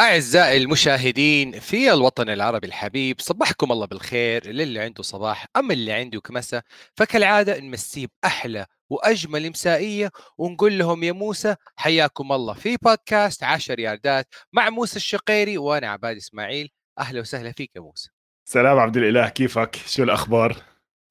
أعزائي 0.00 0.56
المشاهدين 0.56 1.60
في 1.60 1.92
الوطن 1.92 2.28
العربي 2.28 2.66
الحبيب 2.66 3.20
صبحكم 3.20 3.72
الله 3.72 3.86
بالخير 3.86 4.46
للي 4.46 4.80
عنده 4.80 5.02
صباح 5.02 5.46
أما 5.56 5.72
اللي 5.74 5.92
عنده 5.92 6.20
كمسة 6.20 6.62
فكالعادة 6.94 7.60
نمسيه 7.60 8.06
بأحلى 8.22 8.66
وأجمل 8.90 9.50
مسائية 9.50 10.10
ونقول 10.38 10.78
لهم 10.78 11.02
يا 11.02 11.12
موسى 11.12 11.56
حياكم 11.76 12.32
الله 12.32 12.54
في 12.54 12.76
بودكاست 12.76 13.42
عشر 13.44 13.78
ياردات 13.78 14.34
مع 14.52 14.70
موسى 14.70 14.96
الشقيري 14.96 15.58
وأنا 15.58 15.90
عباد 15.90 16.16
إسماعيل. 16.16 16.70
أهلا 16.98 17.20
وسهلا 17.20 17.52
فيك 17.52 17.70
يا 17.76 17.80
موسى. 17.80 18.10
سلام 18.44 18.78
عبد 18.78 18.96
الإله 18.96 19.28
كيفك؟ 19.28 19.76
شو 19.86 20.02
الأخبار؟ 20.02 20.56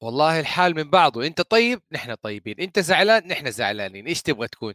والله 0.02 0.40
الحال 0.40 0.74
من 0.74 0.90
بعضه 0.90 1.26
أنت 1.26 1.40
طيب؟ 1.40 1.82
نحن 1.92 2.14
طيبين 2.14 2.60
أنت 2.60 2.78
زعلان؟ 2.78 3.28
نحن 3.28 3.50
زعلانين 3.50 4.06
إيش 4.06 4.22
تبغى 4.22 4.48
تكون؟ 4.48 4.74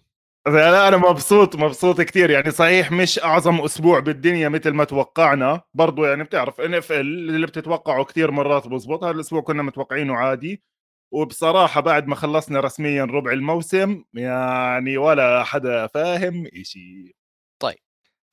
لا 0.56 0.88
أنا 0.88 0.98
مبسوط 0.98 1.56
مبسوط 1.56 2.02
كثير 2.02 2.30
يعني 2.30 2.52
صحيح 2.52 2.92
مش 2.92 3.20
أعظم 3.20 3.62
أسبوع 3.62 4.00
بالدنيا 4.00 4.50
مثل 4.50 4.70
ما 4.72 4.84
توقعنا. 4.84 5.62
برضو 5.74 6.06
يعني 6.06 6.24
بتعرف 6.24 6.62
NFL 6.62 7.00
اللي 7.30 7.48
بتتوقعه 7.48 8.04
كثير 8.04 8.32
مرات 8.32 8.68
بزبط. 8.68 9.04
هذا 9.04 9.12
الأسبوع 9.12 9.42
كنا 9.42 9.64
متوقعينه 9.64 10.16
عادي. 10.16 10.64
وبصراحة 11.12 11.82
بعد 11.82 12.08
ما 12.08 12.16
خلصنا 12.16 12.60
رسميا 12.60 13.06
ربع 13.06 13.32
الموسم 13.32 14.04
يعني 14.14 14.98
ولا 14.98 15.44
حدا 15.44 15.88
فاهم 15.88 16.48
إشي. 16.62 17.16
طيب 17.60 17.78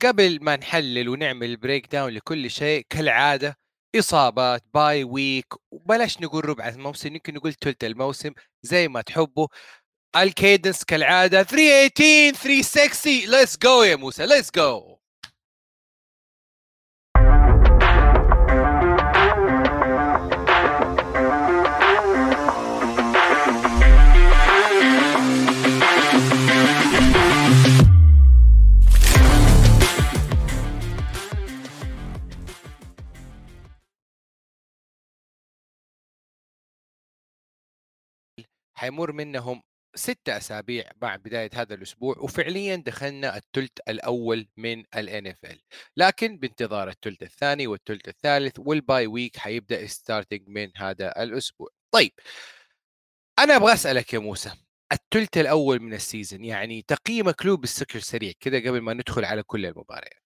قبل 0.03 0.43
ما 0.43 0.55
نحلل 0.55 1.09
ونعمل 1.09 1.57
breakdown 1.57 2.13
لكل 2.13 2.49
شيء 2.49 2.85
كالعادة 2.89 3.57
إصابات 3.95 4.63
bye 4.73 5.03
week 5.03 5.53
وبلاش 5.71 6.21
نقول 6.21 6.45
ربع 6.45 6.67
الموسم 6.67 7.13
يمكن 7.15 7.33
نقول 7.33 7.53
ثلث 7.53 7.83
الموسم 7.83 8.33
زي 8.63 8.87
ما 8.87 9.01
تحبوا. 9.01 9.47
ال 10.23 10.30
cadence 10.30 10.83
كالعادة. 10.83 11.43
318 11.43 12.33
360 12.33 13.11
let's 13.31 13.57
go 13.57 13.83
يا 13.83 13.95
موسى. 13.95 14.25
let's 14.25 14.51
go 14.51 14.97
حيمر 38.77 39.11
منهم 39.11 39.61
ستة 39.97 40.37
أسابيع 40.37 40.89
مع 41.01 41.15
بداية 41.15 41.49
هذا 41.53 41.73
الأسبوع 41.73 42.15
وفعليا 42.19 42.75
دخلنا 42.75 43.37
الثلث 43.37 43.71
الأول 43.89 44.47
من 44.57 44.83
ال 44.95 45.33
NFL 45.33 45.57
لكن 45.97 46.37
بانتظار 46.37 46.89
الثلث 46.89 47.23
الثاني 47.23 47.67
والثلث 47.67 48.07
الثالث 48.07 48.59
وال 48.59 48.78
bye 48.78 49.07
week 49.07 49.37
حيبدأ 49.37 49.87
starting 49.87 50.41
من 50.47 50.71
هذا 50.77 51.23
الأسبوع. 51.23 51.69
طيب 51.91 52.11
أنا 53.39 53.55
أبغى 53.55 53.73
أسألك 53.73 54.13
يا 54.13 54.19
موسى 54.19 54.51
الثلث 54.91 55.37
الأول 55.37 55.79
من 55.79 55.93
ال 55.93 56.00
season 56.00 56.45
يعني 56.45 56.81
تقييمك 56.81 57.45
له 57.45 57.57
بالسكر 57.57 57.99
سريع 57.99 58.31
كذا 58.39 58.59
قبل 58.59 58.81
ما 58.81 58.93
ندخل 58.93 59.25
على 59.25 59.43
كل 59.43 59.65
المباريات. 59.65 60.23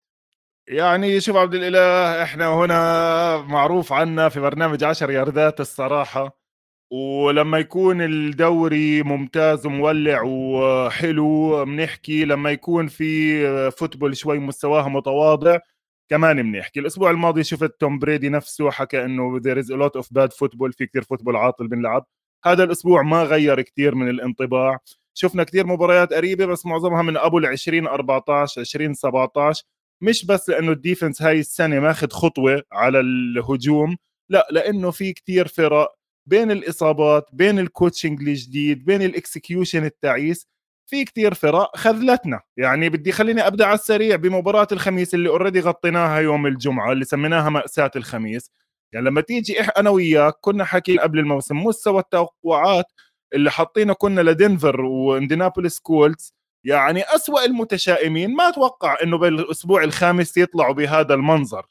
يعني 0.67 1.22
شوف 1.22 1.36
عبد 1.36 1.55
الإله 1.55 2.23
إحنا 2.23 2.47
هنا 2.47 3.38
معروف 3.38 3.94
عنا 3.94 4.30
في 4.30 4.39
برنامج 4.39 4.83
عشر 4.83 5.11
ياردات 5.11 5.59
الصراحة. 5.59 6.41
ولما 6.92 7.59
يكون 7.59 8.02
الدوري 8.02 9.03
ممتاز 9.03 9.66
ومولع 9.66 10.22
وحلو 10.25 11.65
بنحكي 11.65 12.26
لما 12.26 12.52
يكون 12.52 12.88
في 12.88 13.71
football 13.71 14.17
شوي 14.17 14.39
مستواها 14.39 14.89
متواضع 14.89 15.60
كمان 16.10 16.52
بنحكي. 16.52 16.80
الأسبوع 16.80 17.11
الماضي 17.11 17.43
شفت 17.43 17.80
توم 17.80 17.99
بريدي 17.99 18.30
نفسه 18.30 18.71
حكى 18.71 19.05
إنه 19.05 19.39
is 19.39 19.65
a 19.65 19.77
lot 19.77 20.02
of 20.02 20.05
bad 20.05 20.30
football 20.33 20.71
في 20.77 20.86
كثير 20.86 21.04
football 21.04 21.36
عاطل 21.36 21.67
بنلعب. 21.67 22.05
هذا 22.45 22.64
الأسبوع 22.64 23.02
ما 23.02 23.23
غير 23.23 23.61
كثير 23.61 23.95
من 23.95 24.10
الانطباع. 24.10 24.80
شفنا 25.14 25.44
كثير 25.44 25.67
مباريات 25.67 26.14
قريبة 26.14 26.45
بس 26.45 26.65
معظمها 26.65 27.02
من 27.02 27.17
أبو 27.17 27.38
ال 27.38 27.45
20 27.45 27.88
14 27.88 28.61
20 28.61 28.94
17 28.94 29.64
مش 30.02 30.26
بس 30.26 30.49
لأنه 30.49 30.71
ال 30.71 30.78
defense 30.78 31.21
هاي 31.21 31.39
السنة 31.39 31.80
ماخذ 31.80 32.10
خطوة 32.10 32.64
على 32.71 32.99
الهجوم 32.99 33.98
لا 34.30 34.48
لأنه 34.52 34.92
في 34.92 35.14
كثير 35.14 35.48
فرق 35.48 36.01
بين 36.26 36.52
الإصابات 36.52 37.30
بين 37.33 37.59
ال 37.59 37.66
coaching 37.66 38.21
الجديد 38.21 38.86
بين 38.86 39.02
ال 39.02 39.10
execution 39.10 39.86
التعيس 39.86 40.48
في 40.89 41.05
كتير 41.05 41.33
فرق 41.33 41.77
خذلتنا. 41.77 42.39
يعني 42.58 42.89
بدي 42.89 43.11
خليني 43.11 43.48
أبدأ 43.48 43.65
على 43.65 43.76
السريع 43.76 44.15
بمباراة 44.15 44.67
الخميس 44.71 45.14
اللي 45.14 45.30
already 45.30 45.59
غطيناها 45.59 46.20
يوم 46.20 46.48
الجمعة 46.48 46.92
اللي 46.92 47.05
سميناها 47.05 47.49
مأساة 47.49 47.92
الخميس. 47.95 48.52
يعني 48.93 49.05
لما 49.05 49.21
تيجي 49.21 49.61
أنا 49.61 49.89
وياك 49.89 50.33
كنا 50.42 50.64
حاكيين 50.65 50.99
قبل 50.99 51.20
الموسم 51.20 51.58
مستوى 51.58 51.99
التوقعات 51.99 52.86
اللي 53.33 53.52
حاطينه 53.52 53.93
كنا 53.93 54.21
لدنفر 54.21 54.82
وإندينابوليس 54.82 55.80
كولتس 55.80 56.33
يعني 56.65 57.03
أسوأ 57.03 57.45
المتشائمين 57.45 58.36
ما 58.36 58.49
أتوقع 58.49 58.98
إنه 59.03 59.17
بالأسبوع 59.17 59.83
الخامس 59.83 60.38
يطلعوا 60.38 60.73
بهذا 60.73 61.14
المنظر 61.14 61.65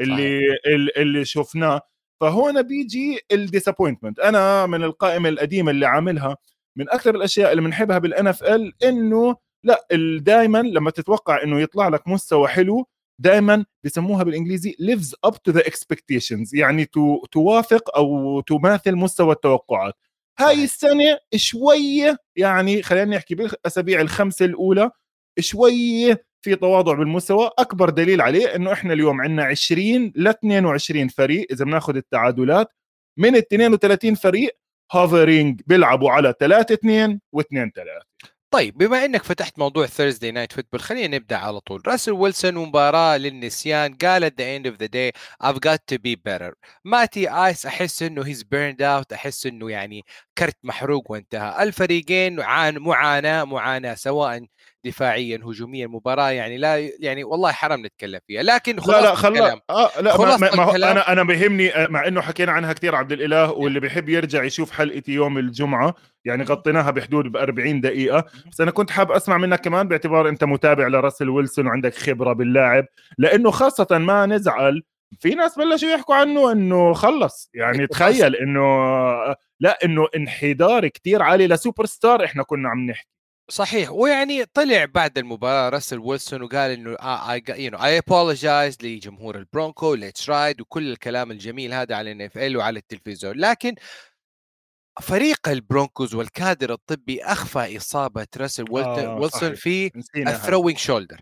اللي 0.00 0.40
صحيح. 0.40 0.92
اللي 0.96 1.24
شفناه. 1.24 1.80
فهون 2.20 2.62
بيجي 2.62 3.20
ال 3.32 3.38
disappointment 3.38 4.18
أنا 4.18 4.66
من 4.66 4.84
القائمه 4.84 5.28
القديمه 5.28 5.70
اللي 5.70 5.86
عاملها 5.86 6.36
من 6.76 6.90
أكثر 6.90 7.14
الأشياء 7.14 7.50
اللي 7.50 7.62
بنحبها 7.62 7.98
بال 7.98 8.26
NFL 8.26 8.72
إنه 8.84 9.36
لا 9.64 9.86
دائما 10.18 10.58
لما 10.62 10.90
تتوقع 10.90 11.42
إنه 11.42 11.60
يطلع 11.60 11.88
لك 11.88 12.08
مستوى 12.08 12.48
حلو 12.48 12.86
دائما 13.18 13.64
بسموها 13.84 14.22
بالإنجليزي 14.22 14.76
lives 14.80 15.30
up 15.30 15.34
to 15.34 15.52
the 15.56 15.62
expectations 15.62 16.50
يعني 16.54 16.84
تو 16.84 17.26
توافق 17.26 17.96
أو 17.96 18.40
تماثل 18.40 18.94
مستوى 18.96 19.32
التوقعات. 19.32 19.94
هاي 20.38 20.64
السنة 20.64 21.18
شوية 21.36 22.18
يعني 22.36 22.82
خلينا 22.82 23.16
نحكي 23.16 23.34
بالأسابيع 23.34 24.00
الخمسة 24.00 24.44
الأولى 24.44 24.90
شوية 25.40 26.25
في 26.46 26.56
تواضع 26.56 26.94
بالمستوى 26.94 27.50
أكبر 27.58 27.90
دليل 27.90 28.20
عليه 28.20 28.54
إنه 28.56 28.72
إحنا 28.72 28.92
اليوم 28.92 29.20
عندنا 29.20 29.44
20 29.44 30.12
ل 30.16 30.28
22 30.28 31.08
فريق 31.08 31.46
إذا 31.50 31.64
بناخذ 31.64 31.96
التعادلات 31.96 32.68
من 33.18 33.36
ال 33.36 33.38
32 33.38 34.14
فريق 34.14 34.58
هاف 34.92 35.15
رينج 35.15 35.60
بيلعبوا 35.66 36.10
على 36.10 36.34
3 36.40 36.74
2 36.74 37.20
و 37.32 37.40
2 37.40 37.70
3 37.70 37.90
طيب 38.50 38.78
بما 38.78 39.04
إنك 39.04 39.22
فتحت 39.22 39.58
موضوع 39.58 39.86
Thursday 39.86 40.30
Night 40.30 40.52
Football 40.52 40.80
خلينا 40.80 41.16
نبدأ 41.16 41.36
على 41.36 41.60
طول. 41.60 41.82
راسل 41.86 42.12
ويلسون 42.12 42.54
مباراة 42.54 43.16
للنسيان 43.16 43.94
قال 43.94 44.30
at 44.30 44.34
the 44.34 44.44
end 44.44 44.72
of 44.72 44.78
the 44.78 44.88
day 44.88 45.20
I've 45.46 45.60
got 45.60 45.78
to 45.94 45.98
be 45.98 46.14
better. 46.28 46.54
Matty 46.84 47.28
Ice 47.30 47.66
أحس 47.66 48.02
إنه 48.02 48.22
he's 48.26 48.42
burned 48.42 48.82
out 48.82 49.12
أحس 49.12 49.46
إنه 49.46 49.70
يعني 49.70 50.02
كرت 50.38 50.56
محروق 50.62 51.10
وانتهى. 51.10 51.62
الفريقين 51.62 52.36
معاناة 52.78 53.44
معاناة 53.44 53.94
سواء 53.94 54.46
دفاعيا 54.86 55.40
هجوميا 55.44 55.86
مباراة 55.86 56.30
يعني 56.30 56.58
لا 56.58 56.90
يعني 57.00 57.24
والله 57.24 57.52
حرام 57.52 57.86
نتكلم 57.86 58.20
فيها. 58.26 58.42
لكن 58.42 58.76
لا 58.76 59.00
لا 59.00 59.14
خلا 59.14 59.60
آه 59.70 60.00
لا 60.00 60.16
ما 60.16 60.36
ما 60.36 60.54
ما 60.54 60.76
أنا 60.76 61.12
أنا 61.12 61.22
بهمني 61.22 61.74
آه، 61.74 61.86
مع 61.86 62.06
إنه 62.06 62.20
حكينا 62.20 62.52
عنها 62.52 62.72
كثير 62.72 62.94
عبد 62.94 63.12
الإله 63.12 63.50
واللي 63.50 63.80
بيحب 63.80 64.08
يرجع 64.08 64.44
يشوف 64.44 64.70
حلقتي 64.70 65.12
يوم 65.12 65.38
الجمعة 65.38 65.94
يعني 66.24 66.44
غطيناها 66.44 66.90
بحدود 66.90 67.32
ب 67.32 67.36
40 67.36 67.80
دقيقه 67.80 68.24
بس 68.52 68.60
أنا 68.60 68.70
كنت 68.70 68.90
حاب 68.90 69.12
أسمع 69.12 69.38
منك 69.38 69.60
كمان 69.60 69.88
باعتبار 69.88 70.28
أنت 70.28 70.44
متابع 70.44 70.86
لراسل 70.86 71.28
ويلسون 71.28 71.66
وعندك 71.66 71.94
خبرة 71.94 72.32
باللاعب 72.32 72.86
لأنه 73.18 73.50
خاصة 73.50 73.98
ما 73.98 74.26
نزعل 74.26 74.82
في 75.20 75.34
ناس 75.34 75.58
بلشوا 75.58 75.88
يحكوا 75.88 76.14
عنه 76.14 76.52
إنه 76.52 76.92
خلص. 76.92 77.50
يعني 77.54 77.86
تخيل 77.86 78.36
إنه 78.36 78.60
آه، 78.60 79.36
لا 79.60 79.78
إنه 79.84 80.08
انحدار 80.16 80.88
كتير 80.88 81.22
عالي 81.22 81.46
لسوبر 81.46 81.86
ستار 81.86 82.24
إحنا 82.24 82.42
كنا 82.42 82.68
عم 82.68 82.86
نحكي. 82.86 83.15
صحيح. 83.48 83.90
ويعني 83.92 84.44
طلع 84.44 84.84
بعد 84.84 85.18
المباراة 85.18 85.68
راسل 85.68 85.98
ويلسون 85.98 86.42
وقال 86.42 86.70
إنه 86.70 86.96
I 87.00 87.42
you 87.48 87.70
know 87.70 87.78
I 87.78 87.98
apologize 87.98 88.76
لجمهور 88.82 89.38
البرونكو 89.38 89.94
let's 89.94 90.30
ride 90.30 90.60
وكل 90.60 90.92
الكلام 90.92 91.30
الجميل 91.30 91.72
هذا 91.74 91.94
على 91.94 92.12
NFL 92.12 92.56
وعلى 92.56 92.78
التلفزيون. 92.78 93.36
لكن 93.36 93.74
فريق 95.02 95.48
البرونكوز 95.48 96.14
والكادر 96.14 96.72
الطبي 96.72 97.24
أخفى 97.24 97.76
إصابة 97.76 98.26
راسل 98.36 98.64
آه 98.78 99.14
ويلسون 99.20 99.54
في 99.54 99.90
ال 100.16 100.23
throwing 100.23 100.78
shoulder 100.78 101.20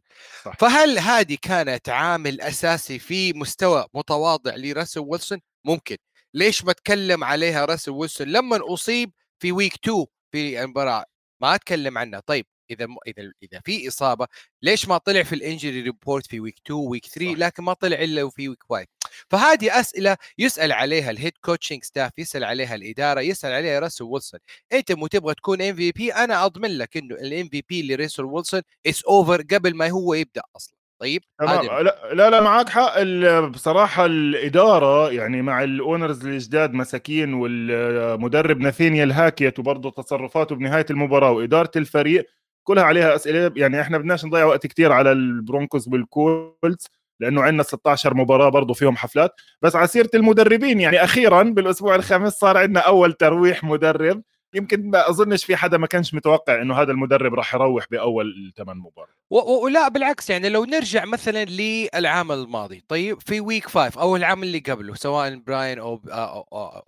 فهل 0.58 0.98
هذه 0.98 1.38
كانت 1.42 1.88
عامل 1.88 2.40
أساسي 2.40 2.98
في 2.98 3.32
مستوى 3.32 3.86
متواضع 3.94 4.54
لراسل 4.56 5.00
ويلسون؟ 5.00 5.40
ممكن. 5.64 5.96
ليش 6.34 6.64
ما 6.64 6.72
تكلم 6.72 7.24
عليها 7.24 7.64
راسل 7.64 7.90
ويلسون 7.90 8.26
لما 8.28 8.60
أصيب 8.74 9.12
في 9.38 9.52
week 9.52 9.75
2 9.74 10.06
في 10.32 10.62
المباراة؟ 10.62 11.04
ما 11.44 11.55
أتكلم 11.55 11.99
عنها. 11.99 12.20
طيب 12.20 12.46
إذا 12.70 12.87
إذا 13.06 13.32
إذا 13.43 13.61
في 13.64 13.88
إصابة 13.88 14.26
ليش 14.62 14.88
ما 14.88 14.99
طلع 14.99 15.23
في 15.23 15.35
ال 15.34 15.41
injury 15.41 15.81
report 15.81 16.26
في 16.26 16.41
week 16.40 16.56
2 16.67 16.81
week 16.81 17.06
3 17.06 17.35
لكن 17.35 17.62
ما 17.64 17.73
طلع 17.73 17.96
إلا 18.02 18.31
في 18.31 18.49
week 18.48 18.70
1 18.70 18.87
فهذه 19.31 19.81
أسئلة 19.81 20.17
يسأل 20.38 20.73
عليها 20.73 21.11
ال 21.10 21.15
head 21.15 21.32
coaching 21.44 21.84
staff 21.84 22.12
يسأل 22.19 22.44
عليها 22.44 22.75
الإدارة 22.75 23.20
يسأل 23.20 23.52
عليها 23.52 23.81
راسل 23.81 24.05
ويلسون 24.05 24.41
أنت 24.73 24.93
مو 24.93 25.06
تبغى 25.06 25.35
تكون 25.35 25.62
MVP 25.62 26.12
أنا 26.14 26.44
أضمن 26.44 26.79
لك 26.79 26.96
إنه 26.96 27.14
ال 27.14 27.48
MVP 27.48 27.82
لراسل 27.96 28.25
ويلسون 28.25 28.62
is 28.86 29.02
over 29.08 29.42
قبل 29.43 29.75
ما 29.76 29.88
هو 29.91 30.14
يبدأ 30.14 30.43
أصلا. 30.56 30.83
طيب 31.00 31.23
تمام. 31.38 31.64
لا 31.85 32.12
لا, 32.12 32.31
لا 32.31 32.41
معك 32.41 32.69
حق. 32.69 33.02
بصراحة 33.49 34.06
الإدارة 34.06 35.11
يعني 35.12 35.43
مع 35.43 35.64
ال 35.64 35.73
owners 35.73 36.26
الجداد 36.26 36.73
مساكين 36.75 37.35
والمدرب 37.35 38.61
ناثينيال 38.61 39.12
هاكيت 39.12 39.58
وبرضه 39.58 39.91
تصرفاته 39.91 40.55
بنهاية 40.56 40.87
المباراة 40.91 41.31
وإدارة 41.31 41.70
الفريق 41.76 42.26
كلها 42.64 42.85
عليها 42.85 43.14
أسئلة 43.14 43.52
يعني 43.56 43.81
إحنا 43.81 43.99
بدناش 43.99 44.25
نضيع 44.25 44.44
وقت 44.44 44.67
كتير 44.67 44.93
على 44.93 45.12
البرونكوز 45.12 45.88
والكولتس 45.88 46.87
لأنه 47.20 47.43
عندنا 47.43 47.62
16 47.62 48.14
مباراة 48.14 48.49
برضه 48.49 48.75
فيهم 48.75 48.96
حفلات. 48.96 49.31
بس 49.62 49.76
على 49.76 49.87
سيرة 49.87 50.11
المدربين 50.14 50.81
يعني 50.81 51.05
أخيرا 51.05 51.43
بالأسبوع 51.43 51.94
الخامس 51.94 52.32
صار 52.32 52.56
عندنا 52.58 52.81
أول 52.81 53.12
ترويح 53.12 53.64
مدرب. 53.64 54.23
يمكن 54.54 54.90
ما 54.90 55.10
أظنش 55.10 55.44
في 55.44 55.56
حدا 55.56 55.78
ما 55.78 55.86
كانش 55.86 56.14
متوقع 56.14 56.62
إنه 56.62 56.74
هذا 56.74 56.92
المدرب 56.92 57.34
راح 57.34 57.54
يروح 57.54 57.86
بأول 57.90 58.52
ثمان 58.56 58.76
مباريات. 58.76 59.14
ولا 59.30 59.88
بالعكس 59.88 60.30
يعني 60.30 60.48
لو 60.48 60.64
نرجع 60.64 61.04
مثلا 61.04 61.44
للعام 61.44 62.32
الماضي 62.32 62.84
طيب 62.88 63.20
في 63.20 63.40
week 63.40 63.69
five 63.69 63.98
أو 63.98 64.16
العام 64.16 64.42
اللي 64.42 64.58
قبله 64.58 64.94
سواء 64.94 65.36
براين 65.36 65.78
أو 65.78 66.00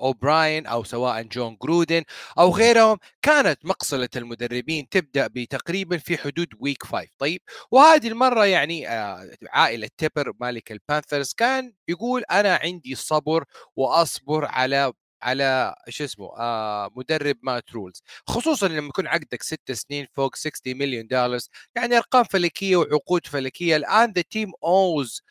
أو 0.01 0.13
براين 0.13 0.67
أو 0.67 0.85
سواء 0.85 1.23
جون 1.23 1.57
جرودن 1.63 2.03
أو 2.39 2.51
غيرهم 2.51 2.99
كانت 3.23 3.67
مقصله 3.67 4.09
المدربين 4.17 4.89
تبدأ 4.89 5.27
بتقريبا 5.27 5.99
في 5.99 6.19
حدود 6.19 6.49
week 6.61 6.85
five 6.85 7.11
طيب. 7.19 7.41
وهذه 7.71 8.09
المرة 8.09 8.47
يعني 8.47 8.89
آه، 8.89 9.31
عائلة 9.51 9.89
تيبر 9.99 10.33
مالك 10.41 10.73
البانثرز 10.73 11.33
كان 11.35 11.73
يقول 11.89 12.23
أنا 12.31 12.59
عندي 12.63 12.95
صبر 12.95 13.45
وأصبر 13.77 14.45
على 14.45 14.93
على 15.23 15.75
شو 15.89 16.05
اسمه 16.05 16.27
آه 16.39 16.91
مدرب 16.97 17.37
مات 17.43 17.73
رول. 17.73 18.03
خصوصا 18.29 18.69
لما 18.69 18.89
يكون 18.89 19.07
عقدك 19.07 19.43
ست 19.43 19.73
سنين 19.73 20.07
فوق 20.15 20.37
60 20.37 20.77
مليون 20.79 21.07
دولار 21.07 21.41
يعني 21.77 21.97
أرقام 21.97 22.25
فلكية 22.25 22.77
وعقود 22.77 23.27
فلكية. 23.27 23.77
الآن 23.77 24.13
the 24.13 24.23
team 24.23 24.53
owes 24.65 25.23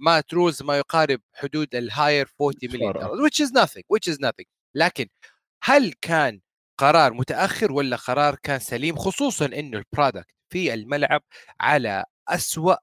مات 0.00 0.34
رول 0.34 0.62
ما 0.62 0.78
يقارب 0.78 1.20
حدود 1.34 1.74
ال 1.74 1.82
higher 1.82 2.28
40 2.40 2.54
مليون 2.62 2.92
دولار 2.92 3.28
which 3.28 3.40
is 3.44 3.50
nothing 3.50 3.82
which 3.94 4.12
is 4.14 4.18
nothing. 4.20 4.46
لكن 4.74 5.08
هل 5.62 5.92
كان 6.00 6.40
قرار 6.78 7.12
متأخر 7.12 7.72
ولا 7.72 7.96
قرار 7.96 8.36
كان 8.42 8.58
سليم؟ 8.58 8.96
خصوصا 8.96 9.46
إنه 9.46 9.78
ال 9.78 9.85
product 9.85 10.34
في 10.52 10.74
الملعب 10.74 11.22
على 11.60 12.04
أسوأ 12.28 12.74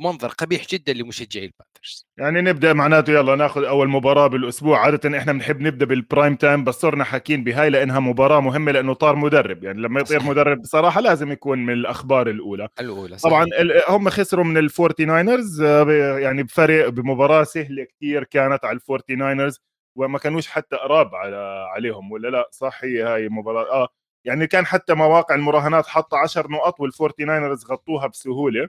منظر 0.00 0.28
قبيح 0.28 0.66
جدا 0.70 0.92
لمشجعي 0.92 1.44
البانثرز 1.44 2.06
يعني 2.18 2.40
نبدأ 2.40 2.72
معناته 2.72 3.10
يلا 3.12 3.36
ناخذ 3.36 3.64
أول 3.64 3.88
مباراة 3.88 4.26
بالأسبوع. 4.26 4.78
عادة 4.78 5.18
إحنا 5.18 5.32
بنحب 5.32 5.60
نبدأ 5.60 5.86
بال 5.86 6.00
prime 6.00 6.36
time 6.36 6.64
بس 6.64 6.74
صرنا 6.74 7.04
حاكين 7.04 7.44
بهاي 7.44 7.70
لأنها 7.70 8.00
مباراة 8.00 8.40
مهمة 8.40 8.72
لأنه 8.72 8.94
طار 8.94 9.16
مدرب. 9.16 9.64
يعني 9.64 9.80
لما 9.82 10.00
يطير 10.00 10.18
صحيح. 10.18 10.30
مدرب 10.30 10.60
بصراحة 10.62 11.00
لازم 11.00 11.32
يكون 11.32 11.58
من 11.66 11.72
الأخبار 11.72 12.28
الأولى. 12.30 12.68
الأولى 12.80 13.18
صحيح. 13.18 13.32
طبعا 13.32 13.46
هم 13.88 14.08
خسروا 14.10 14.44
من 14.44 14.56
الفورتي 14.56 15.04
ناينرز 15.04 15.62
آه، 15.62 16.18
يعني 16.18 16.42
بفرق 16.42 16.88
بمباراة 16.88 17.44
سهلة 17.44 17.84
كثير 17.84 18.24
كانت 18.24 18.64
على 18.64 18.74
الفورتي 18.76 19.14
ناينرز 19.14 19.60
وما 19.96 20.18
كانوش 20.18 20.46
حتى 20.48 20.76
قراب 20.76 21.14
على 21.14 21.66
عليهم. 21.74 22.12
ولا 22.12 22.28
لا؟ 22.28 22.48
صح 22.52 22.78
هي 22.84 23.02
هاي 23.02 23.26
المباراة. 23.26 23.72
آه 23.82 23.88
يعني 24.24 24.46
كان 24.46 24.66
حتى 24.66 24.94
مواقع 24.94 25.34
المراهنات 25.34 25.86
حاطة 25.86 26.16
10 26.18 26.48
نقط 26.50 26.80
والفورتي 26.80 27.24
ناينرز 27.24 27.64
غطوها 27.64 28.06
بسهولة. 28.06 28.68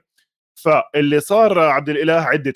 فاللي 0.56 1.20
صار 1.20 1.58
عبد 1.58 1.88
الإله 1.88 2.12
عدة 2.12 2.54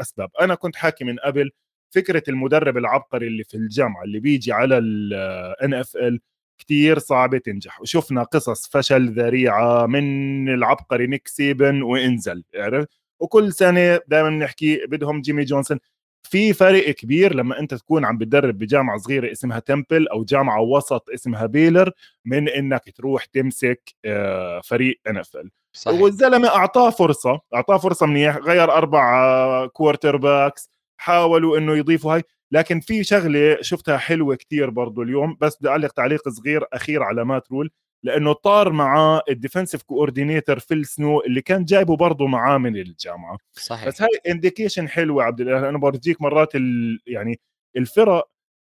أسباب. 0.00 0.30
أنا 0.40 0.54
كنت 0.54 0.76
حاكي 0.76 1.04
من 1.04 1.16
قبل 1.18 1.50
فكرة 1.90 2.22
المدرب 2.28 2.76
العبقري 2.76 3.26
اللي 3.26 3.44
في 3.44 3.56
الجامعة 3.56 4.04
اللي 4.04 4.20
بيجي 4.20 4.52
على 4.52 4.78
ال 4.78 5.74
NFL 5.74 6.20
كثير 6.58 6.98
صعبة 6.98 7.38
تنجح. 7.38 7.80
وشفنا 7.80 8.22
قصص 8.22 8.68
فشل 8.68 9.08
ذريعة 9.12 9.86
من 9.86 10.48
العبقري 10.48 11.06
نيك 11.06 11.28
سيبن 11.28 11.82
وانزل 11.82 12.44
عرفت؟ 12.54 12.88
وكل 13.20 13.52
سنة 13.52 14.00
دائما 14.08 14.28
بنحكي 14.30 14.86
بدهم 14.86 15.20
جيمي 15.20 15.44
جونسون. 15.44 15.78
في 16.22 16.52
فرق 16.52 16.90
كبير 16.90 17.34
لما 17.34 17.60
أنت 17.60 17.74
تكون 17.74 18.04
عم 18.04 18.18
بتدرب 18.18 18.58
بجامعة 18.58 18.98
صغيرة 18.98 19.32
اسمها 19.32 19.58
تمبل 19.58 20.08
أو 20.08 20.24
جامعة 20.24 20.60
وسط 20.60 21.10
اسمها 21.10 21.46
بيلور 21.46 21.90
من 22.24 22.48
إنك 22.48 22.90
تروح 22.96 23.24
تمسك 23.24 23.94
آه، 24.04 24.60
فريق 24.60 25.00
ال 25.08 25.50
صحيح. 25.78 26.00
والزلمة 26.00 26.48
أعطاه 26.48 26.90
فرصة 26.90 27.40
أعطاه 27.54 27.78
فرصة 27.78 28.06
منيح 28.06 28.36
غير 28.36 28.72
أربع 28.72 29.66
quarterbacks 29.66 30.70
حاولوا 31.00 31.58
إنه 31.58 31.76
يضيفوا 31.76 32.14
هاي. 32.14 32.22
لكن 32.52 32.80
في 32.80 33.04
شغلة 33.04 33.58
شفتها 33.60 33.96
حلوة 33.96 34.34
كتير 34.34 34.70
برضو 34.70 35.02
اليوم 35.02 35.36
بس 35.40 35.56
بدي 35.60 35.68
أعلق 35.68 35.92
تعليق 35.92 36.28
صغير 36.28 36.64
أخير 36.72 37.02
على 37.02 37.24
مات 37.24 37.50
رول 37.52 37.70
لأنه 38.02 38.32
طار 38.32 38.72
معاه 38.72 39.22
ال 39.28 39.33
defensive 39.33 39.82
coordinator 39.82 40.58
فيل 40.58 40.86
سنو 40.86 41.20
اللي 41.20 41.40
كان 41.40 41.64
جايبه 41.64 41.96
برضه 41.96 42.26
معاه 42.26 42.58
من 42.58 42.76
الجامعة. 42.76 43.38
صحيح. 43.52 43.88
بس 43.88 44.02
هاي 44.02 44.08
indication 44.28 44.88
حلوة 44.88 45.24
عبد 45.24 45.40
الأله 45.40 45.68
أنا 45.68 45.78
برجيك 45.78 46.22
مرات 46.22 46.54
ال... 46.56 47.00
يعني 47.06 47.40
الفرق 47.76 48.28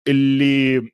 اللي 0.08 0.92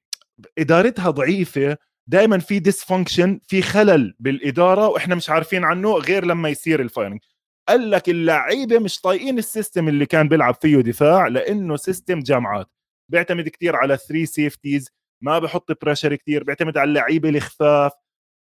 إدارتها 0.58 1.10
ضعيفة 1.10 1.78
دائما 2.08 2.40
في 2.40 2.60
dysfunction 2.60 3.40
في 3.48 3.62
خلل 3.62 4.16
بالإدارة 4.20 4.88
وإحنا 4.88 5.16
مش 5.16 5.30
عارفين 5.30 5.64
عنه 5.64 5.94
غير 5.94 6.26
لما 6.26 6.50
يصير 6.50 6.82
ال 6.82 6.87
firing 6.87 7.20
قال 7.68 7.92
لك 7.92 8.10
اللعيبة 8.10 8.80
مش 8.80 9.00
طايقين 9.02 9.38
ال 9.38 9.45
system 9.45 9.88
اللي 9.88 10.06
كان 10.06 10.28
بيلعب 10.28 10.56
فيه 10.62 10.78
دفاع 10.78 11.28
لأنه 11.28 11.76
system 11.76 12.20
جامعات. 12.20 12.68
بيعتمد 13.10 13.48
كثير 13.50 13.76
على 13.76 13.98
3 13.98 14.26
safeties 14.26 14.90
ما 15.22 15.40
بحط 15.40 15.84
pressure 15.84 16.16
كثير 16.16 16.44
بيعتمد 16.44 16.78
على 16.78 16.88
اللعيبة 16.88 17.30
الخفاف. 17.30 17.92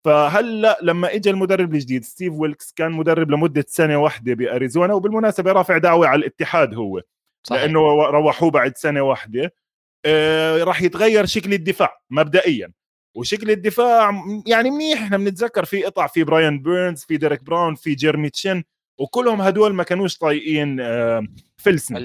فهلأ 0.06 0.78
لما 0.82 1.14
اجى 1.14 1.30
المدرب 1.30 1.74
الجديد 1.74 2.04
ستيف 2.04 2.34
ويلكس 2.34 2.74
كان 2.74 2.92
مدرب 2.92 3.32
لمدة 3.32 3.66
سنة 3.68 3.98
واحدة 3.98 4.34
بأريزونا 4.34 4.94
وبالمناسبة 4.94 5.52
رافع 5.52 5.78
دعوة 5.78 6.08
على 6.08 6.20
الاتحاد 6.20 6.74
هو 6.74 7.02
صحيح. 7.44 7.62
لأنه 7.62 7.80
روحوه 8.06 8.52
بعد 8.52 8.78
سنة 8.78 9.02
واحدة. 9.02 9.54
آه 10.06 10.64
راح 10.64 10.82
يتغير 10.82 11.26
شكل 11.26 11.54
الدفاع 11.54 12.02
مبدئيا. 12.10 12.72
وشكل 13.16 13.52
الدفاع 13.52 14.24
يعني 14.48 14.72
منيح. 14.72 15.02
إحنا 15.02 15.18
بنتذكر 15.18 15.66
في 15.66 15.84
قطع 15.84 16.08
في 16.08 16.24
براين 16.24 16.62
بيرنز 16.62 17.04
في 17.04 17.18
ديريك 17.18 17.44
براون 17.44 17.76
في 17.76 17.96
جيرمي 17.96 18.30
تشين 18.30 18.64
وكلهم 18.98 19.42
هدول 19.42 19.74
ما 19.74 19.84
كانوش 19.84 20.18
طايقين 20.18 20.80
آه 20.80 21.24
فيل 21.58 21.77
سنو 21.77 21.96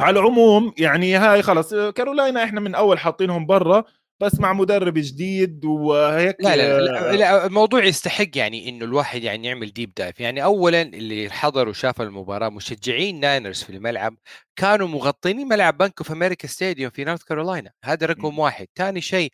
على 0.00 0.20
العموم 0.20 0.74
يعني 0.78 1.16
هاي 1.16 1.42
خلص 1.42 1.74
كارولاينا 1.74 2.44
إحنا 2.44 2.60
من 2.60 2.74
أول 2.74 2.98
حاطينهم 2.98 3.46
برا. 3.46 3.84
بس 4.22 4.40
مع 4.40 4.52
مدرب 4.52 4.94
جديد 4.98 5.64
وهيك 5.64 6.36
لا 6.40 6.56
لا, 6.56 6.80
لا, 6.80 7.16
لا 7.16 7.46
الموضوع 7.46 7.84
يستحق 7.84 8.28
يعني 8.34 8.68
إنه 8.68 8.84
الواحد 8.84 9.22
يعني 9.22 9.48
يعمل 9.48 9.72
deep 9.72 9.94
dive 9.96 10.20
يعني 10.20 10.44
اولا 10.44 10.82
اللي 10.82 11.30
حضر 11.30 11.68
وشاف 11.68 12.00
المباراة 12.00 12.48
مشجعين 12.48 13.20
ناينرز 13.20 13.62
في 13.62 13.70
الملعب 13.70 14.16
كانوا 14.56 14.88
مغطين 14.88 15.48
ملعب 15.48 15.78
Bank 15.78 15.94
of 15.98 16.12
America 16.12 16.48
Stadium 16.48 16.90
في 16.90 17.04
نورث 17.04 17.22
كارولاينا 17.22 17.70
هذا 17.84 18.06
رقم 18.06 18.38
واحد. 18.38 18.66
ثاني 18.76 19.00
شيء 19.00 19.32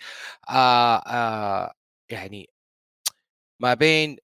آه 0.49 0.97
آه 0.97 1.73
يعني 2.11 2.51
ما 3.61 3.75
بين 3.75 4.17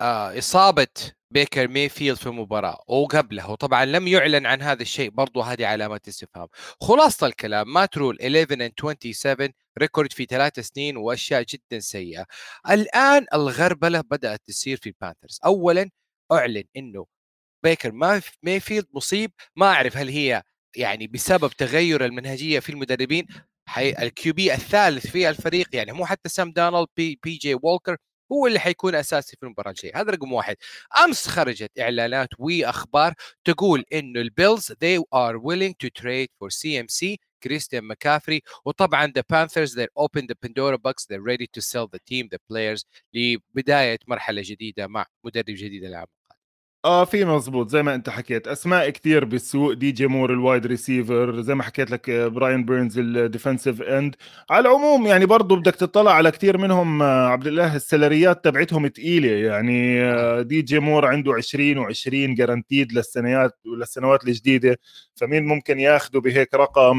آه 0.00 0.38
إصابة 0.38 0.86
بيكر 1.30 1.68
ميفيلد 1.68 2.16
في 2.16 2.26
المباراة 2.26 2.78
وقبلها 2.88 3.46
وطبعا 3.46 3.84
لم 3.84 4.08
يعلن 4.08 4.46
عن 4.46 4.62
هذا 4.62 4.82
الشيء 4.82 5.10
برضو 5.10 5.40
هذه 5.40 5.66
علامة 5.66 6.00
استفهام. 6.08 6.48
خلاصة 6.80 7.26
الكلام 7.26 7.72
مات 7.72 7.90
رول 7.90 8.18
11 8.20 8.68
and 8.68 8.72
27 9.12 9.52
record 9.78 10.12
في 10.12 10.24
ثلاث 10.24 10.60
سنين 10.60 10.96
وأشياء 10.96 11.42
جدا 11.42 11.80
سيئة. 11.80 12.26
الآن 12.70 13.26
الغربلة 13.34 14.00
بدأت 14.00 14.40
تصير 14.46 14.76
في 14.76 14.88
البانثرز 14.88 15.40
اولا 15.44 15.90
أعلن 16.32 16.64
إنه 16.76 17.06
بيكر 17.64 17.92
مايفيلد 17.92 18.86
مصيب. 18.94 19.32
ما 19.56 19.66
أعرف 19.66 19.96
هل 19.96 20.08
هي 20.08 20.42
يعني 20.76 21.06
بسبب 21.06 21.50
تغير 21.50 22.04
المنهجية 22.04 22.60
في 22.60 22.70
المدربين. 22.72 23.26
حي 23.68 23.90
ال 23.90 24.32
QB 24.34 24.54
الثالث 24.54 25.06
في 25.06 25.28
الفريق 25.30 25.68
يعني 25.76 25.92
مو 25.92 26.06
حتى 26.06 26.28
سام 26.28 26.52
دارنولد 26.52 26.88
بي, 26.96 27.20
بي 27.24 27.34
جي 27.36 27.54
وولكر 27.54 27.96
هو 28.32 28.46
اللي 28.46 28.58
حيكون 28.60 28.94
أساسي 28.94 29.36
في 29.36 29.42
المباراة 29.46 29.70
الجاية. 29.70 29.92
هذا 29.96 30.10
رقم 30.10 30.32
واحد. 30.32 30.56
أمس 31.04 31.28
خرجت 31.28 31.70
إعلانات 31.80 32.28
واخبار 32.38 33.14
تقول 33.44 33.84
إنه 33.92 34.20
البيلز 34.20 34.72
they 34.72 34.98
are 35.14 35.38
willing 35.38 35.74
to 35.84 35.90
trade 36.02 36.28
for 36.38 36.48
CMC 36.50 37.16
كريستيان 37.42 37.84
ماكافري 37.84 38.42
وطبعا 38.64 39.06
ذا 39.06 39.22
بانثرز 39.30 39.80
they're 39.80 40.04
open 40.04 40.22
the 40.22 40.34
Pandora 40.46 40.78
box 40.78 41.06
they're 41.06 41.28
ready 41.32 41.46
to 41.46 41.60
sell 41.60 41.86
the 41.86 42.00
team 42.10 42.28
the 42.32 42.38
players 42.52 42.84
لبداية 43.14 43.98
مرحلة 44.06 44.42
جديدة 44.44 44.86
مع 44.86 45.06
مدرب 45.24 45.44
جديد 45.48 45.84
العام 45.84 46.06
آه 46.88 47.04
في 47.04 47.24
مزبوط. 47.24 47.68
زي 47.68 47.82
ما 47.82 47.94
انت 47.94 48.10
حكيت 48.10 48.48
أسماء 48.48 48.90
كثير 48.90 49.24
بالسوق. 49.24 49.72
دي 49.72 49.92
جي 49.92 50.06
مور 50.06 50.32
ال 50.32 50.39
wide 50.39 50.66
receiver 50.66 51.40
زي 51.40 51.54
ما 51.54 51.62
حكيت 51.62 51.90
لك 51.90 52.10
آه، 52.10 52.28
براين 52.28 52.64
بيرنز 52.64 52.98
ال 52.98 53.06
defensive 53.06 53.82
end 53.82 54.16
على 54.50 54.68
العموم 54.68 55.06
يعني 55.06 55.26
برضه 55.26 55.56
بدك 55.56 55.74
تطلع 55.74 56.12
على 56.12 56.30
كثير 56.30 56.58
منهم 56.58 57.02
آه، 57.02 57.28
عبد 57.28 57.46
الاله 57.46 57.76
ال 57.76 57.84
salaries 57.84 58.44
تبعتهم 58.44 58.88
ثقيله 58.88 59.28
يعني 59.28 60.02
آه، 60.02 60.42
دي 60.42 60.62
جي 60.62 60.78
مور 60.78 61.06
عنده 61.06 61.34
20 61.34 61.86
و20 61.86 62.08
guaranteed 62.36 62.92
للسنوات 62.92 63.58
وللسنوات 63.66 64.24
الجديدة. 64.24 64.78
فمين 65.14 65.46
ممكن 65.46 65.80
ياخذه 65.80 66.18
بهيك 66.18 66.54
رقم؟ 66.54 66.96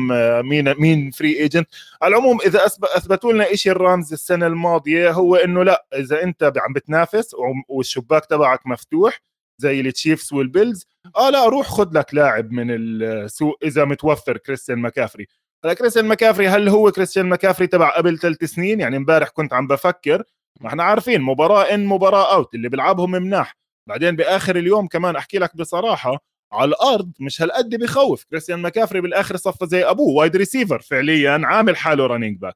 مين 0.48 0.74
مين 0.80 1.12
free 1.12 1.40
agent 1.40 1.68
على 2.02 2.16
العموم 2.16 2.38
إذا 2.46 2.66
أثبتوا 2.66 3.34
لنا 3.34 3.56
شيء 3.56 3.72
الرامز 3.72 4.14
السنة 4.14 4.48
الماضية 4.48 5.12
هو 5.12 5.36
إنه 5.36 5.64
لا 5.64 5.86
إذا 5.96 6.24
أنت 6.24 6.44
عم 6.58 6.74
بتنافس 6.74 7.36
والشباك 7.70 8.26
تبعك 8.26 8.68
مفتوح 8.68 9.30
زي 9.60 9.80
التشيفز 9.80 10.34
والبيلز 10.34 10.86
آه 11.16 11.30
لا 11.30 11.46
روح 11.46 11.68
خذ 11.68 11.90
لك 11.94 12.14
لاعب 12.14 12.52
من 12.52 12.68
السوق 12.72 13.58
إذا 13.64 13.86
متوفر 13.86 14.38
كريستيان 14.38 14.80
مكافري 14.80 15.28
هلا 15.66 15.74
كريستيان 15.74 16.06
مكافري 16.06 16.48
هل 16.48 16.70
هو 16.70 16.92
كريستيان 16.92 17.26
مكافري 17.26 17.68
تبع 17.68 17.90
قبل 17.98 18.20
ثلاث 18.20 18.44
سنين؟ 18.44 18.80
يعني 18.80 18.98
امبارح 18.98 19.30
كنت 19.30 19.54
عم 19.54 19.68
بفكر. 19.68 20.24
ما 20.62 20.70
إحنا 20.70 20.84
عارفين 20.84 21.22
مباراة 21.22 21.64
in 21.74 21.86
مباراة 21.86 22.34
out 22.36 22.56
اللي 22.56 22.70
بيلعبهم 22.70 23.12
مناح. 23.12 23.58
بعدين 23.88 24.16
بآخر 24.16 24.56
اليوم 24.56 24.88
كمان 24.88 25.16
أحكي 25.16 25.38
لك 25.38 25.56
بصراحة 25.56 26.18
على 26.54 26.70
الأرض 26.70 27.12
مش 27.20 27.42
هالقد 27.42 27.76
بخوف. 27.76 28.24
كريستيان 28.24 28.62
مكافري 28.62 29.02
بالآخر 29.02 29.38
صفى 29.38 29.66
زي 29.66 29.84
أبوه 29.84 30.16
wide 30.16 30.36
receiver 30.36 30.82
فعليا 30.82 31.42
عامل 31.44 31.78
حاله 31.78 32.08
running 32.08 32.38
back 32.40 32.56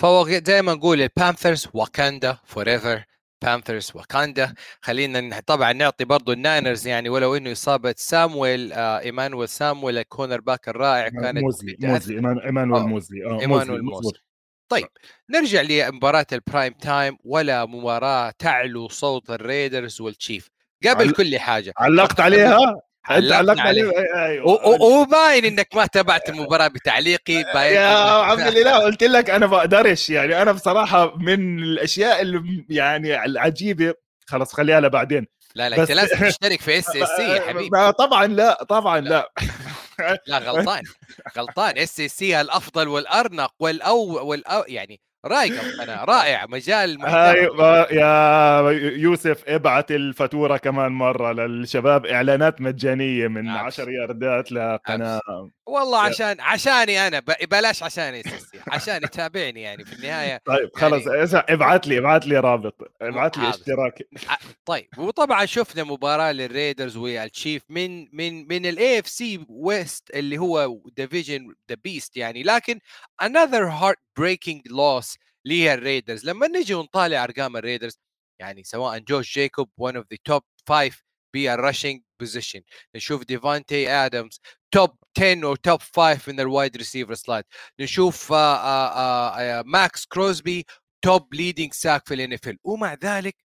فهو 0.00 0.28
زي 0.28 0.62
ما 0.62 0.74
نقول 0.74 1.02
البانثرز 1.02 1.68
Wakanda 1.74 2.38
forever 2.44 3.04
بانثرز 3.44 3.92
واكاندا 3.94 4.54
خلينا 4.80 5.40
طبعا 5.46 5.72
نعطي 5.72 6.04
برضو 6.04 6.32
الناينرز 6.32 6.86
يعني 6.86 7.08
ولو 7.08 7.36
إنه 7.36 7.52
إصابة 7.52 7.94
سامويل 7.96 8.72
آه 8.72 9.00
إيمانويل 9.00 9.48
سامويل 9.48 9.98
ال 9.98 10.40
cornerback 10.40 10.68
الرائع 10.68 11.08
كانت 11.08 11.38
موزلي 11.38 11.76
موزلي 11.80 12.14
إيمانويل 12.44 12.82
موزلي 12.82 13.26
آه 13.26 13.40
إيمانويل 13.40 13.82
موزلي 13.82 14.18
طيب 14.68 14.88
نرجع 15.30 15.60
لمباراة 15.60 16.26
ال 16.32 16.39
prime 16.39 16.72
time 16.72 17.16
ولا 17.24 17.66
مباراة 17.66 18.32
تعلو 18.38 18.88
صوت 18.88 19.30
الريدرز 19.30 20.00
والتشيف 20.00 20.48
قبل 20.86 21.06
عل... 21.06 21.12
كل 21.12 21.38
حاجة 21.38 21.72
علقت 21.76 22.20
عليها؟ 22.20 22.80
انت 23.10 23.32
علقت 23.32 23.58
عليه؟ 23.58 23.90
وباين 24.80 25.44
انك 25.44 25.68
ما 25.74 25.86
تابعت 25.86 26.28
المباراة 26.28 26.68
بتعليقي 26.68 27.44
باين 27.54 27.74
يا 27.74 27.88
عبد 27.98 28.40
الاله 28.40 28.78
قلت 28.84 29.02
لك 29.02 29.30
أنا 29.30 29.46
بقدرش. 29.46 30.10
يعني 30.10 30.42
أنا 30.42 30.52
بصراحة 30.52 31.16
من 31.18 31.58
الأشياء 31.62 32.20
اللي 32.22 32.64
يعني 32.68 33.24
العجيبة 33.24 33.94
خلص 34.26 34.52
خليها 34.52 34.80
لبعدين. 34.80 35.26
لا 35.54 35.68
لا 35.68 35.80
أنت 35.82 35.90
لازم 35.92 36.18
تشترك 36.28 36.60
في 36.60 36.78
SSC 36.78 37.22
يا 37.22 37.40
حبيبي. 37.40 37.92
طبعا 37.98 38.26
لا 38.26 38.64
طبعا 38.64 39.00
لا. 39.00 39.32
لا. 40.28 40.38
غلطان. 40.38 40.82
غلطان. 41.38 41.78
SSC 41.78 42.40
الأفضل 42.40 42.88
والأرنق 42.88 43.52
والاو 43.60 44.28
والأو 44.28 44.64
يعني 44.68 45.00
رايق 45.26 45.82
أنا 45.82 46.04
رائع 46.04 46.46
مجال 46.46 47.00
هاي 47.02 47.48
يا 47.90 48.70
يوسف 48.96 49.44
ابعت 49.48 49.90
الفاتورة 49.90 50.56
كمان 50.56 50.92
مرة 50.92 51.32
للشباب 51.32 52.06
إعلانات 52.06 52.60
مجانية 52.60 53.28
من 53.28 53.48
10 53.48 53.90
ياردات 53.90 54.52
لقناة. 54.52 55.20
والله 55.66 56.00
عشان 56.00 56.40
عشاني 56.40 57.06
أنا 57.06 57.22
بلاش 57.50 57.82
عشاني 57.82 58.22
عشان 58.68 58.96
يتابعني 58.96 59.62
يعني 59.62 59.84
في 59.84 59.92
النهاية. 59.92 60.40
طيب 60.44 60.70
خلص 60.74 61.06
يعني... 61.06 61.44
ابعت 61.48 61.86
لي 61.86 61.98
ابعت 61.98 62.26
لي 62.26 62.38
رابط 62.38 62.92
ابعت 63.02 63.38
لي 63.38 63.48
اشتراك. 63.48 64.08
طيب 64.64 64.88
وطبعا 64.98 65.46
شفنا 65.46 65.84
مباراة 65.84 66.32
للريدرز 66.32 66.96
والتشيف 66.96 67.62
من 67.68 68.16
من 68.16 68.48
من 68.48 68.66
ال 68.66 68.98
AFC 68.98 69.08
West 69.08 70.10
اللي 70.14 70.38
هو 70.38 70.78
division 70.96 71.54
the 71.70 71.76
best 71.84 72.16
يعني 72.16 72.42
لكن 72.42 72.80
another 73.22 73.70
heart 73.82 74.03
breaking 74.20 74.62
loss 74.70 75.16
للريدرز 75.44 76.24
لما 76.24 76.46
نجي 76.48 76.74
ونطالع 76.74 77.24
أرقام 77.24 77.56
الريدرز 77.56 77.98
يعني 78.40 78.64
سواء 78.64 78.98
جوش 78.98 79.34
جيكوب 79.34 79.70
one 79.80 79.94
of 79.94 80.04
the 80.14 80.18
top 80.32 80.42
five 80.70 80.94
بال 81.34 81.49
rushing 81.49 82.02
position 82.20 82.62
نشوف 82.96 83.24
ديفانتي 83.24 83.88
ادمز 83.90 84.40
top 84.74 84.90
10 85.18 85.46
أو 85.46 85.54
top 85.54 85.80
5 85.96 86.32
من 86.32 86.40
ال 86.40 86.47
wide 86.47 86.76
receiver 86.76 87.14
سلايد 87.14 87.44
نشوف 87.80 88.32
ماكس 89.64 90.06
كروزبي 90.06 90.66
top 91.04 91.34
leading 91.34 91.72
sack 91.72 92.08
في 92.08 92.14
الان 92.14 92.58
ومع 92.64 92.94
ذلك 92.94 93.36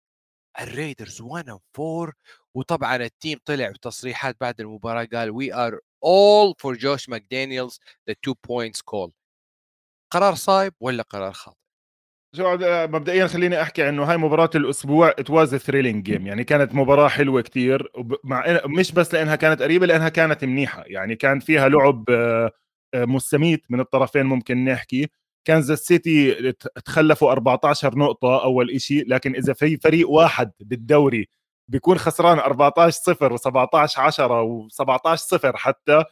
الريدرز 0.61 1.21
1 1.21 1.49
and 1.49 1.59
4 1.79 2.13
وطبعا 2.55 2.95
ال 2.95 3.04
team 3.04 3.39
طلع 3.45 3.69
بتصريحات 3.69 4.37
بعد 4.41 4.61
المباراة 4.61 5.05
قال 5.13 5.31
we 5.31 5.53
are 5.53 5.79
all 6.03 6.55
for 6.59 6.75
جوش 6.77 7.09
ماكدانيلز 7.09 7.79
the 8.09 8.15
two 8.23 8.33
points 8.47 8.81
call 8.81 9.11
قرار 10.11 10.35
صايب 10.35 10.73
ولا 10.79 11.03
قرار 11.03 11.33
خاطئ؟ 11.33 11.59
شو 12.35 12.57
مبدئيا 12.87 13.27
خليني 13.27 13.61
أحكي 13.61 13.89
إنه 13.89 14.03
هاي 14.03 14.17
مباراة 14.17 14.49
الأسبوع 14.55 15.09
it 15.09 15.29
was 15.29 15.55
thrilling 15.55 16.03
game 16.03 16.27
يعني 16.27 16.43
كانت 16.43 16.75
مباراة 16.75 17.07
حلوة 17.07 17.41
كتير 17.41 17.91
مع 18.23 18.61
مش 18.65 18.91
بس 18.91 19.13
لأنها 19.13 19.35
كانت 19.35 19.61
قريبة 19.61 19.85
لأنها 19.85 20.09
كانت 20.09 20.45
منيحة. 20.45 20.83
يعني 20.87 21.15
كان 21.15 21.39
فيها 21.39 21.69
لعب 21.69 22.05
آه، 22.09 22.51
آه، 22.93 23.05
مستميت 23.05 23.65
من 23.69 23.79
الطرفين 23.79 24.25
ممكن 24.25 24.65
نحكي. 24.65 25.07
كانزاس 25.47 25.79
سيتي 25.79 26.51
تخلفوا 26.85 27.31
14 27.31 27.97
نقطة 27.97 28.43
أول 28.43 28.71
إشي 28.71 29.01
لكن 29.01 29.35
إذا 29.35 29.53
في 29.53 29.77
فريق 29.77 30.09
واحد 30.09 30.51
بالدوري 30.59 31.29
بيكون 31.71 31.97
خسران 31.97 32.39
14 32.39 32.91
0 32.91 33.37
و17 33.37 33.99
10 33.99 34.67
و17 34.67 35.15
0 35.15 35.57
حتى 35.57 36.03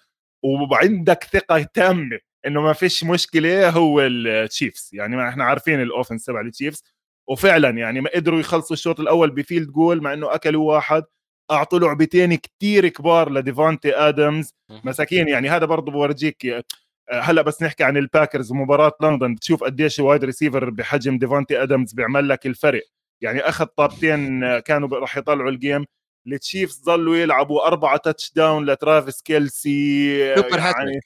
وعندك 0.43 1.23
ثقة 1.23 1.63
تامة 1.73 2.19
إنه 2.45 2.61
ما 2.61 2.73
فيش 2.73 3.03
مشكلة 3.03 3.69
هو 3.69 4.01
التشيفز 4.01 4.89
يعني 4.93 5.15
ما 5.15 5.29
إحنا 5.29 5.43
عارفين 5.43 5.81
ال 5.81 5.87
offense 5.87 6.25
تبع 6.25 6.41
التشيفز 6.41 6.83
وفعلا 7.29 7.69
يعني 7.69 8.01
ما 8.01 8.09
قدروا 8.15 8.39
يخلصوا 8.39 8.73
الشوط 8.73 8.99
الأول 8.99 9.29
ب 9.29 9.35
field 9.35 9.67
goal 9.67 10.01
مع 10.01 10.13
إنه 10.13 10.35
أكلوا 10.35 10.73
واحد. 10.73 11.03
أعطوا 11.51 11.79
لعبتين 11.79 12.35
كتير 12.35 12.87
كبار 12.87 13.31
لديفانتي 13.31 13.95
آدمز. 13.95 14.53
مساكين 14.69 15.27
يعني 15.27 15.49
هذا 15.49 15.65
برضه 15.65 15.91
بورجيك. 15.91 16.65
هلأ 17.11 17.41
بس 17.41 17.63
نحكي 17.63 17.83
عن 17.83 17.97
الباكرز 17.97 18.51
ومباراة 18.51 18.91
لندن. 19.01 19.35
بتشوف 19.35 19.63
قديش 19.63 19.99
wide 19.99 20.23
receiver 20.23 20.69
بحجم 20.69 21.17
ديفانتي 21.17 21.63
آدمز 21.63 21.93
بيعمل 21.93 22.29
لك 22.29 22.45
الفرق. 22.45 22.83
يعني 23.21 23.39
أخذ 23.39 23.65
طابتين 23.65 24.59
كانوا 24.59 24.99
راح 24.99 25.17
يطلعوا 25.17 25.49
ال 25.49 25.56
game 25.56 25.85
التشيفز 26.27 26.83
ظلوا 26.83 27.17
يلعبوا 27.17 27.67
أربعة 27.67 27.97
touchdown 27.97 28.65
لترافيس 28.65 29.21
كيلسي. 29.21 30.35
سوبر 30.35 30.57
يعني 30.59 30.99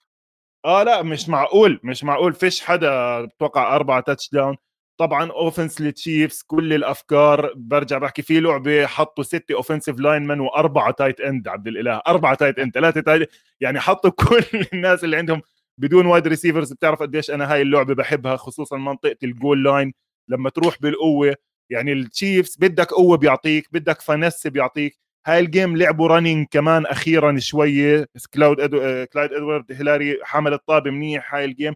آه 0.66 0.84
لا 0.84 1.02
مش 1.04 1.30
معقول 1.30 1.80
مش 1.84 2.04
معقول. 2.04 2.34
فيش 2.34 2.62
حدا 2.62 3.22
بتوقع 3.26 3.76
أربعة 3.76 4.00
touchdown 4.02 4.58
طبعا 4.98 5.32
offense 5.32 5.82
للتشيفز 5.82 6.42
كل 6.48 6.74
الأفكار 6.74 7.54
برجع 7.56 7.98
بحكي 7.98 8.22
في 8.22 8.40
لعبة 8.40 8.86
حطوا 8.86 9.24
ستة 9.24 9.56
offensive 9.56 10.00
lineman 10.00 10.40
وأربعة 10.40 10.92
tight 10.92 11.20
end 11.22 11.48
عبد 11.48 11.68
الإله. 11.68 12.02
أربعة 12.08 12.36
tight 12.36 12.60
end 12.60 12.74
ثلاثة 12.74 13.02
tight 13.02 13.30
يعني 13.62 13.80
حطوا 13.80 14.10
كل 14.30 14.44
الناس 14.74 15.04
اللي 15.04 15.18
عندهم 15.18 15.42
بدون 15.78 16.06
wide 16.06 16.28
receivers 16.28 16.74
بتعرف 16.74 17.00
قديش 17.00 17.32
أنا 17.32 17.54
هاي 17.54 17.62
اللعبة 17.62 17.94
بحبها 17.96 18.36
خصوصا 18.38 18.78
منطقة 18.78 19.16
ال 19.24 19.32
goal 19.32 19.64
line 19.64 19.94
لما 20.28 20.50
تروح 20.50 20.82
بالقوة 20.82 21.36
يعني 21.70 21.94
التشيفز 21.94 22.58
بدك 22.58 22.92
قوة 22.92 23.18
بيعطيك 23.18 23.68
بدك 23.72 24.02
finesse 24.02 24.48
بيعطيك. 24.48 24.98
هاي 25.28 25.40
ال 25.40 25.47
game 25.47 25.78
لعبوا 25.78 26.08
running 26.08 26.48
كمان 26.52 26.86
أخيرا 26.86 27.40
شوية 27.40 28.08
كلاود 28.34 28.60
أدو... 28.60 28.82
آه، 28.82 29.06
كلايد 29.06 29.34
إدواردز 29.34 29.72
هيلير 29.72 30.18
حمل 30.24 30.54
الطابة 30.54 30.92
منيح 30.92 31.36
هاي 31.36 31.46
ال 31.46 31.51
game 31.51 31.74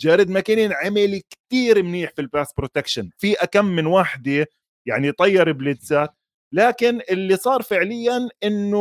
جيريك 0.00 0.30
ماكينون 0.30 0.72
عمل 0.72 1.22
كتير 1.30 1.82
منيح 1.82 2.10
في 2.10 2.20
ال 2.22 2.28
pass 2.28 2.52
protection 2.58 3.10
في 3.18 3.34
أكم 3.34 3.64
من 3.64 3.86
واحدة 3.86 4.46
يعني 4.86 5.12
طير 5.12 5.52
blitz 5.52 6.04
ات 6.04 6.14
لكن 6.54 7.00
اللي 7.10 7.36
صار 7.36 7.62
فعليا 7.62 8.28
إنه 8.44 8.78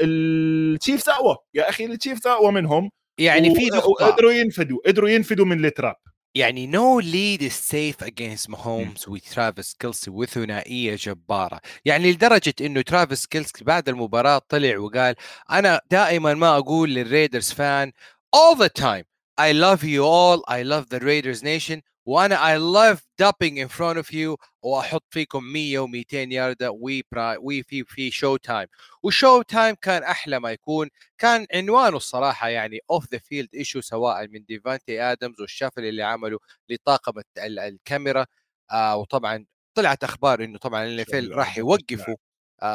التشيفز 0.00 1.08
أقوى. 1.08 1.36
يا 1.54 1.68
أخي 1.68 1.84
التشيفز 1.84 2.26
أقوى 2.26 2.52
منهم. 2.52 2.90
يعني 3.20 3.54
في 3.54 3.66
نقطة. 3.66 4.06
قدروا 4.06 4.32
ينفدوا. 4.32 4.78
قدروا 4.86 5.08
ينفدوا 5.08 5.44
من 5.46 5.64
التراب 5.64 5.96
يعني 6.36 6.66
no 6.66 7.00
lead 7.00 7.48
safe 7.48 8.04
against 8.04 8.50
ماهومز 8.50 9.08
وترافيس 9.08 9.74
كيلسي 9.74 10.10
وثنائيه 10.10 10.96
جبارة. 10.96 11.60
يعني 11.84 12.12
لدرجة 12.12 12.54
إنه 12.60 12.82
ترافيس 12.82 13.26
كيلسي 13.26 13.64
بعد 13.64 13.88
المباراة 13.88 14.38
طلع 14.48 14.78
وقال 14.78 15.14
أنا 15.50 15.80
دائما 15.90 16.34
ما 16.34 16.56
أقول 16.58 16.94
للريدرز 16.94 17.52
fan 17.52 17.92
all 18.36 18.56
the 18.56 18.68
time 18.82 19.04
I 19.40 19.52
love 19.52 19.82
you 19.84 20.02
all 20.04 20.42
I 20.48 20.62
love 20.62 20.88
the 20.90 21.00
Raiders 21.00 21.42
nation 21.42 21.80
وأنا 22.06 22.36
I 22.36 22.56
love 22.58 22.98
dumping 23.22 23.56
in 23.58 23.68
front 23.68 23.98
of 23.98 24.12
you 24.12 24.36
وأحط 24.62 25.04
فيكم 25.10 25.44
100 25.44 25.86
و200 25.86 26.14
ياردة 26.14 26.70
وي 26.70 27.02
وي 27.38 27.62
في 27.62 27.84
في 27.84 28.10
show 28.10 28.36
time 28.36 28.68
وال 29.02 29.15
show 29.15 29.42
time 29.42 29.74
كان 29.74 30.02
أحلى 30.02 30.38
ما 30.40 30.50
يكون 30.52 30.88
كان 31.18 31.46
عنوانه 31.54 31.96
الصراحة 31.96 32.48
يعني 32.48 32.78
off 32.90 33.06
the 33.12 33.18
field 33.18 33.48
issue 33.54 33.80
سواء 33.80 34.26
من 34.28 34.44
ديفانتي 34.44 35.00
ادمز 35.02 35.40
وال 35.40 35.53
shove 35.53 35.84
اللي 35.84 36.02
عمله 36.02 36.38
لطاقم 36.68 37.12
الكاميرا. 37.38 38.26
آه 38.72 38.96
وطبعا 38.96 39.46
طلعت 39.74 40.04
أخبار 40.04 40.44
إنه 40.44 40.58
طبعا 40.58 40.84
ال 40.84 40.96
NFL 40.96 41.32
راح 41.32 41.58
يوقفوا 41.58 42.16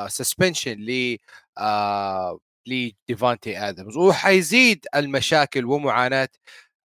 suspension 0.07 0.71
ل 0.79 1.17
لديفانتي 2.67 3.57
ادمز 3.59 3.97
وحيزيد 3.97 4.85
المشاكل 4.95 5.65
ومعاناة 5.65 6.29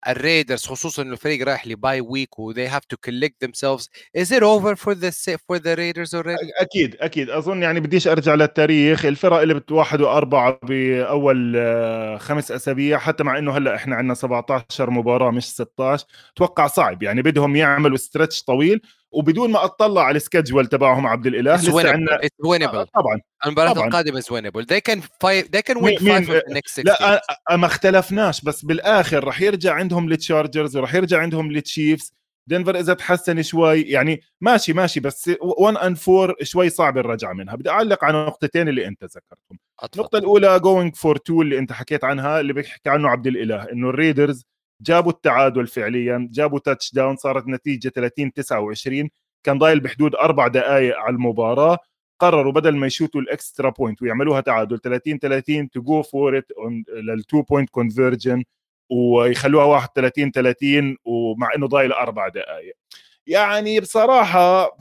الريدرز 0.08 0.66
خصوصا 0.66 1.02
إنه 1.02 1.12
الفريق 1.12 1.48
رايح 1.48 1.68
ل 1.68 1.76
bye 1.76 2.02
week 2.02 2.40
و 2.40 2.54
they 2.54 2.68
have 2.70 2.86
to 2.94 2.98
collect 3.10 3.48
themselves. 3.48 3.84
Is 4.18 4.32
it 4.32 4.44
over 4.44 4.76
for 4.76 4.96
the 4.96 5.12
for 5.48 5.60
the 5.60 5.76
Raiders 5.78 6.14
already 6.14 6.48
أكيد 6.62 6.96
أكيد. 7.00 7.30
أظن 7.30 7.64
يعني 7.64 7.80
بديش 7.80 8.08
أرجع 8.08 8.36
للتاريخ. 8.36 9.06
الفرق 9.06 9.38
اللي 9.38 9.54
بواحد 9.54 10.02
وأربعة 10.02 10.60
بأول 10.64 11.54
آه، 11.58 12.18
خمس 12.18 12.52
أسابيع 12.52 12.98
حتى 12.98 13.24
مع 13.24 13.38
إنه 13.38 13.58
هلأ 13.58 13.76
إحنا 13.76 13.96
عندنا 13.96 14.14
17 14.14 14.90
مباراة 14.90 15.32
مش 15.32 15.46
16 15.46 16.06
أتوقع 16.36 16.68
صعب. 16.68 17.04
يعني 17.04 17.22
بدهم 17.22 17.56
يعملوا 17.56 17.98
stretch 17.98 18.44
طويل. 18.44 18.82
وبدون 19.18 19.52
ما 19.52 19.66
اطلع 19.66 20.04
على 20.04 20.16
ال 20.16 20.22
schedule 20.22 20.68
تبعهم 20.68 21.08
عبد 21.08 21.28
الإله 21.28 21.56
لسه 21.56 21.90
عندنا 21.90 22.20
آه 22.66 22.84
طبعا. 22.84 23.22
المباراة 23.46 23.86
القادمة 23.86 24.18
is 24.18 24.32
winnable 24.32 24.64
they 24.64 24.92
can 24.92 25.00
fight 25.02 25.46
they 25.46 25.62
can 25.62 25.78
win 25.78 25.98
five 26.00 26.30
of 26.30 26.42
the 26.50 26.54
next 26.54 26.80
لا 26.86 27.22
ما 27.52 27.66
اختلفناش 27.66 28.42
بس 28.42 28.66
بالآخر 28.66 29.24
رح 29.24 29.42
يرجع 29.42 29.74
عندهم 29.74 30.12
التشارجرز 30.12 30.78
ورح 30.78 30.94
يرجع 30.94 31.20
عندهم 31.20 31.52
التشيفز 31.52 32.14
دنفر 32.48 32.80
إذا 32.80 32.94
تحسن 32.94 33.42
شوي 33.42 33.82
يعني 33.82 34.22
ماشي 34.42 34.74
ماشي 34.74 35.00
بس 35.00 35.32
1 35.42 35.78
and 35.78 35.96
4 36.10 36.36
شوي 36.42 36.70
صعب 36.70 36.98
الرجعة 36.98 37.34
منها. 37.34 37.56
بدي 37.56 37.70
أعلق 37.70 38.04
على 38.04 38.22
النقطتين 38.22 38.70
اللي 38.70 38.88
أنت 38.88 39.04
ذكرتهم. 39.04 39.60
النقطة 39.96 40.18
الأولى 40.18 40.60
going 40.60 40.96
for 40.96 41.16
2 41.16 41.42
اللي 41.42 41.58
أنت 41.60 41.72
حكيت 41.72 42.04
عنها 42.04 42.40
اللي 42.40 42.54
بيحكي 42.54 42.90
عنه 42.90 43.10
عبد 43.10 43.28
الإله 43.28 43.72
إنه 43.72 43.90
الريدرز 43.90 44.46
جابوا 44.82 45.12
التعادل 45.12 45.68
فعليا 45.68 46.30
جابوا 46.32 46.60
touchdown 46.60 47.16
صارت 47.16 47.48
نتيجة 47.48 47.90
30 47.90 48.34
29 48.34 49.10
كان 49.44 49.58
ضايل 49.58 49.80
بحدود 49.80 50.16
أربع 50.16 50.48
دقائق 50.48 50.98
على 50.98 51.16
المباراة. 51.16 51.78
قرروا 52.20 52.52
بدل 52.54 52.76
ما 52.76 52.88
يشوتوا 52.88 53.22
ال 53.22 53.30
extra 53.30 53.70
point 53.70 54.02
ويعملوها 54.02 54.42
تعادل 54.42 54.80
30 54.80 55.20
30 55.20 55.70
to 55.70 55.82
go 55.82 56.02
for 56.04 56.38
it 56.38 56.52
لل 57.04 57.19
two 57.19 57.42
point 57.42 57.70
conversion 57.70 58.44
ويخلوها 58.90 59.66
31 59.66 60.32
30 60.32 60.98
ومع 61.06 61.50
إنه 61.56 61.68
ضايل 61.68 61.92
أربع 61.92 62.28
دقائق 62.28 62.76
يعني 63.28 63.80
بصراحة 63.80 64.78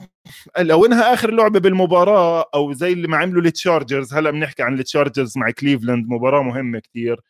لو 0.58 0.86
إنها 0.86 1.14
آخر 1.14 1.30
لعبة 1.30 1.60
بالمباراة 1.60 2.44
أو 2.54 2.72
زي 2.72 2.92
اللي 2.92 3.08
ما 3.08 3.16
عملوا 3.16 3.42
التشارجرز 3.42 4.14
هلأ 4.14 4.30
بنحكي 4.30 4.62
عن 4.62 4.74
التشارجرز 4.74 5.38
مع 5.38 5.50
كليفلاند 5.50 6.08
مباراة 6.08 6.42
مهمة 6.42 6.78
كتير. 6.78 7.20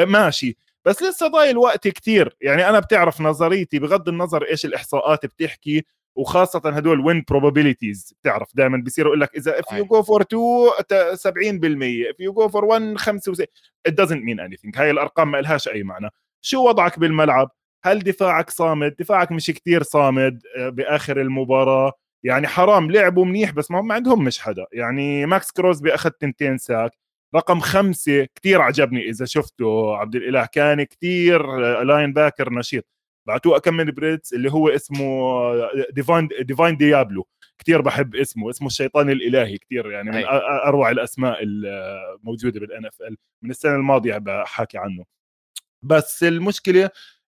ماشي. 0.00 0.56
بس 0.86 1.02
لسه 1.02 1.26
ضايل 1.28 1.58
وقت 1.58 1.88
كتير. 1.88 2.36
يعني 2.40 2.68
أنا 2.68 2.80
بتعرف 2.80 3.20
نظريتي 3.20 3.78
بغض 3.78 4.08
النظر 4.08 4.42
إيش 4.44 4.64
الإحصاءات 4.64 5.26
بتحكي 5.26 5.84
وخاصة 6.16 6.60
هدول 6.64 7.00
وين 7.00 7.24
probabilities 7.32 8.14
بتعرف. 8.22 8.48
دائما 8.54 8.76
بيصيروا 8.76 9.08
يقول 9.10 9.20
لك 9.20 9.36
إذا 9.36 9.60
if 9.60 9.64
you 9.64 9.84
go 9.84 10.02
for 10.02 10.22
2 10.22 10.70
70% 11.14 12.12
if 12.12 12.16
you 12.26 12.32
go 12.32 12.48
for 12.48 12.64
1 12.64 12.98
65 12.98 13.46
it 13.88 13.92
doesn't 13.92 14.22
mean 14.22 14.40
anything. 14.40 14.78
هاي 14.78 14.90
الأرقام 14.90 15.30
ما 15.30 15.38
لهاش 15.38 15.68
أي 15.68 15.82
معنى. 15.82 16.10
شو 16.40 16.68
وضعك 16.68 16.98
بالملعب؟ 16.98 17.50
هل 17.84 17.98
دفاعك 17.98 18.50
صامد؟ 18.50 18.96
دفاعك 18.98 19.32
مش 19.32 19.46
كتير 19.46 19.82
صامد 19.82 20.42
آه، 20.58 20.68
بآخر 20.68 21.20
المباراة؟ 21.20 21.92
يعني 22.24 22.46
حرام 22.46 22.90
لعبوا 22.90 23.24
منيح 23.24 23.50
بس 23.50 23.70
ما 23.70 23.80
هم 23.80 23.92
عندهم 23.92 24.24
مش 24.24 24.38
حدا. 24.38 24.66
يعني 24.72 25.26
ماكس 25.26 25.50
كروزبي 25.50 25.94
أخذ 25.94 26.10
تنتين 26.10 26.58
ساك. 26.58 26.90
رقم 27.36 27.60
خمسة 27.60 28.24
كتير 28.24 28.60
عجبني 28.60 29.08
إذا 29.08 29.24
شفته 29.24 29.96
عبد 29.96 30.16
الإله. 30.16 30.46
كان 30.46 30.82
كتير 30.82 31.56
linebacker 31.82 32.52
نشيط. 32.52 32.84
بعتوه 33.26 33.58
كم 33.58 33.74
من 33.74 33.84
blitz 33.90 34.34
اللي 34.34 34.52
هو 34.52 34.68
اسمه 34.68 35.04
ديفاين 35.90 36.28
ديفاين 36.40 36.76
ديابلو 36.76 37.26
كثير 37.58 37.80
بحب 37.80 38.14
اسمه. 38.16 38.50
اسمه 38.50 38.66
الشيطان 38.66 39.10
الإلهي 39.10 39.58
كثير 39.58 39.90
يعني 39.90 40.10
من 40.10 40.24
أروع 40.66 40.90
الأسماء 40.90 41.38
الموجوده 41.42 42.60
بال 42.60 42.86
NFL 42.86 43.16
من 43.42 43.50
السنة 43.50 43.74
الماضية 43.74 44.18
بحكي 44.18 44.78
عنه. 44.78 45.04
بس 45.82 46.22
المشكلة 46.24 46.90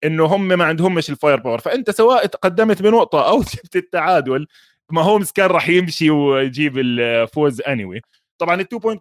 إنه 0.05 0.25
هم 0.25 0.49
ما 0.49 0.65
عندهمش 0.65 1.11
ال 1.11 1.17
fire 1.17 1.41
power 1.41 1.59
فأنت 1.59 1.91
سواء 1.91 2.27
تقدمت 2.27 2.83
بنقطة 2.83 3.29
أو 3.29 3.41
جبت 3.55 3.77
التعادل 3.77 4.47
ماهومز 4.91 5.31
كان 5.33 5.47
راح 5.47 5.69
يمشي 5.69 6.11
ويجيب 6.11 6.79
الفوز 6.79 7.61
any 7.61 7.85
anyway. 7.85 8.20
طبعا 8.41 8.61
ال 8.61 8.65
two 8.65 8.79
point 8.79 9.01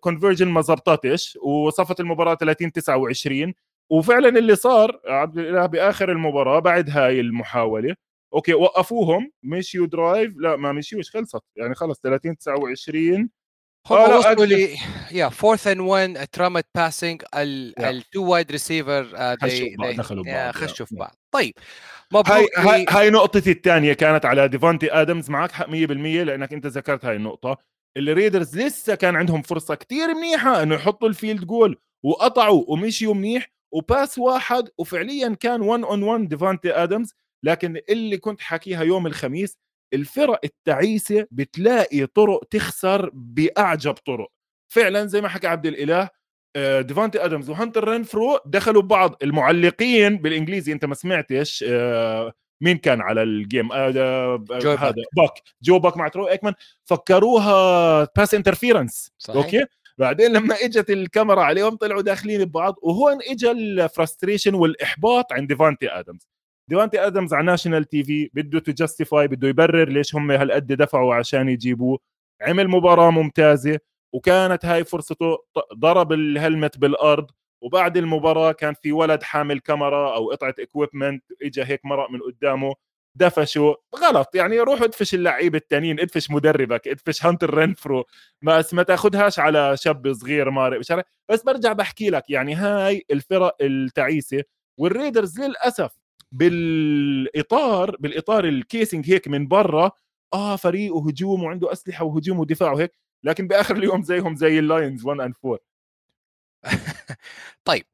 conversion 0.00 0.48
ما 0.48 0.60
زبطتش 0.60 1.38
وصفت 1.42 2.00
المباراة 2.00 2.34
30 2.34 2.72
29 2.72 3.54
وفعلا 3.90 4.28
اللي 4.28 4.56
صار 4.56 5.00
عبد 5.06 5.38
الإله 5.38 5.66
بآخر 5.66 6.12
المباراة 6.12 6.58
بعد 6.58 6.90
هاي 6.90 7.20
المحاولة 7.20 7.96
okay 8.34 8.54
وقفوهم 8.54 9.30
مشيوا 9.42 9.86
drive 9.86 10.32
لا 10.36 10.56
ما 10.56 10.72
مشيوش 10.72 11.10
خلصت 11.10 11.42
يعني 11.56 11.74
خلص 11.74 12.00
30 12.00 12.38
29 12.38 13.30
هم 13.90 13.96
آه 13.96 14.18
وصلوا 14.18 14.46
لي 14.46 14.76
يا 15.12 15.28
fourth 15.28 15.66
and 15.66 15.80
1 15.80 16.28
ترامت 16.32 16.66
passing 16.74 17.22
ال 17.34 17.56
two 17.56 18.24
wide 18.24 18.52
receiver 18.52 19.04
خشوا 20.52 20.86
في 20.86 20.94
بعض. 20.94 21.16
طيب 21.32 21.54
هاي, 22.26 22.48
هاي, 22.56 22.86
هاي 22.88 23.10
نقطتي 23.10 23.50
الثانية 23.50 23.92
كانت 23.92 24.24
على 24.24 24.48
ديفونتي 24.48 24.92
آدمز 24.92 25.30
معك 25.30 25.52
حق 25.52 25.66
100% 25.66 25.70
لأنك 25.70 26.52
أنت 26.52 26.66
ذكرت 26.66 27.04
هاي 27.04 27.16
النقطة. 27.16 27.73
الريدرز 27.96 28.58
لسه 28.58 28.94
كان 28.94 29.16
عندهم 29.16 29.42
فرصة 29.42 29.74
كتير 29.74 30.14
منيحة 30.14 30.62
إنه 30.62 30.74
يحطوا 30.74 31.08
ال 31.08 31.14
field 31.14 31.44
goal 31.44 31.76
وقطعوا 32.04 32.64
ومشيوا 32.68 33.14
منيح 33.14 33.50
و 33.74 33.83
pass 33.83 34.18
واحد 34.18 34.68
وفعليا 34.78 35.36
كان 35.40 35.60
1 35.60 35.82
on 35.84 36.02
1 36.02 36.28
ديفانتي 36.28 36.72
ادمز 36.72 37.14
لكن 37.44 37.80
اللي 37.88 38.16
كنت 38.18 38.40
حكيها 38.40 38.82
يوم 38.82 39.06
الخميس 39.06 39.58
الفرق 39.94 40.40
التعيسة 40.44 41.26
بتلاقي 41.30 42.06
طرق 42.06 42.44
تخسر 42.50 43.10
بأعجب 43.14 43.94
طرق. 43.94 44.28
فعلا 44.72 45.06
زي 45.06 45.20
ما 45.20 45.28
حكى 45.28 45.46
عبد 45.46 45.66
الإله 45.66 46.08
ديفانتي 46.80 47.24
ادمز 47.24 47.50
وهانتر 47.50 47.88
رينفرو 47.88 48.38
دخلوا 48.46 48.82
ببعض 48.82 49.16
المعلقين 49.22 50.16
بالإنجليزي 50.18 50.72
أنت 50.72 50.84
ما 50.84 50.94
سمعتش 50.94 51.64
آه، 51.68 52.32
مين 52.60 52.76
كان 52.78 53.00
على 53.00 53.22
ال 53.22 53.30
game؟ 53.30 53.72
آه 53.72 54.44
هذا 54.78 54.94
باك. 55.16 55.42
جو 55.62 55.78
باك 55.78 55.96
مع 55.96 56.08
تروي 56.08 56.28
إيكمان. 56.28 56.54
فكروها 56.84 58.08
pass 58.16 58.34
interference 58.34 59.12
okay؟ 59.28 59.64
بعدين 59.98 60.32
لما 60.32 60.54
إجت 60.54 60.90
الكاميرا 60.90 61.42
عليهم 61.42 61.76
طلعوا 61.76 62.02
داخلين 62.02 62.44
ببعض 62.44 62.74
وهون 62.82 63.18
اجى 63.30 63.50
ال 63.50 63.59
frustration 63.59 64.54
والإحباط 64.54 65.32
عند 65.32 65.48
ديفانتي 65.48 65.90
آدمز. 65.90 66.28
ديفانتي 66.70 67.06
آدمز 67.06 67.34
على 67.34 67.46
national 67.46 67.84
TV 67.84 68.30
بده 68.34 68.58
justify 68.58 69.28
بده 69.28 69.48
يبرر 69.48 69.88
ليش 69.88 70.14
هم 70.14 70.30
هالقد 70.30 70.66
دفعوا 70.66 71.14
عشان 71.14 71.48
يجيبوه. 71.48 71.98
عمل 72.40 72.68
مباراة 72.68 73.10
ممتازة 73.10 73.78
وكانت 74.12 74.64
هاي 74.64 74.84
فرصته 74.84 75.38
ضرب 75.74 76.12
ال 76.12 76.21
helmet 76.21 76.78
بالأرض 76.78 77.30
وبعد 77.64 77.96
المباراة 77.96 78.52
كان 78.52 78.74
في 78.74 78.92
ولد 78.92 79.22
حامل 79.22 79.60
كاميرا 79.60 80.14
أو 80.16 80.30
قطعة 80.30 80.54
equipment 80.60 81.24
اجى 81.42 81.64
هيك 81.64 81.84
مرق 81.84 82.10
من 82.10 82.20
قدامه 82.22 82.74
دفشوا 83.18 83.74
غلط. 83.96 84.34
يعني 84.34 84.60
روح 84.60 84.82
ادفش 84.82 85.14
اللعيبه 85.14 85.58
التانيين 85.58 86.00
ادفش 86.00 86.30
مدربك 86.30 86.88
ادفش 86.88 87.26
هانتر 87.26 87.54
رينفرو. 87.54 88.04
بس 88.42 88.74
ما 88.74 88.82
تاخذهاش 88.82 89.38
على 89.38 89.76
شاب 89.76 90.12
صغير 90.12 90.50
مارق 90.50 90.78
بشارع. 90.78 91.02
بس 91.30 91.42
برجع 91.42 91.72
بحكي 91.72 92.10
لك 92.10 92.30
يعني 92.30 92.54
هاي 92.54 93.04
الفرق 93.10 93.56
التعيسة 93.60 94.42
والريدرز 94.80 95.40
للأسف 95.40 95.92
بالإطار 96.32 97.96
بالإطار 98.00 98.44
ال 98.44 98.53
casing 98.53 99.10
هيك 99.12 99.28
من 99.28 99.48
برا 99.48 99.90
آه 100.34 100.56
فريق 100.56 100.94
وهجوم 100.96 101.42
وعنده 101.44 101.72
أسلحة 101.72 102.04
وهجوم 102.04 102.38
ودفاع 102.40 102.72
وهيك 102.72 102.92
لكن 103.24 103.48
بآخر 103.48 103.76
اليوم 103.76 104.02
زيهم 104.02 104.36
زي 104.36 104.58
اللاينز 104.58 105.06
1 105.06 105.20
and 105.20 105.34
4 105.44 105.58
طيب 107.64 107.86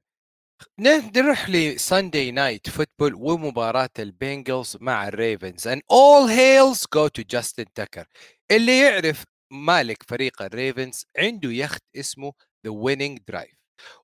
نروح 1.16 1.50
ل 1.50 1.62
Sunday 1.62 2.30
Night 2.30 2.70
Football 2.70 3.14
ومباراة 3.14 3.90
البنجلز 3.98 4.76
مع 4.80 5.08
الريفنز. 5.08 5.68
And 5.68 5.80
all 5.92 6.28
hails 6.28 6.86
go 6.86 7.08
to 7.08 7.24
Justin 7.36 7.66
Tucker. 7.80 8.04
اللي 8.50 8.78
يعرف 8.80 9.24
مالك 9.52 10.02
فريق 10.08 10.42
الريفنز 10.42 11.06
عنده 11.18 11.50
يخت 11.52 11.82
اسمه 11.96 12.32
The 12.68 12.70
Winning 12.70 13.18
Drive. 13.32 13.56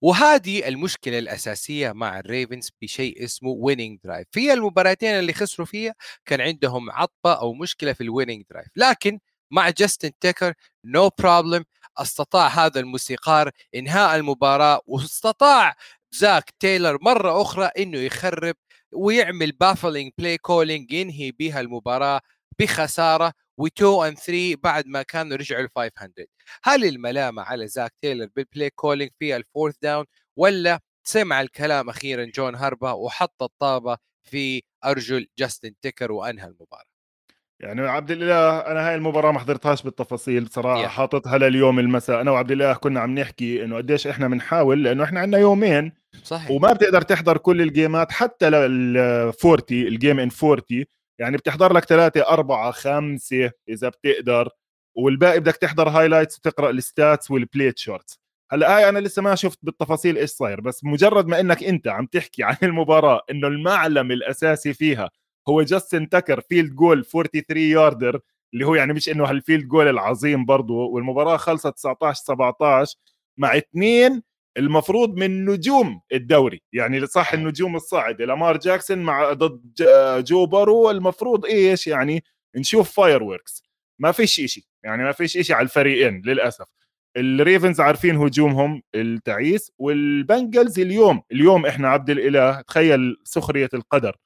وهذه 0.03 0.69
المشكلة 0.69 1.19
الأساسية 1.19 1.93
مع 1.93 2.19
الريفنز 2.19 2.71
بشيء 2.83 3.25
اسمه 3.25 3.51
winning 3.51 3.99
drive 4.05 4.27
في 4.33 4.53
المباراتين 4.53 5.11
اللي 5.11 5.33
خسروا 5.33 5.67
فيها 5.67 5.95
كان 6.27 6.41
عندهم 6.41 6.91
عطبة 6.91 7.33
أو 7.35 7.55
مشكلة 7.55 7.93
في 7.93 8.01
ال 8.01 8.06
winning 8.06 8.45
drive 8.51 8.69
لكن 8.77 9.19
مع 9.51 9.71
جاستن 9.71 10.11
تيكر 10.21 10.55
no 10.85 11.11
no 11.19 11.29
problem 11.29 11.65
أستطاع 11.99 12.49
هذا 12.49 12.81
الموسيقار 12.81 13.51
إنهاء 13.75 14.17
المباراة 14.17 14.81
واستطاع 14.87 15.77
زاك 16.13 16.51
تايلر 16.61 16.99
مرة 17.03 17.43
أخرى 17.43 17.65
إنه 17.79 17.99
يخرب 17.99 18.55
ويعمل 18.93 19.53
baffling 19.53 20.13
play 20.19 20.39
calling 20.39 20.93
ينهي 20.93 21.31
بها 21.31 21.61
المباراة 21.61 22.21
بخسارة 22.59 23.33
و2 23.63 23.83
and 23.83 24.19
3 24.19 24.57
بعد 24.63 24.87
ما 24.87 25.03
كانوا 25.03 25.37
رجعوا 25.37 25.63
ل 25.63 25.69
500 25.77 26.27
هل 26.65 26.85
الملامة 26.85 27.43
على 27.43 27.69
زاك 27.69 27.93
تايلر 28.03 28.29
بال 28.37 28.48
play 28.48 28.71
calling 28.71 29.11
في 29.19 29.37
ال 29.37 29.42
fourth 29.42 29.75
down 29.83 30.05
ولا 30.37 30.81
سمع 31.05 31.41
الكلام 31.41 31.89
أخيرا 31.89 32.25
جون 32.25 32.55
هاربو 32.55 32.93
وحط 32.93 33.43
الطابة 33.43 33.99
في 34.25 34.63
أرجل 34.85 35.27
جاستن 35.39 35.75
تيكر 35.83 36.13
وأنهى 36.13 36.47
المباراة؟ 36.47 36.96
يعني 37.61 37.81
عبد 37.81 38.11
الإله 38.11 38.59
أنا 38.59 38.89
هاي 38.89 38.95
المباراة 38.95 39.33
ما 39.33 39.39
حضرتهاش 39.39 39.83
بالتفاصيل 39.83 40.45
بصراحة 40.45 40.85
yeah. 40.85 40.87
حاططها 40.87 41.39
لليوم 41.39 41.79
المساء. 41.79 42.21
أنا 42.21 42.31
وعبد 42.31 42.51
الإله 42.51 42.75
كنا 42.75 43.01
عم 43.01 43.19
نحكي 43.19 43.65
إنه 43.65 43.77
قديش 43.77 44.07
إحنا 44.07 44.29
بنحاول 44.29 44.85
لأنه 44.85 45.05
إحنا 45.05 45.21
عندنا 45.21 45.39
يومين 45.39 45.93
صحيح. 46.23 46.51
وما 46.51 46.73
بتقدر 46.73 47.03
تحضر 47.03 47.39
كل 47.39 47.63
الجيمات 47.63 48.13
حتى 48.13 48.51
لل 48.51 48.97
40 48.97 49.61
ال 49.71 49.81
game 49.81 50.21
in 50.21 50.31
40 50.43 50.63
يعني 51.19 51.37
بتحضر 51.37 51.73
لك 51.73 51.85
ثلاثة 51.85 52.21
أربعة 52.29 52.71
خمسة 52.71 53.51
إذا 53.69 53.89
بتقدر 53.89 54.49
والباقي 54.97 55.41
بدك 55.41 55.57
تحضر 55.57 55.89
highlights 55.89 56.39
وتقرأ 56.39 56.71
ال 56.71 56.81
stats 56.81 57.31
وال 57.31 57.47
play 57.47 57.79
charts 57.79 58.21
هلأ 58.51 58.77
هاي 58.77 58.89
أنا 58.89 58.99
لسه 58.99 59.23
ما 59.23 59.35
شفت 59.35 59.59
بالتفاصيل 59.63 60.19
إيش 60.19 60.31
صاير 60.31 60.61
بس 60.61 60.85
مجرد 60.85 61.27
ما 61.27 61.41
إنك 61.41 61.65
أنت 61.65 61.89
عم 61.89 62.07
تحكي 62.07 62.43
عن 62.43 62.57
المباراة 62.63 63.21
إنه 63.31 63.49
المعلم 63.49 64.11
الأساسي 64.13 64.73
فيها 64.75 65.11
هو 65.49 65.63
جاستن 65.63 66.09
تكر 66.09 66.41
field 66.41 66.75
goal 66.75 67.05
43 67.05 67.59
yarder 67.63 68.21
اللي 68.55 68.67
هو 68.67 68.75
يعني 68.75 68.93
مش 68.93 69.09
إنه 69.09 69.25
هال 69.25 69.37
field 69.37 69.69
goal 69.69 69.89
العظيم 69.89 70.45
برضه 70.45 70.75
والمباراة 70.75 71.37
خلصت 71.37 71.69
19 71.75 72.23
17 72.25 72.97
مع 73.37 73.57
اثنين 73.57 74.23
المفروض 74.57 75.17
من 75.17 75.45
نجوم 75.45 76.01
الدوري 76.13 76.63
يعني 76.73 77.07
صح 77.07 77.33
النجوم 77.33 77.77
الصاعده 77.77 78.25
لامار 78.25 78.57
جاكسون 78.57 78.99
مع 78.99 79.33
ضد 79.33 79.75
جو 80.25 80.47
بورو 80.47 80.91
المفروض 80.91 81.47
إيش 81.47 81.87
يعني؟ 81.87 82.25
نشوف 82.57 82.91
fireworks 82.93 83.63
ما 83.99 84.13
فيش 84.13 84.35
شيء 84.35 84.65
يعني 84.85 85.05
ما 85.05 85.13
فيش 85.13 85.33
شيء 85.33 85.57
على 85.57 85.65
الفريقين 85.65 86.23
للأسف. 86.27 86.67
الريفنز 87.17 87.81
عارفين 87.81 88.17
هجومهم 88.17 88.83
التعيس 88.95 89.73
والبنجلز 89.79 90.81
اليوم 90.81 91.23
اليوم 91.33 91.67
إحنا 91.67 91.89
عبد 91.89 92.11
الإله 92.11 92.61
تخيل 92.61 93.17
سخرية 93.25 93.69
القدر. 93.75 94.17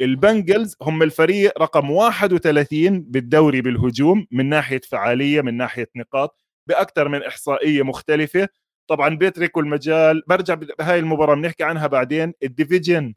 البنجلز 0.00 0.76
هم 0.82 1.02
الفريق 1.02 1.62
رقم 1.62 1.90
31 1.90 3.00
بالدوري 3.02 3.60
بالهجوم 3.60 4.26
من 4.30 4.48
ناحية 4.48 4.80
فعالية 4.88 5.40
من 5.40 5.56
ناحية 5.56 5.88
نقاط 5.96 6.36
بأكثر 6.66 7.08
من 7.08 7.22
إحصائية 7.22 7.82
مختلفة. 7.82 8.48
طبعا 8.88 9.16
بيتركوا 9.16 9.62
المجال 9.62 10.22
برجع 10.26 10.54
بهاي 10.54 10.98
المباراة 10.98 11.34
بنحكي 11.34 11.64
عنها 11.64 11.86
بعدين 11.86 12.32
ال 12.42 12.50
division 12.50 13.14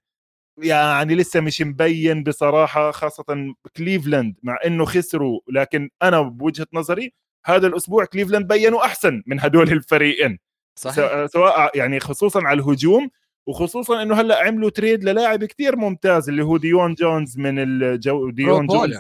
يعني 0.57 1.15
لسه 1.15 1.39
مش 1.39 1.61
مبين 1.61 2.23
بصراحة 2.23 2.91
خاصة 2.91 3.55
كليفلاند 3.77 4.35
مع 4.43 4.57
إنه 4.65 4.85
خسروا 4.85 5.39
لكن 5.51 5.89
أنا 6.03 6.21
بوجهة 6.21 6.67
نظري 6.73 7.13
هذا 7.45 7.67
الأسبوع 7.67 8.05
كليفلاند 8.05 8.47
بينوا 8.47 8.85
أحسن 8.85 9.23
من 9.25 9.39
هدول 9.39 9.71
الفريقين. 9.71 10.39
صحيح. 10.75 11.25
سواء 11.25 11.77
يعني 11.77 11.99
خصوصا 11.99 12.41
على 12.43 12.59
الهجوم. 12.59 13.09
وخصوصا 13.47 14.01
إنه 14.01 14.15
هلأ 14.15 14.39
عملوا 14.39 14.69
trade 14.69 15.03
للاعب 15.03 15.45
كثير 15.45 15.75
ممتاز 15.75 16.29
اللي 16.29 16.43
هو 16.43 16.57
ديون 16.57 16.93
جونز 16.93 17.37
من 17.37 17.59
الجو 17.59 18.29
ديون 18.29 18.67
جونز. 18.67 18.97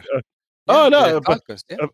آه 0.69 0.87
لا 0.87 1.17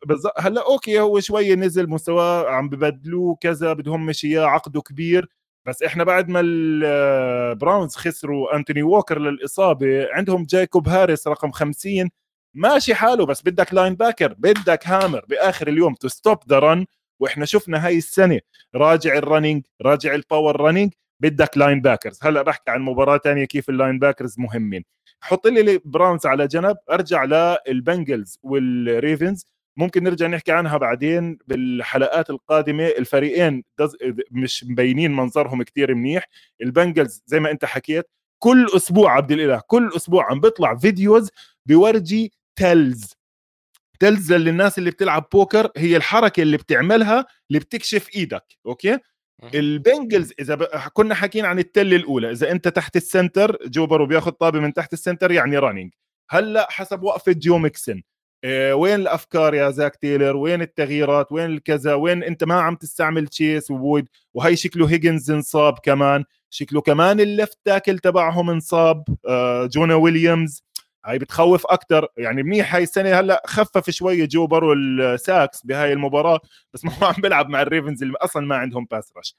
بالضبط 0.05 0.33
هلأ 0.37 0.65
أوكي 0.65 0.99
هو 0.99 1.19
شوي 1.19 1.55
نزل 1.55 1.89
مستواه 1.89 2.49
عم 2.49 2.69
ببدلوه 2.69 3.37
كذا 3.41 3.73
بدهم 3.73 4.05
مش 4.05 4.25
اياه 4.25 4.45
عقده 4.45 4.81
كبير. 4.81 5.29
بس 5.67 5.83
إحنا 5.83 6.03
بعد 6.03 6.29
ما 6.29 6.39
البراونز 6.43 7.95
خسروا 7.95 8.55
انتوني 8.55 8.83
ووكر 8.83 9.19
للإصابة 9.19 10.07
عندهم 10.13 10.45
جايكوب 10.45 10.89
هاريس 10.89 11.27
رقم 11.27 11.51
50 11.51 12.09
ماشي 12.55 12.95
حاله 12.95 13.25
بس 13.25 13.41
بدك 13.41 13.73
linebacker 13.73 14.33
بدك 14.37 14.87
hammer 14.87 15.25
بآخر 15.29 15.67
اليوم 15.67 15.93
to 15.93 16.07
stop 16.07 16.37
the 16.49 16.59
run 16.59 16.85
وإحنا 17.19 17.45
شفنا 17.45 17.85
هاي 17.85 17.97
السنة 17.97 18.39
راجع 18.75 19.15
ال 19.17 19.23
running 19.23 19.65
راجع 19.81 20.15
ال 20.15 20.23
power 20.23 20.61
running 20.61 20.93
بدك 21.19 21.57
linebackers 21.57 22.19
هلأ 22.23 22.41
بحكي 22.41 22.71
عن 22.71 22.81
مباراة 22.81 23.17
ثانية 23.17 23.45
كيف 23.45 23.69
ال 23.69 23.99
linebackers 23.99 24.35
مهمين. 24.39 24.83
حط 25.21 25.47
لي 25.47 25.61
البراونز 25.61 26.25
على 26.25 26.47
جنب 26.47 26.77
أرجع 26.91 27.23
للبنجلز 27.67 28.39
والريفنز 28.43 29.45
ممكن 29.77 30.03
نرجع 30.03 30.27
نحكي 30.27 30.51
عنها 30.51 30.77
بعدين 30.77 31.37
بالحلقات 31.47 32.29
القادمة. 32.29 32.87
الفريقين 32.87 33.63
مش 34.31 34.63
مبينين 34.63 35.11
منظرهم 35.15 35.63
كتير 35.63 35.95
منيح. 35.95 36.29
البنجلز 36.61 37.23
زي 37.25 37.39
ما 37.39 37.51
أنت 37.51 37.65
حكيت 37.65 38.05
كل 38.39 38.67
أسبوع 38.75 39.11
عبد 39.11 39.31
الإله 39.31 39.61
كل 39.67 39.91
أسبوع 39.95 40.31
عم 40.31 40.39
بيطلع 40.39 40.75
videos 40.75 41.29
بورجي 41.65 42.33
tells 42.55 43.13
tells 43.99 44.33
للناس 44.33 44.77
اللي 44.77 44.91
بتلعب 44.91 45.25
بوكر 45.31 45.71
هي 45.77 45.97
الحركة 45.97 46.41
اللي 46.41 46.57
بتعملها 46.57 47.25
اللي 47.49 47.59
بتكشف 47.59 48.07
إيدك 48.15 48.43
أوكي؟ 48.65 48.97
البنجلز 49.53 50.33
إذا 50.39 50.55
ب... 50.55 50.63
كنا 50.93 51.15
حاكيين 51.15 51.45
عن 51.45 51.59
ال 51.59 51.67
tell 51.67 51.95
الأولى 51.95 52.31
إذا 52.31 52.51
أنت 52.51 52.67
تحت 52.67 52.95
ال 52.95 53.04
center 53.04 53.57
جو 53.65 53.77
بورو 53.77 54.01
بياخذ 54.01 54.31
طابة 54.31 54.59
من 54.59 54.73
تحت 54.73 54.93
ال 54.93 54.99
center 54.99 55.31
يعني 55.31 55.57
running 55.57 55.93
هلأ 56.29 56.67
حسب 56.71 57.03
وقفة 57.03 57.31
جو 57.37 57.57
ميكسن 57.57 58.01
إيه 58.43 58.73
وين 58.73 58.95
الأفكار 58.95 59.53
يا 59.53 59.69
زاك 59.69 59.95
تيلر؟ 59.95 60.37
وين 60.37 60.61
التغييرات؟ 60.61 61.31
وين 61.31 61.45
الكذا؟ 61.45 61.93
وين 61.93 62.23
أنت 62.23 62.43
ما 62.43 62.61
عم 62.61 62.75
تستعمل 62.75 63.27
تشيس 63.27 63.71
ووود 63.71 64.07
وهي 64.33 64.55
شكله 64.55 64.87
هيجنز 64.91 65.31
انصاب 65.31 65.79
كمان. 65.83 66.23
شكله 66.49 66.81
كمان 66.81 67.19
ال 67.19 67.27
left 67.27 67.57
tackle 67.65 67.99
تبعهم 67.99 68.49
انصاب 68.49 69.03
آه 69.27 69.65
جونا 69.65 69.95
ويليامز. 69.95 70.63
هاي 71.05 71.19
بتخوف 71.19 71.65
أكثر 71.65 72.07
يعني 72.17 72.43
منيح 72.43 72.75
هاي 72.75 72.83
السنة 72.83 73.19
هلأ 73.19 73.43
خفف 73.45 73.89
شوية 73.89 74.25
جو 74.25 74.47
بورو 74.47 74.73
ال 74.73 74.89
sacks 74.89 75.65
بهاي 75.65 75.93
المباراة 75.93 76.39
بس 76.73 76.83
ما 76.85 76.93
هو 76.93 77.05
عم 77.05 77.21
بيلعب 77.21 77.49
مع 77.49 77.61
الريفنز 77.61 78.03
اللي 78.03 78.17
أصلا 78.17 78.45
ما 78.45 78.55
عندهم 78.55 78.87
pass 78.91 79.13
rush 79.17 79.35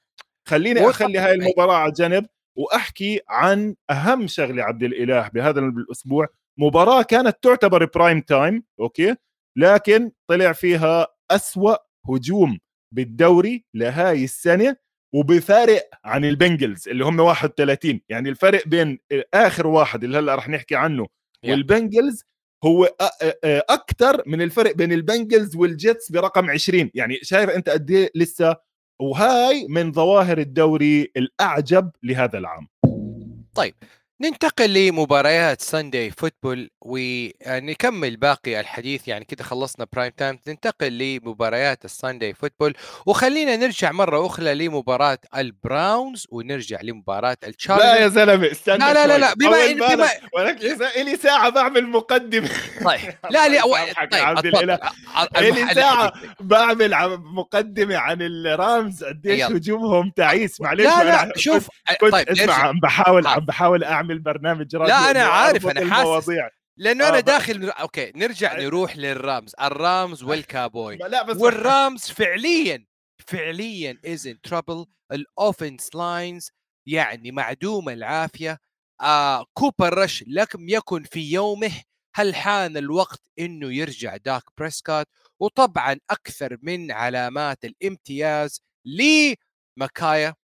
خليني 0.49 0.91
أخلي 0.91 1.19
هاي 1.19 1.35
المباراة 1.35 1.75
على 1.75 1.93
جنب 1.93 2.27
وأحكي 2.57 3.21
عن 3.29 3.75
أهم 3.91 4.27
شغلة 4.27 4.63
عبد 4.63 4.83
الإله 4.83 5.29
بهذا 5.29 5.61
الأسبوع 5.61 6.29
مباراة 6.59 7.03
كانت 7.03 7.37
تعتبر 7.43 7.85
prime 7.85 8.21
time 8.21 8.65
أوكي؟ 8.81 9.17
لكن 9.59 10.11
طلع 10.31 10.53
فيها 10.53 11.07
أسوأ 11.31 11.77
هجوم 12.09 12.59
بالدوري 12.95 13.65
لهاي 13.75 14.25
السنة 14.25 14.77
وبفارق 15.15 15.89
عن 16.05 16.25
البنجلز 16.25 16.89
اللي 16.89 17.05
هم 17.05 17.21
31 17.21 18.01
يعني 18.09 18.29
الفرق 18.29 18.69
بين 18.69 18.99
آخر 19.35 19.67
واحد 19.67 20.05
اللي 20.05 20.19
هلأ 20.19 20.35
رح 20.35 20.49
نحكي 20.49 20.77
عنه 20.77 21.07
yeah. 21.47 21.51
والبنجلز 21.51 22.25
هو 22.65 22.97
أكثر 23.45 24.23
من 24.27 24.43
الفرق 24.43 24.75
بين 24.77 24.93
البنجلز 24.93 25.57
والجيتس 25.57 26.13
برقم 26.13 26.51
20 26.51 26.91
يعني 26.95 27.19
شايف 27.23 27.51
أنت 27.51 27.69
قد 27.69 27.91
إيه 27.91 28.11
لسه 28.15 28.57
وهاي 29.01 29.67
من 29.69 29.93
ظواهر 29.93 30.39
الدوري 30.39 31.13
الأعجب 31.17 31.91
لهذا 32.03 32.39
العام 32.39 32.69
طيب 33.55 33.75
ننتقل 34.23 34.75
لمباريات 34.75 35.61
Sunday 35.61 36.11
football 36.11 36.71
ونكمل 36.81 38.17
باقي 38.17 38.61
الحديث. 38.61 39.09
يعني 39.09 39.25
كده 39.25 39.45
خلصنا 39.45 39.87
prime 39.93 40.13
time 40.17 40.39
ننتقل 40.49 40.99
لمباريات 40.99 41.85
ال 41.85 41.92
Sunday 41.92 42.35
football 42.35 42.75
وخلينا 43.07 43.57
نرجع 43.57 43.93
مرة 43.93 44.27
أخرى 44.27 44.55
لمباراة 44.55 45.19
البراونز 45.37 46.27
ونرجع 46.31 46.79
لمباراة 46.83 47.37
التشارجرز 47.45 47.83
لا 47.83 47.97
يا 47.97 48.09
زلمة 48.09 48.51
استنى 48.51 48.79
لا 48.79 48.93
لا 48.93 49.07
لا, 49.07 49.19
لا 49.19 49.35
بما 49.35 49.65
إن 49.65 49.77
بما 49.77 50.09
ولكن 50.35 50.77
لي 50.97 51.17
ساعة 51.17 51.49
بعمل 51.49 51.89
مقدمة. 51.89 52.51
طيب. 52.85 53.01
لا 53.31 53.49
لا 53.49 53.63
طيب 55.35 55.55
لي 55.55 55.75
ساعة 55.75 56.13
بعمل 56.41 57.19
مقدمة 57.19 57.97
عن 57.97 58.23
الرامز. 58.23 59.05
قديش 59.05 59.43
هجومهم 59.43 60.11
تعيس؟ 60.11 60.61
معلش 60.61 60.85
لا 60.85 61.05
لا 61.05 61.33
شوف 61.37 61.69
طيب 62.01 62.29
اسمع 62.29 62.55
عم 62.55 62.81
بحاول 62.81 63.27
عم 63.27 63.41
بحاول 63.41 63.85
أعمل 63.85 64.10
اعمل 64.11 64.23
برنامج 64.23 64.77
راديو 64.77 64.87
لا 64.87 65.11
أنا 65.11 65.23
عارف 65.23 65.67
أنا 65.67 65.95
حاسس 65.95 66.31
لأنه 66.77 67.09
أنا 67.09 67.17
آه 67.17 67.21
داخل 67.21 67.71
أوكي 67.71 68.13
نرجع 68.17 68.59
نروح 68.61 68.97
للرامز. 68.97 69.53
الرامز 69.61 70.23
والكابوي. 70.23 70.97
لا 70.97 71.23
بس 71.23 71.37
والرامز 71.37 72.11
فعليا 72.11 72.87
فعليا 73.27 74.01
is 74.07 74.27
in 74.27 74.41
trouble 74.41 74.87
ال 75.13 75.21
offensive 75.21 75.95
lines 75.95 76.51
يعني 76.89 77.31
معدوم 77.31 77.89
العافية. 77.89 78.59
آه 79.01 79.47
كوبر 79.55 79.99
رش 79.99 80.25
لم 80.27 80.69
يكن 80.69 81.03
في 81.03 81.33
يومه. 81.33 81.73
هل 82.15 82.35
حان 82.35 82.77
الوقت 82.77 83.21
إنه 83.39 83.75
يرجع 83.75 84.17
داك 84.17 84.43
بريسكوت؟ 84.59 85.07
وطبعا 85.41 85.97
أكثر 86.11 86.57
من 86.63 86.93
علامات 86.93 87.65
الامتياز 87.65 88.63
لميكا. 88.85 90.35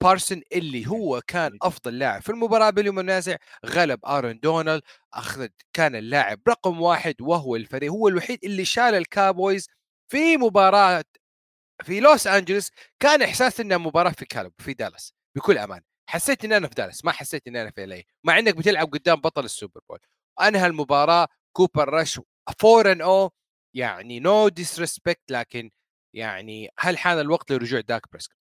بارسون 0.00 0.42
اللي 0.52 0.86
هو 0.86 1.20
كان 1.26 1.58
أفضل 1.62 1.98
لاعب 1.98 2.22
في 2.22 2.28
المباراة 2.30 2.70
بلا 2.70 2.90
منازع 2.90 3.36
غلب 3.66 4.06
آرون 4.06 4.40
دونالد 4.40 4.82
أخذ 5.14 5.48
كان 5.72 5.96
اللاعب 5.96 6.40
رقم 6.48 6.80
واحد 6.80 7.14
وهو 7.20 7.56
الفريق 7.56 7.90
هو 7.92 8.08
الوحيد 8.08 8.38
اللي 8.44 8.64
شال 8.64 8.94
الكابويز 8.94 9.68
في 10.08 10.36
مباراة 10.36 11.04
في 11.84 12.00
لوس 12.00 12.26
أنجلوس 12.26 12.70
كان 13.00 13.22
إحساس 13.22 13.60
انها 13.60 13.78
مباراة 13.78 14.10
في 14.12 14.24
كالب 14.24 14.52
في 14.58 14.74
دالاس 14.74 15.14
بكل 15.36 15.58
أمان. 15.58 15.82
حسيت 16.10 16.44
إن 16.44 16.52
أنا 16.52 16.68
في 16.68 16.74
دالاس 16.74 17.04
ما 17.04 17.12
حسيت 17.12 17.48
إن 17.48 17.56
أنا 17.56 17.70
في 17.70 17.84
LA 17.84 18.04
مع 18.24 18.38
إنك 18.38 18.56
بتلعب 18.56 18.88
قدام 18.92 19.20
بطل 19.20 19.44
السوبر 19.44 19.80
بول. 19.88 19.98
أنهى 20.42 20.66
المباراة 20.66 21.28
كوبر 21.52 21.88
رش 21.94 22.20
4 22.64 22.92
and 22.92 23.00
O 23.00 23.32
يعني 23.74 24.20
no 24.20 24.52
no 24.52 24.65
disrespect 24.65 25.30
لكن 25.30 25.70
يعني 26.14 26.70
هل 26.78 26.98
حان 26.98 27.18
الوقت 27.20 27.52
لرجوع 27.52 27.80
داك 27.80 28.02
بريسكوت؟ 28.12 28.39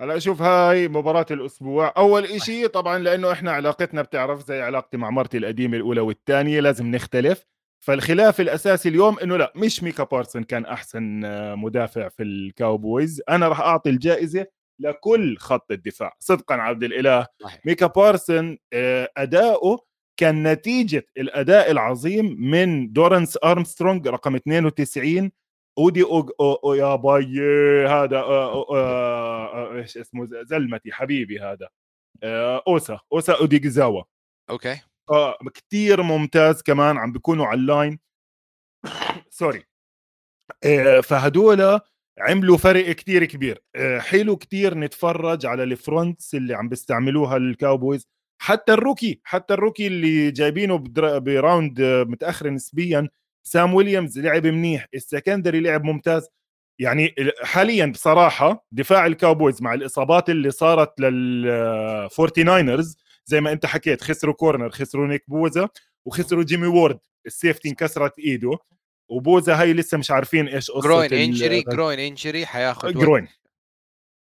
هلا 0.00 0.18
شوف 0.18 0.42
هاي 0.42 0.88
مباراة 0.88 1.26
الأسبوع. 1.30 1.92
أول 1.96 2.24
إشي 2.24 2.68
طبعا 2.68 2.98
لأنه 2.98 3.32
إحنا 3.32 3.52
علاقتنا 3.52 4.02
بتعرف 4.02 4.46
زي 4.46 4.62
علاقتي 4.62 4.96
مع 4.96 5.10
مرتي 5.10 5.38
القديمة 5.38 5.76
الأولى 5.76 6.00
والثانية 6.00 6.60
لازم 6.60 6.86
نختلف. 6.86 7.44
فالخلاف 7.84 8.40
الأساسي 8.40 8.88
اليوم 8.88 9.18
إنه 9.18 9.36
لا 9.36 9.52
مش 9.56 9.82
ميكا 9.82 10.04
بارسون 10.04 10.42
كان 10.42 10.64
أحسن 10.64 11.20
مدافع 11.58 12.08
في 12.08 12.22
الكاوبويز. 12.22 13.22
أنا 13.28 13.48
راح 13.48 13.60
أعطي 13.60 13.90
الجائزة 13.90 14.46
لكل 14.78 15.36
خط 15.36 15.72
الدفاع. 15.72 16.16
صدقا 16.18 16.54
عبد 16.54 16.92
صحيح. 17.42 17.66
ميكا 17.66 17.86
بارسون 17.86 18.58
أداؤه 19.16 19.78
كان 20.16 20.52
نتيجة 20.52 21.06
الأداء 21.18 21.70
العظيم 21.70 22.36
من 22.38 22.92
دورانس 22.92 23.38
أرمسترونج 23.44 24.08
رقم 24.08 24.36
92 24.36 25.30
اودي 25.78 26.02
أو 26.02 26.30
أو 26.40 26.54
أو 26.54 26.74
يا 26.74 26.96
باي 26.96 27.40
هذا 27.86 28.24
إيش 29.78 29.98
اسمه 29.98 30.28
زلمتي 30.42 30.92
حبيبي 30.92 31.40
هذا. 31.40 31.68
أوسا 32.68 33.00
أوسا 33.12 33.32
أوديجزاوا. 33.40 34.02
okay. 34.50 34.80
آه 35.10 35.38
كثير 35.54 36.02
ممتاز 36.02 36.62
كمان 36.62 36.98
عم 36.98 37.12
بيكونوا 37.12 37.46
على 37.46 37.60
ال 37.60 37.66
line. 37.66 37.98
sorry 39.30 39.64
آه 40.64 41.00
فهدول 41.00 41.80
عملوا 42.18 42.56
فرق 42.56 42.90
كتير 42.92 43.24
كبير. 43.24 43.62
آه 43.76 43.98
حلو 43.98 44.36
كتير 44.36 44.78
نتفرج 44.78 45.46
على 45.46 45.62
ال 45.62 45.72
fronts 45.72 46.34
اللي 46.34 46.54
عم 46.54 46.68
بيستعملوها 46.68 47.36
ال 47.36 47.44
Cowboys. 47.44 48.08
حتى 48.42 48.72
ال 48.72 48.79
rookie 48.79 49.20
حتى 49.24 49.54
ال 49.54 49.59
rookie 49.59 49.86
اللي 49.86 50.30
جايبينه 50.30 50.78
ب 51.18 51.29
round 51.29 51.82
متأخر 51.82 52.50
نسبيا 52.50 53.08
سام 53.42 53.74
ويليامز 53.74 54.18
لعب 54.18 54.46
منيح 54.46 54.86
ال 54.94 55.01
secondary 55.01 55.60
لعب 55.60 55.84
ممتاز. 55.84 56.28
يعني 56.78 57.14
حاليا 57.42 57.86
بصراحة 57.86 58.66
دفاع 58.72 59.06
ال 59.06 59.13
Cowboys 59.13 59.62
مع 59.62 59.74
الإصابات 59.74 60.30
اللي 60.30 60.50
صارت 60.50 61.00
لل 61.00 61.41
Forty 61.41 62.42
Niners 62.42 62.96
زي 63.26 63.40
ما 63.40 63.52
أنت 63.52 63.66
حكيت 63.66 64.02
خسروا 64.02 64.34
corner 64.34 64.70
خسروا 64.70 65.06
نيك 65.06 65.24
بوزا 65.28 65.68
وخسروا 66.04 66.44
جيمي 66.44 66.66
وورد. 66.66 66.98
ال 67.26 67.32
safety 67.32 67.68
انكسرت 67.68 68.18
إيده 68.18 68.58
وبوزا 69.10 69.54
هاي 69.60 69.72
لسه 69.72 69.98
مش 69.98 70.10
عارفين 70.10 70.48
إيش 70.48 70.70
قصة 70.70 70.88
groin 70.88 71.12
انجري 71.12 71.62
جروين 71.62 71.98
انجري 71.98 72.46
حياخذ 72.46 72.92
جروين 72.92 73.28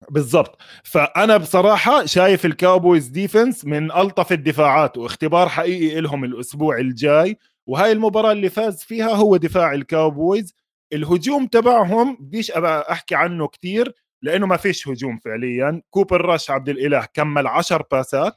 بالضبط. 0.09 0.61
فأنا 0.83 1.37
بصراحة 1.37 2.05
شايف 2.05 2.45
ال 2.45 2.53
Cowboys 2.53 3.07
defense 3.07 3.65
من 3.65 3.91
ألطف 3.91 4.31
الدفاعات 4.31 4.97
واختبار 4.97 5.49
حقيقي 5.49 6.01
لهم 6.01 6.23
الأسبوع 6.23 6.77
الجاي. 6.77 7.37
وهاي 7.67 7.91
المباراة 7.91 8.31
اللي 8.31 8.49
فاز 8.49 8.83
فيها 8.83 9.09
هو 9.13 9.37
دفاع 9.37 9.73
ال 9.73 9.82
Cowboys. 9.82 10.53
الهجوم 10.93 11.47
تبعهم 11.47 12.17
بديش 12.19 12.51
أحكي 12.51 13.15
عنه 13.15 13.47
كتير 13.47 13.93
لأنه 14.21 14.45
ما 14.45 14.57
فيش 14.57 14.87
هجوم 14.87 15.17
فعليا. 15.17 15.81
كوبر 15.89 16.21
راش 16.21 16.51
عبد 16.51 16.69
الإله 16.69 17.07
كمل 17.13 17.47
10 17.47 17.85
باسات 17.91 18.33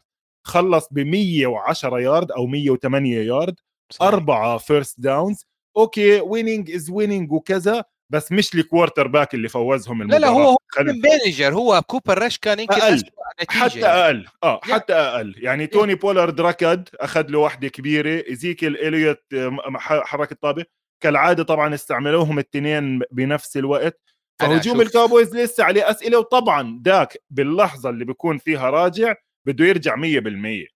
خلص 0.47 0.89
ب 0.91 0.99
110 0.99 1.99
يارد 2.01 2.33
أو 2.33 2.47
108 2.47 3.17
يارد 3.19 3.55
صحيح. 3.93 4.09
أربعة 4.09 4.59
first 4.59 5.01
downs 5.01 5.47
okay 5.77 6.21
winning 6.21 6.71
is 6.71 6.91
winning 6.91 7.33
وكذا. 7.33 7.85
بس 8.11 8.33
مش 8.33 8.55
ال 8.55 9.07
quarterback 9.07 9.35
اللي 9.35 9.49
فوزهم 9.49 10.03
المباراه 10.03 10.21
لا 10.21 10.27
لا 10.27 10.33
هو 10.33 10.57
manager 10.79 11.55
هو 11.55 11.83
كوبر 11.83 12.23
راش 12.23 12.39
كان 12.39 12.61
يمكن 12.61 12.75
أقل. 12.75 13.03
حتى 13.49 13.87
أقل. 13.87 14.27
آه 14.43 14.61
حتى 14.63 14.93
أقل. 14.93 15.35
يعني 15.37 15.67
توني 15.67 15.95
بولارد 15.95 16.41
ركض 16.41 16.89
أخذ 16.95 17.27
له 17.29 17.39
واحدة 17.39 17.69
كبيرة. 17.69 18.25
ايزيكيل 18.29 18.77
إليوت 18.77 19.23
حرك 19.79 20.33
الطابه 20.33 20.65
كالعادة 21.03 21.43
طبعا 21.43 21.75
استعملوهم 21.75 22.39
الاثنين 22.39 23.01
بنفس 23.11 23.57
الوقت. 23.57 24.01
فهجوم 24.41 24.81
ال 24.81 24.88
Cowboys 24.88 25.37
لسه 25.37 25.65
عليه 25.65 25.91
أسئلة 25.91 26.19
وطبعا 26.19 26.79
داك 26.83 27.23
باللحظة 27.31 27.91
اللي 27.91 28.05
بيكون 28.05 28.39
فيها 28.39 28.71
راجع 28.71 29.15
بده 29.47 29.65
يرجع 29.65 29.97
100% 29.97 30.67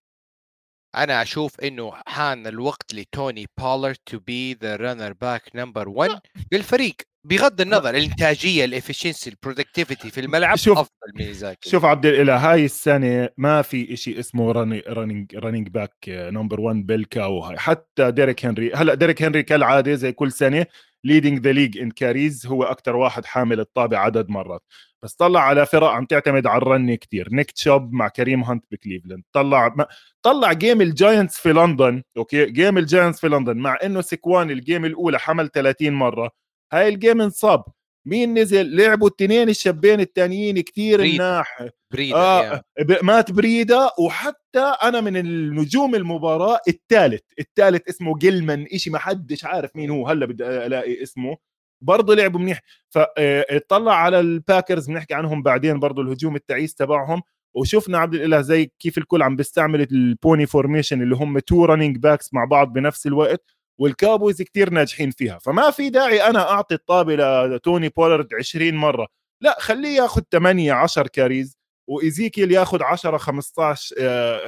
أنا 0.95 1.21
أشوف 1.21 1.59
إنه 1.59 1.93
حان 2.07 2.47
الوقت 2.47 2.93
لتوني 2.93 3.45
بولارد 3.59 3.93
to 3.93 4.19
be 4.19 4.53
the 4.53 4.75
running 4.75 5.13
back 5.13 5.55
number 5.55 5.89
1 5.89 6.19
للفريق. 6.51 6.95
بغض 7.25 7.61
النظر 7.61 7.89
الإنتاجية 7.89 8.65
ال 8.65 8.71
efficiency 8.71 9.29
ال 9.29 9.35
productivity 9.35 10.09
في 10.09 10.21
الملعب 10.21 10.57
شوف 10.57 10.77
أفضل 10.77 11.11
من 11.15 11.33
زيك 11.33 11.69
شوف 11.69 11.85
عبد 11.85 12.05
الاله 12.05 12.51
هاي 12.51 12.65
السنة 12.65 13.29
ما 13.37 13.61
في 13.61 13.95
شيء 13.97 14.19
اسمه 14.19 14.51
running 14.51 15.35
running 15.35 15.69
back 15.69 15.95
number 16.07 16.61
1 16.61 16.85
بال 16.85 17.07
Cow 17.07 17.39
هاي. 17.39 17.57
حتى 17.57 18.11
ديريك 18.11 18.45
هنري 18.45 18.73
هلا 18.73 18.93
ديريك 18.93 19.23
هنري 19.23 19.43
كالعادة 19.43 19.95
زي 19.95 20.11
كل 20.11 20.31
سنة 20.31 20.65
leading 21.03 21.39
the 21.39 21.51
league 21.51 21.77
in 21.77 21.91
carries 21.91 22.45
هو 22.47 22.63
أكثر 22.63 22.95
واحد 22.95 23.25
حامل 23.25 23.59
الطابة 23.59 23.99
عدد 23.99 24.29
مرات. 24.29 24.63
بس 25.03 25.13
طلع 25.13 25.41
على 25.41 25.65
فرق 25.65 25.87
عم 25.87 26.05
تعتمد 26.05 26.47
على 26.47 26.61
ال 26.61 26.69
run 26.69 26.95
كتير. 26.95 27.27
نيك 27.31 27.51
تشوب 27.51 27.93
مع 27.93 28.07
كريم 28.07 28.43
هانت 28.43 28.65
بكليفلاند. 28.71 29.23
طلع 29.33 29.73
ما 29.77 29.85
طلع 30.21 30.53
game 30.53 30.81
ال 30.81 30.89
Giants 30.89 31.37
في 31.39 31.53
لندن 31.53 32.03
okay؟ 32.17 32.45
game 32.45 32.77
ال 32.77 32.83
Giants 32.83 33.19
في 33.19 33.27
لندن 33.27 33.57
مع 33.57 33.77
إنه 33.83 34.01
سكوان 34.01 34.51
ال 34.51 34.58
game 34.58 34.85
الأولى 34.85 35.19
حمل 35.19 35.49
30 35.51 35.93
مرة. 35.93 36.44
هاي 36.73 36.89
ال 36.89 36.95
game 36.95 37.21
انصاب. 37.21 37.63
مين 38.07 38.39
نزل؟ 38.39 38.75
لعبوا 38.75 39.07
التنين 39.07 39.49
الشابين 39.49 39.99
الثانيين 39.99 40.61
كثير 40.61 41.01
مناح. 41.01 41.67
بريدة 41.91 42.17
آه 42.17 42.63
مات 43.01 43.31
بريدة 43.31 43.89
وحتى 43.99 44.75
أنا 44.83 45.01
من 45.01 45.17
النجوم 45.17 45.95
المباراة 45.95 46.59
الثالث 46.67 47.21
الثالث 47.39 47.89
اسمه 47.89 48.17
جيلمان 48.17 48.65
إشي 48.73 48.89
ما 48.89 48.99
حدش 48.99 49.45
عارف 49.45 49.75
مين 49.75 49.89
هو. 49.89 50.07
هلأ 50.07 50.25
بدي 50.25 50.43
ألاقي 50.43 51.03
اسمه. 51.03 51.37
برضه 51.81 52.15
لعبوا 52.15 52.39
منيح. 52.39 52.61
فاطلع 52.89 53.93
آه، 53.93 53.95
على 53.95 54.19
ال 54.19 54.27
Packers 54.27 54.87
بنحكي 54.87 55.13
عنهم 55.13 55.43
بعدين 55.43 55.79
برضه 55.79 56.01
الهجوم 56.01 56.35
التعيس 56.35 56.75
تبعهم. 56.75 57.21
وشفنا 57.53 57.97
عبد 57.97 58.13
الإله 58.13 58.41
زي 58.41 58.71
كيف 58.79 58.97
الكل 58.97 59.21
عم 59.21 59.35
بيستعمل 59.35 59.81
ال 59.81 59.94
pony 59.94 60.45
formation 60.45 61.01
اللي 61.01 61.15
هم 61.15 61.39
two 61.39 61.65
running 61.65 61.97
backs 61.97 62.33
مع 62.33 62.45
بعض 62.45 62.73
بنفس 62.73 63.07
الوقت. 63.07 63.55
وال 63.79 63.93
Cowboys 63.93 64.41
كتير 64.41 64.69
ناجحين 64.69 65.11
فيها. 65.11 65.39
فما 65.39 65.71
في 65.71 65.89
داعي 65.89 66.21
أنا 66.23 66.51
أعطي 66.51 66.75
الطابه 66.75 67.15
لتوني 67.45 67.89
بولارد 67.89 68.27
20 68.39 68.75
مرة. 68.75 69.07
لا 69.41 69.57
خليه 69.59 69.97
ياخذ 69.97 70.21
8 70.31 70.73
10 70.73 71.07
carries 71.07 71.57
وإيزيكيل 71.89 72.51
ياخذ 72.51 72.83
10 72.83 73.17
15 73.17 73.95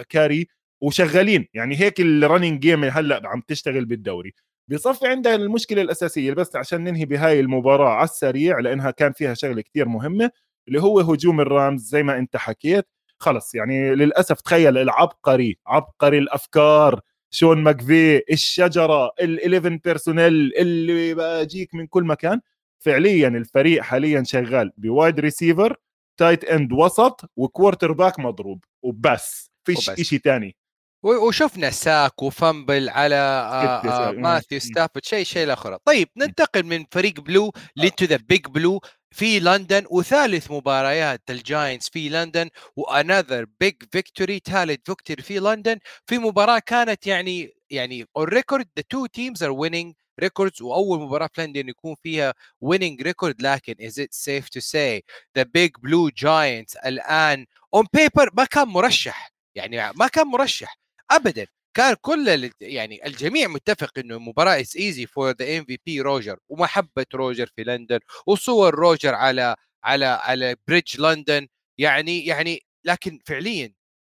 carry 0.09 0.47
وشغالين. 0.81 1.47
يعني 1.53 1.79
هيك 1.79 2.01
ال 2.01 2.09
running 2.09 2.59
game 2.59 2.83
هلأ 2.83 3.21
عم 3.25 3.41
تشتغل 3.47 3.85
بالدوري. 3.85 4.33
بصفي 4.71 5.07
عندنا 5.07 5.35
المشكلة 5.35 5.81
الأساسية 5.81 6.33
بس 6.33 6.55
عشان 6.55 6.83
ننهي 6.83 7.05
بهاي 7.05 7.39
المباراة 7.39 7.89
على 7.89 8.03
السريع 8.03 8.59
لأنها 8.59 8.91
كان 8.91 9.11
فيها 9.11 9.33
شغلة 9.33 9.61
كتير 9.61 9.87
مهمة 9.87 10.31
اللي 10.67 10.81
هو 10.81 10.99
هجوم 10.99 11.41
ال 11.41 11.49
Rams 11.49 11.81
زي 11.81 12.03
ما 12.03 12.17
أنت 12.17 12.37
حكيت. 12.37 12.85
خلص 13.19 13.55
يعني 13.55 13.95
للأسف 13.95 14.41
تخيل 14.41 14.77
العبقري 14.77 15.57
عبقري 15.67 16.17
الأفكار 16.17 17.01
شون 17.29 17.57
ماكفي 17.57 18.23
الشجرة 18.31 19.07
ال11 19.07 19.57
personnel 19.83 20.53
اللي 20.57 21.13
باجيك 21.13 21.75
من 21.75 21.87
كل 21.87 22.03
مكان. 22.03 22.41
فعليا 22.79 23.27
الفريق 23.27 23.81
حاليا 23.81 24.23
شغال 24.23 24.71
ب 24.77 24.86
wide 24.86 25.19
receiver 25.19 25.75
tight 26.17 26.43
end 26.43 26.73
وسط 26.73 27.31
و 27.35 27.91
quarterback 27.91 28.19
مضروب. 28.19 28.63
وبس. 28.81 29.51
فيش 29.63 29.91
شيء 30.01 30.19
ثاني 30.19 30.55
وشفنا 31.03 31.69
sack 31.69 32.23
و 32.23 32.33
fumble 32.33 32.89
على 32.89 33.15
آه 33.15 34.09
آه 34.09 34.11
ماثيو 34.11 34.59
ستافورد. 34.59 35.05
شيء 35.05 35.23
شيء 35.23 35.43
الآخر 35.43 35.77
طيب 35.85 36.09
ننتقل 36.17 36.63
من 36.63 36.85
فريق 36.91 37.19
blue 37.19 37.51
ل 37.75 37.85
to 37.85 38.05
the 38.05 38.19
Big 38.29 38.47
Blue. 38.47 38.81
في 39.11 39.39
لندن 39.39 39.85
وثالث 39.89 40.51
مباريات 40.51 41.21
ال 41.29 41.38
Giants 41.38 41.89
في 41.89 42.09
لندن 42.09 42.49
و 42.75 42.84
another 42.84 43.45
big 43.59 43.75
victory 43.91 44.41
ثالث 44.45 44.79
victory 44.85 45.23
في 45.23 45.39
لندن. 45.39 45.79
في 46.07 46.17
مباراة 46.17 46.59
كانت 46.59 47.07
يعني 47.07 47.53
يعني 47.69 48.05
on 48.17 48.25
record 48.25 48.67
the 48.77 48.83
two 48.89 49.05
teams 49.05 49.43
are 49.43 49.51
winning 49.51 49.93
records 50.19 50.61
وأول 50.61 50.99
مباراة 50.99 51.29
في 51.33 51.41
لندن 51.41 51.69
يكون 51.69 51.95
فيها 52.03 52.33
winning 52.61 53.01
record 53.01 53.41
لكن 53.41 53.75
is 53.81 53.99
it 53.99 54.13
safe 54.13 54.49
to 54.49 54.59
say 54.59 55.03
the 55.37 55.43
Big 55.43 55.71
Blue 55.83 56.09
Giants 56.09 56.75
الآن 56.75 57.45
on 57.73 57.85
paper 57.93 58.29
ما 58.33 58.45
كان 58.45 58.67
مرشح. 58.67 59.31
يعني 59.55 59.91
ما 59.95 60.07
كان 60.07 60.27
مرشح 60.27 60.77
ابدا. 61.11 61.47
كان 61.77 61.95
كل 62.01 62.51
يعني 62.61 63.05
الجميع 63.07 63.47
متفق 63.47 63.99
إنه 63.99 64.15
المباراة 64.15 64.59
is 64.61 64.73
easy 64.77 65.05
for 65.05 65.31
the 65.31 65.57
MVP 65.57 66.01
روجر 66.01 66.39
ومحبة 66.49 67.05
روجر 67.15 67.47
في 67.55 67.63
لندن 67.63 67.99
وصور 68.27 68.75
روجر 68.75 69.15
على 69.15 69.55
على 69.83 70.05
على 70.05 70.55
bridge 70.67 71.01
لندن 71.01 71.47
يعني 71.79 72.25
يعني 72.25 72.61
لكن 72.85 73.19
فعليا 73.25 73.73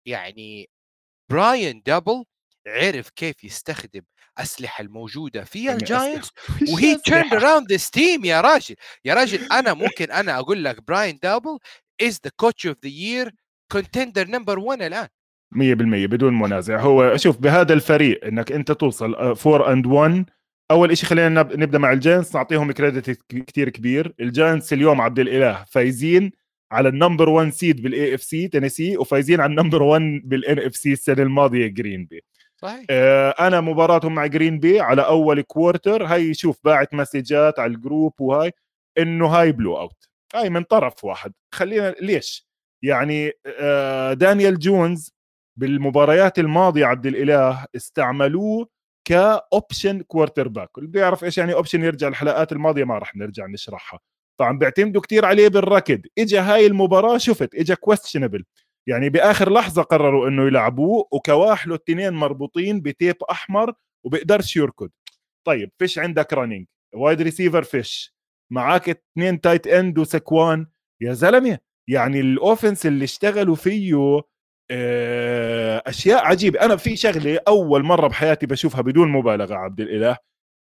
يعني 0.07 0.69
براين 1.31 1.81
دبل 1.85 2.25
عرف 2.67 3.09
كيف 3.09 3.43
يستخدم 3.43 4.01
أسلحة 4.37 4.81
الموجودة 4.81 5.43
في 5.43 5.71
ال 5.71 5.80
Giants 5.80 6.31
وهي 6.73 6.97
turned 6.97 7.33
around 7.33 7.71
this 7.71 7.89
team 7.91 8.25
يا 8.25 8.41
راجل 8.41 8.75
يا 9.05 9.13
راجل 9.13 9.51
أنا 9.51 9.73
ممكن 9.73 10.11
أنا 10.11 10.39
أقول 10.39 10.63
لك 10.63 10.83
براين 10.87 11.19
دابل 11.23 11.59
is 12.01 12.19
the 12.23 12.31
coach 12.37 12.67
of 12.67 12.77
the 12.83 12.89
year 12.89 13.35
contender 13.71 14.27
number 14.27 14.59
1 14.59 14.81
الآن. 14.81 15.07
100% 15.51 15.57
بدون 16.07 16.39
منازع. 16.39 16.79
هو 16.79 17.17
شوف 17.17 17.37
بهذا 17.37 17.73
الفريق 17.73 18.25
إنك 18.25 18.51
أنت 18.51 18.71
توصل 18.71 19.15
4 19.15 19.73
and 19.73 19.85
1 19.85 20.25
أول 20.71 20.97
شيء 20.97 21.09
خلينا 21.09 21.29
نبدأ 21.43 21.77
مع 21.77 21.91
ال 21.91 21.97
Giants 21.97 22.35
نعطيهم 22.35 22.71
credit 22.71 23.19
كثير 23.29 23.69
كبير. 23.69 24.13
ال 24.19 24.27
Giants 24.27 24.73
اليوم 24.73 25.01
عبد 25.01 25.19
الإله 25.19 25.63
فايزين 25.63 26.31
على 26.71 26.89
ال 26.89 26.95
number 26.95 27.29
1 27.29 27.49
seed 27.49 27.81
بال 27.81 28.15
AFC 28.15 28.47
تينيسي 28.47 28.97
وفايزين 28.97 29.41
على 29.41 29.49
ال 29.49 29.54
number 29.54 29.83
1 29.83 30.21
بال 30.23 30.59
NFC 30.59 30.93
السنة 30.93 31.23
الماضية 31.23 31.67
Green 31.67 32.05
Bay 32.05 32.23
صحيح. 32.57 32.85
آه 32.89 33.29
أنا 33.29 33.61
مباراتهم 33.61 34.15
مع 34.15 34.25
Green 34.25 34.59
Bay 34.59 34.79
على 34.79 35.01
أول 35.01 35.41
quarter 35.41 36.05
هي 36.05 36.33
شوف 36.33 36.59
باعت 36.63 36.93
messages 36.93 37.59
على 37.59 37.73
ال 37.73 37.80
group 37.80 38.13
وهاي 38.21 38.51
إنه 38.97 39.27
هاي 39.27 39.51
blowout 39.51 40.09
هاي 40.35 40.49
من 40.49 40.63
طرف 40.63 41.03
واحد. 41.03 41.33
خلينا 41.55 41.95
ليش؟ 42.01 42.47
يعني 42.83 43.31
آه 43.59 44.13
دانيال 44.13 44.59
جونز 44.59 45.13
بالمباريات 45.59 46.39
الماضية 46.39 46.85
عبد 46.85 47.05
الإله 47.05 47.65
استعملوه 47.75 48.67
ك 49.07 50.01
option 50.01 50.47
quarterback 50.47 50.69
اللي 50.77 50.89
بيعرف 50.89 51.23
إيش 51.23 51.37
يعني 51.37 51.53
option 51.53 51.83
يرجع 51.83 52.07
الحلقات 52.07 52.51
الماضية 52.51 52.83
ما 52.83 52.97
راح 52.97 53.15
نرجع 53.15 53.45
نشرحها. 53.47 53.99
طبعا 54.39 54.57
بيعتمدوا 54.57 55.01
كثير 55.01 55.25
عليه 55.25 55.47
بالركض. 55.47 56.01
اجى 56.19 56.37
هاي 56.39 56.65
المباراة 56.67 57.17
شفت 57.17 57.55
اجى 57.55 57.75
questionable 57.75 58.45
يعني 58.87 59.09
بآخر 59.09 59.53
لحظة 59.53 59.81
قرروا 59.81 60.27
إنه 60.27 60.47
يلعبوه 60.47 61.07
وكواحله 61.11 61.75
الاثنين 61.75 62.13
مربوطين 62.13 62.81
ب 62.81 62.88
tape 62.88 63.15
أحمر 63.31 63.73
وبيقدرش 64.05 64.55
يركض. 64.57 64.89
طيب 65.47 65.71
فيش 65.79 65.99
عندك 65.99 66.33
running 66.33 66.65
wide 66.95 67.21
receiver 67.21 67.63
فيش. 67.63 68.15
معك 68.51 68.89
اثنين 68.89 69.41
tight 69.41 69.67
end 69.67 69.99
وسكوان. 69.99 70.67
يا 71.01 71.13
زلمة! 71.13 71.59
يعني 71.89 72.19
ال 72.19 72.27
offense 72.27 72.85
اللي 72.85 73.03
اشتغلوا 73.03 73.55
فيه 73.55 74.21
أشياء 75.87 76.25
عجيبة. 76.25 76.61
أنا 76.61 76.75
في 76.75 76.95
شغلة 76.95 77.39
أول 77.47 77.83
مرة 77.83 78.07
بحياتي 78.07 78.45
بشوفها 78.45 78.81
بدون 78.81 79.11
مبالغة 79.11 79.55
عبد 79.55 79.81
الإله. 79.81 80.17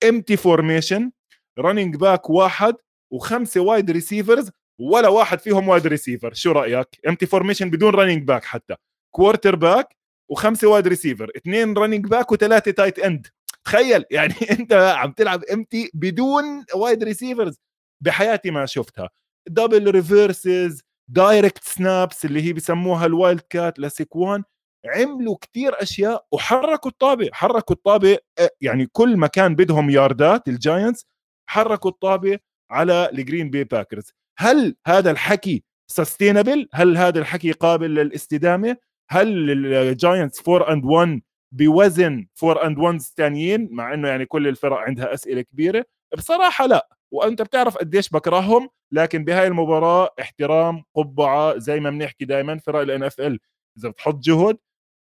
empty 0.09 0.37
formation 0.37 1.11
running 1.59 1.95
back 1.95 2.29
واحد 2.29 2.75
وخمسة 3.13 3.61
wide 3.61 3.91
receivers 3.91 4.51
ولا 4.81 5.07
واحد 5.09 5.39
فيهم 5.39 5.67
wide 5.69 5.87
receiver 5.87 6.33
شو 6.33 6.51
رأيك؟ 6.51 6.87
empty 7.07 7.25
formation 7.25 7.69
بدون 7.69 7.93
running 7.95 8.23
back 8.27 8.43
حتى. 8.45 8.75
quarterback 9.15 9.95
وخمسة 10.31 10.67
wide 10.67 10.87
receiver 10.87 11.31
اثنين 11.37 11.73
running 11.77 12.07
back 12.07 12.31
وثلاثة 12.31 12.71
tight 12.71 12.99
end 12.99 13.27
تخيل! 13.65 14.03
يعني 14.11 14.33
أنت 14.51 14.73
عم 14.73 15.11
تلعب 15.11 15.43
empty 15.43 15.91
بدون 15.93 16.65
wide 16.75 17.03
receivers 17.03 17.59
بحياتي 18.03 18.51
ما 18.51 18.65
شفتها. 18.65 19.09
double 19.49 19.91
reverses 19.91 20.81
direct 21.09 21.63
snaps 21.63 22.25
اللي 22.25 22.41
هي 22.41 22.53
بسموها 22.53 23.05
ال 23.05 23.41
wildcat 23.49 23.79
لسيكوان 23.79 24.43
عملوا 24.85 25.35
كتير 25.41 25.81
أشياء 25.81 26.25
وحركوا 26.31 26.91
الطابه 26.91 27.29
حركوا 27.33 27.75
الطابه 27.75 28.17
يعني 28.61 28.85
كل 28.91 29.17
ما 29.17 29.27
كان 29.27 29.55
بدهم 29.55 29.89
ياردات 29.89 30.47
الجاينتس 30.47 31.05
حركوا 31.49 31.91
الطابه 31.91 32.39
على 32.71 33.09
الجرين 33.13 33.49
باي 33.49 33.63
باكرز 33.63 34.11
هل 34.37 34.75
هذا 34.87 35.11
الحكي 35.11 35.63
sustainable 35.91 36.69
هل 36.73 36.97
هذا 36.97 37.19
الحكي 37.19 37.51
قابل 37.51 37.95
للاستدامة؟ 37.95 38.77
هل 39.09 39.51
الجاينتس 39.75 40.49
4 40.49 40.73
and 40.73 40.85
1 40.85 41.21
بوزن 41.51 42.27
4 42.43 42.65
and 42.67 42.77
1 42.79 42.99
ثانيين 43.01 43.69
مع 43.71 43.93
إنه 43.93 44.07
يعني 44.07 44.25
كل 44.25 44.47
الفرق 44.47 44.77
عندها 44.77 45.13
أسئلة 45.13 45.41
كبيرة؟ 45.41 45.85
بصراحة 46.17 46.65
لا. 46.67 46.87
وأنت 47.15 47.41
بتعرف 47.41 47.77
قديش 47.77 48.09
بكرههم 48.09 48.69
لكن 48.91 49.23
بهاي 49.23 49.47
المباراة 49.47 50.09
احترام 50.21 50.83
قبعة 50.95 51.57
زي 51.57 51.79
ما 51.79 51.89
بنحكي 51.89 52.25
دائما 52.25 52.57
فرق 52.57 52.79
الان 52.79 53.03
اف 53.03 53.19
ال 53.21 53.39
إذا 53.77 53.89
بتحط 53.89 54.15
جهد 54.15 54.57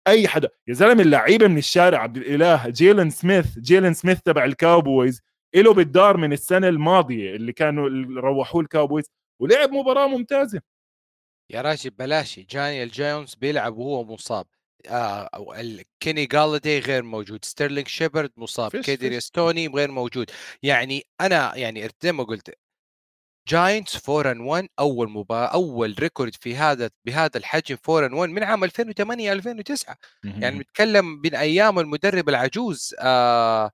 أي 0.09 0.29
حدا. 0.29 0.49
يا 0.69 0.75
زلمة 0.75 1.03
اللعيبة 1.03 1.47
من 1.49 1.59
الشارع 1.59 1.99
عبد 1.99 2.17
الإله 2.17 2.69
جيلن 2.69 3.11
سميث 3.11 3.59
جيلن 3.59 3.95
سميث 3.95 4.21
تبع 4.21 4.45
الكاوبويز 4.45 5.21
له 5.55 5.75
بالدار 5.75 6.17
من 6.17 6.33
السنة 6.33 6.69
الماضية 6.69 7.37
اللي 7.37 7.53
كانوا 7.53 7.89
روحوه 8.21 8.63
الكاوبويز 8.63 9.11
ولعب 9.41 9.71
مباراة 9.71 10.07
ممتازة. 10.07 10.61
يا 11.51 11.63
راجل 11.63 11.91
بلاشي 11.91 12.43
دانيال 12.43 12.89
جونز 12.91 13.35
بيلعب 13.35 13.77
وهو 13.77 14.05
مصاب. 14.05 14.47
آه 14.89 15.29
كيني 16.01 16.27
جولدي 16.27 16.79
غير 16.79 17.03
موجود 17.03 17.45
ستيرلينج 17.45 17.89
شيبرد 17.89 18.33
مصاب 18.37 18.77
كيدريس 18.77 19.32
توني 19.32 19.69
غير 19.69 19.91
موجود. 19.91 20.31
يعني 20.63 21.07
أنا 21.21 21.57
يعني 21.57 21.89
زي 22.03 22.13
ما 22.13 22.25
قلت 22.25 22.55
جاينتس 23.49 24.09
4 24.09 24.33
and 24.33 24.41
1 24.41 24.69
أول 24.79 25.11
مباراه 25.11 25.47
أول 25.47 25.95
record 25.99 26.35
في 26.35 26.57
هذا 26.57 26.91
بهذا 27.07 27.31
الحجم 27.37 27.77
4 27.89 28.07
and 28.07 28.13
1 28.15 28.31
من 28.33 28.43
عام 28.43 28.65
2008 28.65 29.33
2009 29.33 29.97
يعني 30.25 30.59
نتكلم 30.59 31.21
من 31.25 31.35
أيام 31.35 31.79
المدرب 31.79 32.29
العجوز 32.29 32.95
آه 33.01 33.71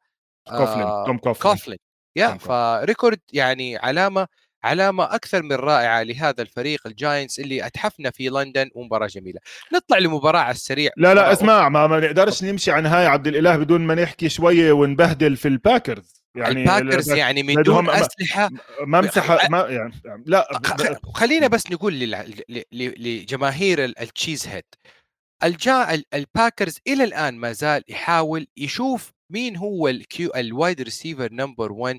كوفلين 0.48 0.82
آه 0.82 1.04
توم 1.06 1.18
كوفلين. 1.18 1.52
كوفلين. 1.54 1.78
يا 2.16 2.38
ف 2.38 2.50
record 2.50 3.20
يعني 3.32 3.76
علامة 3.76 4.28
علامة 4.64 5.14
أكثر 5.14 5.42
من 5.42 5.52
رائعة 5.52 6.02
لهذا 6.02 6.42
الفريق 6.42 6.86
الجاينتس 6.86 7.40
اللي 7.40 7.66
أتحفنا 7.66 8.10
في 8.10 8.28
لندن 8.28 8.70
ومباراة 8.74 9.06
جميلة. 9.06 9.40
نطلع 9.74 9.98
لمباراة 9.98 10.40
على 10.40 10.54
السريع. 10.54 10.90
لا 10.96 11.14
لا 11.14 11.32
اسمع 11.32 11.68
ما, 11.68 11.86
ما 11.86 12.00
نقدرش 12.00 12.44
نمشي 12.44 12.70
عن 12.70 12.86
هاي 12.86 13.06
عبد 13.06 13.26
الإله 13.26 13.56
بدون 13.56 13.80
ما 13.80 13.94
نحكي 13.94 14.28
شوية 14.28 14.72
ونبهدل 14.72 15.36
في 15.36 15.48
الباكرز. 15.48 16.18
يعني 16.34 16.60
الباكرز 16.60 17.10
يعني 17.10 17.42
من 17.42 17.62
دون 17.62 17.90
أسلحة. 17.90 18.50
ممسحه 18.80 19.48
ما 19.48 19.58
يعني 19.68 19.92
لا 20.26 20.60
خلينا 21.14 21.46
بس 21.46 21.70
نقول 21.70 22.14
لجماهير 22.70 23.84
ال 23.84 23.93
cheese 23.93 24.46
head 24.46 24.64
الجا 25.44 26.02
الباكرز 26.14 26.78
إلى 26.86 27.04
الآن 27.04 27.36
ما 27.36 27.52
زال 27.52 27.82
يحاول 27.88 28.46
يشوف 28.56 29.12
مين 29.30 29.56
هو 29.56 29.88
ال 29.88 29.99
كيو 29.99 30.30
ال 30.36 30.45
wide 30.45 30.80
receiver 30.80 31.32
number 31.32 31.72
1 31.72 31.98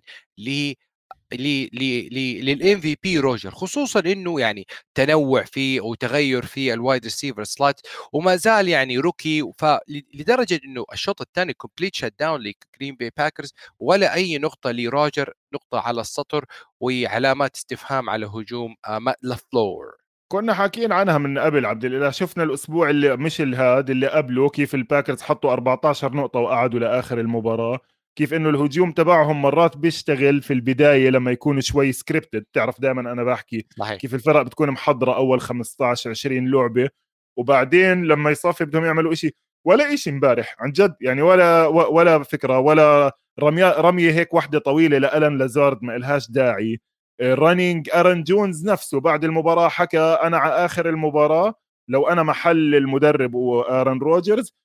لل 1.33 2.79
MVP 2.79 3.19
روجر 3.19 3.51
خصوصا 3.51 3.99
إنه 3.99 4.39
يعني 4.39 4.65
تنوع 4.95 5.43
فيه 5.43 5.81
وتغير 5.81 6.45
في 6.45 6.73
ال 6.73 6.79
wide 6.79 7.03
receiver 7.03 7.43
slot 7.43 7.81
وما 8.13 8.35
زال 8.35 8.67
يعني 8.67 8.97
rookie 8.97 9.43
فلدرجه 9.57 10.59
إنه 10.65 10.85
الشوط 10.93 11.21
الثاني 11.21 11.53
complete 11.53 11.95
shutdown 11.95 12.39
لجرين 12.41 12.95
باي 12.95 13.11
باكرز 13.17 13.53
ولا 13.79 14.13
أي 14.13 14.37
نقطة 14.37 14.71
لروجر 14.71 15.33
نقطة 15.53 15.79
على 15.79 16.01
السطر 16.01 16.45
وعلامات 16.79 17.55
استفهام 17.55 18.09
على 18.09 18.25
هجوم 18.25 18.75
مات 18.99 19.15
لفلور 19.23 19.99
كنا 20.31 20.53
حاكيين 20.53 20.91
عنها 20.91 21.17
من 21.17 21.39
قبل 21.39 21.65
عبد 21.65 21.85
الإله 21.85 22.09
شفنا 22.09 22.43
الأسبوع 22.43 22.89
اللي 22.89 23.17
مش 23.17 23.41
الهاد 23.41 23.89
اللي 23.89 24.07
قبله 24.07 24.49
كيف 24.49 24.75
الباكرز 24.75 25.21
حطوا 25.21 25.53
14 25.53 26.13
نقطة 26.13 26.39
وقعدوا 26.39 26.79
لآخر 26.79 27.19
المباراة. 27.19 27.79
كيف 28.15 28.33
إنه 28.33 28.49
الهجوم 28.49 28.91
تبعهم 28.91 29.41
مرات 29.41 29.77
بيشتغل 29.77 30.41
في 30.41 30.53
البداية 30.53 31.09
لما 31.09 31.31
يكون 31.31 31.61
شوي 31.61 31.91
scripted 31.91 32.45
تعرف 32.53 32.81
دائما 32.81 33.01
أنا 33.11 33.23
بحكي 33.23 33.67
صحيح. 33.79 33.97
كيف 33.97 34.13
الفرق 34.13 34.41
بتكون 34.41 34.71
محضرة 34.71 35.15
أول 35.15 35.41
15 35.41 36.09
20 36.09 36.47
لعبة 36.51 36.89
وبعدين 37.37 38.03
لما 38.03 38.31
يصفي 38.31 38.65
بدهم 38.65 38.85
يعملوا 38.85 39.13
إشي. 39.13 39.31
ولا 39.65 39.93
إشي 39.93 40.09
امبارح 40.09 40.55
عن 40.59 40.71
جد. 40.71 40.95
يعني 41.01 41.21
ولا 41.21 41.65
ولا 41.67 42.23
فكرة 42.23 42.59
ولا 42.59 43.17
رميه 43.39 43.71
رمية 43.81 44.11
هيك 44.11 44.33
واحدة 44.33 44.59
طويلة 44.59 44.97
لالن 44.97 45.37
لازارد 45.37 45.83
ما 45.83 45.95
إلهاش 45.95 46.31
داعي. 46.31 46.81
running 47.21 47.89
ارن 47.93 48.23
جونز 48.23 48.65
نفسه 48.69 48.99
بعد 48.99 49.23
المباراة 49.23 49.69
حكى 49.69 49.99
أنا 49.99 50.37
على 50.37 50.53
آخر 50.53 50.89
المباراة 50.89 51.53
لو 51.89 52.07
أنا 52.07 52.23
محل 52.23 52.75
المدرب 52.75 53.33
وارن 53.33 53.99
روجرز 53.99 54.55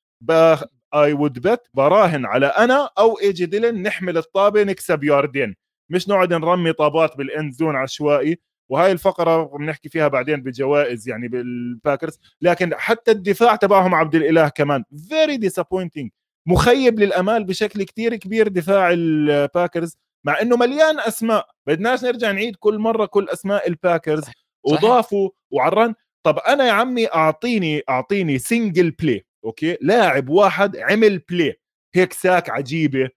I 0.94 1.12
would 1.12 1.38
bet 1.38 1.66
براهن 1.74 2.26
على 2.26 2.46
أنا 2.46 2.88
أو 2.98 3.18
اي 3.18 3.28
جي 3.28 3.46
ديلن 3.46 3.83
نحمل 3.83 4.16
الطابة 4.16 4.62
نكسب 4.62 5.04
ياردين. 5.04 5.57
مش 5.90 6.09
نقعد 6.09 6.35
نرمي 6.35 6.72
طابات 6.72 7.16
بال 7.16 7.31
end 7.31 7.53
zone 7.53 7.77
عشوائي 7.76 8.38
وهاي 8.68 8.92
الفقرة 8.92 9.44
بنحكي 9.59 9.88
فيها 9.88 10.09
بعدين 10.09 10.42
بجوائز 10.42 11.09
يعني 11.09 11.28
بالباكرز. 11.28 12.18
لكن 12.42 12.74
حتى 12.74 13.11
الدفاع 13.11 13.57
تبعهم 13.57 13.94
عبد 13.94 14.14
الإله 14.14 14.48
كمان. 14.48 14.85
very 15.09 15.37
disappointing 15.37 16.11
مخيب 16.46 17.00
للأمال 17.00 17.44
بشكل 17.44 17.83
كتير 17.83 18.16
كبير 18.16 18.48
دفاع 18.48 18.90
الباكرز. 18.92 19.96
مع 20.26 20.40
إنه 20.40 20.57
مليان 20.57 21.00
أسماء. 21.00 21.46
بدناش 21.66 22.04
نرجع 22.04 22.33
نعيد 22.33 22.57
كل 22.57 22.78
مرة 22.78 23.07
كل 23.07 23.28
أسماء 23.28 23.68
الباكرز. 23.68 24.24
وضافوا 24.64 25.30
وعرن. 25.50 25.94
طب 26.26 26.38
أنا 26.38 26.66
يا 26.66 26.72
عمي 26.72 27.07
أعطيني 27.07 27.83
أعطيني 27.88 28.38
single 28.38 28.90
play 28.90 29.24
okay؟ 29.44 29.79
لاعب 29.80 30.28
واحد 30.28 30.76
عمل 30.76 31.18
play 31.18 31.61
هيك 31.94 32.12
sack 32.12 32.50
عجيبة. 32.50 33.09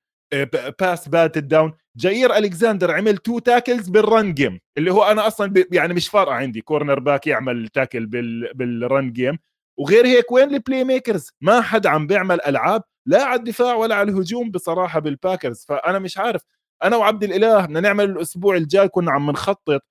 pass 0.80 1.08
bat 1.10 1.38
down 1.38 1.74
جاير 1.98 2.36
الكساندر 2.38 2.92
عمل 2.92 3.18
two 3.18 3.40
tackles 3.40 3.90
بال 3.90 4.07
run 4.07 4.34
game 4.34 4.60
اللي 4.78 4.92
هو 4.92 5.04
أنا 5.04 5.28
أصلا 5.28 5.66
يعني 5.72 5.94
مش 5.94 6.10
فارقة 6.10 6.34
عندي. 6.34 6.62
cornerback 6.62 7.28
يعمل 7.28 7.68
tackle 7.68 8.06
بال 8.06 8.54
بال 8.54 8.78
run 8.78 9.14
game 9.14 9.38
وغير 9.80 10.06
هيك 10.06 10.32
وين 10.32 10.54
ال 10.54 10.84
playmakers 10.84 11.32
ما 11.42 11.62
حد 11.62 11.88
عم 11.88 12.08
بيعمل 12.08 12.42
ألعاب 12.42 12.84
لا 13.06 13.24
على 13.24 13.40
الدفاع 13.40 13.76
ولا 13.76 13.96
على 13.96 14.12
الهجوم 14.12 14.52
بصراحة 14.52 15.00
بالباكرز 15.00 15.66
فأنا 15.68 16.00
مش 16.00 16.18
عارف. 16.18 16.42
أنا 16.84 16.98
وعبد 16.98 17.24
الإله 17.24 17.66
بدنا 17.66 17.80
نعمل 17.80 18.10
الأسبوع 18.10 18.56
الجاي 18.56 18.88
كنا 18.88 19.12
عم 19.12 19.32
نخطط 19.32 19.82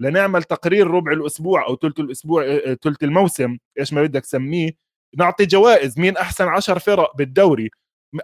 لنعمل 0.00 0.42
تقرير 0.42 0.86
ربع 0.86 1.12
الأسبوع 1.12 1.66
أو 1.66 1.76
ثلث 1.76 2.00
الأسبوع 2.00 2.44
ثلث 2.74 3.02
الموسم. 3.04 3.58
إيش 3.80 3.92
ما 3.92 4.02
بدك 4.02 4.24
سميه. 4.24 4.70
نعطي 5.16 5.46
جوائز 5.46 5.98
مين 5.98 6.16
أحسن 6.16 6.48
عشر 6.48 6.78
فرق 6.78 7.16
بالدوري. 7.16 7.70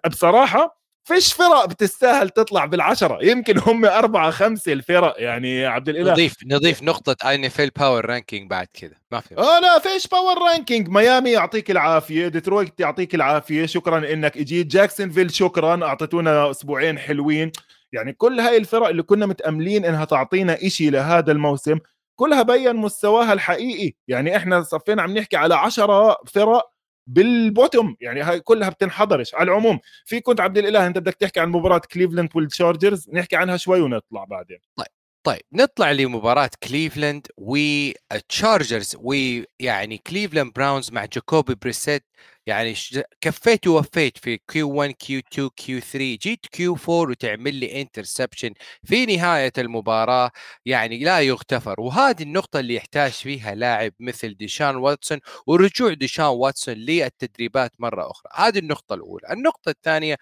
بصراحة 0.09 0.77
فيش 1.09 1.33
فرق 1.33 1.65
بتستاهل 1.65 2.31
تطلع 2.31 2.65
بالعشرة 2.65 3.25
يمكن 3.25 3.59
هم 3.59 3.85
أربعة 3.85 4.31
خمسة 4.31 4.73
الفرق 4.73 5.15
يعني 5.19 5.67
عبد 5.67 5.89
الإله. 5.89 6.13
نضيف 6.13 6.35
نضيف 6.47 6.83
نقطة 6.83 7.29
اي 7.29 7.35
ان 7.35 7.45
اف 7.45 7.61
ال 7.61 7.71
power 7.71 8.07
ranking 8.07 8.51
بعد 8.51 8.67
كذا 8.75 8.95
ما 9.13 9.21
في 9.21 9.39
آه 9.39 9.61
لا 9.61 9.79
فيش 9.79 10.07
power 10.09 10.39
ranking 10.53 10.89
ميامي 10.89 11.31
يعطيك 11.31 11.71
العافية 11.71 12.29
ديترويت 12.29 12.81
يعطيك 12.81 13.15
العافية 13.15 13.67
شكرا 13.67 14.13
إنك 14.13 14.37
إجيت. 14.37 14.67
جاكسونفيل 14.67 15.31
شكرا 15.31 15.85
أعطيتونا 15.85 16.51
أسبوعين 16.51 16.99
حلوين. 16.99 17.53
يعني 17.93 18.13
كل 18.13 18.41
هاي 18.41 18.57
الفرق 18.57 18.89
اللي 18.89 19.03
كنا 19.03 19.27
متأملين 19.27 19.85
إنها 19.85 20.05
تعطينا 20.05 20.67
إشي 20.67 20.91
لهذا 20.91 21.33
الموسم 21.33 21.79
كلها 22.17 22.43
بين 22.43 22.77
مستواها 22.77 23.33
الحقيقي. 23.33 23.93
يعني 24.09 24.37
إحنا 24.37 24.63
صفينا 24.63 25.03
عم 25.03 25.19
نحكي 25.19 25.37
على 25.37 25.55
عشرة 25.55 26.17
فرق 26.27 26.76
بال 27.07 27.29
bottom 27.29 27.97
يعني 28.01 28.23
هاي 28.23 28.41
كلها 28.41 28.69
بتنحضرش 28.69 29.35
على 29.35 29.51
العموم 29.51 29.79
في 30.05 30.21
كنت 30.21 30.41
عبد 30.41 30.59
الإله 30.59 30.87
أنت 30.87 30.99
بدك 30.99 31.15
تحكي 31.15 31.41
عن 31.41 31.49
مباراة 31.49 31.81
كليفلاند 31.93 32.29
والتشارجرز 32.35 33.11
نحكي 33.13 33.37
عنها 33.37 33.57
شوي 33.57 33.81
ونطلع 33.81 34.25
بعدين. 34.25 34.59
طيب 34.77 34.87
طيب 35.27 35.43
نطلع 35.53 35.93
لمباراة 35.93 36.51
كليفلاند 36.63 37.27
والتشارجرز 37.37 38.97
ويعني 39.01 39.99
كليفلاند 39.99 40.53
براونز 40.53 40.93
مع 40.93 41.05
جاكوبي 41.05 41.55
بريسيت 41.55 42.05
يعني 42.47 42.75
كفيت 43.21 43.67
ووفيت 43.67 44.19
في 44.19 44.39
Q 44.49 44.71
1 44.71 44.91
Q 44.93 45.21
2 45.33 45.49
Q 45.57 45.81
3 45.81 46.17
جيت 46.23 46.47
Q 46.47 46.73
4 46.77 47.11
وتعمل 47.11 47.55
لي 47.55 47.81
interception 47.83 48.53
في 48.85 49.07
نهاية 49.07 49.53
المباراة 49.59 50.31
يعني 50.67 50.99
لا 50.99 51.21
يغتفر. 51.21 51.81
وهذه 51.81 52.23
النقطة 52.23 52.61
اللي 52.61 52.75
يحتاج 52.75 53.11
فيها 53.13 53.55
لاعب 53.55 53.93
مثل 54.01 54.35
ديشون 54.37 54.77
واتسون 54.77 55.19
ورجوع 55.47 55.93
ديشون 55.95 56.25
واتسون 56.25 56.75
للتدريبات 56.75 57.71
مرة 57.81 58.11
أخرى. 58.11 58.33
هذه 58.35 58.59
النقطة 58.59 58.95
الأولى. 58.95 59.29
النقطة 59.33 59.69
الثانية 59.71 60.17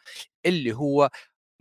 اللي 0.46 0.72
هو 0.72 1.10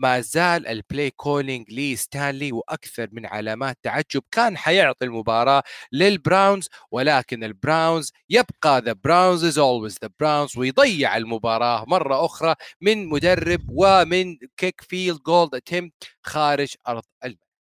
ما 0.04 0.22
زال 0.22 0.68
ال 0.68 0.76
play 0.76 1.10
calling 1.12 1.72
لي 1.72 1.96
ستانلي 1.96 2.52
وأكثر 2.52 3.08
من 3.12 3.26
علامات 3.26 3.78
تعجب. 3.84 4.24
كان 4.32 4.58
حيعطي 4.58 5.06
المباراة 5.06 5.64
للبراونز 5.92 6.70
ولكن 6.92 7.44
البراونز 7.44 8.12
يبقى 8.30 8.82
the 8.86 8.94
براونز 8.94 9.44
is 9.44 9.58
always 9.58 9.98
the 10.04 10.10
براونز 10.20 10.58
ويضيع 10.58 11.18
المباراة 11.18 11.86
مرة 11.88 12.26
أخرى 12.26 12.56
من 12.82 13.06
مدرب 13.10 13.62
ومن 13.70 14.38
kick 14.58 14.82
field 14.82 15.20
goal 15.20 15.56
اتم 15.56 15.90
خارج 16.24 16.74
أرض 16.88 17.04
الملعب. 17.24 17.53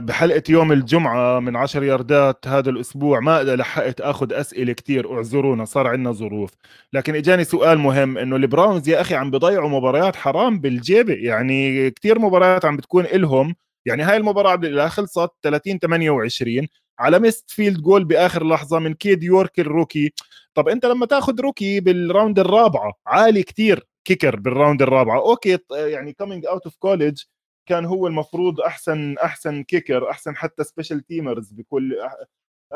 بحلقة 0.00 0.42
يوم 0.48 0.72
الجمعة 0.72 1.40
من 1.40 1.56
عشر 1.56 1.82
ياردات 1.82 2.48
هذا 2.48 2.70
الأسبوع 2.70 3.20
ما 3.20 3.42
لحقت 3.42 4.00
أخذ 4.00 4.32
أسئلة 4.32 4.72
كتير 4.72 5.14
اعذرونا 5.16 5.64
صار 5.64 5.86
عندنا 5.86 6.12
ظروف. 6.12 6.50
لكن 6.92 7.14
إجاني 7.14 7.44
سؤال 7.44 7.78
مهم 7.78 8.18
إنه 8.18 8.36
البراونز 8.36 8.88
يا 8.88 9.00
أخي 9.00 9.14
عم 9.14 9.30
بضيعوا 9.30 9.68
مباريات 9.68 10.16
حرام 10.16 10.58
بالجيبة 10.60 11.14
يعني 11.14 11.90
كتير 11.90 12.18
مباريات 12.18 12.64
عم 12.64 12.76
بتكون 12.76 13.04
إلهم. 13.04 13.54
يعني 13.86 14.02
هاي 14.02 14.16
المباراة 14.16 14.54
الإله 14.54 14.88
خلصت 14.88 15.30
30 15.42 15.78
28 15.78 16.66
على 16.98 17.18
missed 17.18 17.50
field 17.50 17.80
goal 17.82 18.04
بآخر 18.04 18.46
لحظة 18.46 18.78
من 18.78 18.94
كيد 18.94 19.22
يورك 19.22 19.60
ال 19.60 19.67
rookie. 19.67 20.12
طب 20.54 20.68
أنت 20.68 20.86
لما 20.86 21.06
تأخذ 21.06 21.40
rookie 21.40 21.80
بال 21.80 21.97
round 21.97 22.38
الرابعة 22.38 22.92
عالي 23.06 23.42
كتير 23.42 23.86
kicker 24.04 24.36
بال 24.36 24.49
round 24.49 24.82
الرابعة. 24.82 25.18
okay 25.18 25.58
يعني 25.70 26.12
coming 26.12 26.46
out 26.46 26.64
of 26.64 26.74
college 26.78 27.22
كان 27.66 27.84
هو 27.84 28.06
المفروض 28.06 28.60
أحسن 28.60 29.18
أحسن 29.18 29.62
kicker 29.62 30.10
أحسن 30.10 30.36
حتى 30.36 30.64
special 30.64 31.06
teamers 31.06 31.52
بكل 31.52 31.98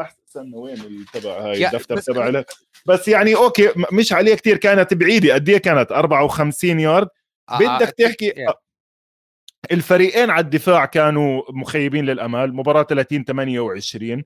أحسن 0.01 0.55
وين 0.55 1.05
تبع 1.13 1.41
هاي 1.41 1.67
ال 1.67 1.72
draft 1.72 1.97
تبع 1.99 2.29
لك 2.29 2.47
بس 2.87 3.09
يعني 3.09 3.37
okay 3.37 3.73
مش 3.93 4.13
عليه 4.13 4.35
كثير 4.35 4.57
كانت 4.57 4.95
بعيدة. 4.95 5.35
قد 5.35 5.49
إيه 5.49 5.59
كانت؟ 5.59 5.93
54 5.93 6.81
يارد 6.81 7.09
آه، 7.49 7.55
آه، 7.55 7.79
بدك 7.79 7.95
تحكي 7.99 8.35
الفريقين 9.73 10.31
على 10.31 10.45
الدفاع 10.45 10.85
كانوا 10.85 11.43
مخيبين 11.51 12.05
للأمال. 12.05 12.55
مباراة 12.55 12.83
30 12.83 13.25
28 13.25 14.25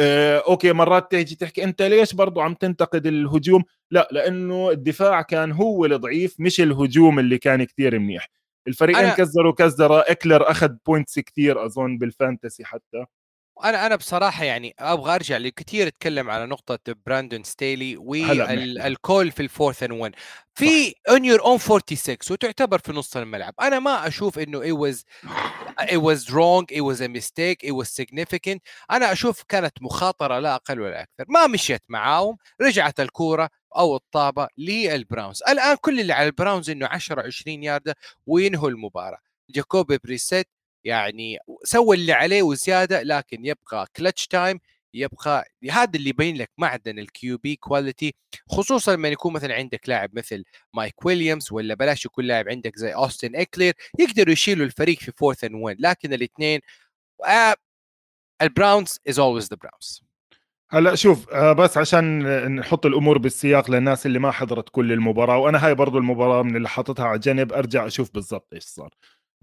آه، 0.00 0.42
okay 0.48 0.72
مرات 0.72 1.10
تيجي 1.10 1.34
تحكي 1.34 1.64
أنت 1.64 1.82
ليش 1.82 2.14
برضو 2.14 2.40
عم 2.40 2.54
تنتقد 2.54 3.06
الهجوم؟ 3.06 3.64
لا 3.90 4.08
لأنه 4.12 4.70
الدفاع 4.70 5.22
كان 5.22 5.52
هو 5.52 5.84
الضعيف 5.84 6.36
مش 6.38 6.60
الهجوم 6.60 7.18
اللي 7.18 7.38
كان 7.38 7.64
كثير 7.64 7.98
منيح. 7.98 8.28
الفريقين 8.68 9.04
أنا... 9.04 9.14
كزروا 9.14 9.52
كزرة 9.52 10.00
إكلر 10.00 10.50
أخذ 10.50 10.68
points 10.86 11.18
كثير 11.18 11.64
أظن 11.64 11.98
بال 11.98 12.13
fantasy 12.13 12.64
حتى. 12.64 13.06
أنا 13.64 13.86
أنا 13.86 13.96
بصراحة 13.96 14.44
يعني 14.44 14.74
أبغى 14.78 15.14
أرجع 15.14 15.36
لكثير 15.36 15.86
أتكلم 15.86 16.30
على 16.30 16.46
نقطة 16.46 16.78
براندون 17.06 17.44
ستيلي 17.44 17.96
وال 17.96 18.41
call 18.41 19.30
في 19.30 19.40
ال 19.42 19.48
fourth 19.48 19.82
and 19.82 19.92
1 19.92 20.14
في 20.54 20.94
on 21.08 21.24
your 21.24 21.40
own 21.44 21.58
46 21.58 22.16
وتعتبر 22.30 22.78
في 22.78 22.92
نص 22.92 23.16
الملعب. 23.16 23.54
أنا 23.60 23.78
ما 23.78 24.06
أشوف 24.06 24.38
إنه 24.38 24.60
it 24.60 24.76
was 24.92 24.96
it 25.82 26.00
was 26.00 26.30
wrong 26.30 26.64
it 26.72 26.80
was 26.82 27.00
a 27.00 27.08
mistake 27.08 27.68
it 27.68 27.72
was 27.72 27.88
significant. 28.02 28.58
أنا 28.90 29.12
أشوف 29.12 29.42
كانت 29.48 29.82
مخاطرة 29.82 30.38
لا 30.38 30.54
أقل 30.54 30.80
ولا 30.80 31.02
أكثر. 31.02 31.24
ما 31.28 31.46
مشيت 31.46 31.82
معاهم 31.88 32.36
رجعت 32.60 33.00
الكورة 33.00 33.50
أو 33.76 33.96
الطابة 33.96 34.48
للبراونز. 34.58 35.42
الآن 35.48 35.76
كل 35.80 36.00
اللي 36.00 36.12
على 36.12 36.26
البراونز 36.26 36.70
إنه 36.70 36.86
10 36.86 37.22
20 37.26 37.62
ياردة 37.62 37.94
وينهوا 38.26 38.68
المباراة. 38.70 39.18
جاكوبي 39.50 39.98
بريسيت 40.04 40.48
يعني 40.86 41.38
سوى 41.64 41.96
اللي 41.96 42.12
عليه 42.12 42.42
وزيادة 42.42 43.02
لكن 43.02 43.46
يبقى 43.46 43.86
clutch 43.96 44.26
time 44.26 44.60
يبقى 44.94 45.44
هذا 45.70 45.90
اللي 45.94 46.10
يبين 46.10 46.36
لك 46.36 46.50
معدن 46.58 46.98
ال 46.98 47.38
QB 47.38 47.56
quality 47.56 48.14
خصوصا 48.48 48.96
لما 48.96 49.08
يكون 49.08 49.32
مثلا 49.32 49.54
عندك 49.54 49.88
لاعب 49.88 50.10
مثل 50.18 50.44
مايك 50.74 51.06
ويليامز 51.06 51.52
ولا 51.52 51.74
بلاش 51.74 52.04
يكون 52.04 52.24
لاعب 52.24 52.48
عندك 52.48 52.76
زي 52.76 52.94
اوستن 52.94 53.36
اكلير 53.36 53.74
يقدروا 53.98 54.32
يشيلوا 54.32 54.66
الفريق 54.66 54.98
في 54.98 55.12
fourth 55.12 55.44
and 55.44 55.54
one 55.54 55.76
لكن 55.80 56.12
الاثنين 56.12 56.60
البراونز 58.42 59.00
is 59.08 59.18
always 59.18 59.48
the 59.48 59.56
براونز 59.56 60.02
هلا 60.70 60.94
شوف 60.94 61.30
آه، 61.30 61.52
بس 61.52 61.78
عشان 61.78 62.22
نحط 62.56 62.86
الأمور 62.86 63.18
بالسياق 63.18 63.70
للناس 63.70 64.06
اللي 64.06 64.18
ما 64.18 64.30
حضرت 64.30 64.68
كل 64.68 64.92
المباراة 64.92 65.38
وأنا 65.38 65.66
هاي 65.66 65.74
برضو 65.74 65.98
المباراة 65.98 66.42
من 66.42 66.56
اللي 66.56 66.68
حاططها 66.68 67.06
على 67.06 67.18
جنب 67.18 67.52
أرجع 67.52 67.86
أشوف 67.86 68.14
بالضبط 68.14 68.54
إيش 68.54 68.64
صار. 68.64 68.90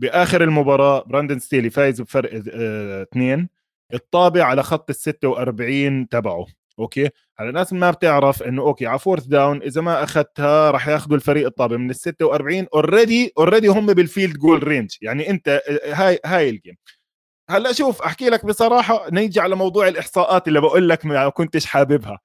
بآخر 0.03 0.43
المباراة 0.43 1.03
براندن 1.07 1.39
ستيلي 1.39 1.69
فايز 1.69 2.01
بفرق 2.01 2.43
آه 2.53 3.03
اثنين. 3.03 3.49
الطابة 3.93 4.43
على 4.43 4.63
خط 4.63 4.89
ال 4.89 4.95
46 4.95 6.09
تبعه. 6.09 6.45
okay؟ 6.79 7.09
هلا 7.37 7.49
الناس 7.49 7.73
ما 7.73 7.91
بتعرف 7.91 8.43
إنه 8.43 8.61
okay 8.61 8.85
على 8.87 8.99
fourth 8.99 9.23
down 9.25 9.61
إذا 9.61 9.81
ما 9.81 10.03
أخذتها 10.03 10.71
راح 10.71 10.87
ياخذوا 10.87 11.15
الفريق 11.15 11.45
الطابة 11.45 11.77
من 11.77 11.89
ال 11.89 11.95
46 11.95 12.67
already 12.73 13.31
already 13.37 13.67
هم 13.67 13.85
بال 13.85 14.00
field 14.00 14.37
goal 14.37 14.67
range 14.67 14.91
يعني 15.01 15.29
أنت 15.29 15.47
آه، 15.47 15.93
هاي 15.93 16.19
هاي 16.25 16.49
ال 16.49 16.54
game 16.54 16.75
هلأ 17.49 17.71
شوف 17.71 18.01
أحكي 18.01 18.29
لك 18.29 18.45
بصراحة 18.45 19.09
نيجي 19.11 19.39
على 19.39 19.55
موضوع 19.55 19.87
الإحصاءات 19.87 20.47
اللي 20.47 20.61
بقول 20.61 20.89
لك 20.89 21.05
ما 21.05 21.29
كنتش 21.29 21.65
حاببها. 21.65 22.19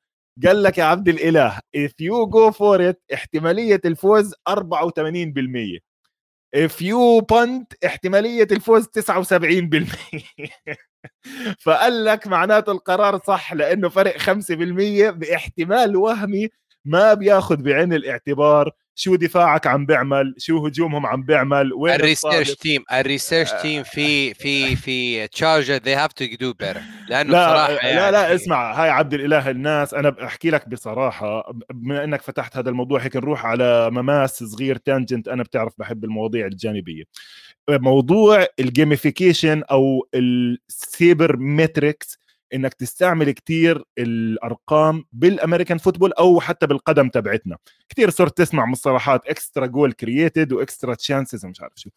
قال 0.46 0.62
لك 0.62 0.78
يا 0.78 0.84
عبد 0.84 1.08
الإله 1.08 1.58
if 1.76 1.90
you 1.90 2.30
go 2.30 2.52
for 2.52 2.80
it 2.92 2.96
احتمالية 3.14 3.80
الفوز 3.84 4.34
84% 4.50 5.87
you 6.56 7.22
punt 7.32 7.86
احتمالية 7.86 8.48
الفوز 8.52 8.86
79% 8.86 8.90
فقال 11.64 12.04
لك 12.04 12.26
معناته 12.26 12.72
القرار 12.72 13.20
صح 13.26 13.52
لأنه 13.52 13.88
فرق 13.88 14.18
5% 14.18 14.22
باحتمال 15.10 15.96
وهمي 15.96 16.48
ما 16.84 17.14
بياخذ 17.14 17.56
بعين 17.56 17.92
الاعتبار 17.92 18.70
شو 19.00 19.16
دفاعك 19.16 19.66
عم 19.66 19.86
بيعمل؟ 19.86 20.34
شو 20.38 20.66
هجومهم 20.66 21.06
عم 21.06 21.22
بيعمل؟ 21.22 21.72
وين 21.72 21.94
ال 21.94 22.01
research 22.01 22.54
team 22.54 22.84
ال 22.92 22.99
research 22.99 23.52
team 23.52 23.82
في 23.82 24.34
في 24.34 24.76
في 24.76 25.28
تشارجر 25.28 25.74
they 25.74 25.94
have 25.94 26.12
to 26.12 26.24
do 26.40 26.52
better 26.52 26.80
لأنه 27.08 27.32
لا 27.32 27.46
بصراحة 27.46 27.86
يعني 27.86 27.96
لا 27.96 28.10
لا 28.10 28.34
اسمع 28.34 28.82
هاي 28.82 28.90
عبد 28.90 29.14
الإله 29.14 29.50
الناس. 29.50 29.94
أنا 29.94 30.10
بحكي 30.10 30.50
لك 30.50 30.68
بصراحة 30.68 31.52
بما 31.70 32.04
إنك 32.04 32.22
فتحت 32.22 32.56
هذا 32.56 32.70
الموضوع 32.70 33.00
هيك 33.00 33.16
نروح 33.16 33.46
على 33.46 33.90
مماس 33.90 34.44
صغير 34.44 34.76
tangent 34.76 35.28
أنا 35.28 35.42
بتعرف 35.42 35.72
بحب 35.78 36.04
المواضيع 36.04 36.46
الجانبية. 36.46 37.04
موضوع 37.68 38.46
ال 38.60 38.68
gamification 38.68 39.62
أو 39.70 40.08
ال 40.14 41.36
sabermetrics 41.36 42.18
إنك 42.54 42.74
تستعمل 42.74 43.30
كتير 43.30 43.84
الأرقام 43.98 45.04
بال 45.12 45.25
American 45.25 45.78
football 45.78 46.12
أو 46.12 46.40
حتى 46.40 46.66
بالقدم 46.66 47.08
تبعتنا. 47.08 47.56
كتير 47.88 48.10
صرت 48.10 48.38
تسمع 48.38 48.66
مصطلحات 48.66 49.26
extra 49.26 49.66
goal 49.66 49.92
created 49.92 50.52
و 50.52 50.59
extra 50.59 50.94
chances 50.94 51.44
ومش 51.44 51.60
عارف 51.60 51.72
شو. 51.76 51.90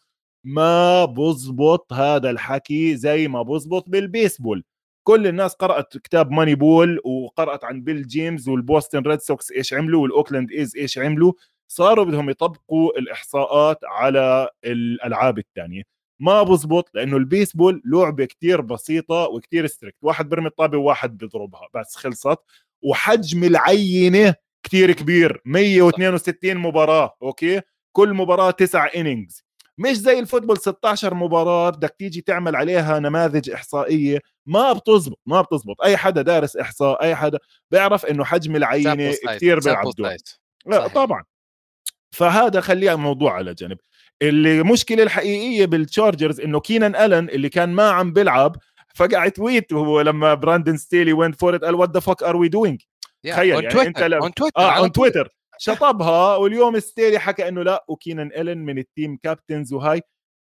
ما 0.44 1.04
بزبط 1.04 1.92
هذا 1.92 2.30
الحكي 2.30 2.96
زي 2.96 3.28
ما 3.28 3.42
بزبط 3.42 3.88
بالبيسبول. 3.88 4.64
كل 5.04 5.26
الناس 5.26 5.54
قرأت 5.54 5.96
كتاب 5.98 6.30
ماني 6.30 6.54
بول 6.54 7.00
وقرأت 7.04 7.64
عن 7.64 7.82
بيل 7.82 8.06
جيمز 8.06 8.48
والبوستن 8.48 9.02
ريد 9.02 9.20
سوكس 9.20 9.52
إيش 9.52 9.74
عملوا 9.74 10.02
والأوكلاند 10.02 10.50
إيز 10.52 10.76
إيش 10.76 10.98
عملوا. 10.98 11.32
صاروا 11.68 12.04
بدهم 12.04 12.30
يطبقوا 12.30 12.98
الإحصاءات 12.98 13.78
على 13.84 14.48
الألعاب 14.64 15.38
الثانية 15.38 15.82
ما 16.22 16.42
بزبط 16.42 16.90
لأنه 16.94 17.16
البيسبول 17.16 17.82
لعبة 17.84 18.24
كتير 18.24 18.60
بسيطة 18.60 19.28
وكتير 19.28 19.66
strict 19.66 19.96
واحد 20.02 20.28
برمي 20.28 20.46
الطابة 20.46 20.78
وواحد 20.78 21.18
بيضربها 21.18 21.68
بس 21.74 21.96
خلصت. 21.96 22.38
وحجم 22.82 23.44
العينة 23.44 24.34
كتير 24.62 24.92
كبير 24.92 25.42
162 25.44 26.56
مباراة 26.56 27.16
okay؟ 27.22 27.60
كل 27.92 28.14
مباراة 28.14 28.50
تسع 28.50 28.88
innings 28.96 29.44
مش 29.78 29.96
زي 29.96 30.18
ال 30.18 30.22
football 30.22 30.58
16 30.58 31.14
مباراة 31.14 31.70
بدك 31.70 31.96
تيجي 31.98 32.20
تعمل 32.20 32.56
عليها 32.56 32.98
نماذج 32.98 33.50
إحصائية. 33.50 34.20
ما 34.46 34.72
بتزبط 34.72 35.20
ما 35.26 35.40
بتزبط. 35.42 35.82
أي 35.82 35.96
حدا 35.96 36.22
دارس 36.22 36.56
إحصاء 36.56 37.02
أي 37.02 37.14
حدا 37.14 37.38
بيعرف 37.70 38.06
إنه 38.06 38.24
حجم 38.24 38.56
العينة 38.56 39.12
كثير 39.28 39.60
بيلعب 39.60 39.90
دور 39.96 40.16
لا 40.66 40.88
طبعا. 40.88 41.24
فهذا 42.10 42.60
خليه 42.60 42.92
الموضوع 42.94 43.32
على 43.32 43.54
جنب 43.54 43.78
المشكلة 44.22 45.02
الحقيقية 45.02 45.66
بالتشارجرز 45.66 46.40
إنه 46.40 46.60
كينان 46.60 46.96
الن 46.96 47.28
اللي 47.28 47.48
كان 47.48 47.68
ما 47.72 47.90
عم 47.90 48.12
بيلعب 48.12 48.56
فقع 48.94 49.28
tweet 49.28 49.72
وهو 49.72 50.00
لما 50.00 50.34
براندن 50.34 50.76
ستيلي 50.76 51.12
went 51.12 51.32
for 51.32 51.56
قال 51.56 51.74
what 51.74 51.90
the 51.90 52.00
fuck 52.00 52.22
are 52.22 52.36
we 52.36 52.48
doing 52.48 52.80
تخيل 53.26 53.64
يعني 53.64 53.82
أنت 53.82 54.02
لما 54.02 54.22
on 54.22 54.34
تويتر 54.34 54.60
آه 54.60 54.78
on 54.78 54.92
تويتر 54.92 55.28
شطبها 55.58 56.36
واليوم 56.36 56.78
ستيلي 56.80 57.18
حكى 57.18 57.48
إنه 57.48 57.62
لا 57.62 57.84
وكينان 57.88 58.30
الن 58.36 58.58
من 58.58 58.78
ال 58.78 58.86
team 58.86 59.16
captains 59.22 59.72
وهاي. 59.72 60.02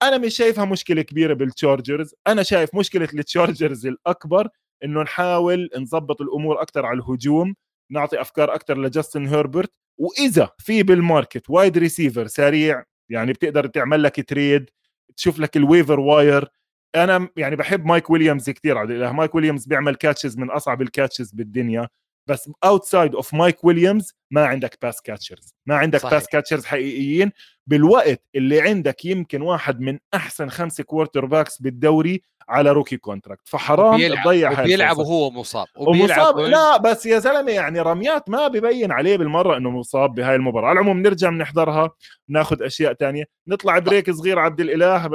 أنا 0.04 0.18
مش 0.18 0.36
شايفها 0.36 0.66
مشكلة 0.66 1.02
كبيرة 1.02 1.34
بالتشارجرز 1.34 2.16
أنا 2.28 2.44
شايف 2.44 2.76
مشكلة 2.76 3.08
التشارجرز 3.14 3.86
الأكبر 3.88 4.48
إنه 4.84 5.02
نحاول 5.02 5.70
نظبط 5.78 6.22
الأمور 6.22 6.62
أكثر 6.62 6.86
على 6.86 7.00
الهجوم 7.00 7.56
نعطي 7.92 8.22
أفكار 8.22 8.56
أكثر 8.56 8.78
لجاستن 8.78 9.28
هيربرت 9.28 9.72
وإذا 9.98 10.50
في 10.60 10.84
بال 10.84 11.00
market 11.00 11.50
wide 11.50 11.78
receiver 11.78 12.28
سريع 12.28 12.84
يعني 13.14 13.34
بتقدر 13.34 13.68
تعمل 13.68 14.04
لك 14.04 14.30
trade 14.30 14.70
تشوف 15.18 15.40
لك 15.40 15.58
ال 15.58 15.64
waiver 15.64 16.00
wire 16.00 16.48
أنا 16.96 17.30
يعني 17.38 17.56
بحب 17.56 17.86
مايك 17.86 18.10
ويليامز 18.10 18.50
كثير 18.50 18.78
مايك 19.14 19.36
ويليامز 19.36 19.66
بيعمل 19.68 19.96
catches 19.96 20.38
من 20.38 20.50
أصعب 20.52 20.82
ال 20.82 20.88
catches 20.88 21.32
بالدنيا. 21.32 21.88
بس 22.28 22.50
outside 22.64 23.16
of 23.16 23.34
مايك 23.34 23.64
ويليامز 23.64 24.14
ما 24.32 24.46
عندك 24.46 24.78
pass 24.82 25.02
catchers 25.02 25.56
ما 25.66 25.76
عندك 25.76 26.00
صحيح. 26.00 26.14
pass 26.14 26.28
catchers 26.28 26.66
حقيقيين. 26.66 27.32
بالوقت 27.68 28.24
اللي 28.36 28.62
عندك 28.62 29.06
يمكن 29.06 29.42
واحد 29.42 29.80
من 29.80 30.00
أحسن 30.14 30.50
خمسة 30.50 30.84
quarterbacks 30.84 31.62
بالدوري 31.62 32.24
على 32.50 32.72
rookie 32.72 32.98
contract 32.98 33.48
فحرام 33.48 34.22
تضيع 34.24 34.52
هاي 34.60 34.66
بيلعب 34.66 34.98
وهو 34.98 35.32
مصاب. 35.32 35.68
ومصاب؟ 35.78 36.40
لا 36.40 36.78
بس 36.78 37.06
يا 37.06 37.20
زلمة 37.20 37.52
يعني 37.52 37.80
رميات 37.80 38.30
ما 38.30 38.48
ببين 38.48 38.92
عليه 38.92 39.18
بالمرة 39.18 39.58
إنه 39.58 39.70
مصاب 39.70 40.16
بهاي 40.16 40.36
المباراة. 40.36 40.68
على 40.68 40.80
العموم 40.80 41.02
نرجع 41.02 41.30
بنحضرها 41.30 41.92
ناخذ 42.28 42.64
أشياء 42.64 42.94
تانية. 42.94 43.26
نطلع 43.48 43.80
break 43.80 44.12
صغير 44.12 44.40
عبد 44.40 44.62
الإله 44.62 45.08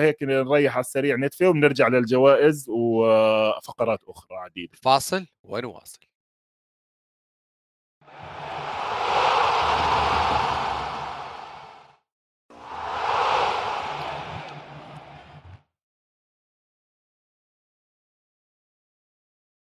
هيك 0.00 0.22
نريح 0.22 0.74
على 0.74 0.84
السريع 0.84 1.16
نتفه 1.16 1.48
وبنرجع 1.48 1.88
للجوائز 1.88 2.66
وفقرات 2.68 4.00
أخرى 4.08 4.36
عديدة. 4.36 4.72
فاصل 4.82 5.26
ونواصل. 5.44 5.98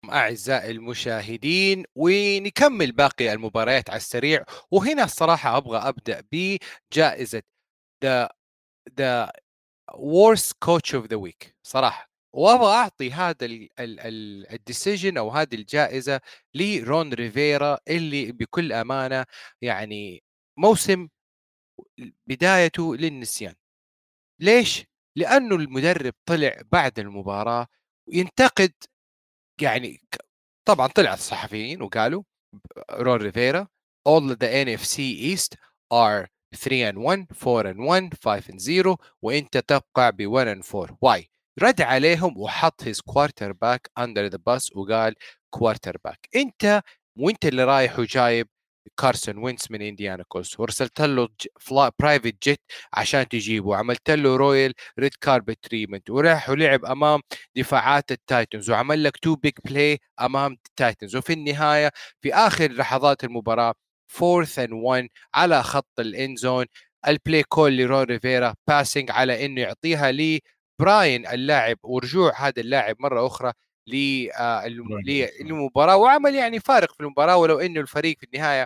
أعزائي 0.09 0.71
المشاهدين 0.71 1.83
ونكمل 1.95 2.91
باقي 2.91 3.33
المباريات 3.33 3.89
على 3.89 3.97
السريع. 3.97 4.43
وهنا 4.71 5.03
الصراحة 5.03 5.57
أبغى 5.57 5.77
أبدأ 5.77 6.23
بجائزة 6.31 7.41
The 8.05 8.27
The 8.99 9.31
Worst 9.93 10.53
Coach 10.65 10.93
of 10.93 11.07
the 11.07 11.17
Week 11.19 11.53
صراحة. 11.63 12.09
وأبغى 12.33 12.73
أعطي 12.73 13.11
هذا 13.11 13.47
ال 13.79 13.95
decision 13.95 15.17
أو 15.17 15.29
هذه 15.29 15.55
الجائزة 15.55 16.21
لرون 16.53 17.13
ريفيرا 17.13 17.79
اللي 17.87 18.31
بكل 18.31 18.73
أمانة 18.73 19.25
يعني 19.61 20.23
موسم 20.57 21.07
بدايته 22.27 22.95
للنسيان. 22.95 23.55
ليش؟ 24.39 24.85
لأنه 25.15 25.55
المدرب 25.55 26.13
طلع 26.25 26.61
بعد 26.71 26.99
المباراة 26.99 27.67
ينتقد 28.07 28.73
يعني 29.61 30.01
طبعا 30.67 30.87
طلع 30.87 31.13
الصحفيين 31.13 31.81
وقالوا 31.81 32.23
رون 32.91 33.21
ريفيرا 33.21 33.67
all 34.09 34.35
the 34.35 34.47
NFC 34.65 34.99
East 34.99 35.55
are 35.93 36.27
3 36.55 36.91
and 36.91 36.97
1 36.97 37.27
4 37.33 37.67
and 37.67 37.79
1 37.79 38.09
5 38.21 38.49
and 38.49 38.59
0 38.59 38.97
وإنت 39.21 39.57
تبقى 39.57 40.11
ب 40.11 40.25
1 40.27 40.47
and 40.47 40.63
4 40.63 40.87
why? 41.05 41.23
رد 41.61 41.81
عليهم 41.81 42.37
وحط 42.37 42.83
his 42.83 43.01
quarterback 43.01 43.79
under 43.99 44.29
the 44.29 44.37
bus 44.37 44.75
وقال 44.75 45.15
quarterback. 45.55 46.17
إنت 46.35 46.81
وإنت 47.15 47.45
اللي 47.45 47.63
رايح 47.63 47.99
وجايب 47.99 48.47
كارسون 48.97 49.37
وينس 49.37 49.71
من 49.71 49.81
انديانا 49.81 50.23
كولتس 50.27 50.55
وارسلت 50.59 51.01
له 51.01 51.27
private 51.99 52.43
jet 52.43 52.59
عشان 52.93 53.27
تجيبه. 53.27 53.67
وعملت 53.67 54.11
له 54.11 54.35
royal 54.35 54.73
red 54.99 55.13
carpet 55.21 55.57
treatment 55.63 56.09
وراح 56.09 56.49
ولعب 56.49 56.85
أمام 56.85 57.21
دفاعات 57.55 58.11
التايتنز. 58.11 58.69
وعمل 58.69 59.03
لك 59.03 59.17
two 59.17 59.35
big 59.35 59.53
play 59.65 59.99
أمام 60.21 60.57
التايتنز. 60.69 61.15
وفي 61.15 61.33
النهاية 61.33 61.91
في 62.21 62.33
آخر 62.33 62.71
لحظات 62.71 63.23
المباراة 63.23 63.73
fourth 64.07 64.59
and 64.59 64.73
1 64.73 65.07
على 65.33 65.63
خط 65.63 65.99
ال 65.99 66.08
end 66.08 66.35
zone 66.35 66.65
ال 67.07 67.14
play 67.14 67.43
call 67.43 67.77
لرون 67.77 68.03
ريفيرا 68.03 68.53
passing 68.67 69.11
على 69.11 69.45
إنه 69.45 69.61
يعطيها 69.61 70.11
لي 70.11 70.41
براين 70.79 71.27
اللاعب. 71.27 71.77
ورجوع 71.83 72.47
هذا 72.47 72.61
اللاعب 72.61 72.95
مرة 72.99 73.27
أخرى 73.27 73.51
للمباراة. 73.87 75.97
وعمل 75.97 76.35
يعني 76.35 76.59
فارق 76.59 76.93
في 76.93 76.99
المباراة. 76.99 77.37
ولو 77.37 77.59
إنه 77.59 77.81
الفريق 77.81 78.17
في 78.19 78.25
النهاية 78.33 78.65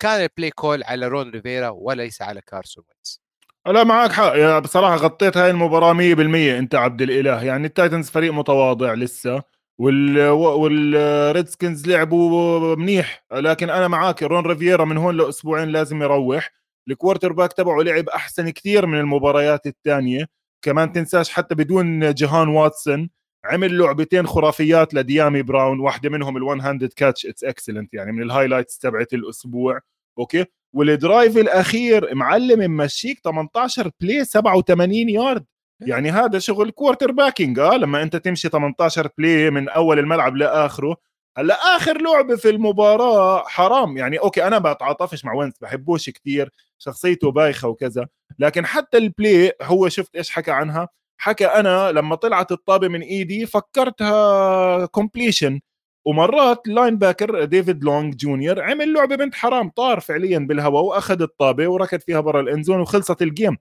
كان 0.00 0.20
ال 0.20 0.26
play 0.26 0.50
call 0.50 0.82
على 0.84 1.08
رون 1.08 1.30
ريفيرا 1.30 1.68
وليس 1.68 2.22
على 2.22 2.40
كارسون 2.40 2.84
وينز 2.88 3.20
لا 3.66 3.84
معك 3.84 4.12
حق. 4.12 4.32
يا 4.36 4.58
بصراحة 4.58 4.96
غطيت 4.96 5.36
هاي 5.36 5.50
المباراة 5.50 5.92
100% 5.92 6.58
أنت 6.58 6.74
عبد 6.74 7.02
الإله. 7.02 7.44
يعني 7.44 7.66
التايتنز 7.66 8.10
فريق 8.10 8.32
متواضع 8.32 8.94
لسه 8.94 9.42
وال 9.78 10.28
والريدسكنز 10.28 11.86
لعبوا 11.88 12.76
منيح. 12.76 13.24
لكن 13.32 13.70
أنا 13.70 13.88
معاك 13.88 14.22
رون 14.22 14.46
ريفيرا 14.46 14.84
من 14.84 14.96
هون 14.96 15.16
لأسبوعين 15.16 15.68
لازم 15.68 16.02
يروح. 16.02 16.50
ال 16.88 17.32
quarterback 17.32 17.52
تبعه 17.52 17.82
لعب 17.82 18.08
أحسن 18.08 18.50
كثير 18.50 18.86
من 18.86 18.98
المباريات 18.98 19.66
الثانية. 19.66 20.26
كمان 20.62 20.92
تنساش 20.92 21.30
حتى 21.30 21.54
بدون 21.54 22.14
جهان 22.14 22.48
دوتسون. 22.48 23.10
عمل 23.44 23.78
لعبتين 23.78 24.26
خرافيات 24.26 24.94
لديامي 24.94 25.42
براون 25.42 25.80
واحدة 25.80 26.10
منهم 26.10 26.36
ال 26.36 26.60
one-handed 26.60 26.92
catch 26.92 27.26
it's 27.26 27.44
excellent 27.44 27.94
يعني 27.94 28.12
من 28.12 28.22
ال 28.22 28.27
highlights 28.27 28.78
تبعت 28.78 29.12
الأسبوع 29.12 29.80
okay؟ 30.18 30.44
وال 30.72 30.90
drive 30.90 31.36
الأخير 31.36 32.14
معلم 32.14 32.70
ممشيك 32.70 33.20
18 33.24 33.90
play 34.00 34.24
87 34.24 34.92
يارد 34.92 35.44
يعني 35.80 36.10
هذا 36.10 36.38
شغل 36.38 36.70
quarterbacking 36.70 37.58
آه؟ 37.58 37.76
لما 37.76 38.02
أنت 38.02 38.16
تمشي 38.16 38.48
18 38.48 39.08
play 39.18 39.50
من 39.50 39.68
أول 39.68 39.98
الملعب 39.98 40.36
لآخره. 40.36 40.96
هلأ 41.36 41.54
آخر 41.54 42.02
لعبة 42.02 42.36
في 42.36 42.50
المباراة 42.50 43.44
حرام. 43.48 43.96
يعني 43.96 44.18
okay 44.18 44.46
أنا 44.46 44.58
بتعاطفش 44.58 45.24
مع 45.24 45.34
وينس 45.34 45.58
بحبوش 45.60 46.10
كثير 46.10 46.50
شخصيته 46.78 47.30
بايخة 47.30 47.68
وكذا 47.68 48.06
لكن 48.38 48.66
حتى 48.66 48.98
ال 48.98 49.09
play 49.09 49.52
هو 49.62 49.88
شفت 49.88 50.16
إيش 50.16 50.30
حكى 50.30 50.50
عنها؟ 50.50 50.88
حكى 51.20 51.46
أنا 51.46 51.92
لما 51.92 52.14
طلعت 52.14 52.52
الطابة 52.52 52.88
من 52.88 53.00
إيدي 53.00 53.46
فكرتها 53.46 54.86
completion 54.86 55.60
ومرات 56.04 56.68
linebacker 56.68 57.44
ديفيد 57.44 57.84
لونج 57.84 58.16
جونيور 58.16 58.62
عمل 58.62 58.92
لعبة 58.92 59.16
بنت 59.16 59.34
حرام 59.34 59.68
طار 59.68 60.00
فعليا 60.00 60.38
بالهواء 60.38 60.84
وأخذ 60.84 61.22
الطابة 61.22 61.68
وركض 61.68 62.00
فيها 62.00 62.20
برا 62.20 62.40
ال 62.40 62.45
end 62.45 62.60
zone 62.60 62.80
وخلصت 62.80 63.22
ال 63.22 63.29
game 63.29 63.56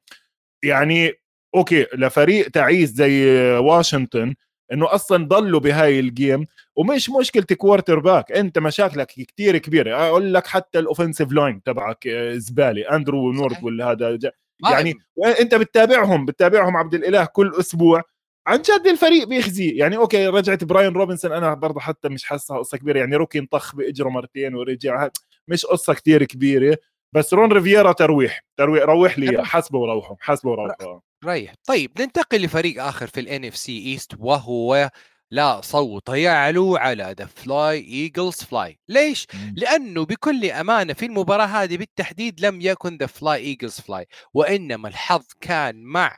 يعني 0.64 1.14
okay 1.56 1.86
لفريق 1.94 2.50
تعيس 2.50 2.90
زي 2.90 3.42
واشنطن 3.58 4.36
إنه 4.74 4.94
أصلا 4.96 5.28
ضلوا 5.28 5.60
بهاي 5.60 6.00
ال 6.00 6.09
game 6.09 6.46
ومش 6.76 7.10
مشكلة 7.10 7.44
quarterback 7.44 8.32
أنت 8.32 8.60
مشاكلك 8.60 9.08
كتير 9.08 9.58
كبيرة. 9.58 9.96
أقول 9.96 10.34
لك 10.34 10.48
حتى 10.48 10.80
ال 10.80 10.85
offensive 10.85 11.32
line 11.32 11.64
تبعك 11.64 12.08
زباله 12.32 12.96
اندرو 12.96 13.32
نورويل 13.32 13.64
ولا 13.64 13.92
هذا 13.92 14.20
يعني 14.64 14.96
أنت 15.40 15.56
بتتابعهم؟ 15.56 16.26
بتتابعهم 16.26 16.78
عبد 16.78 16.94
الإله 16.94 17.26
كل 17.26 17.54
أسبوع. 17.60 18.04
عن 18.48 18.62
جد 18.62 18.88
الفريق 18.88 19.28
بيخزي. 19.28 19.70
يعني 19.70 19.98
okay 19.98 20.28
رجعت 20.28 20.64
براين 20.64 20.94
روبنسون 20.94 21.32
أنا 21.32 21.54
برضه 21.54 21.80
حتى 21.80 22.10
مش 22.10 22.24
حاسها 22.24 22.58
قصة 22.58 22.78
كبيرة. 22.78 23.00
يعني 23.00 23.16
rookie 23.16 23.40
انطخ 23.40 23.76
بإجره 23.76 24.10
مرتين 24.10 24.56
ورجع. 24.56 25.10
مش 25.48 25.66
قصة 25.66 25.94
كتير 25.94 26.24
كبيرة. 26.24 26.78
بس 27.16 27.34
رون 27.34 27.52
ريفيرا 27.52 27.92
ترويح. 27.92 28.44
ترويح 28.58 28.84
روح 28.84 29.20
لي. 29.20 29.46
حسبه 29.46 29.80
وروحه. 29.80 30.16
حسبه 30.20 30.52
وروحه. 30.52 31.02
ريح 31.26 31.54
طيب 31.68 31.92
ننتقل 32.02 32.42
لفريق 32.42 32.84
آخر 32.84 33.08
في 33.08 33.20
ال 33.20 33.46
NFC 33.46 33.56
East 33.56 34.16
وهو 34.20 34.90
لا 35.32 35.62
صوت 35.62 36.10
يعلو 36.10 36.76
على 36.76 37.16
the 37.18 37.26
fly 37.26 37.80
Eagles 37.80 38.36
fly 38.36 38.80
ليش. 38.88 39.28
لأنه 39.56 40.06
بكل 40.06 40.46
أمانة 40.52 40.94
في 40.94 41.06
المباراة 41.06 41.46
هذه 41.46 41.78
بالتحديد 41.78 42.46
لم 42.46 42.62
يكن 42.62 42.98
the 42.98 43.06
fly 43.06 43.38
Eagles 43.40 43.80
fly 43.80 44.08
وإنما 44.34 44.88
الحظ 44.88 45.26
كان 45.42 45.84
مع 45.84 46.18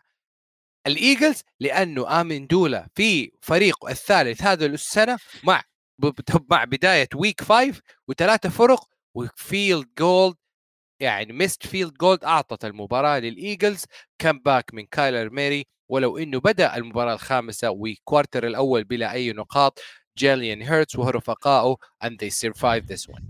الإيجلز 0.87 1.41
لأنه 1.59 2.21
أمندولا 2.21 2.87
في 2.95 3.31
فريق 3.41 3.85
الثالث 3.89 4.41
هذا 4.41 4.65
السنة 4.65 5.17
مع 5.43 5.63
مع 6.51 6.63
بداية 6.63 7.07
week 7.15 7.41
5 7.41 7.81
وثلاثة 8.07 8.49
فرق 8.49 8.87
و 9.15 9.27
field 9.27 9.87
goal 9.99 10.35
يعني 10.99 11.33
missed 11.33 11.67
field 11.67 11.93
goal 11.93 12.23
أعطت 12.23 12.65
المباراة 12.65 13.19
للإيجلز. 13.19 13.85
comeback 14.19 14.73
من 14.73 14.85
كايلر 14.85 15.29
موري 15.29 15.65
ولو 15.91 16.17
إنه 16.17 16.39
بدأ 16.39 16.77
المباراة 16.77 17.13
الخامسة 17.13 17.69
وال 17.69 17.86
quarter 17.86 18.47
الأول 18.47 18.83
بلا 18.83 19.11
أي 19.11 19.33
نقاط 19.33 19.79
جيلين 20.17 20.61
هيرتس 20.61 20.95
ورفقائه 20.95 21.75
and 22.05 22.09
they 22.09 22.29
survived 22.29 22.93
this 22.93 23.13
one. 23.13 23.21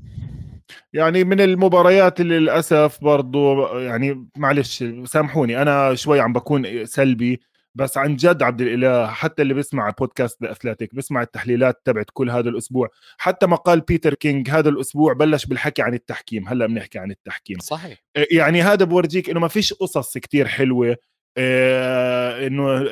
يعني 0.93 1.23
من 1.23 1.41
المباريات 1.41 2.21
اللي 2.21 2.39
للأسف 2.39 3.03
برضو 3.03 3.67
يعني 3.77 4.27
معلش 4.37 4.83
سامحوني 5.05 5.61
أنا 5.61 5.95
شوي 5.95 6.19
عم 6.19 6.33
بكون 6.33 6.85
سلبي 6.85 7.41
بس 7.75 7.97
عن 7.97 8.15
جد 8.15 8.43
عبد 8.43 8.61
الإله 8.61 9.07
حتى 9.07 9.41
اللي 9.41 9.53
بيسمع 9.53 9.89
بودكاست 9.89 10.41
ال 10.41 10.47
Athletic 10.47 10.95
بيسمع 10.95 11.21
التحليلات 11.21 11.81
تبعت 11.85 12.05
كل 12.13 12.29
هذا 12.29 12.49
الأسبوع 12.49 12.89
حتى 13.17 13.45
مقال 13.45 13.81
بيتر 13.81 14.13
كينج 14.13 14.49
هذا 14.49 14.69
الأسبوع 14.69 15.13
بلش 15.13 15.45
بالحكي 15.45 15.81
عن 15.81 15.93
التحكيم 15.93 16.47
هلأ 16.47 16.65
بنحكي 16.65 16.99
عن 16.99 17.11
التحكيم. 17.11 17.59
صحيح. 17.59 18.03
يعني 18.31 18.61
هذا 18.61 18.85
بفرجيك 18.85 19.29
إنه 19.29 19.39
ما 19.39 19.47
فيش 19.47 19.73
قصص 19.73 20.17
كتير 20.17 20.47
حلوة 20.47 20.97
إنه 21.37 22.83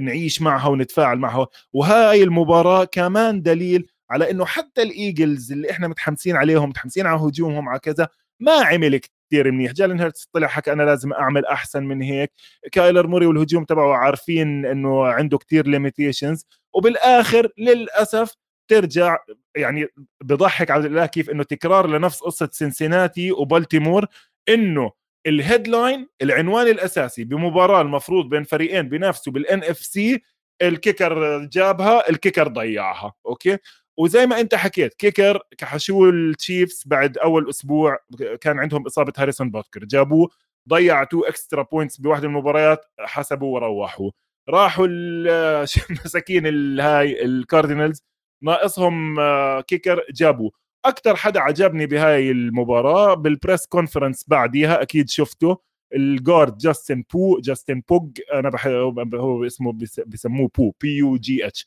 نعيش 0.00 0.42
معها 0.42 0.68
ونتفاعل 0.68 1.18
معها. 1.18 1.46
وهاي 1.72 2.22
المباراة 2.22 2.84
كمان 2.84 3.42
دليل 3.42 3.86
على 4.10 4.30
إنه 4.30 4.44
حتى 4.44 4.82
الإيجلز 4.82 5.52
اللي 5.52 5.70
إحنا 5.70 5.88
متحمسين 5.88 6.36
عليهم 6.36 6.68
متحمسين 6.68 7.06
على 7.06 7.20
هجومهم 7.20 7.68
على 7.68 7.78
كذا 7.78 8.08
ما 8.40 8.52
عمل 8.52 9.00
كثير 9.30 9.50
منيح. 9.50 9.72
جالن 9.72 10.00
هيرتس 10.00 10.28
طلع 10.32 10.46
حكى 10.46 10.72
أنا 10.72 10.82
لازم 10.82 11.12
أعمل 11.12 11.46
أحسن 11.46 11.84
من 11.84 12.02
هيك. 12.02 12.32
كايلر 12.72 13.06
موري 13.06 13.26
والهجوم 13.26 13.64
تبعه 13.64 13.94
عارفين 13.96 14.66
إنه 14.66 15.06
عنده 15.06 15.38
كثير 15.38 15.66
limitations 15.66 16.46
وبالآخر 16.74 17.48
للأسف 17.58 18.34
ترجع 18.68 19.16
يعني 19.56 19.86
بضحك 20.20 20.70
على 20.70 20.86
الله 20.86 21.06
كيف 21.06 21.30
إنه 21.30 21.42
تكرار 21.42 21.86
لنفس 21.86 22.20
قصة 22.20 22.48
سنسيناتي 22.52 23.32
وبالتيمور 23.32 24.06
إنه 24.48 24.90
ال 25.26 25.35
headline 25.35 26.08
العنوان 26.22 26.68
الأساسي 26.68 27.24
بمباراة 27.24 27.80
المفروض 27.80 28.28
بين 28.28 28.44
فريقين 28.44 28.88
بينافسوا 28.88 29.32
بال 29.32 29.64
NFC 29.64 29.78
ال 29.78 30.22
kicker 30.62 31.38
جابها 31.44 32.10
ال 32.10 32.15
kicker 32.15 32.48
ضيعها 32.48 33.12
okay؟ 33.26 33.58
وزي 33.98 34.26
ما 34.26 34.40
أنت 34.40 34.54
حكيت 34.54 34.94
kicker 34.94 35.42
كحشو 35.58 36.08
التشيفز 36.08 36.82
بعد 36.86 37.18
أول 37.18 37.48
أسبوع 37.48 37.98
كان 38.40 38.58
عندهم 38.58 38.86
إصابة 38.86 39.12
هاريسون 39.18 39.50
بوتكر 39.50 39.84
جابوه 39.84 40.28
ضيع 40.68 41.04
two 41.04 41.24
extra 41.24 41.62
points 41.62 41.96
بواحد 41.96 42.24
المباريات 42.24 42.84
حسبوا 43.00 43.54
وروحوا. 43.54 44.10
راحوا 44.48 44.86
المساكين 44.86 46.46
الهاي 46.52 47.24
الكاردينالز 47.24 48.02
ناقصهم 48.42 49.16
kicker 49.60 49.98
آه، 49.98 50.04
جابوه. 50.14 50.50
أكثر 50.84 51.16
حدا 51.16 51.40
عجبني 51.40 51.86
بهاي 51.86 52.30
المباراة 52.30 53.14
بال 53.14 53.29
press 53.29 53.66
conference 53.66 54.24
بعديها 54.28 54.82
أكيد 54.82 55.08
شفته 55.10 55.58
ال 55.94 56.05
guard 56.05 56.58
جاستن 56.58 57.04
بو 57.12 57.40
جاستن 57.40 57.82
بوج 57.88 58.20
أنا 58.32 58.50
بحب 58.50 59.14
هو 59.14 59.46
اسمه 59.46 59.78
بسموه 60.06 60.50
بو 60.58 60.72
بي 60.80 60.96
يو 60.96 61.16
جي 61.16 61.46
اتش 61.46 61.66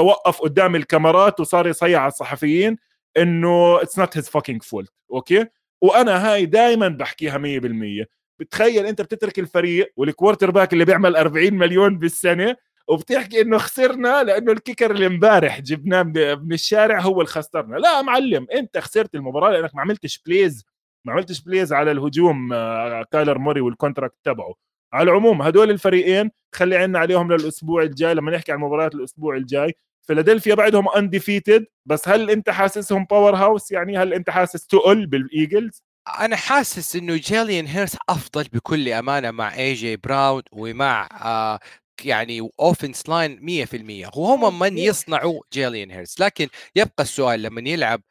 وقف 0.00 0.40
قدام 0.40 0.76
الكاميرات 0.76 1.40
وصار 1.40 1.66
يصيح 1.66 2.00
على 2.00 2.08
الصحفيين 2.08 2.76
إنه 3.16 3.82
it's 3.82 3.98
not 3.98 4.16
his 4.16 4.28
fucking 4.28 4.62
fault 4.62 4.92
okay؟ 5.12 5.46
وأنا 5.80 6.32
هاي 6.32 6.46
دائما 6.46 6.88
بحكيها 6.88 7.38
100% 7.38 8.06
بتخيل 8.40 8.86
أنت 8.86 9.02
بتترك 9.02 9.38
الفريق 9.38 9.92
وال 9.96 10.50
quarterback 10.50 10.72
اللي 10.72 10.84
بيعمل 10.84 11.16
40 11.16 11.54
مليون 11.54 11.98
بالسنة 11.98 12.56
وبتحكي 12.88 13.40
إنه 13.40 13.58
خسرنا 13.58 14.22
لأنه 14.22 14.52
ال 14.52 14.57
kicker 14.57 14.90
اللي 14.90 15.06
امبارح 15.06 15.60
جبناه 15.60 16.02
من 16.02 16.52
الشارع 16.52 17.00
هو 17.00 17.20
اللي 17.20 17.32
خسرنا. 17.32 17.76
لا 17.76 18.02
معلم 18.02 18.46
أنت 18.54 18.78
خسرت 18.78 19.14
المباراة 19.14 19.50
لأنك 19.50 19.74
ما 19.74 19.80
عملتش 19.80 20.22
plays 20.26 20.64
ما 21.04 21.12
عملتش 21.12 21.40
plays 21.40 21.72
على 21.72 21.90
الهجوم 21.90 22.52
آه، 22.52 23.04
كايلر 23.12 23.38
موري 23.38 23.60
وال 23.60 23.71
contract 23.71 24.16
تبعه. 24.24 24.54
على 24.92 25.10
العموم 25.10 25.42
هدول 25.42 25.70
الفريقين 25.70 26.30
خلي 26.54 26.76
عنا 26.76 26.98
عليهم 26.98 27.32
للأسبوع 27.32 27.82
الجاي 27.82 28.14
لما 28.14 28.30
نحكي 28.30 28.52
عن 28.52 28.58
مباريات 28.58 28.94
الأسبوع 28.94 29.36
الجاي. 29.36 29.74
فيلادلفيا 30.02 30.54
بعدهم 30.54 30.88
undefeated 30.88 31.66
بس 31.86 32.08
هل 32.08 32.30
أنت 32.30 32.50
حاسسهم 32.50 33.04
powerhouse 33.04 33.72
يعني 33.72 33.98
هل 33.98 34.14
أنت 34.14 34.30
حاسس 34.30 34.66
تقل 34.66 35.06
بالايجلز 35.06 35.82
أنا 36.20 36.36
حاسس 36.36 36.96
إنه 36.96 37.16
جيلين 37.16 37.66
هيرتس 37.66 37.96
أفضل 38.08 38.44
بكل 38.52 38.88
أمانة 38.88 39.30
مع 39.30 39.54
اي 39.54 39.74
جي 39.74 39.96
براون 39.96 40.42
ومع 40.52 41.08
آه 41.22 41.60
يعني 42.04 42.50
offense 42.60 43.08
line 43.08 43.66
100% 43.66 44.16
وهم 44.16 44.58
من 44.58 44.78
يصنعوا 44.78 45.40
جيلين 45.52 45.90
هيرتس 45.90 46.20
لكن 46.20 46.48
يبقى 46.76 47.02
السؤال 47.02 47.42
لما 47.42 47.68
يلعب 47.68 48.02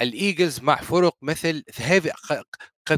الإيجلز 0.00 0.60
مع 0.60 0.76
فرق 0.76 1.16
مثل 1.22 1.62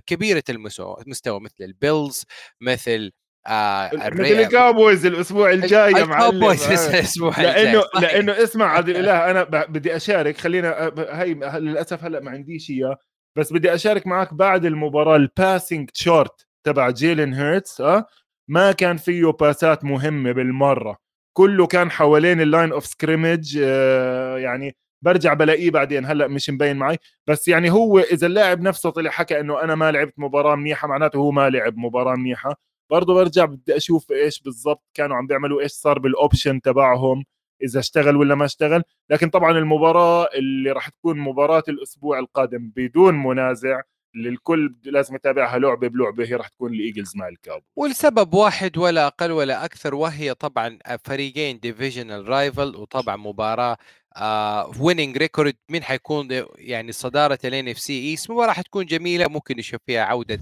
كبيرة 0.07 0.43
المستوى 0.49 1.41
مثل 1.41 1.55
البيلز 1.61 2.25
مثل 2.61 3.13
آه 3.47 3.91
مثل 3.95 4.23
الكاوبويز 4.25 5.07
الأسبوع 5.07 5.51
الجاي 5.51 5.93
يا 5.93 6.05
معلم. 6.05 6.13
الكاوبويز 6.13 6.63
آه. 6.63 6.91
الأسبوع 6.99 7.29
الجاي. 7.31 7.65
لأنه 7.65 7.83
لأنه 8.01 8.43
اسمع 8.43 8.67
عبد 8.77 8.89
الإله 8.99 9.31
أنا 9.31 9.43
بدي 9.65 9.97
أشارك. 9.97 10.37
خلينا 10.39 10.87
آه، 10.87 11.23
هي 11.23 11.35
للأسف 11.35 12.05
هلأ 12.05 12.21
ما 12.21 12.31
عنديش 12.31 12.71
إياه. 12.71 12.97
بس 13.39 13.53
بدي 13.53 13.75
أشارك 13.75 14.07
معك 14.07 14.35
بعد 14.35 14.65
المباراة 14.65 15.17
ال 15.17 15.26
passing 15.26 15.91
chart 15.91 16.47
تبع 16.67 16.91
جيلين 16.91 17.35
هيرتس 17.35 17.81
آه. 17.81 18.07
ما 18.49 18.73
كان 18.73 18.97
فيه 18.97 19.27
باسات 19.27 19.85
مهمة 19.85 20.33
بالمرة. 20.33 20.97
كله 21.37 21.67
كان 21.67 21.91
حوالين 21.91 22.41
ال 22.41 22.47
line 22.47 22.73
of 22.73 22.87
scrimmage 22.87 23.57
يعني 24.37 24.77
برجع 25.03 25.35
بلاقيه 25.35 25.71
بعدين. 25.71 26.07
هلأ 26.07 26.29
مش 26.29 26.51
مبين 26.51 26.77
معي. 26.77 26.99
بس 27.27 27.49
يعني 27.49 27.71
هو 27.71 27.99
إذا 27.99 28.27
اللاعب 28.27 28.61
نفسه 28.61 28.91
طلع 28.91 29.11
حكى 29.11 29.41
إنه 29.41 29.63
أنا 29.63 29.75
ما 29.75 29.93
لعبت 29.93 30.15
مباراة 30.19 30.55
منيحة 30.57 30.89
معناته 30.89 31.17
هو 31.17 31.31
ما 31.31 31.51
لعب 31.51 31.77
مباراة 31.77 32.15
منيحة. 32.17 32.55
برضه 32.91 33.15
برجع 33.15 33.45
بدي 33.45 33.77
أشوف 33.77 34.11
إيش 34.13 34.43
بالضبط 34.43 34.85
كانوا 34.95 35.17
عم 35.17 35.27
بيعملوا 35.27 35.61
إيش 35.61 35.73
صار 35.73 35.99
بال 35.99 36.14
option 36.14 36.61
تبعهم 36.61 37.25
إذا 37.63 37.81
اشتغل 37.81 38.17
ولا 38.17 38.35
ما 38.35 38.45
اشتغل. 38.45 38.83
لكن 39.11 39.29
طبعا 39.31 39.59
المباراة 39.59 40.29
اللي 40.35 40.73
راح 40.73 40.89
تكون 40.89 41.19
مباراة 41.19 41.63
الأسبوع 41.69 42.19
القادم 42.19 42.73
بدون 42.77 43.15
منازع 43.15 43.81
اللي 44.19 44.29
الكل 44.29 44.75
لازم 44.85 45.15
يتابعها 45.15 45.59
لعبة 45.59 45.89
بلعبة 45.89 46.25
هي 46.25 46.35
راح 46.35 46.49
تكون 46.49 46.75
ال 46.75 46.81
Eagles 46.81 47.17
مع 47.17 47.29
ال 47.29 47.33
Cowboys 47.33 47.65
والسبب 47.77 48.35
واحد 48.35 48.79
ولا 48.79 49.07
أقل 49.07 49.33
ولا 49.33 49.65
أكثر 49.65 49.95
وهي 49.95 50.35
طبعا 50.35 50.79
فريقين 51.05 51.61
divisional 51.61 52.29
rival 52.29 52.77
وطبعا 52.77 53.17
مباراة 53.17 53.77
winning 54.81 55.17
uh, 55.17 55.19
record 55.19 55.57
مين 55.69 55.83
حيكون 55.83 56.29
يعني 56.57 56.93
صدارة 56.93 57.39
ال 57.45 57.69
NFC 57.69 57.79
East 57.79 58.31
مباراة 58.31 58.53
حتكون 58.53 58.87
جميلة 58.87 59.29
ممكن 59.29 59.57
نشوف 59.57 59.81
فيها 59.87 60.03
عودة 60.05 60.41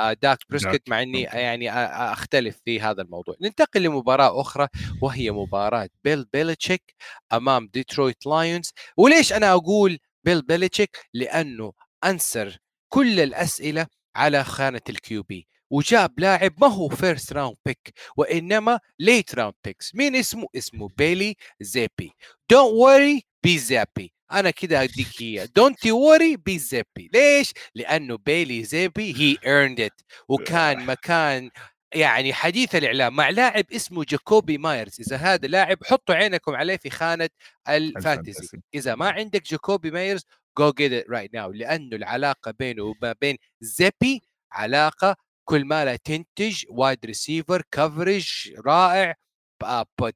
uh, 0.00 0.12
داك 0.22 0.38
بريسكت 0.50 0.88
مع 0.88 1.02
إني 1.02 1.22
يعني 1.22 1.70
أختلف 2.12 2.60
في 2.64 2.80
هذا 2.80 3.02
الموضوع. 3.02 3.34
ننتقل 3.40 3.82
لمباراة 3.82 4.40
أخرى 4.40 4.68
وهي 5.02 5.30
مباراة 5.30 5.88
بيل 6.04 6.24
بيلتشيك 6.32 6.94
أمام 7.32 7.70
ديترويت 7.72 8.26
Lions 8.26 8.72
وليش 8.96 9.32
أنا 9.32 9.52
أقول 9.52 9.98
بيل 10.24 10.42
بيلتشيك 10.42 10.96
لأنه 11.14 11.72
answer 12.04 12.58
كل 12.88 13.20
الأسئلة 13.20 13.86
على 14.16 14.44
خانة 14.44 14.80
ال 14.88 15.22
QB 15.22 15.48
وجاب 15.70 16.20
لاعب 16.20 16.54
ما 16.60 16.66
هو 16.66 16.88
first 16.88 17.32
round 17.32 17.56
pick 17.66 17.92
وإنما 18.16 18.80
late 18.98 19.34
round 19.34 19.54
picks 19.64 19.94
مين 19.94 20.16
اسمه؟ 20.16 20.46
اسمه 20.56 20.88
بيلي 20.98 21.34
زيبي. 21.60 22.12
don't 22.50 22.72
worry 22.72 23.22
be 23.42 23.58
Zappe 23.58 24.12
أنا 24.32 24.50
كده 24.50 24.82
اديك 24.82 25.20
إياه. 25.20 25.48
don't 25.56 25.86
worry 25.86 26.36
be 26.36 26.58
Zappe 26.58 27.10
ليش؟ 27.14 27.52
لأنه 27.74 28.18
بيلي 28.26 28.64
زيبي 28.64 29.14
he 29.16 29.36
earned 29.46 29.80
it 29.80 30.00
وكان 30.28 30.86
مكان 30.90 31.50
يعني 31.94 32.32
حديث 32.34 32.74
الإعلام 32.74 33.16
مع 33.16 33.30
لاعب 33.30 33.64
اسمه 33.72 34.04
جاكوبي 34.04 34.58
مايرز. 34.58 35.00
إذا 35.00 35.16
هذا 35.16 35.48
لاعب 35.48 35.78
حطوا 35.84 36.14
عينكم 36.14 36.54
عليه 36.54 36.76
في 36.76 36.90
خانة 36.90 37.28
ال 37.68 37.78
fantasy. 37.78 38.58
إذا 38.74 38.94
ما 38.94 39.10
عندك 39.10 39.42
جاكوبي 39.42 39.90
مايرز 39.90 40.26
go 40.58 40.72
get 40.72 40.92
it 40.92 41.10
right 41.10 41.34
now 41.34 41.52
لأنه 41.52 41.96
العلاقة 41.96 42.50
بينه 42.50 42.82
وما 42.82 43.14
بين 43.20 43.36
زيبي 43.60 44.22
علاقة 44.52 45.16
كل 45.44 45.64
ما 45.64 45.84
لها 45.84 45.96
تنتج 45.96 46.64
wide 46.70 47.06
receiver 47.06 47.62
coverage 47.72 48.52
رائع 48.66 49.14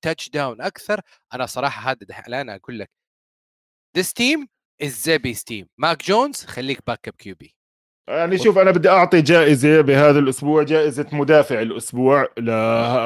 touchdown 0.02 0.60
أكثر. 0.60 1.00
أنا 1.34 1.46
صراحة 1.46 1.90
هذا 1.90 2.06
الآن 2.28 2.50
أقول 2.50 2.78
لك 2.78 2.90
this 3.96 4.12
team 4.12 4.48
is 4.82 5.02
Zappe's 5.08 5.44
team 5.44 5.68
ماك 5.78 6.04
جونز 6.04 6.44
خليك 6.44 6.78
backup 6.86 7.14
QB 7.14 7.54
يعني 8.08 8.38
شوف 8.38 8.58
أنا 8.58 8.70
بدي 8.70 8.88
أعطي 8.88 9.22
جائزة 9.22 9.80
بهذا 9.80 10.18
الأسبوع 10.18 10.62
جائزة 10.62 11.06
مدافع 11.12 11.62
الأسبوع 11.62 12.28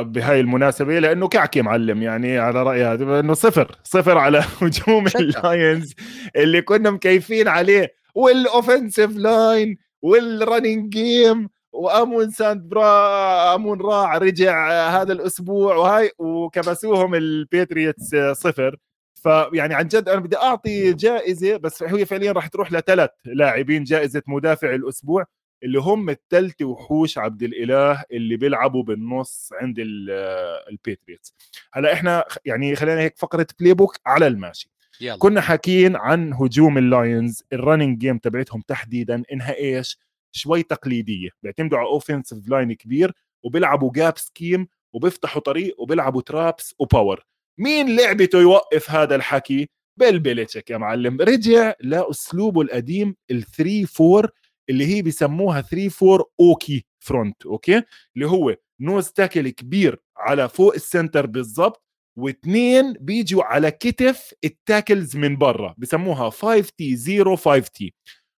بهاي 0.02 0.40
المناسبة 0.40 0.98
لأنه 0.98 1.28
كعكي 1.28 1.62
معلم 1.62 2.02
يعني 2.02 2.38
على 2.38 2.62
رأي 2.62 2.84
هذا 2.84 3.20
انه 3.20 3.34
صفر 3.34 3.76
صفر 3.84 4.18
على 4.18 4.38
هجوم 4.62 5.06
ال 5.06 5.21
Lions 5.21 5.94
اللي 6.36 6.62
كنا 6.62 6.90
مكيفين 6.90 7.48
عليه 7.48 7.94
وال 8.14 8.33
offensive 8.33 9.16
line 9.16 9.78
وال 10.02 10.21
running 10.21 10.88
game 10.88 11.48
وأمون 11.72 12.30
ساند 12.30 12.68
برا 12.68 13.54
أمون 13.54 13.80
راع 13.80 14.18
رجع 14.18 14.88
هذا 14.88 15.12
الأسبوع 15.12 15.76
وهاي 15.76 16.10
وكبسوهم 16.18 17.14
ال 17.14 17.26
Patriots 17.26 18.16
صفر. 18.32 18.76
فيعني 19.26 19.74
عن 19.74 19.88
جد 19.88 20.08
أنا 20.08 20.20
بدي 20.20 20.36
أعطي 20.36 20.92
جائزة 20.92 21.56
بس 21.56 21.82
هي 21.82 22.06
فعليا 22.06 22.32
راح 22.32 22.46
تروح 22.46 22.72
لثلاث 22.72 23.10
لاعبين 23.24 23.84
جائزة 23.84 24.22
مدافع 24.26 24.74
الأسبوع 24.74 25.24
اللي 25.62 25.80
هم 25.80 26.10
الثلاث 26.10 26.62
وحوش 26.62 27.18
عبد 27.18 27.42
الإله 27.42 28.04
اللي 28.12 28.36
بيلعبوا 28.36 28.82
بالنص 28.82 29.50
عند 29.52 29.76
ال 29.78 29.94
Patriots. 29.94 31.34
هلأ 31.72 31.92
إحنا 31.92 32.24
يعني 32.44 32.76
خلينا 32.76 33.00
هيك 33.00 33.18
فقرة 33.18 33.46
playbook 33.60 33.96
على 34.06 34.26
الماشي. 34.26 34.70
يلا. 35.00 35.18
كنا 35.18 35.40
حاكيين 35.40 35.96
عن 35.96 36.32
هجوم 36.32 36.78
ال 36.78 36.89
Lions 36.89 37.44
ال 37.52 37.58
running 37.58 37.98
game 37.98 38.18
تبعتهم 38.18 38.60
تحديدا 38.60 39.22
إنها 39.32 39.54
إيش؟ 39.54 39.98
شوي 40.32 40.62
تقليدية. 40.62 41.30
بيعتمدوا 41.42 41.78
على 41.78 41.86
offensive 41.86 42.48
line 42.48 42.72
كبير 42.72 43.12
وبيلعبوا 43.42 43.92
gap 43.92 44.18
scheme 44.18 44.68
وبيفتحوا 44.92 45.42
طريق 45.42 45.80
وبيلعبوا 45.80 46.22
traps 46.22 46.74
و 46.78 46.86
power 46.86 47.24
مين 47.58 47.96
لعبته 47.96 48.40
يوقف 48.40 48.90
هذا 48.90 49.14
الحكي؟ 49.14 49.68
بيل 49.98 50.18
بيليتشيك 50.18 50.70
يا 50.70 50.78
معلم. 50.78 51.20
رجع 51.20 51.74
لأسلوبه 51.80 52.62
القديم 52.62 53.16
ال 53.30 53.42
3 53.42 53.86
4 54.00 54.28
اللي 54.70 54.86
هي 54.86 55.02
بيسموها 55.02 55.60
3 55.60 55.90
4 56.12 56.26
okay 56.40 56.84
front 57.00 57.46
okay؟ 57.46 57.82
اللي 58.16 58.26
هو 58.26 58.56
nose 58.80 59.08
tackle 59.10 59.48
كبير 59.48 60.00
على 60.16 60.48
فوق 60.48 60.74
ال 60.74 60.82
center 60.82 61.26
بالضبط 61.26 61.82
واثنين 62.18 62.92
بيجوا 62.92 63.44
على 63.44 63.70
كتف 63.70 64.34
ال 64.44 64.53
tackles 64.53 65.16
من 65.16 65.36
برا 65.36 65.74
بسموها 65.78 66.30
5 66.30 66.70
T 66.78 66.96
أو 66.96 67.36
5 67.36 67.58
T 67.60 67.94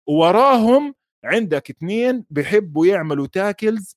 وراهم 0.09 0.95
عندك 1.25 1.71
اثنين 1.71 2.25
بيحبوا 2.31 2.87
يعملوا 2.87 3.27
tackles 3.27 3.97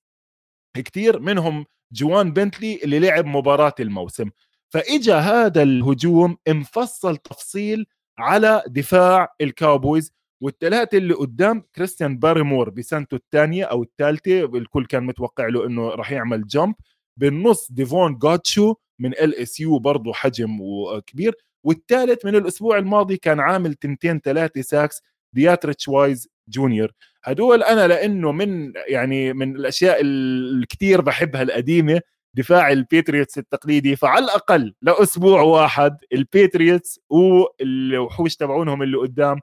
كتير 0.77 1.19
منهم 1.19 1.65
جوان 1.93 2.33
بنتلي 2.33 2.79
اللي 2.83 2.99
لعب 2.99 3.25
مباراة 3.25 3.75
الموسم. 3.79 4.29
فإجا 4.69 5.17
هذا 5.19 5.63
الهجوم 5.63 6.37
مفصل 6.49 7.17
تفصيل 7.17 7.85
على 8.19 8.63
دفاع 8.67 9.35
ال 9.41 9.50
Cowboys 9.50 10.13
والثلاثة 10.41 10.97
اللي 10.97 11.13
قدام 11.13 11.63
كريستيان 11.75 12.17
باريمور 12.19 12.69
بسنته 12.69 13.15
الثانية 13.15 13.63
أو 13.63 13.83
الثالثة 13.83 14.45
الكل 14.45 14.85
كان 14.85 15.03
متوقع 15.03 15.47
له 15.47 15.65
إنه 15.65 15.89
راح 15.89 16.11
يعمل 16.11 16.47
jump. 16.47 16.75
بالنص 17.17 17.71
ديفون 17.71 18.17
جاتشو 18.19 18.75
من 18.99 19.13
LSU 19.13 19.79
برضه 19.79 20.13
حجم 20.13 20.61
وكبير. 20.61 21.35
والثالث 21.63 22.25
من 22.25 22.35
الأسبوع 22.35 22.77
الماضي 22.77 23.17
كان 23.17 23.39
عامل 23.39 23.73
تنتين 23.73 24.19
ثلاثة 24.19 24.61
sacks 24.61 25.01
دياتريتش 25.33 25.87
وايز 25.87 26.29
جونيور. 26.47 26.91
هدول 27.23 27.63
أنا 27.63 27.87
لأنه 27.87 28.31
من 28.31 28.73
يعني 28.87 29.33
من 29.33 29.55
الأشياء 29.55 30.01
الكثير 30.01 31.01
بحبها 31.01 31.41
القديمة 31.41 32.01
دفاع 32.37 32.71
ال 32.71 32.78
Patriots 32.78 33.37
التقليدي 33.37 33.95
فعلى 33.95 34.25
الأقل 34.25 34.73
لأسبوع 34.81 35.41
واحد 35.41 35.97
ال 36.13 36.23
Patriots 36.23 36.99
والوحوش 37.09 38.35
تبعونهم 38.35 38.83
اللي 38.83 38.97
قدام 38.97 39.39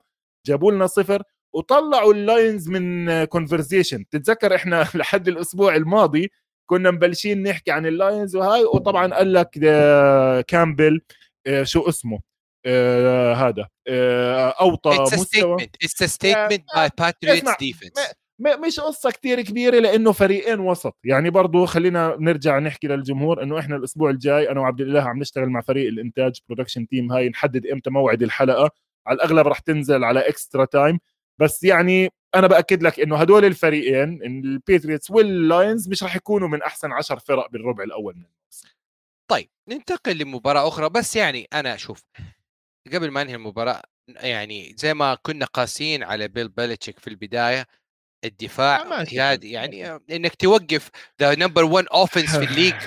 جابوا 0.46 0.72
لنا 0.72 0.86
صفر 0.86 1.22
وطلعوا 1.54 2.12
ال 2.12 2.22
Lions 2.22 2.68
من 2.68 3.24
conversation 3.24 4.08
تتذكر 4.08 4.54
إحنا 4.54 4.88
لحد 4.94 5.28
الأسبوع 5.28 5.76
الماضي 5.76 6.30
كنا 6.66 6.90
مبلشين 6.90 7.42
نحكي 7.42 7.70
عن 7.70 7.86
ال 7.86 7.95
Lions 7.95 8.36
وهاي 8.36 8.64
وطبعا 8.64 9.14
قال 9.14 9.32
لك 9.32 9.50
كامبل 10.46 11.00
آه، 11.46 11.62
شو 11.62 11.88
اسمه 11.88 12.20
آه 12.66 13.34
هذا 13.34 13.68
آه 13.88 14.54
أوطى 14.60 14.90
مستوى. 14.90 15.56
it's 15.84 16.04
statement 16.04 16.64
by 16.74 16.90
Patriots 16.98 17.58
defense 17.60 17.92
مش 18.38 18.80
قصة 18.80 19.10
كتير 19.10 19.42
كبيرة 19.42 19.78
لأنه 19.78 20.12
فريقين 20.12 20.60
وسط. 20.60 20.96
يعني 21.04 21.30
برضو 21.30 21.66
خلينا 21.66 22.16
نرجع 22.20 22.58
نحكي 22.58 22.86
للجمهور 22.88 23.42
أنه 23.42 23.58
إحنا 23.58 23.76
الأسبوع 23.76 24.10
الجاي 24.10 24.50
أنا 24.50 24.60
وعبد 24.60 24.80
الله 24.80 25.02
عم 25.02 25.18
نشتغل 25.18 25.48
مع 25.48 25.60
فريق 25.60 25.88
الإنتاج 25.88 26.40
production 26.48 26.88
team 26.88 27.12
هاي 27.12 27.28
نحدد 27.28 27.66
إمتى 27.66 27.90
موعد 27.90 28.22
الحلقة. 28.22 28.70
على 29.06 29.16
الأغلب 29.16 29.46
رح 29.46 29.58
تنزل 29.58 30.04
على 30.04 30.28
Extra 30.28 30.64
Time 30.64 30.98
بس 31.40 31.64
يعني 31.64 32.10
أنا 32.34 32.46
بأكد 32.46 32.82
لك 32.82 33.00
إنه 33.00 33.16
هدول 33.16 33.44
الفريقين 33.44 34.22
ال 34.22 34.32
Patriots 34.32 35.10
وال 35.10 35.33
Lions 35.33 35.88
مش 35.88 36.02
رح 36.02 36.16
يكونوا 36.16 36.48
من 36.48 36.62
أحسن 36.62 36.92
عشر 36.92 37.18
فرق 37.18 37.50
بالربع 37.50 37.84
الأول 37.84 38.14
من 38.16 38.22
الموسم. 38.24 38.68
طيب 39.30 39.48
ننتقل 39.68 40.18
لمباراة 40.18 40.68
أخرى. 40.68 40.88
بس 40.88 41.16
يعني 41.16 41.48
أنا 41.52 41.74
أشوف 41.74 42.02
قبل 42.92 43.10
ما 43.10 43.22
أنهي 43.22 43.34
المباراة 43.34 43.82
يعني 44.08 44.74
زي 44.76 44.94
ما 44.94 45.14
كنا 45.14 45.46
قاسيين 45.46 46.02
على 46.02 46.28
بيل 46.28 46.48
بيلتشيك 46.48 46.98
في 46.98 47.10
البداية 47.10 47.66
الدفاع 48.26 49.04
يعني 49.12 49.50
يعني 49.52 50.00
إنك 50.10 50.34
توقف 50.34 50.90
the 51.20 51.34
number 51.34 51.64
1 51.64 51.86
offense 51.92 52.36
في 52.36 52.44
ال 52.44 52.48
league. 52.48 52.74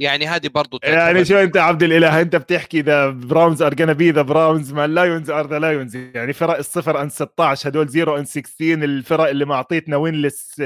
يعني 0.00 0.26
هذه 0.26 0.48
برضه 0.48 0.80
يعني 0.82 1.24
شو 1.24 1.38
أنت 1.38 1.56
عبد 1.56 1.82
الإله؟ 1.82 2.20
أنت 2.20 2.36
بتحكي 2.36 2.80
the 2.80 3.08
Browns 3.08 3.62
are 3.62 3.74
gonna 3.74 3.90
be 3.90 4.10
the 4.10 4.22
Browns 4.22 4.72
ما 4.72 4.84
ال 4.84 4.92
Lions 4.92 5.30
are 5.30 5.46
the 5.46 5.58
Lions 5.58 5.96
يعني 5.96 6.32
فرق 6.32 6.56
الصفر 6.56 7.02
and 7.02 7.08
16 7.08 7.68
هدول 7.68 7.90
0 7.90 8.18
and 8.18 8.24
16 8.24 8.84
الفرق 8.84 9.28
اللي 9.28 9.44
ما 9.44 9.54
اعطيتنا 9.54 9.96
winless 9.96 10.62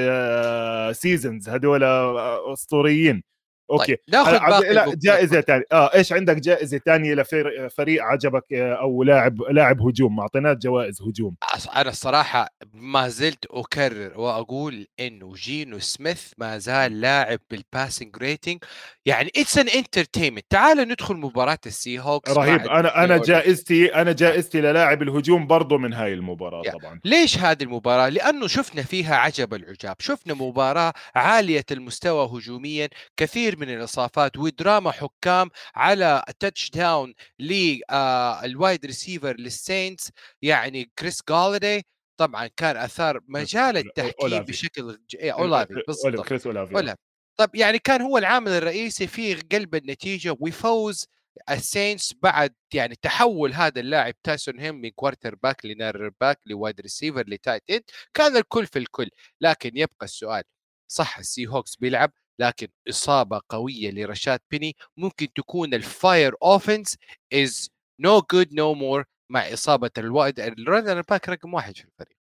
seasons 0.93 1.49
هدول 1.49 1.85
آه، 1.85 2.53
أسطوريين. 2.53 3.23
okay. 3.71 3.87
طيب. 3.87 3.99
ناخذ 4.09 4.39
باقي 4.39 4.75
لا 4.75 4.95
جائزة 5.03 5.41
ثانية 5.41 5.65
آه 5.73 5.95
إيش 5.95 6.13
عندك 6.13 6.37
جائزة 6.37 6.81
ثانية 6.87 7.15
لفريق 7.15 8.03
عجبك 8.03 8.53
آه، 8.53 8.75
أو 8.75 9.03
لاعب 9.03 9.43
لاعب 9.43 9.81
هجوم؟ 9.81 10.17
ما 10.17 10.23
اعطيناك 10.23 10.57
جوائز 10.57 11.03
هجوم. 11.03 11.37
أنا 11.77 11.91
الصراحة 11.91 12.49
ما 12.75 13.09
زلت 13.09 13.47
أكرر 13.51 14.21
وأقول 14.21 14.87
إنه 15.01 15.35
جينو 15.35 15.79
سميث 15.79 16.33
ما 16.39 16.59
زال 16.59 17.01
لاعب 17.01 17.39
بال 17.51 17.65
passing 17.65 18.17
rating 18.17 18.65
يعني 19.07 19.31
it's 19.37 19.59
an 19.59 19.69
entertainment 19.69 20.45
تعال 20.51 20.79
ندخل 20.79 21.15
مباراة 21.15 21.59
ال 21.67 21.99
Seahawks 21.99 22.31
رهيب. 22.33 22.61
أنا 22.61 23.05
أنا 23.05 23.19
جائزتي 23.19 23.95
أنا 23.95 24.13
جائزتي 24.13 24.61
للاعب 24.61 25.03
الهجوم 25.03 25.47
برضه 25.47 25.79
من 25.79 25.93
هاي 25.93 26.15
المباراة 26.15 26.63
يعني. 26.65 26.79
طبعا. 26.79 27.01
ليش 27.05 27.39
هذه 27.39 27.63
المباراة؟ 27.63 28.09
لأنه 28.09 28.47
شفنا 28.47 28.83
فيها 28.83 29.17
عجب 29.17 29.55
العجاب. 29.55 29.97
شفنا 29.99 30.35
مباراة 30.35 30.93
عالية 31.15 31.65
المستوى 31.71 32.27
هجوميا. 32.27 32.89
كثير 33.17 33.59
من 33.61 33.71
الاصابات 33.75 34.37
ودراما 34.37 34.91
حكام 34.91 35.51
على 35.75 36.25
touchdown 36.39 37.15
لل 37.39 37.88
wide 37.88 38.87
receiver 38.87 39.37
لل 39.37 39.55
Saints 39.55 40.11
يعني 40.43 40.91
كريس 40.99 41.23
جالدي 41.29 41.87
طبعا 42.17 42.47
كان 42.47 42.77
أثار 42.77 43.21
مجال 43.29 43.77
التحكيم 43.77 44.39
بشكل. 44.39 44.99
إيه 45.15 45.33
أولافي 45.33 45.83
بالضبط. 45.87 46.27
كريس 46.29 46.47
أولافي. 46.47 46.97
طب 47.37 47.55
يعني 47.55 47.79
كان 47.79 48.03
هو 48.03 48.19
العامل 48.19 48.51
الرئيسي 48.51 49.07
في 49.07 49.35
قلب 49.35 49.75
النتيجة. 49.75 50.37
وفوز 50.41 51.07
ال 51.51 51.60
Saints 51.60 52.15
بعد 52.23 52.55
يعني 52.75 52.95
تحول 53.03 53.53
هذا 53.53 53.81
اللاعب 53.81 54.15
تايسوم 54.23 54.61
هيل 54.61 54.75
من 54.75 54.91
quarterback 54.91 55.67
ل 55.67 55.73
runner 55.73 56.11
back 56.21 56.41
ل 56.47 56.53
wide 56.53 56.81
receiver 56.81 57.25
ل 57.29 57.34
tight 57.34 57.63
end 57.71 57.83
كان 58.15 58.37
الكل 58.37 58.67
في 58.67 58.79
الكل. 58.79 59.11
لكن 59.41 59.71
يبقى 59.75 60.05
السؤال 60.05 60.43
صح 60.89 61.19
ال 61.19 61.47
Seahawks 61.47 61.77
بيلعب؟ 61.77 62.13
لكن 62.41 62.69
إصابة 62.89 63.41
قوية 63.49 63.91
لرشاد 63.91 64.41
بيني 64.51 64.77
ممكن 64.97 65.29
تكون 65.33 65.75
ال 65.75 65.87
fire 65.87 66.35
offense 66.43 66.97
is 67.33 67.71
no 68.01 68.23
good 68.33 68.55
no 68.55 68.75
more 68.75 69.05
مع 69.33 69.41
إصابة 69.53 69.91
ال 69.99 70.07
wide 70.07 70.41
ال 70.41 70.50
runner 70.50 71.03
back 71.11 71.29
رقم 71.29 71.55
واحد 71.55 71.77
في 71.77 71.85
الفريق. 71.85 72.17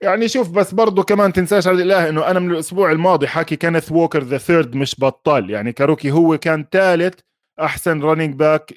يعني 0.00 0.28
شوف 0.28 0.50
بس 0.50 0.74
برضه 0.74 1.02
كمان 1.02 1.32
تنساش 1.32 1.66
عبد 1.66 1.80
الله 1.80 2.08
إنه 2.08 2.30
أنا 2.30 2.38
من 2.38 2.50
الأسبوع 2.50 2.92
الماضي 2.92 3.28
حكي 3.28 3.56
كينيث 3.56 3.92
ووكر 3.92 4.22
the 4.22 4.38
third 4.38 4.74
مش 4.74 4.96
بطال 5.00 5.50
يعني 5.50 5.72
ك 5.72 5.77
rookie 5.77 6.10
هو 6.10 6.38
كان 6.38 6.66
ثالث 6.72 7.20
أحسن 7.60 8.00
running 8.00 8.34
back 8.34 8.74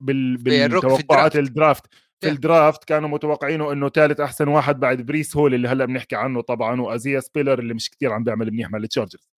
بالتوقعات 0.00 1.36
ال 1.36 1.43
draft. 1.43 1.86
في 2.20 2.28
ال 2.28 2.37
draft 2.37 2.84
كانوا 2.84 3.08
متوقعينه 3.08 3.72
إنه 3.72 3.88
ثالث 3.88 4.20
أحسن 4.20 4.48
واحد 4.48 4.80
بعد 4.80 5.02
بريس 5.02 5.36
هول 5.36 5.54
اللي 5.54 5.68
هلأ 5.68 5.84
بنحكي 5.84 6.16
عنه 6.16 6.40
طبعا 6.40 6.80
وايزايا 6.80 7.20
سبيلر 7.20 7.58
اللي 7.58 7.74
مش 7.74 7.90
كتير 7.90 8.12
عم 8.12 8.24
بيعمل 8.24 8.50
منيح 8.52 8.70
مع 8.70 8.78
التشارجرز. 8.78 9.28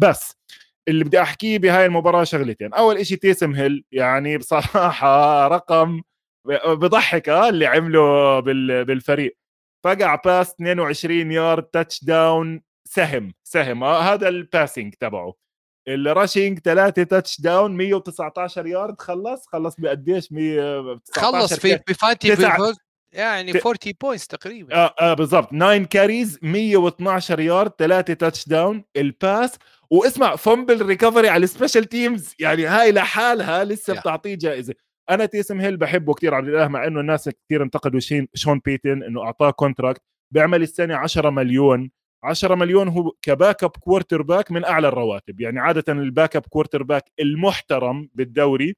بس 0.00 0.36
اللي 0.88 1.04
بدي 1.04 1.22
احكيه 1.22 1.58
بهاي 1.58 1.86
المباراة 1.86 2.24
شغلتين. 2.24 2.74
أول 2.74 3.06
شيء 3.06 3.18
تيسم 3.18 3.54
هيل 3.54 3.84
يعني 3.92 4.38
بصراحة 4.38 5.46
رقم 5.56 6.02
بضحك 6.66 7.28
آه 7.28 7.48
اللي 7.48 7.66
عمله 7.66 8.40
بالفريق. 8.82 9.36
فقع 9.84 10.14
pass 10.14 10.50
22 10.50 11.32
yard 11.32 11.62
touchdown 11.62 12.62
سهم 12.88 13.32
سهم 13.44 13.84
آه 13.84 14.00
هذا 14.00 14.28
ال 14.28 14.36
passing 14.36 14.94
تبعه. 14.94 15.34
ال 15.88 15.97
rushing 15.97 16.58
ثلاثة 16.58 17.02
touchdown 17.02 17.76
119 17.76 18.66
يارد 18.66 19.00
خلص؟ 19.00 19.46
خلص 19.46 19.74
بقديش؟ 19.78 20.32
119 20.32 21.20
خلص 21.20 21.54
في 21.54 21.80
ب 21.88 21.93
fantasy 21.93 22.28
يعني 23.12 23.52
40 23.52 23.76
points 24.00 24.26
تقريبا. 24.26 24.74
آه, 24.74 24.94
آه 25.00 25.14
بالضبط. 25.14 25.50
9 25.50 25.84
carries 25.84 26.38
112 26.42 27.40
يارد 27.40 27.72
3 27.78 28.14
touchdown 28.14 28.48
ال 28.48 28.84
pass 28.96 29.58
واسمع 29.90 30.36
fumble 30.36 30.86
recovery 30.86 31.28
على 31.28 31.44
ال 31.44 31.49
special 31.49 31.84
teams 31.84 32.34
يعني 32.38 32.66
هاي 32.66 32.92
لحالها 32.92 33.64
لسه. 33.64 34.00
بتعطيه 34.00 34.34
جائزة. 34.34 34.74
أنا 35.10 35.26
تيسم 35.26 35.60
هيل 35.60 35.76
بحبه 35.76 36.14
كثير 36.14 36.34
عبد 36.34 36.48
الإله 36.48 36.68
مع 36.68 36.86
إنه 36.86 37.00
الناس 37.00 37.28
كثير 37.28 37.62
انتقدوا 37.62 38.00
شين 38.00 38.28
شون 38.34 38.60
بيتن 38.64 39.02
إنه 39.02 39.22
أعطاه 39.22 39.50
contract 39.50 40.02
بيعمل 40.34 40.62
السنة 40.62 40.96
10 40.96 41.30
مليون. 41.30 41.90
10 42.24 42.54
مليون 42.54 42.88
هو 42.88 43.10
ك 43.22 43.28
backup 43.28 43.64
quarterback 43.64 44.50
من 44.52 44.64
أعلى 44.64 44.88
الرواتب. 44.88 45.40
يعني 45.40 45.60
عادة 45.60 45.92
ال 45.92 45.98
backup 45.98 46.36
quarterback 46.36 47.04
المحترم 47.20 48.08
بالدوري 48.14 48.76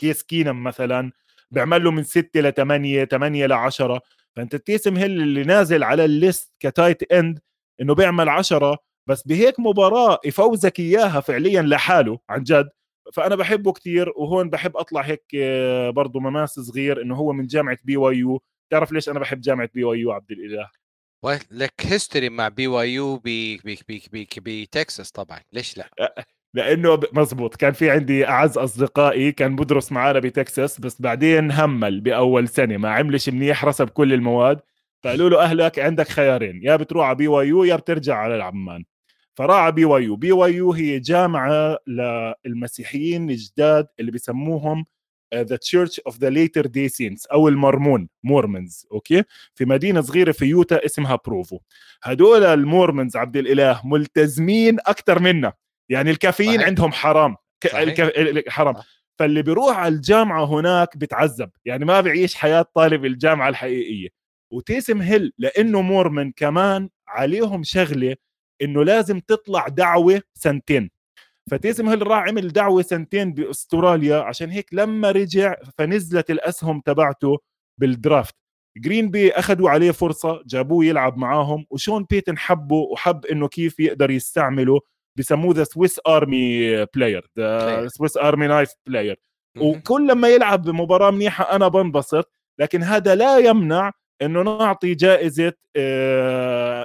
كيس 0.00 0.22
كينم 0.22 0.64
مثلا 0.64 1.12
بيعمل 1.50 1.84
له 1.84 1.90
من 1.90 2.02
6 2.02 2.40
ل 2.40 2.52
8 2.52 3.04
8 3.04 3.46
ل 3.46 3.52
10 3.52 4.00
فأنت 4.36 4.56
تيسم 4.56 4.96
هيل 4.96 5.10
اللي 5.22 5.44
نازل 5.44 5.82
على 5.84 6.04
ال 6.04 6.14
list 6.14 6.52
ك 6.60 6.69
tight 6.69 7.12
end 7.12 7.40
إنه 7.80 7.94
بيعمل 7.94 8.28
عشرة 8.28 8.78
بس 9.06 9.26
بهيك 9.26 9.60
مباراة 9.60 10.18
يفوزك 10.24 10.80
إياها 10.80 11.20
فعليا 11.20 11.62
لحاله 11.62 12.18
عن 12.28 12.42
جد. 12.42 12.68
فأنا 13.12 13.36
بحبه 13.36 13.72
كتير 13.72 14.12
وهون 14.16 14.50
بحب 14.50 14.76
أطلع 14.76 15.00
هيك 15.00 15.24
آه، 15.34 15.90
برضه 15.90 16.20
مماس 16.20 16.60
صغير 16.60 17.02
إنه 17.02 17.14
هو 17.14 17.32
من 17.32 17.46
جامعة 17.46 17.78
بي 17.84 17.96
واي 17.96 18.16
يو 18.16 18.42
تعرف 18.72 18.92
ليش 18.92 19.08
أنا 19.08 19.18
بحب 19.18 19.40
جامعة 19.40 19.68
بي 19.74 19.84
واي 19.84 19.98
يو 19.98 20.12
عبد 20.12 20.32
الإله؟ 20.32 20.70
لك 21.50 21.74
history 21.80 22.28
مع 22.28 22.48
بي 22.48 22.66
واي 22.66 22.94
يو 22.94 23.20
بتكساس 23.24 25.10
طبعا 25.10 25.40
ليش 25.52 25.78
لا؟ 25.78 25.90
لأنه 26.54 27.00
مزبوط. 27.12 27.56
كان 27.56 27.72
في 27.72 27.90
عندي 27.90 28.28
أعز 28.28 28.58
أصدقائي 28.58 29.32
كان 29.32 29.56
بدرس 29.56 29.92
معانا 29.92 30.18
بتكساس 30.18 30.80
بس 30.80 31.02
بعدين 31.02 31.52
همل 31.52 32.00
بأول 32.00 32.48
سنة 32.48 32.76
ما 32.76 32.90
عملش 32.90 33.28
منيح 33.28 33.64
رسب 33.64 33.88
كل 33.88 34.12
المواد. 34.12 34.60
فقالوا 35.02 35.30
له 35.30 35.42
أهلك 35.42 35.78
عندك 35.78 36.08
خيارين 36.08 36.60
يا 36.62 36.76
بتروح 36.76 37.06
على 37.06 37.16
بي 37.16 37.28
واي 37.28 37.48
يو 37.48 37.64
يا 37.64 37.76
بترجع 37.76 38.14
على 38.16 38.36
العمان. 38.36 38.84
فراح 39.34 39.68
بي 39.70 39.84
واي 39.84 40.04
يو 40.04 40.16
بي 40.16 40.32
واي 40.32 40.54
يو 40.54 40.72
هي 40.72 40.98
جامعة 40.98 41.78
للمسيحيين 42.46 43.30
الجداد 43.30 43.86
اللي 44.00 44.10
بيسموهم 44.10 44.84
the 45.34 45.56
Church 45.56 46.00
of 46.00 46.18
the 46.18 46.30
Latter 46.30 46.66
Day 46.66 46.88
Saints 46.88 47.26
أو 47.26 47.48
المرمون 47.48 48.08
Mormons 48.24 48.86
okay؟ 48.92 49.24
في 49.54 49.64
مدينة 49.64 50.00
صغيرة 50.00 50.32
في 50.32 50.44
يوتا 50.44 50.84
اسمها 50.86 51.18
بروفو. 51.26 51.58
هدول 52.02 52.44
ال 52.44 52.53
Mormons 52.53 53.16
عبد 53.16 53.36
الإله 53.36 53.80
ملتزمين 53.84 54.78
أكثر 54.86 55.18
منا. 55.18 55.52
يعني 55.88 56.10
الكافيين 56.10 56.54
صحيح. 56.54 56.66
عندهم 56.66 56.92
حرام. 56.92 57.36
صحيح. 57.72 58.10
حرام. 58.48 58.74
فاللي 59.18 59.42
بيروح 59.42 59.78
على 59.78 59.94
الجامعة 59.94 60.44
هناك 60.44 60.96
بتعذب. 60.96 61.50
يعني 61.64 61.84
ما 61.84 62.00
بيعيش 62.00 62.34
حياة 62.34 62.66
طالب 62.74 63.04
الجامعة 63.04 63.48
الحقيقية. 63.48 64.19
وتيسم 64.52 65.02
هيل 65.02 65.32
لأنه 65.38 65.80
مورمن 65.80 66.32
كمان 66.32 66.88
عليهم 67.08 67.62
شغلة 67.62 68.16
إنه 68.62 68.84
لازم 68.84 69.20
تطلع 69.20 69.68
دعوة 69.68 70.22
سنتين. 70.34 70.90
فتيسم 71.50 71.88
هيل 71.88 72.06
راح 72.06 72.28
عمل 72.28 72.48
دعوة 72.48 72.82
سنتين 72.82 73.32
بأستراليا 73.34 74.16
عشان 74.16 74.50
هيك 74.50 74.74
لما 74.74 75.10
رجع 75.10 75.54
فنزلت 75.78 76.30
الأسهم 76.30 76.80
تبعته 76.80 77.38
بال 77.80 77.93
draft. 77.93 78.34
جرين 78.76 79.10
بي 79.10 79.30
أخذوا 79.32 79.70
عليه 79.70 79.90
فرصة 79.90 80.42
جابوه 80.46 80.84
يلعب 80.84 81.16
معاهم 81.16 81.66
وشون 81.70 82.06
بيتن 82.10 82.38
حبه 82.38 82.76
وحب 82.76 83.26
إنه 83.26 83.48
كيف 83.48 83.80
يقدر 83.80 84.10
يستعمله 84.10 84.80
بسموه 85.18 85.54
the 85.54 85.64
Swiss 85.64 86.00
Army 86.06 86.84
player 86.84 87.30
the 87.38 87.88
Swiss 87.88 88.16
Army 88.16 88.46
knife 88.46 88.70
player 88.86 89.20
وكل 89.58 90.08
لما 90.08 90.28
يلعب 90.28 90.62
بمباراة 90.62 91.10
منيحة 91.10 91.56
أنا 91.56 91.68
بنبسط 91.68 92.32
لكن 92.60 92.82
هذا 92.82 93.14
لا 93.14 93.38
يمنع 93.38 93.92
إنه 94.22 94.42
نعطي 94.42 94.94
جائزة 94.94 95.52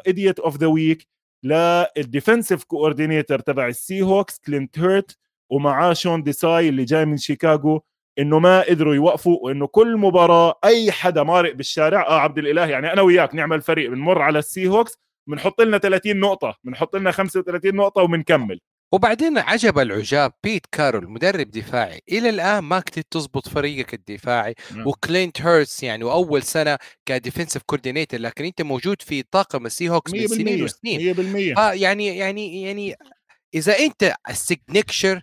idiot 0.08 0.40
of 0.40 0.58
the 0.58 0.68
week 0.68 1.08
لل 1.44 1.65
defensive 1.65 2.64
coordinator 2.64 3.40
تبع 3.40 3.68
السي 3.68 4.02
هوكس 4.02 4.40
كلينت 4.46 4.80
هيرت 4.80 5.18
ومعاه 5.52 5.94
شون 5.94 6.24
ديساي 6.24 6.70
اللي 6.70 6.84
جاي 6.84 7.06
من 7.06 7.18
شيكاغو 7.18 7.82
إنه 8.20 8.40
ما 8.40 8.62
قدروا 8.62 8.96
يوقفوا 8.96 9.38
وإنه 9.42 9.68
كل 9.68 9.98
مباراة 9.98 10.60
أي 10.66 10.92
حدا 10.92 11.24
مارق 11.24 11.54
بالشارع 11.56 12.08
آه 12.08 12.20
عبد 12.20 12.38
الإله 12.38 12.66
يعني 12.66 12.94
أنا 12.94 13.02
وياك 13.02 13.36
نعمل 13.36 13.62
فريق 13.62 13.90
بنمر 13.90 14.22
على 14.22 14.40
السي 14.40 14.68
هوكس 14.68 14.98
بنحط 15.28 15.62
لنا 15.62 15.78
30 15.78 16.18
نقطة 16.20 16.56
بنحط 16.64 16.96
لنا 16.96 17.12
35 17.12 17.76
نقطة 17.76 18.02
وبنكمل. 18.02 18.60
وبعدين 18.96 19.38
عجب 19.38 19.80
العجاب 19.80 20.34
بيت 20.44 20.66
كارول 20.72 21.10
مدرب 21.10 21.52
دفاعي. 21.52 22.02
إلى 22.12 22.30
الآن 22.30 22.60
ما 22.60 22.80
قدرت 22.80 23.08
تزبط 23.12 23.48
فريقك 23.48 23.94
الدفاعي. 23.94 24.56
نعم. 24.72 24.88
وكلينت 24.88 25.42
هيرتس 25.42 25.84
يعني 25.84 26.04
وأول 26.04 26.44
سنة 26.44 26.78
ك 27.06 27.11
defensive 27.11 27.64
coordinator 27.66 28.20
لكن 28.20 28.46
أنت 28.46 28.62
موجود 28.62 29.02
في 29.02 29.24
طاقم 29.24 29.66
السي 29.66 29.90
هوكس 29.90 30.14
من 30.14 30.28
سنين 30.28 30.64
وسنين. 30.64 31.14
100% 31.14 31.74
يعني 31.74 32.18
يعني 32.18 32.62
يعني 32.62 32.96
إذا 33.54 33.80
أنت 33.80 34.16
ال 34.30 34.39
signature 34.39 35.22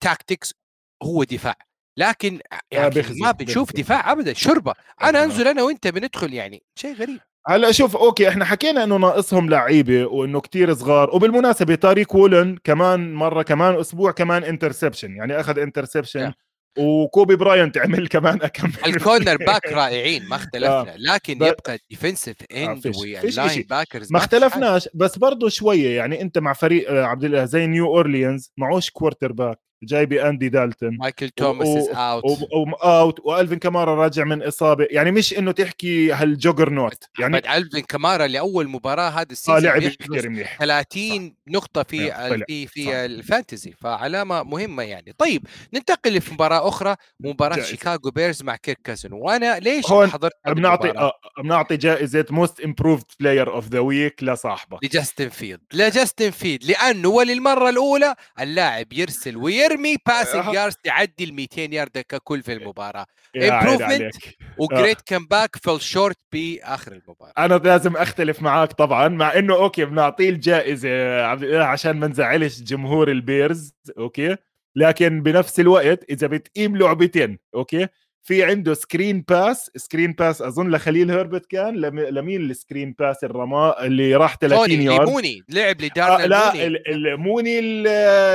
tactics 0.00 0.54
هو 1.02 1.24
دفاع. 1.24 1.56
لكن 1.98 2.40
يعني 2.70 3.02
ما 3.10 3.30
بنشوف 3.30 3.72
دفاع 3.72 4.12
ابدا 4.12 4.32
شربة. 4.32 4.74
أنا 5.02 5.24
أنزل 5.24 5.48
أنا 5.48 5.62
وأنت 5.62 5.88
بندخل 5.88 6.34
يعني 6.34 6.62
شيء 6.78 6.94
غريب. 6.94 7.20
هلا 7.46 7.72
شوف 7.72 7.96
okay 7.96 8.28
إحنا 8.28 8.44
حكينا 8.44 8.84
إنه 8.84 8.96
ناقصهم 8.96 9.50
لعيبة 9.50 10.06
وإنه 10.06 10.40
كتير 10.40 10.74
صغار 10.74 11.10
وبالمناسبة 11.16 11.74
طارق 11.74 12.16
وولن 12.16 12.58
كمان 12.64 13.14
مرة 13.14 13.42
كمان 13.42 13.74
أسبوع 13.80 14.12
كمان 14.12 14.44
interception 14.44 15.16
يعني 15.16 15.40
أخذ 15.40 15.58
interception 15.58 16.32
وكوبي 16.78 17.36
براينت 17.36 17.78
عمل 17.78 18.08
كمان 18.08 18.42
أكمل. 18.42 18.72
ال 18.86 19.36
cornerback 19.46 19.72
رائعين 19.72 20.28
ما 20.28 20.36
اختلفنا 20.36 20.94
آه. 20.94 20.96
لكن 20.98 21.38
ب... 21.38 21.42
يبقى 21.42 21.74
ال 21.74 21.80
defensive 21.80 22.36
end 22.52 22.72
وال 22.72 22.86
linebackers 22.86 24.12
ما 24.12 24.18
اختلفناش 24.18 24.88
بس 24.94 25.18
برضه 25.18 25.48
شوية 25.48 25.96
يعني 25.96 26.22
أنت 26.22 26.38
مع 26.38 26.52
فريق 26.52 26.90
آه، 26.90 27.04
عبد 27.04 27.24
الله 27.24 27.44
زي 27.44 27.66
نيو 27.66 27.86
اورليانز 27.86 28.52
معوش 28.56 28.90
quarterback 28.90 29.58
جايبي 29.82 30.28
أندي 30.28 30.48
دالتون 30.48 30.96
مايكل 30.96 31.30
توماس 31.30 31.68
is 31.68 31.88
out 31.94 32.38
out 32.84 33.20
وألفين 33.24 33.58
كامارا 33.58 33.94
راجع 33.94 34.24
من 34.24 34.42
إصابة. 34.42 34.86
يعني 34.90 35.10
مش 35.10 35.38
إنه 35.38 35.52
تحكي 35.52 36.12
هال 36.12 36.70
juggernaut. 36.70 37.04
يعني 37.18 37.56
ألفين 37.56 37.80
كامارا 37.80 38.26
لأول 38.26 38.68
مباراة 38.68 39.10
هذا 39.10 39.26
ال 39.30 39.34
season 39.34 39.56
آه 39.56 39.78
لعب 39.78 39.82
كثير 39.82 40.28
منيح. 40.28 40.58
30 40.58 41.34
نقطة 41.48 41.82
في 41.82 42.44
في 42.46 42.66
في 42.66 43.04
ال 43.04 43.12
fantasy. 43.12 43.72
فعلامة 43.80 44.42
مهمة 44.42 44.82
يعني. 44.82 45.14
طيب 45.18 45.46
ننتقل 45.74 46.20
لمباراه 46.30 46.68
أخرى 46.68 46.96
مباراة 47.20 47.56
جائزة. 47.56 47.70
شيكاغو 47.70 48.10
بيرز 48.10 48.42
مع 48.42 48.56
كيرك 48.56 48.78
كازنز. 48.84 49.12
وأنا 49.12 49.58
ليش 49.58 49.90
هون 49.90 50.10
حضرت 50.10 50.32
بنعطي 50.46 50.90
آه 50.90 51.12
بنعطي 51.42 51.76
جائزة 51.76 52.24
most 52.30 52.60
improved 52.60 53.06
player 53.20 53.54
of 53.54 53.68
the 53.68 53.78
week 53.78 54.22
لصاحبك. 54.22 54.84
لجاستن 54.84 55.28
فيلد. 55.28 55.60
لجاستن 55.74 56.30
فيلد. 56.30 56.64
لأنه 56.64 57.08
وللمرة 57.08 57.68
الأولى 57.68 58.14
اللاعب 58.40 58.92
يرسل 58.92 59.36
ويرمي 59.36 59.71
يرمي 59.72 59.96
passing 60.06 60.54
yards 60.54 60.76
تعدي 60.84 61.24
ال 61.24 61.34
200 61.34 61.62
يارد 61.62 61.98
ككل 61.98 62.42
في 62.42 62.52
المباراة. 62.52 63.06
improvement 63.36 64.14
و 64.58 64.65
great 64.65 65.00
comeback 65.06 65.56
fell 65.56 65.80
short 65.82 66.18
باخر 66.32 66.92
المباراة. 66.92 67.32
أنا 67.38 67.54
لازم 67.54 67.96
أختلف 67.96 68.42
معك 68.42 68.72
طبعا 68.72 69.08
مع 69.08 69.38
إنه 69.38 69.54
okay 69.54 69.84
بنعطيه 69.84 70.30
الجائزة 70.30 71.24
عشان 71.64 71.92
ما 71.92 72.06
نزعلش 72.06 72.60
جمهور 72.60 73.10
البيرز 73.10 73.74
okay؟ 73.98 74.36
لكن 74.76 75.22
بنفس 75.22 75.60
الوقت 75.60 76.10
إذا 76.10 76.26
بتقيم 76.26 76.76
لعبتين 76.76 77.38
okay؟ 77.54 77.88
في 78.24 78.44
عنده 78.44 78.74
screen 78.74 79.24
pass 79.28 79.70
screen 79.76 80.12
pass 80.12 80.42
أظن 80.42 80.70
لخليل 80.70 81.10
هربت 81.10 81.46
كان 81.46 81.74
لمين 81.76 82.50
ال 82.50 82.56
screen 82.56 82.94
pass 82.98 83.24
الرماء 83.24 83.86
اللي 83.86 84.16
راح 84.16 84.36
30 84.36 84.70
يارد؟ 84.70 85.08
موني 85.08 85.42
لعب 85.48 85.80
لدارنل 85.80 86.22
آه 86.22 86.26
لا 86.26 86.66
لموني 86.88 87.58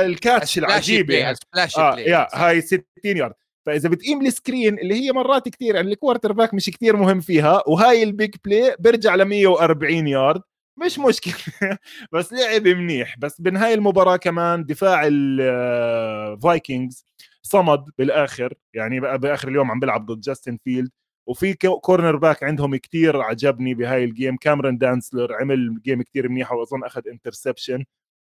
ال 0.06 0.15
catch 0.15 0.58
العجيبه 0.58 1.14
يعني. 1.14 1.36
آه 1.78 1.98
يا 1.98 2.28
هاي 2.34 2.60
60 2.60 2.82
يارد. 3.04 3.34
فإذا 3.66 3.88
بتقيم 3.88 4.26
ال 4.26 4.33
screen 4.33 4.78
اللي 4.78 4.94
هي 4.94 5.12
مرات 5.12 5.48
كثير 5.48 5.74
يعني 5.74 5.92
ال 5.92 6.32
quarterback 6.32 6.54
مش 6.54 6.70
كثير 6.70 6.96
مهم 6.96 7.20
فيها 7.20 7.62
وهاي 7.66 8.02
ال 8.02 8.10
big 8.10 8.34
play 8.44 8.76
بيرجع 8.78 9.14
ل 9.14 9.24
140 9.24 10.08
يارد. 10.08 10.40
مش 10.76 10.98
مشكلة. 10.98 11.34
بس 12.12 12.32
لعب 12.32 12.68
منيح. 12.68 13.18
بس 13.18 13.40
بنهاية 13.40 13.74
المباراة 13.74 14.16
كمان 14.16 14.64
دفاع 14.64 15.02
الفايكنجز 15.12 17.04
صمد 17.48 17.84
بالآخر 17.98 18.54
يعني 18.74 19.00
بآخر 19.00 19.48
اليوم 19.48 19.70
عم 19.70 19.80
بيلعب 19.80 20.06
ضد 20.06 20.20
جاستن 20.20 20.58
فيلد 20.64 20.90
وفي 21.28 21.54
cornerback 21.54 22.42
عندهم 22.44 22.76
كتير 22.76 23.20
عجبني 23.22 23.74
بهاي 23.74 24.04
ال 24.04 24.10
game 24.10 24.36
كاميرون 24.36 24.78
دانتزلر 24.78 25.34
عمل 25.34 25.82
game 25.82 26.02
كتير 26.02 26.28
منيحه 26.28 26.56
وأظن 26.56 26.84
أخذ 26.84 27.08
interception 27.08 27.84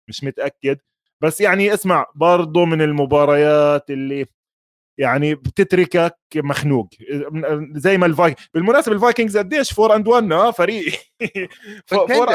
مش 0.09 0.25
متأكد. 0.25 0.79
بس 1.21 1.41
يعني 1.41 1.75
اسمع 1.75 2.07
برضه 2.15 2.65
من 2.65 2.83
المباريات 2.83 3.91
اللي 3.91 4.27
يعني 4.99 5.35
بتتركك 5.35 6.19
مخنوق 6.37 6.89
زي 7.75 7.99
ما 7.99 8.07
الفايك 8.07 8.37
بالمناسبة 8.55 8.95
الفايكنجز 8.95 9.39
قديش 9.39 9.81
4 9.81 9.97
and 9.97 10.09
1 10.09 10.33
آه 10.33 10.51
فريق. 10.51 10.93
four 11.87 12.28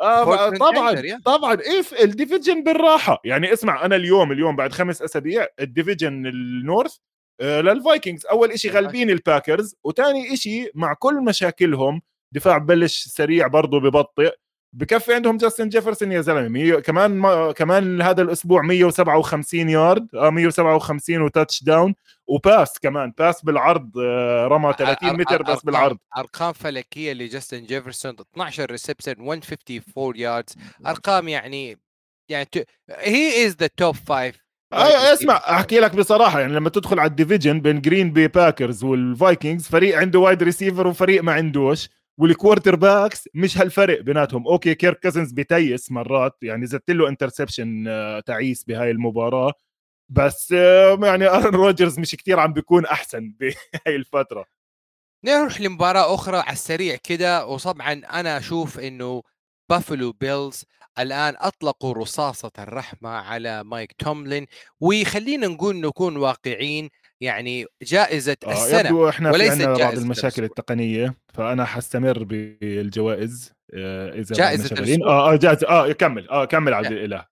آه 0.00 0.50
طبعا 0.50 1.18
طبعا 1.24 1.58
إيه 1.60 2.04
ال 2.04 2.11
division 2.11 2.64
بالراحة. 2.64 3.20
يعني 3.24 3.52
اسمع 3.52 3.84
أنا 3.84 3.96
اليوم 3.96 4.32
اليوم 4.32 4.56
بعد 4.56 4.72
خمس 4.72 5.02
أسابيع 5.02 5.46
ال 5.60 5.67
division 5.67 6.26
ال 6.26 6.38
North 6.38 6.96
آه 7.40 7.60
للفايكنجز. 7.60 8.26
أول 8.26 8.52
إشي 8.52 8.70
غالبين 8.70 9.10
الباكرز. 9.10 9.76
وثاني 9.84 10.32
إشي 10.34 10.70
مع 10.74 10.94
كل 10.94 11.14
مشاكلهم 11.24 12.02
دفاع 12.32 12.58
بلش 12.58 13.04
سريع 13.08 13.46
برضه 13.46 13.80
ببطئ. 13.80 14.32
بكفي 14.76 15.14
عندهم 15.14 15.36
جاستن 15.36 15.68
جيفرسون 15.68 16.12
يا 16.12 16.20
زلمة. 16.20 16.80
كمان 16.80 17.10
ما 17.10 17.52
كمان 17.52 18.02
هذا 18.02 18.22
الأسبوع 18.22 18.62
157 18.62 19.68
يارد. 19.68 20.08
آه 20.14 20.30
157 20.30 21.20
و 21.20 21.64
touchdown. 21.64 21.94
و 22.26 22.36
pass 22.36 22.78
كمان. 22.78 23.12
pass 23.18 23.44
بالعرض 23.44 23.98
آه 23.98 24.46
رمى 24.46 24.74
30 24.78 25.12
متر 25.12 25.42
بس 25.42 25.62
بالعرض. 25.64 25.98
أرقام 26.18 26.52
فلكية 26.52 27.12
لجاستن 27.12 27.64
جيفرسون. 27.64 28.16
12 28.34 28.70
reception 28.70 29.14
154 29.18 30.16
yards 30.16 30.54
أرقام 30.86 31.28
يعني 31.28 31.78
يعني 32.28 32.48
he 32.90 33.46
is 33.46 33.56
the 33.60 33.66
top 33.76 33.94
five 33.94 34.46
اسمع 34.72 35.36
أحكي 35.36 35.80
لك 35.80 35.96
بصراحة. 35.96 36.40
يعني 36.40 36.52
لما 36.52 36.70
تدخل 36.70 36.98
على 36.98 37.10
ال 37.10 37.16
division 37.16 37.60
بين 37.60 37.80
جرين 37.80 38.12
بي 38.12 38.28
باكرز 38.28 38.84
والفايكنجز 38.84 39.68
فريق 39.68 39.98
عنده 39.98 40.18
wide 40.18 40.42
receiver 40.42 40.86
وفريق 40.86 41.22
ما 41.22 41.32
عندوش. 41.32 41.88
وال 42.18 42.76
quarterbacks 42.76 43.28
مش 43.34 43.58
هالفرق 43.58 44.00
بيناتهم. 44.00 44.46
okay 44.48 44.74
كيرك 44.74 44.98
كازنز 45.00 45.32
بتيس 45.32 45.92
مرات 45.92 46.36
يعني 46.42 46.66
زدت 46.66 46.90
له 46.90 47.08
interception 47.08 47.84
تعيس 48.26 48.64
بهاي 48.64 48.90
المباراة. 48.90 49.52
بس 50.08 50.52
آه، 50.52 50.98
يعني 51.02 51.26
آرن 51.28 51.54
روجرز 51.54 51.98
مش 51.98 52.10
كتير 52.14 52.40
عم 52.40 52.52
بيكون 52.52 52.86
أحسن 52.86 53.32
بهاي 53.40 53.96
الفترة. 53.96 54.44
نروح 55.24 55.60
لمباراة 55.60 56.14
أخرى 56.14 56.36
على 56.36 56.52
السريع 56.52 56.96
كده. 57.04 57.46
وطبعا 57.46 57.92
أنا 57.92 58.38
أشوف 58.38 58.78
إنه 58.78 59.22
بافلو 59.70 60.12
بيلز 60.12 60.64
الآن 60.98 61.34
أطلقوا 61.38 61.94
رصاصة 61.94 62.50
الرحمة 62.58 63.10
على 63.10 63.64
مايك 63.64 63.92
توملين. 63.92 64.46
وخلينا 64.80 65.46
نقول 65.46 65.80
نكون 65.80 66.16
واقعيين 66.16 66.90
يعني 67.22 67.66
جائزة 67.82 68.36
آه 68.46 68.52
السنة 68.52 68.80
يبدو 68.80 69.08
إحنا 69.08 69.32
في 69.32 69.38
وليست 69.38 69.52
عندنا 69.52 69.74
بعض 69.78 69.98
المشاكل 69.98 70.26
الأسبوع. 70.26 70.44
التقنية 70.44 71.14
فأنا 71.34 71.64
حستمر 71.64 72.24
بالجوائز 72.24 73.52
آه 73.74 74.12
إذا 74.12 74.34
شغالين. 74.34 74.78
الأسبوع. 74.78 75.08
آه 75.08 75.32
آه 75.32 75.36
جائزة. 75.36 75.68
آه 75.68 75.92
كمل. 75.92 76.28
آه 76.28 76.44
كمل 76.44 76.74
عبد 76.74 76.86
لا. 76.86 76.92
الإله. 76.92 77.26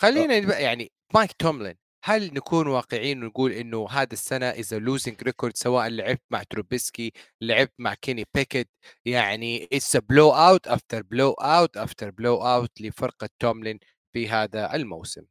خلينا 0.00 0.40
نبقى 0.40 0.62
يعني 0.62 0.92
مايك 1.14 1.32
توملين 1.32 1.74
هل 2.04 2.34
نكون 2.34 2.66
واقعيين 2.66 3.24
ونقول 3.24 3.52
إنه 3.52 3.86
هذا 3.90 4.12
السنة 4.12 4.46
is 4.46 4.74
losing 4.74 5.22
record 5.22 5.56
سواء 5.56 5.88
لعبت 5.88 6.22
مع 6.30 6.42
تروبيسكي 6.42 7.12
لعبت 7.42 7.72
مع 7.78 7.94
كيني 7.94 8.24
بيكيت؟ 8.34 8.68
يعني 9.04 9.68
it's 9.72 9.96
blowout 9.96 10.68
after 10.68 11.02
blowout 11.02 11.76
after 11.76 12.10
blowout 12.10 12.80
لفرقة 12.80 13.28
توملين 13.42 13.78
في 14.12 14.28
هذا 14.28 14.74
الموسم. 14.74 15.22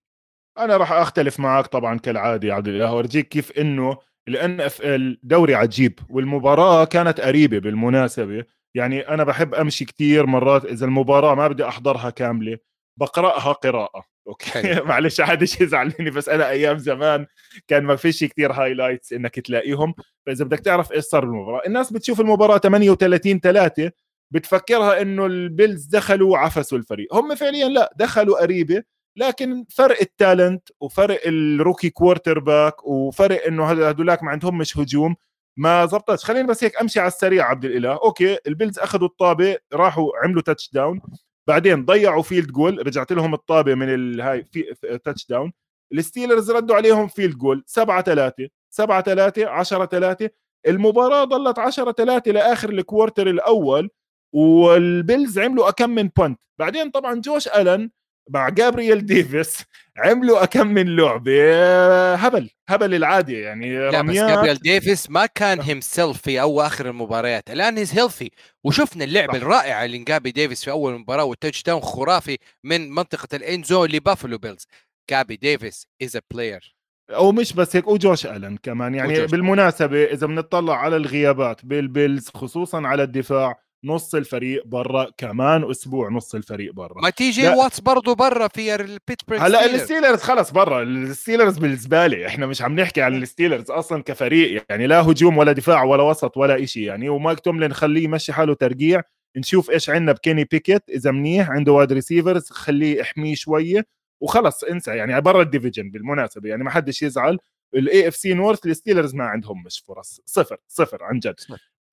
أنا 0.57 0.77
راح 0.77 0.91
أختلف 0.91 1.39
معك 1.39 1.67
طبعا 1.67 1.99
كالعادة 1.99 2.47
يا 2.47 2.53
عبد 2.53 2.67
الإله 2.67 2.93
وأرجيك 2.93 3.27
كيف 3.27 3.51
إنه 3.51 3.97
ال 4.27 4.61
NFL 4.61 5.19
دوري 5.23 5.55
عجيب 5.55 5.99
والمباراة 6.09 6.85
كانت 6.85 7.21
قريبة 7.21 7.59
بالمناسبة. 7.59 8.45
يعني 8.75 9.07
أنا 9.07 9.23
بحب 9.23 9.53
أمشي 9.55 9.85
كتير 9.85 10.25
مرات 10.25 10.65
إذا 10.65 10.85
المباراة 10.85 11.35
ما 11.35 11.47
بدي 11.47 11.67
أحضرها 11.67 12.09
كاملة 12.09 12.57
بقرأها 12.99 13.51
قراءة. 13.51 14.03
okay. 14.27 14.81
معلش 14.85 15.21
حدش 15.21 15.61
يزعل 15.61 15.93
مني 15.99 16.09
بس 16.09 16.29
أنا 16.29 16.49
أيام 16.49 16.77
زمان 16.77 17.25
كان 17.67 17.83
ما 17.83 17.95
فيش 17.95 18.23
كتير 18.23 18.51
highlights 18.51 19.13
إنك 19.13 19.39
تلاقيهم. 19.39 19.93
فإذا 20.25 20.45
بدك 20.45 20.59
تعرف 20.59 20.91
إيش 20.91 21.03
صار 21.03 21.25
بالمباراة 21.25 21.61
الناس 21.67 21.93
بتشوف 21.93 22.21
المباراة 22.21 22.57
38 22.57 23.39
3 23.39 23.91
بتفكرها 24.31 25.01
إنه 25.01 25.25
البيلز 25.25 25.85
دخلوا 25.85 26.31
وعفسوا 26.31 26.77
الفريق. 26.77 27.15
هم 27.15 27.35
فعليا 27.35 27.67
لا 27.69 27.93
دخلوا 27.97 28.41
قريبة 28.41 28.83
لكن 29.17 29.65
فرق 29.69 29.97
ال 30.01 30.11
talent 30.11 30.69
وفرق 30.79 31.19
ال 31.25 31.89
rookie 31.89 32.39
quarterback 32.39 32.87
وفرق 32.87 33.45
إنه 33.47 33.71
هذولاك 33.71 34.23
ما 34.23 34.31
عندهم 34.31 34.57
مش 34.57 34.77
هجوم. 34.77 35.15
ما 35.57 35.85
زبطتش. 35.85 36.25
خليني 36.25 36.47
بس 36.47 36.63
هيك 36.63 36.81
أمشي 36.81 36.99
على 36.99 37.07
السريع 37.07 37.45
عبد 37.49 37.65
الإله. 37.65 37.93
okay 37.93 38.37
البيلز 38.47 38.79
أخذوا 38.79 39.07
الطابة 39.07 39.57
راحوا 39.73 40.11
عملوا 40.23 40.41
touchdown 40.41 41.01
بعدين 41.47 41.85
ضيعوا 41.85 42.23
field 42.23 42.51
goal 42.51 42.87
رجعت 42.87 43.11
لهم 43.11 43.33
الطابة 43.33 43.75
من 43.75 43.93
الهاي 43.93 44.43
في 44.51 44.75
touchdown 45.03 45.53
الستيلرز 45.93 46.51
ردوا 46.51 46.75
عليهم 46.75 47.07
field 47.07 47.37
goal 47.37 47.63
7 47.67 48.01
3 48.01 48.47
7 48.69 49.01
3 49.01 49.49
10 49.49 49.85
3 49.85 50.29
المباراة 50.67 51.23
ضلت 51.23 51.59
10 51.59 51.91
3 51.91 52.31
لآخر 52.31 52.69
ال 52.69 52.76
quarter 52.77 53.27
الأول 53.29 53.89
والبيلز 54.33 55.39
عملوا 55.39 55.69
أكم 55.69 55.89
من 55.89 56.09
punt 56.17 56.39
بعدين 56.59 56.89
طبعا 56.91 57.21
جوش 57.21 57.47
ألن 57.47 57.89
مع 58.29 58.49
جابرييل 58.49 59.05
ديفيس 59.05 59.63
عملوا 59.97 60.43
أكم 60.43 60.67
من 60.67 60.95
لعبة. 60.95 62.15
هبل 62.15 62.49
هبل 62.69 62.95
العادي 62.95 63.39
يعني. 63.39 63.89
لا 63.89 64.01
بس 64.01 64.15
جابريل 64.15 64.55
ديفيس 64.55 65.09
ما 65.09 65.25
كان 65.25 65.61
himself 65.61 66.21
في 66.21 66.41
اواخر 66.41 66.89
المباريات. 66.89 67.49
الآن 67.51 67.77
he's 67.77 67.99
healthy 67.99 68.31
وشفنا 68.63 69.03
اللعبه. 69.03 69.37
الرائعه 69.37 69.85
اللي 69.85 69.97
جابي 69.97 70.31
ديفيس 70.31 70.63
في 70.63 70.71
أول 70.71 70.99
مباراة 70.99 71.23
وال 71.23 71.63
touchdown 71.63 71.81
خرافي 71.81 72.37
من 72.63 72.89
منطقة 72.89 73.27
ال 73.35 73.42
end 73.42 73.63
zone 73.63 73.89
لبافلو 73.89 74.37
بيلز. 74.37 74.67
جابي 75.09 75.35
ديفيس 75.35 75.87
is 76.03 76.15
a 76.15 76.19
player 76.31 76.75
أو 77.09 77.31
مش 77.31 77.53
بس 77.53 77.75
هيك 77.75 77.87
وجوش 77.87 78.25
ألن 78.25 78.57
كمان. 78.63 78.95
يعني. 78.95 79.25
بالمناسبة 79.25 80.03
إذا 80.03 80.27
بنطلع 80.27 80.77
على 80.77 80.95
الغيابات 80.95 81.65
بالبيلز 81.65 82.29
خصوصا 82.29 82.87
على 82.87 83.03
الدفاع 83.03 83.62
نص 83.85 84.15
الفريق 84.15 84.67
برا 84.67 85.07
كمان 85.17 85.69
أسبوع 85.69 86.09
نص 86.09 86.35
الفريق 86.35 86.73
برا. 86.73 87.01
ما 87.01 87.09
تيجي 87.09 87.41
لا. 87.41 87.55
وات 87.55 87.71
اس 87.71 87.79
برضه 87.79 88.15
برا 88.15 88.47
في 88.47 88.75
البيتسبرغ 88.75 89.45
هلا 89.45 89.61
ستيلرز. 89.61 89.81
الستيلرز 89.81 90.21
خلص 90.21 90.51
برا. 90.51 90.83
الستيلرز 90.83 91.57
بالزبالة. 91.57 92.27
إحنا 92.27 92.45
مش 92.45 92.61
عم 92.61 92.79
نحكي 92.79 93.01
عن 93.01 93.15
الستيلرز 93.15 93.71
أصلا 93.71 94.03
كفريق. 94.03 94.65
يعني 94.69 94.87
لا 94.87 95.01
هجوم 95.01 95.37
ولا 95.37 95.51
دفاع 95.51 95.83
ولا 95.83 96.03
وسط 96.03 96.37
ولا 96.37 96.63
إشي. 96.63 96.83
يعني 96.83 97.09
ومايك 97.09 97.39
توملين 97.39 97.73
خليه 97.73 98.03
يمشي 98.03 98.33
حاله 98.33 98.53
ترقيع. 98.53 99.01
نشوف 99.37 99.71
إيش 99.71 99.89
عندنا 99.89 100.11
بكيني 100.11 100.43
بيكيت 100.43 100.89
إذا 100.89 101.11
منيح 101.11 101.49
عنده 101.49 101.71
wide 101.71 101.93
receivers 101.93 102.49
خليه 102.49 102.99
يحميه 102.99 103.35
شوية. 103.35 103.85
وخلص 104.21 104.63
انسى. 104.63 104.91
يعني 104.91 105.21
برا 105.21 105.41
ال 105.41 105.47
division 105.47 105.91
بالمناسبة. 105.91 106.49
يعني 106.49 106.63
ما 106.63 106.69
حدش 106.69 107.03
يزعل. 107.03 107.39
ال 107.75 108.07
AFC 108.07 108.33
North 108.33 108.65
الستيلرز 108.65 109.15
ما 109.15 109.25
عندهم 109.25 109.63
مش 109.63 109.83
فرص. 109.87 110.21
صفر 110.25 110.57
صفر 110.67 111.03
عن 111.03 111.19
جد. 111.19 111.35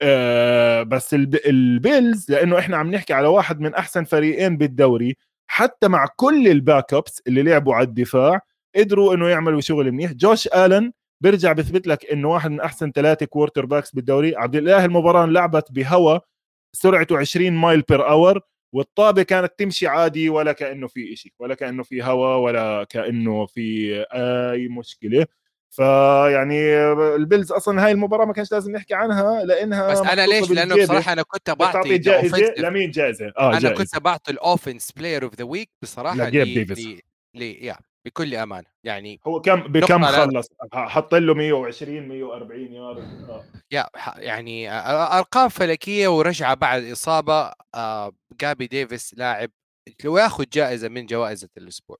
آه 0.02 0.82
بس 0.82 1.14
الب... 1.14 1.34
البيلز 1.46 2.30
لأنه 2.30 2.58
إحنا 2.58 2.76
عم 2.76 2.90
نحكي 2.90 3.12
على 3.12 3.28
واحد 3.28 3.60
من 3.60 3.74
أحسن 3.74 4.04
فريقين 4.04 4.56
بالدوري 4.56 5.16
حتى 5.50 5.88
مع 5.88 6.06
كل 6.16 6.48
ال 6.48 6.94
backups 6.94 7.22
اللي 7.26 7.42
لعبوا 7.42 7.74
على 7.74 7.86
الدفاع 7.86 8.40
قدروا 8.76 9.14
إنه 9.14 9.28
يعملوا 9.28 9.60
شغل 9.60 9.92
منيح. 9.92 10.12
جوش 10.12 10.48
آلن 10.48 10.92
بيرجع 11.22 11.52
بيثبت 11.52 11.86
لك 11.86 12.12
إنه 12.12 12.28
واحد 12.28 12.50
من 12.50 12.60
أحسن 12.60 12.92
ثلاثة 12.92 13.26
quarterbacks 13.26 13.90
بالدوري. 13.94 14.36
عبد 14.36 14.56
الإله 14.56 14.84
المباراة 14.84 15.26
لعبت 15.26 15.72
بهوا 15.72 16.18
سرعته 16.76 17.18
20 17.18 17.52
mile 17.52 17.80
per 17.82 18.08
hour 18.08 18.40
والطابة 18.74 19.22
كانت 19.22 19.52
تمشي 19.58 19.86
عادي 19.86 20.28
ولا 20.28 20.52
كأنه 20.52 20.86
في 20.88 21.12
إشي 21.12 21.34
ولا 21.38 21.54
كأنه 21.54 21.82
في 21.82 22.02
هوا 22.02 22.34
ولا 22.36 22.84
كأنه 22.84 23.46
في 23.46 23.94
أي 24.12 24.68
مشكلة. 24.68 25.26
فيعني 25.70 26.76
البيلز 27.16 27.52
أصلا 27.52 27.84
هاي 27.86 27.92
المباراة 27.92 28.24
ما 28.24 28.32
كانش 28.32 28.52
لازم 28.52 28.72
نحكي 28.72 28.94
عنها 28.94 29.44
لأنها 29.44 29.90
بس 29.92 29.98
أنا 29.98 30.26
ليش؟ 30.26 30.50
لأنه. 30.50 30.82
بصراحة 30.82 31.12
أنا 31.12 31.22
كنت 31.22 31.50
بعطي 31.50 31.98
جائزة. 31.98 32.54
لمين 32.58 32.90
جائزة 32.90 33.32
آه 33.38 33.50
أنا 33.50 33.58
جائزة. 33.58 33.76
كنت 33.76 33.98
بعطي 33.98 34.32
ال 34.32 34.40
offense 34.40 34.92
player 34.92 35.22
of 35.24 35.34
the 35.34 35.44
week 35.44 35.70
بصراحة 35.82 36.16
لجيب 36.16 36.46
ل- 36.46 36.54
ديفيس. 36.54 36.78
ل- 36.86 37.00
ل- 37.34 37.64
يا 37.64 37.76
بكل 38.06 38.34
أمانة 38.34 38.66
يعني 38.84 39.20
هو 39.26 39.40
كم 39.40 39.60
بكم 39.60 40.04
خلص 40.06 40.48
حط 40.72 41.14
له 41.14 41.34
120 41.34 42.08
140 42.08 42.72
يارد 42.72 43.30
آه. 43.30 43.44
يا 43.72 43.86
يعني 44.16 44.70
أرقام 45.18 45.48
فلكية 45.48 46.08
ورجعة 46.08 46.54
بعد 46.54 46.84
إصابة 46.84 47.52
آه، 47.74 48.12
جابي 48.40 48.66
ديفيس 48.66 49.14
لاعب 49.16 49.50
لو 50.04 50.18
ياخذ 50.18 50.44
جائزة 50.52 50.88
من 50.88 51.06
جوائز 51.06 51.46
الأسبوع 51.56 51.96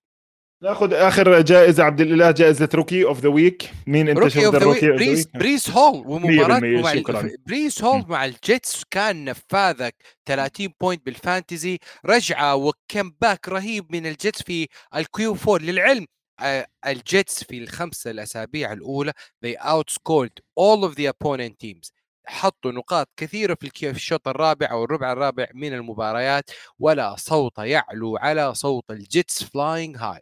ناخذ 0.62 0.94
آخر 0.94 1.40
جائزة 1.40 1.84
عبد 1.84 2.00
الإله 2.00 2.30
جائزة 2.30 2.68
rookie 2.74 3.04
of 3.04 3.20
the 3.20 3.28
week 3.28 3.70
مين 3.86 4.08
أنت 4.08 4.18
rookie 4.18 4.30
شفت 4.30 4.54
ال 4.54 4.59
rookie 4.59 4.90
بريس؟ 4.92 5.26
بريس 5.26 5.70
هول 5.70 6.06
ومباراته 6.06 6.60
100% 6.60 6.82
مع 6.82 6.92
ال- 6.92 6.98
شكراً. 6.98 7.30
بريس 7.46 7.84
هول 7.84 8.04
مع 8.08 8.24
الجيتس 8.24 8.84
كان 8.90 9.24
نفاذك 9.24 9.94
30 10.26 10.68
point 10.80 11.06
بال 11.06 11.21
fantasy. 11.21 11.78
رجعة 12.06 12.54
و 12.56 13.12
comeback 13.20 13.48
رهيب 13.48 13.92
من 13.92 14.06
الجيتس 14.06 14.42
في 14.42 14.68
ال 14.96 15.16
Q 15.16 15.36
4 15.48 15.58
للعلم. 15.58 16.06
آه، 16.40 16.66
الجيتس 16.86 17.44
في 17.44 17.58
الخمسة 17.58 18.10
الأسابيع 18.10 18.72
الأولى 18.72 19.12
they 19.46 19.56
outscored 19.62 20.40
all 20.60 20.88
of 20.90 20.94
the 20.94 21.06
opponent 21.12 21.54
teams. 21.64 21.90
حطوا 22.26 22.72
نقاط 22.72 23.08
كثيرة 23.16 23.56
في 23.60 23.90
الشوط 23.90 24.28
الرابع 24.28 24.70
أو 24.70 24.84
الربع 24.84 25.12
الرابع 25.12 25.46
من 25.54 25.72
المباريات 25.74 26.50
ولا 26.78 27.16
صوت 27.18 27.58
يعلو 27.58 28.16
على 28.16 28.54
صوت 28.54 28.84
الجيتس 28.90 29.44
flying 29.44 29.96
high 29.96 30.20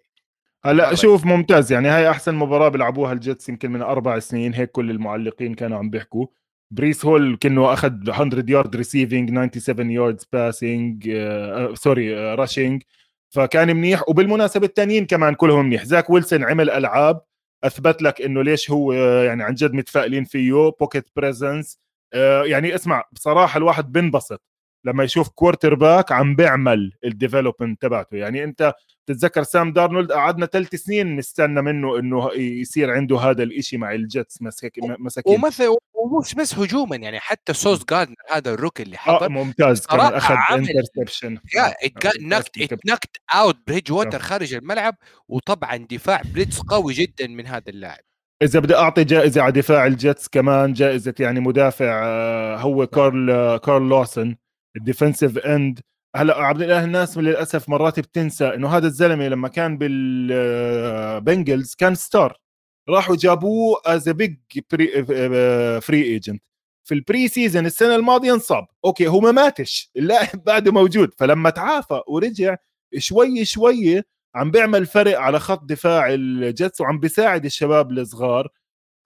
هلا. 0.64 0.94
شوف 0.94 1.26
ممتاز. 1.26 1.72
يعني 1.72 1.88
هاي 1.88 2.10
أحسن 2.10 2.34
مباراة 2.34 2.68
بيلعبوها 2.68 3.12
الجيتس 3.12 3.48
يمكن 3.48 3.70
من 3.70 3.82
أربع 3.82 4.18
سنين. 4.18 4.54
هيك 4.54 4.70
كل 4.70 4.90
المعلقين 4.90 5.54
كانوا 5.54 5.78
عم 5.78 5.90
بيحكوا. 5.90 6.26
بريس 6.70 7.04
هول 7.04 7.36
كأنه 7.36 7.72
أخذ 7.72 7.90
100 7.90 8.44
yard 8.48 8.76
receiving 8.76 9.30
97 9.30 9.90
yards 9.90 10.24
passing 10.32 11.10
sorry 11.74 12.34
rushing 12.34 12.82
فكان 13.30 13.76
منيح. 13.76 14.08
وبالمناسبة 14.08 14.66
الثانيين 14.66 15.06
كمان 15.06 15.34
كلهم 15.34 15.64
منيح. 15.66 15.84
زاك 15.84 16.10
ويلسون 16.10 16.44
عمل 16.44 16.70
ألعاب 16.70 17.20
أثبت 17.64 18.02
لك 18.02 18.22
إنه 18.22 18.42
ليش 18.42 18.70
هو 18.70 18.92
آه، 18.92 19.24
يعني 19.24 19.42
عن 19.44 19.54
جد 19.54 19.72
متفائلين 19.72 20.24
فيه. 20.24 20.72
pocket 20.80 21.10
presence 21.16 21.78
يعني 22.44 22.74
اسمع 22.74 23.04
بصراحة 23.12 23.58
الواحد 23.58 23.92
بنبسط. 23.92 24.42
لما 24.84 25.04
يشوف 25.04 25.28
quarterback 25.28 26.12
عم 26.12 26.36
بيعمل 26.36 26.92
ال 27.04 27.11
development 27.11 27.82
تبعته. 27.82 28.16
يعني 28.16 28.44
أنت 28.44 28.74
تتذكر 29.06 29.42
سام 29.42 29.72
دارنولد 29.72 30.12
قعدنا 30.12 30.46
ثلاث 30.46 30.74
سنين 30.74 31.16
نستنى 31.16 31.62
منه 31.62 31.98
إنه 31.98 32.32
يصير 32.34 32.90
عنده 32.90 33.18
هذا 33.18 33.42
الإشي 33.42 33.76
مع 33.76 33.92
الجيتس 33.92 34.42
مسك 34.42 34.72
مساكين. 34.98 35.34
ومثل 35.34 35.76
ومش 35.94 36.34
بس 36.34 36.54
هجوما 36.54 36.96
يعني 36.96 37.20
حتى 37.20 37.52
سوس 37.52 37.84
جاردنر 37.90 38.16
هذا 38.30 38.54
ال 38.54 38.59
rook 38.59 38.80
اللي 38.80 38.96
آه 38.96 38.98
حضر 38.98 39.28
ممتاز 39.28 39.86
كمان 39.86 40.14
أخذ 40.14 40.34
interception 40.54 41.38
knocked 42.86 43.16
out 43.34 43.56
بريدج 43.66 43.92
ووتر 43.92 44.18
خارج 44.18 44.54
الملعب 44.54 44.94
وطبعا 45.28 45.76
دفاع 45.76 46.22
blitz 46.34 46.60
قوي 46.60 46.94
جدا 46.94 47.26
من 47.26 47.46
هذا 47.46 47.68
اللاعب. 47.68 48.00
إذا 48.42 48.60
بدي 48.60 48.74
أعطي 48.76 49.04
جائزة 49.04 49.42
على 49.42 49.52
دفاع 49.52 49.86
الجيتس 49.86 50.28
كمان 50.28 50.72
جائزة 50.72 51.14
يعني 51.20 51.40
مدافع 51.40 52.00
آه، 52.04 52.56
هو 52.56 52.86
كارل 52.86 53.30
آه، 53.30 53.56
كارل 53.56 53.88
لوسن 53.88 54.36
ال 54.76 54.82
defensive 54.82 55.38
end 55.38 55.80
هلا 56.16 56.36
عبد 56.36 56.62
الإله 56.62 56.84
الناس 56.84 57.18
للأسف 57.18 57.68
مرات 57.68 58.00
بتنسى 58.00 58.54
إنه 58.54 58.68
هذا 58.68 58.86
الزلمة 58.86 59.28
لما 59.28 59.48
كان 59.48 59.78
بالبنجلز 59.78 61.74
كان 61.74 61.94
star 61.94 62.40
راحوا 62.88 63.16
جابوه 63.16 63.80
as 63.86 64.08
big 64.08 64.36
free 65.80 66.02
agent 66.02 66.42
في 66.84 66.94
ال 66.94 67.28
preseason 67.28 67.66
السنة 67.66 67.94
الماضية 67.94 68.34
انصاب. 68.34 68.66
أوكي 68.84 69.08
هو 69.08 69.20
ما 69.20 69.32
ماتش 69.32 69.90
اللاعب 69.96 70.44
بعده 70.44 70.72
موجود. 70.72 71.14
فلما 71.18 71.50
تعافى 71.50 72.00
ورجع 72.08 72.56
شوي 72.98 73.44
شوي 73.44 74.02
عم 74.34 74.50
بيعمل 74.50 74.86
فرق 74.86 75.18
على 75.18 75.40
خط 75.40 75.64
دفاع 75.64 76.14
الجتس 76.14 76.80
وعم 76.80 77.00
بيساعد 77.00 77.44
الشباب 77.44 77.90
الصغار. 77.90 78.48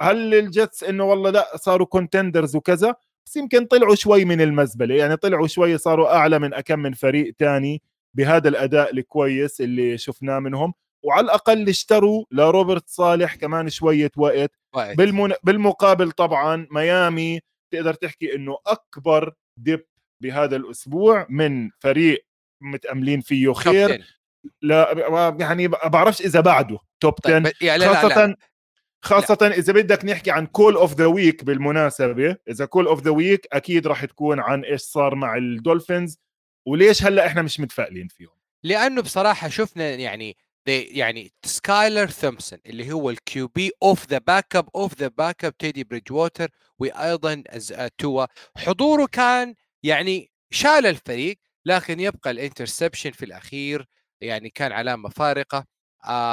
هل 0.02 0.34
الجتس 0.34 0.84
إنه 0.84 1.04
والله 1.04 1.30
لأ 1.30 1.56
صاروا 1.56 1.86
contenders 1.86 2.56
وكذا؟ 2.56 2.94
بس 3.26 3.36
يمكن 3.36 3.66
طلعوا 3.66 3.94
شوي 3.94 4.24
من 4.24 4.40
المزبلة. 4.40 4.94
يعني 4.94 5.16
طلعوا 5.16 5.46
شوي 5.46 5.78
صاروا 5.78 6.16
أعلى 6.16 6.38
من 6.38 6.54
أكم 6.54 6.78
من 6.78 6.92
فريق 6.92 7.34
تاني 7.38 7.82
بهذا 8.16 8.48
الأداء 8.48 8.92
الكويس 8.94 9.60
اللي 9.60 9.98
شفناه 9.98 10.38
منهم. 10.38 10.74
وعلى 11.04 11.24
الأقل 11.24 11.68
اشتروا 11.68 12.24
لروبرت 12.30 12.88
صالح 12.88 13.34
كمان 13.34 13.68
شوية 13.70 14.10
وقت. 14.16 14.52
بالمن... 14.96 15.32
بالمقابل 15.42 16.10
طبعا 16.10 16.66
ميامي 16.70 17.40
تقدر 17.72 17.94
تحكي 17.94 18.34
إنه 18.34 18.58
أكبر 18.66 19.32
dip 19.56 19.86
بهذا 20.22 20.56
الأسبوع 20.56 21.26
من 21.30 21.70
فريق 21.80 22.26
متأملين 22.60 23.20
فيه 23.20 23.52
خير. 23.52 24.04
لا 24.62 25.36
يعني 25.40 25.68
بعرفش 25.68 26.20
إذا 26.20 26.40
بعده. 26.40 26.78
top 27.00 27.14
10 27.24 27.38
طيب 27.38 27.52
يعني 27.60 27.84
خاصه 27.86 28.08
لا 28.08 28.26
لا. 28.26 28.36
خاصة 29.04 29.38
لا. 29.40 29.56
إذا 29.56 29.72
بدك 29.72 30.04
نحكي 30.04 30.30
عن 30.30 30.46
call 30.46 30.74
of 30.74 30.94
the 30.94 31.06
week 31.06 31.44
بالمناسبة، 31.44 32.36
إذا 32.48 32.64
call 32.64 32.86
of 32.86 33.02
the 33.02 33.10
week 33.10 33.46
أكيد 33.52 33.86
راح 33.86 34.04
تكون 34.04 34.40
عن 34.40 34.64
إيش 34.64 34.80
صار 34.80 35.14
مع 35.14 35.36
الدولفينز 35.36 36.18
وليش 36.66 37.02
هلأ 37.02 37.26
إحنا 37.26 37.42
مش 37.42 37.60
متفائلين 37.60 38.08
فيهم. 38.08 38.42
لأنه 38.64 39.02
بصراحة 39.02 39.48
شفنا 39.48 39.90
يعني 39.90 40.36
يعني 40.66 41.32
سكايلر 41.44 42.06
ثومسون 42.06 42.58
اللي 42.66 42.92
هو 42.92 43.10
ال 43.10 43.23
QB 43.23 43.48
of 43.48 44.06
the 44.08 44.18
backup 44.18 44.68
of 44.74 44.94
the 44.98 45.08
backup 45.08 45.56
تيدي 45.56 45.84
بريدج 45.84 46.12
ووتر 46.12 46.48
وأيضا 46.78 47.42
توا 47.98 48.26
حضوره 48.56 49.06
كان 49.06 49.54
يعني 49.82 50.30
شال 50.50 50.86
الفريق 50.86 51.38
لكن 51.66 52.00
يبقى 52.00 52.30
ال 52.30 52.36
interception 52.36 53.10
في 53.10 53.24
الأخير 53.24 53.86
يعني 54.20 54.50
كان 54.50 54.72
علامة 54.72 55.08
فارقة 55.08 55.66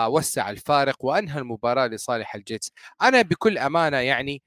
وسع 0.09 0.49
الفارق 0.49 1.05
وأنهى 1.05 1.39
المباراة 1.39 1.87
لصالح 1.87 2.35
الجتس. 2.35 2.71
أنا 3.01 3.21
بكل 3.21 3.57
أمانة 3.57 3.97
يعني 3.97 4.41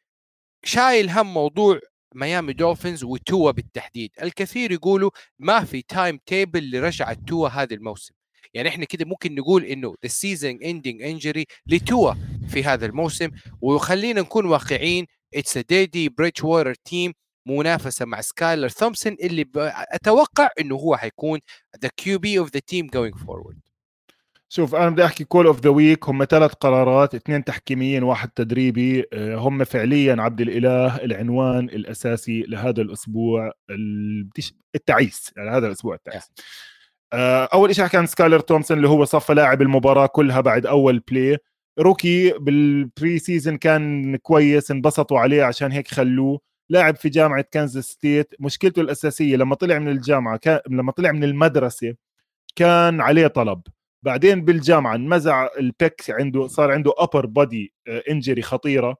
شايل 0.64 1.10
هم 1.10 1.34
موضوع 1.34 1.80
ميامي 2.14 2.52
دولفينز 2.52 3.04
وتوا 3.04 3.50
بالتحديد. 3.50 4.10
الكثير 4.22 4.72
يقولوا 4.72 5.10
ما 5.38 5.64
في 5.64 5.82
timetable 5.82 6.70
لرجعة 6.70 7.16
توا 7.26 7.48
هذا 7.48 7.74
الموسم. 7.74 8.14
يعني 8.54 8.68
إحنا 8.68 8.84
كده 8.84 9.04
ممكن 9.04 9.34
نقول 9.34 9.64
إنه 9.64 9.94
the 10.04 10.08
season 10.08 10.58
ending 10.62 11.02
injury 11.02 11.46
لتوا 11.66 12.14
في 12.48 12.64
هذا 12.64 12.86
الموسم. 12.86 13.30
وخلينا 13.60 14.20
نكون 14.20 14.46
واقعيين 14.46 15.06
it's 15.34 15.58
تيدي 15.58 16.08
بريدج 16.08 16.44
ووتر 16.44 16.74
team 16.74 17.12
منافسة 17.46 18.04
مع 18.04 18.20
سكايلر 18.20 18.68
ثومسون 18.68 19.16
اللي 19.22 19.46
أتوقع 19.92 20.48
إنه 20.60 20.74
هو 20.76 20.96
حيكون 20.96 21.40
the 21.82 21.90
QB 21.96 22.38
of 22.38 22.50
the 22.54 22.60
team 22.60 22.86
going 22.86 23.14
forward 23.16 23.58
شوف 24.54 24.74
أنا 24.74 24.90
بدي 24.90 25.04
أحكي 25.04 25.24
call 25.24 25.46
of 25.46 25.60
the 25.60 25.70
week 25.70 26.08
هم 26.08 26.24
ثلاث 26.24 26.52
قرارات 26.52 27.14
اثنين 27.14 27.44
تحكيميين 27.44 28.02
واحد 28.02 28.28
تدريبي. 28.28 29.04
آه، 29.12 29.36
هم 29.36 29.64
فعليا 29.64 30.16
عبد 30.22 30.40
الإله 30.40 30.96
العنوان 30.96 31.64
الأساسي 31.64 32.42
لهذا 32.42 32.82
الأسبوع 32.82 33.52
التعيس 34.74 35.32
يعني 35.36 35.50
هذا 35.50 35.66
الأسبوع 35.66 35.94
التعيس. 35.94 36.30
آه، 37.12 37.44
أول 37.44 37.74
شيء 37.76 37.86
كان 37.86 38.06
سكايلر 38.06 38.40
تومسون 38.40 38.76
اللي 38.76 38.88
هو 38.88 39.04
صفى 39.04 39.34
لاعب 39.34 39.62
المباراة 39.62 40.06
كلها 40.06 40.40
بعد 40.40 40.66
أول 40.66 40.98
play 40.98 41.38
rookie 41.78 42.32
بال 42.38 43.18
preseason 43.18 43.56
كان 43.58 44.16
كويس 44.16 44.70
انبسطوا 44.70 45.18
عليه 45.18 45.44
عشان 45.44 45.72
هيك 45.72 45.88
خلوه. 45.88 46.40
لاعب 46.70 46.96
في 46.96 47.08
جامعة 47.08 47.44
كانزاس 47.50 47.84
ستيت 47.84 48.34
مشكلته 48.40 48.82
الأساسية 48.82 49.36
لما 49.36 49.54
طلع 49.54 49.78
من 49.78 49.88
الجامعة 49.88 50.36
كان 50.36 50.60
لما 50.70 50.92
طلع 50.92 51.12
من 51.12 51.24
المدرسة 51.24 51.94
كان 52.56 53.00
عليه 53.00 53.26
طلب. 53.26 53.62
بعدين 54.02 54.44
بالجامعة 54.44 54.94
انمزع 54.94 55.48
ال 55.58 55.71
pec 55.71 56.10
عنده 56.10 56.46
صار 56.46 56.70
عنده 56.72 56.92
upper 56.98 57.26
body 57.26 57.74
injury 58.10 58.42
خطيرة 58.42 58.96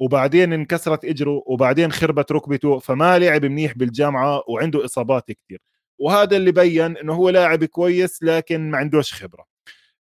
وبعدين 0.00 0.52
انكسرت 0.52 1.04
اجره 1.04 1.42
وبعدين 1.46 1.92
خربت 1.92 2.32
ركبته 2.32 2.78
فما 2.78 3.18
لعب 3.18 3.44
منيح 3.44 3.72
بالجامعة 3.78 4.42
وعنده 4.48 4.84
إصابات 4.84 5.24
كثير 5.32 5.58
وهذا 6.00 6.36
اللي 6.36 6.52
بين 6.52 6.96
إنه 6.96 7.14
هو 7.14 7.30
لاعب 7.30 7.64
كويس 7.64 8.22
لكن 8.22 8.70
ما 8.70 8.78
عندوش 8.78 9.14
خبرة. 9.14 9.44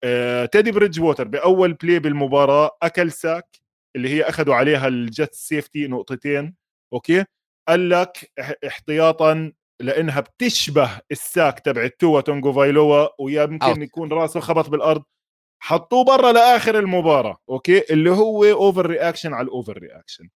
آه، 0.04 0.46
تيدي 0.46 0.72
بريدج 0.72 1.02
ووتر 1.02 1.28
بأول 1.28 1.74
play 1.74 2.00
بالمباراة 2.00 2.72
أكل 2.84 3.12
sack 3.12 3.58
اللي 3.96 4.10
هي 4.10 4.24
أخذوا 4.24 4.56
عليها 4.56 4.88
الجت 4.88 5.34
safety 5.34 5.88
نقطتين 5.88 6.56
أوكي؟ 6.94 7.26
قال 7.68 7.90
لك 7.90 8.32
احتياطا 8.68 9.52
لأنها 9.84 10.20
بتشبه 10.20 11.00
ال 11.12 11.21
sack 11.21 11.60
تبع 11.60 11.88
توا 11.88 12.22
تونجو 12.22 12.54
فايلوا 12.54 13.08
ويمكن 13.20 13.82
يكون 13.82 14.12
راسه 14.12 14.40
خبط 14.40 14.70
بالأرض. 14.70 15.04
حطوه 15.64 16.06
برا 16.06 16.32
لآخر 16.32 16.80
المباراة 16.80 17.38
أوكي؟ 17.50 17.94
اللي 17.94 18.10
هو 18.12 18.46
overreaction 18.46 19.34
على 19.34 19.46
ال 19.46 19.78
overreaction 19.78 20.30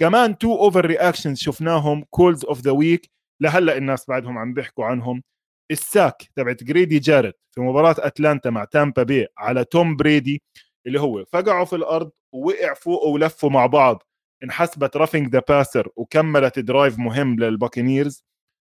كمان 0.00 0.38
two 0.38 0.56
overreactions 0.56 1.38
شفناهم 1.38 2.04
calls 2.10 2.44
of 2.44 2.60
the 2.60 2.70
week 2.70 3.10
لهلأ 3.42 3.76
الناس 3.76 4.06
بعدهم 4.08 4.38
عم 4.38 4.54
بيحكوا 4.54 4.84
عنهم. 4.84 5.22
ال 5.70 5.80
sack 5.80 6.22
تبعت 6.36 6.64
جريدي 6.64 6.98
جاريت 6.98 7.32
في 7.54 7.60
مباراة 7.60 7.96
أتلانتا 7.98 8.50
مع 8.50 8.64
تامبا 8.64 9.02
بي 9.02 9.26
على 9.38 9.64
توم 9.64 9.96
بريدي 9.96 10.42
اللي 10.86 11.00
هو 11.00 11.24
فقعوا 11.24 11.64
في 11.64 11.76
الأرض 11.76 12.10
ووقع 12.34 12.74
فوق 12.74 13.04
ولفوا 13.04 13.50
مع 13.50 13.66
بعض 13.66 14.02
انحسبت 14.44 14.96
roughing 14.96 15.28
the 15.32 15.42
passer 15.48 15.88
وكملت 15.96 16.58
drive 16.58 16.98
مهم 16.98 17.36
للباكينيرز. 17.40 18.24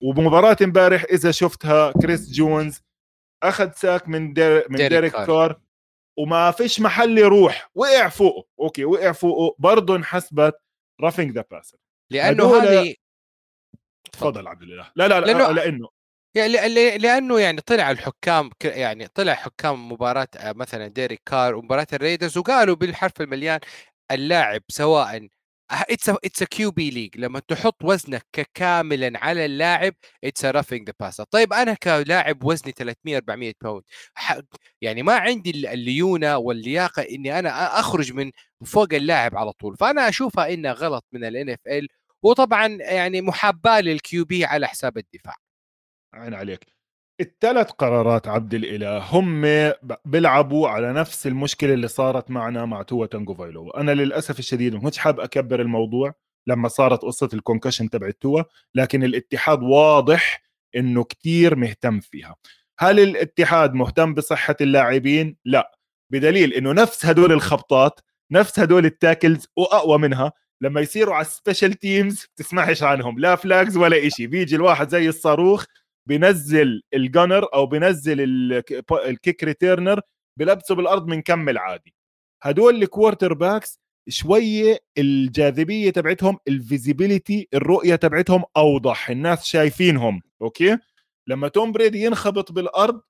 وبمباراة 0.04 0.58
امبارح 0.62 1.04
إذا 1.04 1.32
شفتها 1.32 1.92
كريس 1.92 2.32
جونز 2.32 2.82
أخذ 3.44 3.72
sack 3.72 4.08
من 4.08 4.34
دير 4.34 4.66
من 4.70 4.76
ديريك, 4.76 5.12
كار. 5.12 5.62
وما 6.18 6.52
فيش 6.52 6.80
محل 6.82 7.18
يروح 7.18 7.70
وقع 7.76 8.10
فوقه. 8.10 8.48
أوكي 8.60 8.86
وقع 8.86 9.12
فوقه. 9.12 9.56
برضه 9.60 9.96
انحسبت 9.96 10.54
roughing 11.02 11.32
the 11.32 11.46
passer 11.52 11.78
لأنه 12.12 12.58
هذه 12.58 12.96
تفضل 14.12 14.48
عبد 14.48 14.62
الله. 14.62 14.92
لا 14.96 15.08
لا 15.08 15.20
لا 15.20 15.26
لأنه, 15.26 15.52
لأنه 15.52 15.90
يعني 16.36 16.98
لأنه 16.98 17.40
يعني 17.40 17.62
طلع 17.62 17.92
الحكام 17.92 18.50
يعني 18.64 19.08
طلع 19.08 19.34
حكام 19.34 19.92
مباراة 19.92 20.28
آه، 20.38 20.54
مثلا 20.54 20.88
ديريك 20.88 21.22
كار 21.26 21.56
ومباراة 21.56 21.88
الريدرز 21.94 22.38
وقالوا 22.38 22.76
بالحرف 22.76 23.22
المليان 23.22 23.60
اللاعب 24.12 24.62
سواء 24.68 25.28
it's 25.72 26.10
it's 26.10 26.44
QB 26.44 26.90
league 26.90 27.18
لما 27.18 27.40
تحط 27.40 27.84
وزنك 27.84 28.26
كاملا 28.54 29.12
على 29.20 29.46
اللاعب 29.46 29.94
it's 30.24 30.46
roughing 30.46 30.88
the 30.90 30.94
passer 31.00 31.22
طيب 31.22 31.54
أنا 31.54 31.74
كلاعب 31.74 32.44
وزني 32.44 32.72
300 32.72 33.18
400 33.18 33.54
pound 33.62 33.84
يعني 34.82 35.04
ما 35.04 35.14
عندي 35.18 35.50
الليونة 35.74 36.38
واللياقة 36.38 37.02
إني 37.04 37.40
أنا 37.40 37.80
أخرج 37.80 38.14
من 38.14 38.32
فوق 38.66 38.88
اللاعب 38.94 39.36
على 39.38 39.52
طول. 39.52 39.78
فأنا 39.78 40.10
أشوفها 40.10 40.54
إنها 40.54 40.72
غلط 40.74 41.06
من 41.12 41.26
ال 41.26 41.50
NFL 41.50 41.88
وطبعا 42.24 42.68
يعني 42.82 43.22
محاباه 43.22 43.82
لل 43.82 44.26
QB 44.26 44.46
على 44.46 44.68
حساب 44.68 44.98
الدفاع. 44.98 45.36
عين 46.16 46.34
عليك. 46.34 46.66
الثلاث 47.24 47.70
قرارات 47.72 48.28
عبد 48.28 48.54
الإله 48.54 48.98
هم 48.98 49.42
بيلعبوا 50.06 50.70
على 50.70 50.94
نفس 50.94 51.28
المشكلة 51.28 51.74
اللي 51.74 51.88
صارت 51.88 52.32
معنا 52.32 52.66
مع 52.66 52.82
توا 52.82 53.06
تانجو 53.06 53.34
فايلو 53.34 53.70
أنا 53.70 53.92
للأسف 53.92 54.40
الشديد 54.40 54.74
ما 54.74 54.82
كنتش 54.82 54.98
حاب 54.98 55.20
أكبر 55.20 55.62
الموضوع 55.62 56.14
لما 56.48 56.68
صارت 56.68 57.02
قصة 57.02 57.30
ال 57.34 57.39
concussion 57.39 57.90
تبع 57.90 58.10
توا 58.22 58.44
لكن 58.76 59.04
الاتحاد 59.04 59.64
واضح 59.64 60.44
إنه 60.76 61.04
كتير 61.04 61.56
مهتم 61.56 62.00
فيها. 62.00 62.36
هل 62.80 63.00
الاتحاد 63.00 63.74
مهتم 63.74 64.14
بصحة 64.14 64.56
اللاعبين؟ 64.62 65.38
لا. 65.46 65.72
بدليل 66.10 66.54
إنه 66.54 66.72
نفس 66.74 67.06
هدول 67.06 67.32
الخبطات 67.32 68.00
نفس 68.32 68.60
هدول 68.60 68.86
ال 68.86 68.94
tackles 68.94 69.48
وأقوى 69.56 69.98
منها 69.98 70.34
لما 70.62 70.82
يصيروا 70.82 71.16
على 71.16 71.26
ال 71.26 71.32
special 71.32 71.74
teams 71.74 72.26
بتسمعش 72.36 72.84
عنهم 72.84 73.20
لا 73.20 73.36
flags 73.36 73.78
ولا 73.78 74.08
إشي. 74.08 74.28
بيجي 74.28 74.56
الواحد 74.56 74.90
زي 74.90 75.10
الصاروخ 75.10 75.66
بنزل 76.10 76.82
ال 76.94 77.02
gunner 77.02 77.48
أو 77.54 77.66
بنزل 77.66 78.22
ال 78.92 79.02
kick 79.02 79.44
returner 79.44 80.02
بلبسه 80.40 80.76
بالأرض 80.76 81.06
بنكمل 81.06 81.58
عادي 81.58 81.94
هدول 82.44 82.84
ال 82.84 83.34
quarterbacks 83.34 83.80
شوية 84.10 84.80
الجاذبية 84.98 85.90
تبعتهم 85.90 86.38
ال 86.48 86.57
visibility 86.57 87.48
الرؤية 87.54 87.96
تبعتهم 87.96 88.44
أوضح 88.58 89.10
الناس 89.10 89.46
شايفينهم 89.46 90.22
أوكي؟ 90.42 90.78
لما 91.28 91.48
توم 91.48 91.72
بريدي 91.72 92.04
ينخبط 92.04 92.52
بالأرض 92.52 93.02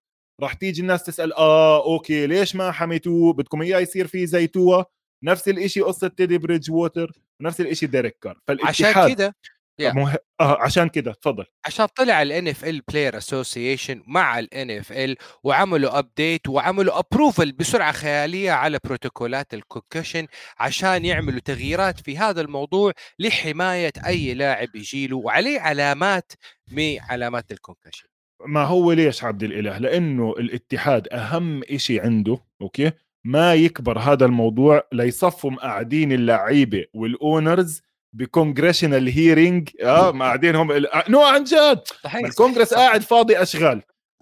راح 0.42 0.54
تيجي 0.54 0.82
الناس 0.82 1.04
تسأل 1.04 1.34
آه 1.34 1.86
أوكي 1.86 2.28
ليش 2.28 2.56
ما 2.56 2.72
حميتوه؟ 2.72 3.34
بدكم 3.34 3.62
إياه 3.62 3.80
يصير 3.80 4.08
فيه 4.08 4.26
زي 4.26 4.48
توا 4.48 4.84
نفس 5.24 5.50
الشيء 5.50 5.86
قصة 5.86 6.08
تيدي 6.08 6.38
بريدج 6.38 6.72
ووتر 6.72 7.12
نفس 7.42 7.62
الشيء 7.62 7.90
ديريك 7.90 8.18
كار. 8.22 8.40
فالاتحاد 8.48 8.86
عشان 8.86 9.14
كده 9.16 9.36
Yeah. 9.82 9.96
مه... 9.96 10.16
آه 10.42 10.62
عشان 10.62 10.90
كده 10.90 11.14
تفضل 11.14 11.46
عشان 11.66 11.86
طلع 11.86 12.22
ال 12.22 12.56
NFL 12.56 12.78
Player 12.92 13.16
Association 13.24 13.98
مع 14.08 14.40
ال 14.40 14.50
NFL 14.82 15.24
وعملوا 15.44 16.00
update 16.00 16.50
وعملوا 16.50 17.00
approval 17.00 17.52
بسرعة 17.52 17.92
خيالية 17.92 18.52
على 18.52 18.80
بروتوكولات 18.84 19.54
ال 19.54 19.60
concussion 19.60 20.28
عشان 20.60 21.06
يعملوا 21.06 21.40
تغييرات 21.40 22.00
في 22.00 22.18
هذا 22.18 22.42
الموضوع 22.42 22.92
لحماية 23.20 23.94
أي 24.06 24.34
لاعب 24.34 24.76
يجيله 24.76 25.18
وعليه 25.18 25.60
علامات 25.60 26.32
من 26.72 27.00
علامات 27.10 27.52
ال 27.52 27.57
concussion 27.57 28.08
ما 28.46 28.64
هو 28.64 28.92
ليش 28.92 29.24
عبد 29.24 29.44
الإله؟ 29.44 29.78
لأنه 29.78 30.32
الاتحاد 30.32 31.08
أهم 31.08 31.62
إشي 31.64 32.00
عنده 32.00 32.40
أوكي؟ 32.62 32.92
ما 33.26 33.54
يكبر 33.54 34.00
هذا 34.00 34.26
الموضوع 34.26 34.88
ليصفوا 34.94 35.52
قاعدين 35.56 36.12
اللعيبة 36.12 36.86
وال 36.94 37.16
owners 37.16 37.82
ب 38.14 38.20
congressional 38.20 39.08
hearing 39.10 39.70
آه 39.84 40.12
قاعدين 40.12 40.56
هم 40.56 40.72
ال- 40.72 40.88
no 41.10 41.22
عن 41.22 41.44
جد. 41.44 41.82
الكونغرس 42.16 42.74
قاعد 42.74 43.02
فاضي 43.02 43.42
أشغال. 43.42 43.82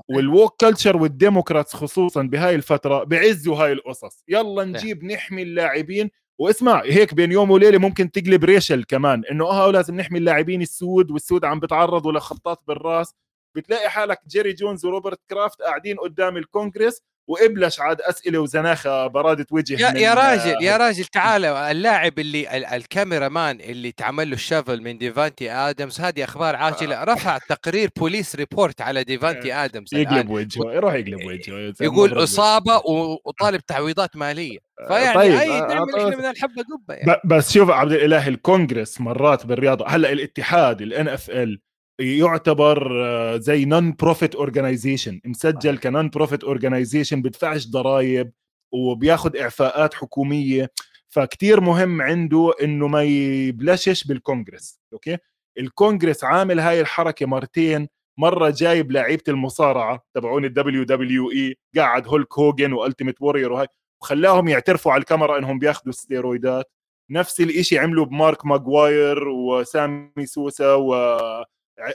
وال 0.09 0.27
woke 0.27 0.61
culture 0.61 0.97
وال 0.97 1.11
Democrats 1.11 1.75
خصوصا 1.75 2.21
بهاي 2.23 2.55
الفترة 2.55 3.03
بعزوا 3.03 3.55
هاي 3.55 3.71
القصص. 3.71 4.23
يلا 4.27 4.63
نجيب 4.63 5.03
نحمي 5.03 5.41
اللاعبين. 5.41 6.09
واسمع 6.39 6.81
هيك 6.85 7.13
بين 7.13 7.31
يوم 7.31 7.51
وليلة 7.51 7.77
ممكن 7.77 8.11
تقلب 8.11 8.43
racial 8.43 8.83
كمان 8.83 9.23
إنه 9.31 9.45
آه 9.45 9.71
لازم 9.71 9.95
نحمي 9.95 10.19
اللاعبين 10.19 10.61
السود 10.61 11.11
والسود 11.11 11.45
عم 11.45 11.59
بتعرضوا 11.59 12.11
لخبطات 12.11 12.59
بالرأس. 12.67 13.13
بتلاقي 13.55 13.89
حالك 13.89 14.19
جيري 14.27 14.53
جونز 14.53 14.85
وروبرت 14.85 15.19
كرافت 15.29 15.61
قاعدين 15.61 15.97
قدام 15.99 16.37
الكونغرس. 16.37 17.01
وابلش 17.27 17.79
عاد 17.79 18.01
أسئلة 18.01 18.39
وزناخة 18.39 19.07
برادة 19.07 19.45
وجه 19.51 19.81
يا 19.81 19.97
يا 19.97 20.13
راجل 20.13 20.63
يا 20.63 20.77
راجل 20.87 21.05
تعال 21.05 21.45
اللاعب 21.45 22.19
اللي 22.19 22.57
ال- 22.57 22.65
الـ 22.65 23.27
cameraman 23.29 23.61
اللي 23.61 23.91
تعمل 23.91 24.29
له 24.29 24.33
ال 24.35 24.43
shove 24.43 24.81
من 24.81 24.97
ديفانتي 24.97 25.51
آدمز 25.51 26.01
هذه 26.01 26.23
أخبار 26.23 26.55
عاجلة. 26.55 27.03
رفع 27.03 27.37
تقرير 27.37 27.89
police 27.97 28.35
report 28.35 28.81
على 28.81 29.03
ديفانتي 29.03 29.53
آدمز 29.53 29.95
الآن. 29.95 30.13
يقلب 30.13 30.29
وجهه 30.29 30.73
يروح 30.73 30.93
يقلب 30.93 31.25
وجهه 31.25 31.73
يقول 31.81 32.23
إصابة 32.23 32.77
وطالب 33.25 33.61
تعويضات 33.61 34.15
مالية. 34.17 34.57
فيعني 34.87 35.15
طيب، 35.15 35.33
أي 35.39 35.51
آه، 35.61 35.67
نعمل 35.67 35.95
آه، 35.95 35.97
إحنا 36.07 36.17
من 36.17 36.25
الحبة 36.25 36.63
قبة 36.63 36.93
يعني. 36.93 37.21
بس 37.25 37.53
شوف 37.53 37.69
عبد 37.69 37.91
الإله 37.91 38.27
الكونغرس 38.27 39.01
مرات 39.01 39.45
بالرياضة. 39.45 39.85
هلأ 39.87 40.11
الاتحاد 40.11 40.81
ال 40.81 41.07
NFL 41.07 41.59
يعتبر 42.01 43.05
آه، 43.05 43.37
زي 43.37 43.65
non-profit 43.65 44.35
organization 44.35 45.21
مسجل 45.25 45.77
ك 45.77 46.09
non-profit 46.09 46.43
organization 46.43 47.21
بدفعش 47.21 47.67
ضرائب 47.67 48.31
وبياخذ 48.71 49.37
إعفاءات 49.37 49.93
حكومية. 49.93 50.71
فكتير 51.09 51.61
مهم 51.61 52.01
عنده 52.01 52.53
إنه 52.63 52.87
ما 52.87 53.03
يبلشش 53.03 54.03
بالكونغرس 54.07 54.79
أوكي؟ 54.93 55.17
الكونغرس 55.57 56.23
عامل 56.23 56.59
هاي 56.59 56.81
الحركة 56.81 57.25
مرتين. 57.25 57.87
مرة 58.17 58.49
جايب 58.49 58.91
لعيبة 58.91 59.23
المصارعة 59.27 60.05
تبعون 60.13 60.45
ال 60.45 60.83
WWE 60.83 61.55
قاعد 61.75 62.07
هولك 62.07 62.39
هوجن 62.39 62.73
والتيميت 62.73 63.21
وورير 63.21 63.51
وهاي 63.51 63.67
وخلاهم 64.01 64.47
يعترفوا 64.47 64.91
على 64.91 64.99
الكاميرا 64.99 65.37
إنهم 65.37 65.59
بياخذوا 65.59 65.93
ستيرويدات. 65.93 66.71
نفس 67.09 67.41
الإشي 67.41 67.79
عملوا 67.79 68.05
بمارك 68.05 68.45
ماجواير 68.45 69.27
وسامي 69.27 70.25
سوسا 70.25 70.75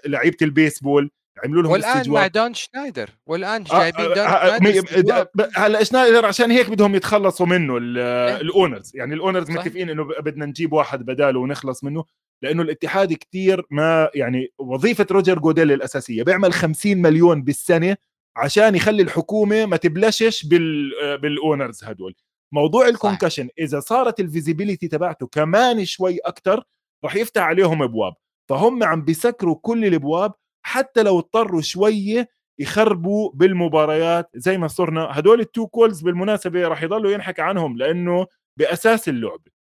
ولعيبه 0.07 0.37
البيسبول 0.43 1.11
عملوا 1.45 1.63
لهم 1.63 1.73
والآن 1.73 1.93
مع 1.93 2.01
استجواب 2.01 2.33
دون 2.33 2.55
شنايدر 2.55 3.11
والآن 3.27 3.65
آه، 3.73 3.79
جايبين 3.81 4.05
دون 4.05 4.19
آه، 4.19 4.29
آه، 4.29 4.59
شنايدر 4.59 5.27
هلأ 5.57 5.85
شنايدر 5.85 6.27
عشان 6.27 6.51
هيك 6.51 6.71
بدهم 6.71 6.95
يتخلصوا 6.95 7.47
منه 7.47 7.75
إيه. 7.77 8.37
ال 8.37 8.44
owners. 8.44 8.93
يعني 8.95 9.15
ال 9.15 9.19
owners. 9.19 9.51
متفقين 9.51 9.91
إنه 9.91 10.05
بدنا 10.05 10.47
نجيب 10.47 10.73
واحد 10.73 11.07
بداله 11.07 11.41
ونخلص 11.41 11.85
منه 11.85 12.05
لأنه 12.43 12.63
الاتحاد 12.63 13.13
كتير 13.13 13.67
ما 13.71 14.11
يعني 14.15 14.53
وظيفة 14.59 15.07
روجر 15.11 15.39
جوديل 15.39 15.73
الأساسية 15.73 16.23
بيعمل 16.23 16.53
50 16.53 17.03
مليون 17.03 17.43
بالسنة 17.43 17.97
عشان 18.37 18.75
يخلي 18.75 19.03
الحكومة 19.03 19.67
ما 19.67 19.77
تبلشش 19.77 20.47
بال 20.47 20.91
بال 21.19 21.35
owners 21.35 21.85
هدول. 21.85 22.15
موضوع 22.53 22.89
ال 22.89 22.94
concussion 22.94 23.49
إذا 23.59 23.81
صارت 23.81 24.21
ال 24.21 24.27
visibility 24.27 24.89
تبعته 24.89 25.27
كمان 25.27 25.85
شوي 25.85 26.19
أكثر 26.19 26.65
راح 27.05 27.17
يفتح 27.17 27.43
عليهم 27.43 27.83
أبواب. 27.83 28.15
فهم 28.49 28.83
عم 28.85 29.03
بيسكروا 29.05 29.57
كل 29.63 29.85
الابواب 29.85 30.33
حتى 30.67 31.03
لو 31.03 31.19
اضطروا 31.19 31.61
شوية 31.61 32.29
يخربوا 32.59 33.31
بالمباريات 33.35 34.31
زي 34.35 34.59
ما 34.59 34.69
صرنا. 34.69 35.09
هدول 35.19 35.41
ال 35.41 35.47
two 35.47 35.67
calls 35.67 36.01
بالمناسبة 36.03 36.69
راح 36.69 36.83
يضلوا 36.83 37.11
ينحكى 37.13 37.43
عنهم 37.43 37.77
لأنه 37.79 38.27
بأساس 38.59 39.09
اللعبه 39.09 39.57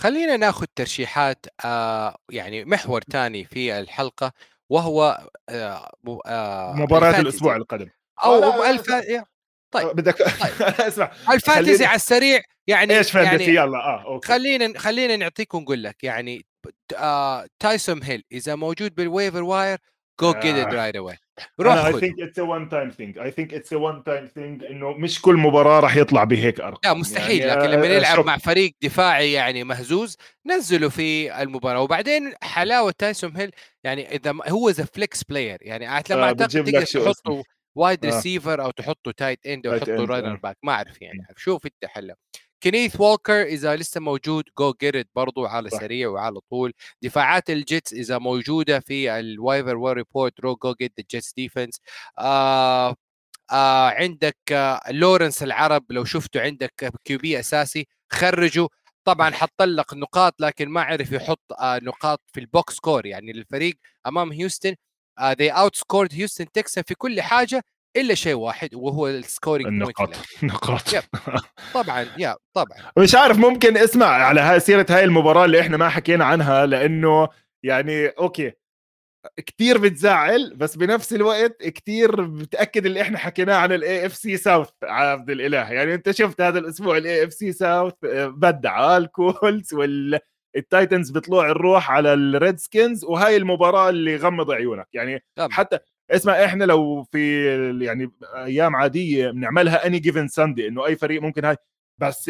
خلينا 0.00 0.36
ناخذ 0.36 0.66
ترشيحات 0.76 1.46
آه 1.64 2.16
يعني 2.30 2.64
محور 2.64 3.00
ثاني 3.12 3.44
في 3.44 3.78
الحلقة 3.78 4.32
وهو 4.70 5.28
آه 5.48 5.90
آه 6.26 6.72
مباراة 6.74 7.08
ال 7.08 7.10
fantasy. 7.10 7.22
الأسبوع 7.22 7.56
القادم. 7.56 7.88
أو 8.24 8.32
آه، 8.42 8.70
الف... 8.70 8.90
طيب. 9.70 9.88
بدك 9.96 10.22
اسمع 10.88 11.12
ال 11.32 11.37
fantasy 11.37 11.72
خلينا- 11.72 11.86
على 11.86 11.96
السريع 11.96 12.40
يعني 12.66 12.98
إيش 12.98 13.10
فانتسي 13.10 13.54
يعني 13.54 13.54
يلا 13.68 13.78
آه 13.78 14.02
okay. 14.04 14.28
خلينا 14.28 14.78
خلينا 14.78 15.16
نعطيك 15.16 15.54
ونقول 15.54 15.82
لك 15.82 16.04
يعني 16.04 16.46
آه 16.96 17.46
تايسون 17.58 18.02
هيل 18.02 18.24
إذا 18.32 18.54
موجود 18.54 18.94
بال 18.94 19.06
waiver 19.06 19.42
wire 19.42 19.78
go 20.20 20.32
get 20.32 20.56
it 20.56 20.66
آه. 20.66 20.76
right 20.76 20.96
away 20.96 21.16
روح 21.60 21.74
I 21.84 22.00
think 22.00 22.20
it's 22.20 22.38
a 22.38 22.42
one 22.42 22.68
time 22.68 22.90
thing 22.90 23.18
I 23.18 23.30
think 23.30 23.54
it's 23.54 23.72
a 23.72 23.76
one 23.76 24.04
time 24.04 24.26
thing 24.26 24.64
إنه 24.64 24.92
مش 24.92 25.22
كل 25.22 25.34
مباراة 25.36 25.80
راح 25.80 25.96
يطلع 25.96 26.24
بهيك 26.24 26.60
أرقام. 26.60 26.80
لا 26.84 26.94
مستحيل 26.94 27.40
يعني 27.40 27.60
لكن 27.60 27.70
لما 27.70 27.86
آه، 27.86 27.90
يلعب 27.90 28.16
شوف، 28.16 28.26
مع 28.26 28.36
فريق 28.38 28.74
دفاعي 28.82 29.32
يعني 29.32 29.64
مهزوز 29.64 30.16
نزله 30.46 30.88
في 30.88 31.42
المباراة. 31.42 31.80
وبعدين 31.80 32.32
حلاوة 32.42 32.94
تايسون 32.98 33.36
هيل 33.36 33.50
يعني 33.84 34.16
إذا 34.16 34.34
هو 34.48 34.70
ذا 34.70 34.84
فليكس 34.84 35.24
بلاير 35.24 35.58
يعني 35.60 35.86
أعت- 35.86 36.10
لما 36.10 36.22
آه، 36.22 36.24
أعتقد 36.24 36.48
تقدر 36.48 36.82
تحطه 36.84 37.44
وايد 37.74 38.06
آه. 38.06 38.10
ريسيفر 38.14 38.64
أو 38.64 38.70
تحطه 38.70 39.10
تايت 39.10 39.46
اند 39.46 39.66
أو 39.66 39.78
تحطه 39.78 40.04
رانر 40.04 40.32
آه. 40.32 40.40
باك 40.42 40.56
ما 40.62 40.72
أعرف 40.72 41.02
يعني. 41.02 41.26
شوف 41.36 41.66
أنت 41.66 41.84
حله 41.84 42.14
كنيث 42.62 43.00
وولكر 43.00 43.42
إذا 43.42 43.76
لسه 43.76 44.00
موجود 44.00 44.44
جو 44.58 44.74
جيرت 44.80 45.08
برضو 45.14 45.46
على. 45.46 45.70
سريع 45.70 46.08
وعلى 46.08 46.40
طول. 46.50 46.72
دفاعات 47.02 47.50
الجيتس 47.50 47.92
إذا 47.92 48.18
موجودة 48.18 48.80
في 48.80 49.18
الوايفر 49.20 49.76
وور 49.76 49.96
ريبورت 49.96 50.40
رو 50.40 50.56
جو 50.64 50.74
جيت 50.80 50.92
ذا 50.98 51.04
جيتس 51.10 51.32
ديفنس 51.32 51.80
آه 52.18 52.96
آه 53.50 53.90
عندك 53.90 54.36
آه 54.52 54.80
لورنس 54.90 55.42
العرب 55.42 55.92
لو 55.92 56.04
شفته 56.04 56.40
عندك 56.40 56.92
كيو 57.04 57.18
بي 57.18 57.40
أساسي 57.40 57.86
خرجه 58.12 58.68
طبعا 59.04 59.30
حط 59.30 59.62
لك 59.62 59.94
نقاط 59.94 60.34
لكن 60.40 60.68
ما 60.68 60.82
عرف 60.82 61.12
يحط 61.12 61.52
آه 61.60 61.80
نقاط 61.82 62.20
في 62.32 62.40
ال 62.40 62.49
box 62.49 62.74
score 62.74 63.06
يعني 63.06 63.32
للفريق 63.32 63.74
أمام 64.06 64.32
هيوستن 64.32 64.74
آه 65.18 65.34
they 65.34 65.52
outscored 65.54 66.08
هيوستن 66.14 66.52
تكسن 66.52 66.82
في 66.82 66.94
كل 66.94 67.20
حاجة. 67.22 67.64
إلا 67.96 68.14
شيء 68.14 68.34
واحد 68.34 68.74
وهو 68.74 69.08
ال 69.08 69.16
scoring 69.16 69.68
النقاط 69.68 70.10
نقاط 70.42 70.92
yep. 70.92 71.02
طبعا 71.74 72.06
يا 72.18 72.36
طبعا. 72.54 72.78
مش 72.98 73.14
عارف 73.14 73.38
ممكن 73.38 73.76
اسمع 73.76 74.06
على 74.06 74.40
هاي 74.40 74.60
سيرة 74.60 74.86
هاي 74.90 75.04
المباراة 75.04 75.44
اللي 75.44 75.60
إحنا 75.60 75.76
ما 75.76 75.88
حكينا 75.88 76.24
عنها 76.24 76.66
لأنه 76.66 77.28
يعني 77.62 78.06
أوكي 78.06 78.52
كتير 79.36 79.78
بتزعل 79.78 80.54
بس 80.56 80.76
بنفس 80.76 81.12
الوقت 81.12 81.62
كتير 81.62 82.20
بتأكد 82.20 82.86
اللي 82.86 83.02
إحنا 83.02 83.18
حكيناه 83.18 83.56
عن 83.56 83.72
ال 83.72 84.06
AFC 84.06 84.14
South 84.16 84.68
عبد 84.82 85.30
الإله. 85.30 85.72
يعني 85.72 85.94
أنت 85.94 86.10
شفت 86.10 86.40
هذا 86.40 86.58
الأسبوع 86.58 86.96
ال 86.96 87.24
AFC 87.24 87.32
South 87.32 87.92
بدع 88.26 88.96
الكولتس 88.96 89.74
والتايتنز 89.74 91.10
بطلوع 91.10 91.50
الروح 91.50 91.90
على 91.90 92.12
الريد 92.14 92.58
سكينز 92.58 93.04
وهاي 93.04 93.36
المباراة 93.36 93.88
اللي 93.88 94.16
غمض 94.16 94.50
عيونك. 94.50 94.88
يعني 94.92 95.24
طبعا. 95.36 95.52
حتى 95.52 95.78
اسمع 96.12 96.44
إحنا 96.44 96.64
لو 96.64 97.02
في 97.02 97.44
يعني 97.84 98.10
أيام 98.34 98.76
عادية 98.76 99.30
بنعملها 99.30 99.86
any 99.86 99.98
given 99.98 100.28
Sunday 100.28 100.68
إنه 100.68 100.86
أي 100.86 100.96
فريق 100.96 101.22
ممكن 101.22 101.44
هاي 101.44 101.56
بس 101.98 102.28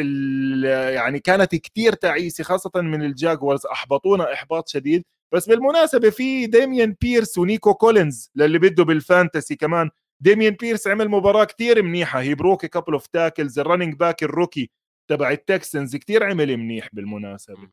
يعني 0.94 1.20
كانت 1.20 1.54
كتير 1.54 1.92
تعيسة 1.92 2.44
خاصة 2.44 2.70
من 2.74 3.02
الجاكوارز 3.02 3.66
أحبطونا 3.66 4.32
إحباط 4.32 4.68
شديد. 4.68 5.04
بس 5.34 5.48
بالمناسبة 5.48 6.10
في 6.10 6.46
ديميان 6.46 6.96
بيرس 7.00 7.38
ونيكو 7.38 7.74
كولينز 7.74 8.30
للي 8.36 8.58
بده 8.58 8.84
بال 8.84 9.00
fantasy 9.00 9.56
كمان. 9.56 9.90
ديميان 10.22 10.54
بيرس 10.60 10.88
عمل 10.88 11.08
مباراة 11.08 11.44
كتير 11.44 11.82
منيحة 11.82 12.20
he 12.20 12.34
broke 12.34 12.66
couple 12.66 12.92
of 12.92 13.06
tackles 13.06 13.58
ال 13.58 13.63
running 13.63 13.94
back 13.94 14.22
ال 14.22 14.29
rookie 14.29 14.70
تبع 15.10 15.30
التكسنز 15.30 15.96
كتير 15.96 16.24
عمل 16.24 16.56
منيح 16.56 16.88
بالمناسبة. 16.92 17.68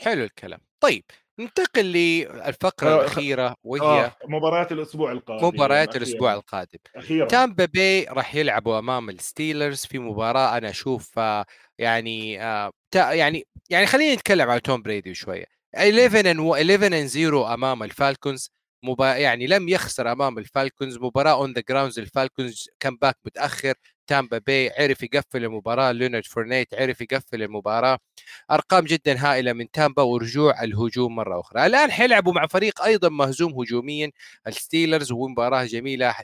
حلو 0.00 0.24
الكلام. 0.24 0.60
طيب 0.80 1.04
ننتقل 1.38 1.84
للفقرة 1.84 2.88
آه، 2.90 3.00
الأخيرة 3.00 3.54
وهي 3.64 3.80
آه 4.04 4.16
مباريات 4.28 4.72
الأسبوع 4.72 5.12
القادم 5.12 5.46
مباريات 5.46 5.88
أخيراً. 5.88 6.02
الأسبوع 6.04 6.34
القادم. 6.34 6.78
أخيرا. 6.96 7.26
تامبا 7.26 7.64
باي 7.64 8.04
راح 8.04 8.34
يلعبوا 8.34 8.78
أمام 8.78 9.10
الستيلرز 9.10 9.84
في 9.86 9.98
مباراة 9.98 10.56
أنا 10.56 10.70
أشوف 10.70 11.18
آه، 11.18 11.44
يعني 11.78 12.42
آه، 12.42 12.72
يعني 12.94 13.46
يعني 13.70 13.86
خلينا 13.86 14.14
نتكلم 14.14 14.50
على 14.50 14.60
توم 14.60 14.82
بريدي 14.82 15.14
شوية. 15.14 15.44
11 15.76 16.22
and 16.22 16.40
11 16.40 16.90
and 16.90 17.06
0 17.06 17.54
أمام 17.54 17.82
الفالكونز 17.82 18.50
مبا... 18.84 19.16
يعني 19.16 19.46
لم 19.46 19.68
يخسر 19.68 20.12
أمام 20.12 20.38
الفالكونز 20.38 20.98
مباراة 20.98 21.32
on 21.32 21.52
the 21.52 21.62
grounds 21.68 21.98
الفالكونز 21.98 22.68
comeback 22.80 23.16
متأخر 23.24 23.74
تامبا 24.10 24.38
بي 24.38 24.70
عرف 24.70 25.02
يقفل 25.02 25.44
المباراة 25.44 25.92
ليونارد 25.92 26.26
فورنيت 26.26 26.74
عرف 26.74 27.00
يقفل 27.00 27.42
المباراة. 27.42 27.98
أرقام 28.50 28.84
جدا 28.84 29.16
هائلة 29.18 29.52
من 29.52 29.70
تامبا 29.70 30.02
ورجوع 30.02 30.62
الهجوم 30.62 31.16
مرة 31.16 31.40
أخرى. 31.40 31.66
الآن 31.66 31.90
حيلعبوا 31.90 32.32
مع 32.32 32.46
فريق 32.46 32.82
أيضا 32.82 33.08
مهزوم 33.08 33.52
هجوميا 33.60 34.10
الستيلرز 34.46 35.12
ومباراة 35.12 35.64
جميلة 35.64 36.14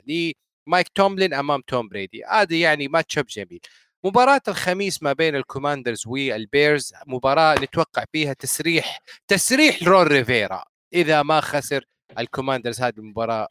لمايك 0.67 0.87
توملين 0.95 1.33
أمام 1.33 1.61
توم 1.67 1.87
بريدي. 1.87 2.23
هذه 2.25 2.61
يعني 2.61 2.87
matchup 2.87 3.25
جميل. 3.25 3.59
مباراة 4.03 4.41
الخميس 4.47 5.03
ما 5.03 5.13
بين 5.13 5.35
الكوماندرز 5.35 6.03
والبيرز 6.07 6.93
مباراة 7.07 7.55
نتوقع 7.55 8.05
فيها 8.11 8.33
تسريح 8.33 8.99
تسريح 9.27 9.83
رون 9.83 10.07
ريفيرا. 10.07 10.63
إذا 10.93 11.23
ما 11.23 11.41
خسر 11.41 11.85
الكوماندرز 12.19 12.81
هذه 12.81 12.93
المباراة 12.97 13.47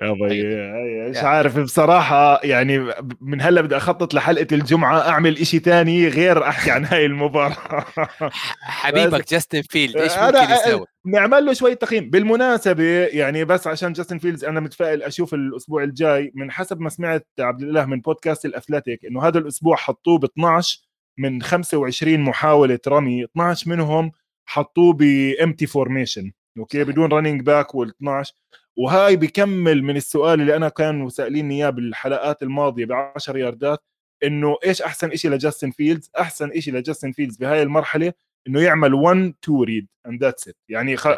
مش 1.10 1.16
عارف 1.16 1.58
بصراحة 1.58 2.40
يعني 2.44 2.78
من 3.20 3.40
هلا 3.40 3.60
بدي 3.60 3.76
أخطط 3.76 4.14
لحلقة 4.14 4.46
الجمعة 4.52 5.08
أعمل 5.08 5.38
إشي 5.38 5.58
تاني 5.58 6.08
غير 6.08 6.48
أحكي 6.48 6.70
عن 6.70 6.84
هاي 6.84 7.06
المباراة. 7.06 7.84
حبيبك 8.60 9.30
جاستن 9.30 9.62
فيلد 9.62 9.96
إيش 9.96 10.12
ممكن 10.18 10.52
يسوي؟ 10.52 10.86
نعمل 11.06 11.46
له 11.46 11.52
شوية 11.52 11.74
تقييم. 11.74 12.10
بالمناسبة 12.10 12.84
يعني 13.06 13.44
بس 13.44 13.66
عشان 13.66 13.92
جاستن 13.92 14.18
فيلدز 14.18 14.44
أنا 14.44 14.60
متفائل 14.60 15.02
أشوف 15.02 15.34
الأسبوع 15.34 15.82
الجاي 15.82 16.32
من 16.34 16.50
حسب 16.50 16.80
ما 16.80 16.88
سمعت 16.88 17.26
عبد 17.38 17.62
الاله 17.62 17.86
من 17.86 18.00
بودكاست 18.00 18.44
الأثليتيك 18.44 19.04
إنه 19.04 19.22
هذا 19.22 19.38
الأسبوع 19.38 19.76
حطوه 19.76 20.18
ب 20.18 20.24
12 20.24 20.80
من 21.18 21.42
25 21.42 22.20
محاولة 22.20 22.78
رمي 22.88 23.24
12 23.24 23.70
منهم 23.70 24.12
حطوه 24.46 24.92
ب 24.92 25.04
empty 25.04 25.66
formation 25.66 26.32
أوكي 26.58 26.84
بدون 26.84 27.12
رننج 27.12 27.40
باك 27.42 27.66
وال12 27.76 28.32
وهاي 28.76 29.16
بكمل 29.16 29.82
من 29.82 29.96
السؤال 29.96 30.40
اللي 30.40 30.56
أنا 30.56 30.68
كانوا 30.68 31.08
سائليني 31.08 31.54
إياه 31.54 31.70
بالحلقات 31.70 32.42
الماضية 32.42 32.84
ب 32.84 32.92
10 32.92 33.38
ياردات 33.38 33.78
إنه 34.24 34.56
إيش 34.66 34.82
أحسن 34.82 35.16
شيء 35.16 35.30
لجاستن 35.30 35.70
فيلدز؟ 35.70 36.10
أحسن 36.20 36.60
شيء 36.60 36.74
لجاستن 36.74 37.12
فيلدز 37.12 37.36
بهاي 37.36 37.62
المرحلة 37.62 38.12
إنه 38.48 38.60
يعمل 38.62 38.94
1 38.94 39.34
2 39.44 39.60
ريد 39.62 39.88
اند 40.06 40.22
ذاتس 40.24 40.48
ات 40.48 40.56
يعني 40.68 40.96
خ... 40.96 41.08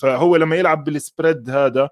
فهو 0.00 0.36
لما 0.36 0.56
يلعب 0.56 0.84
بالسبريد 0.84 1.50
هذا 1.50 1.88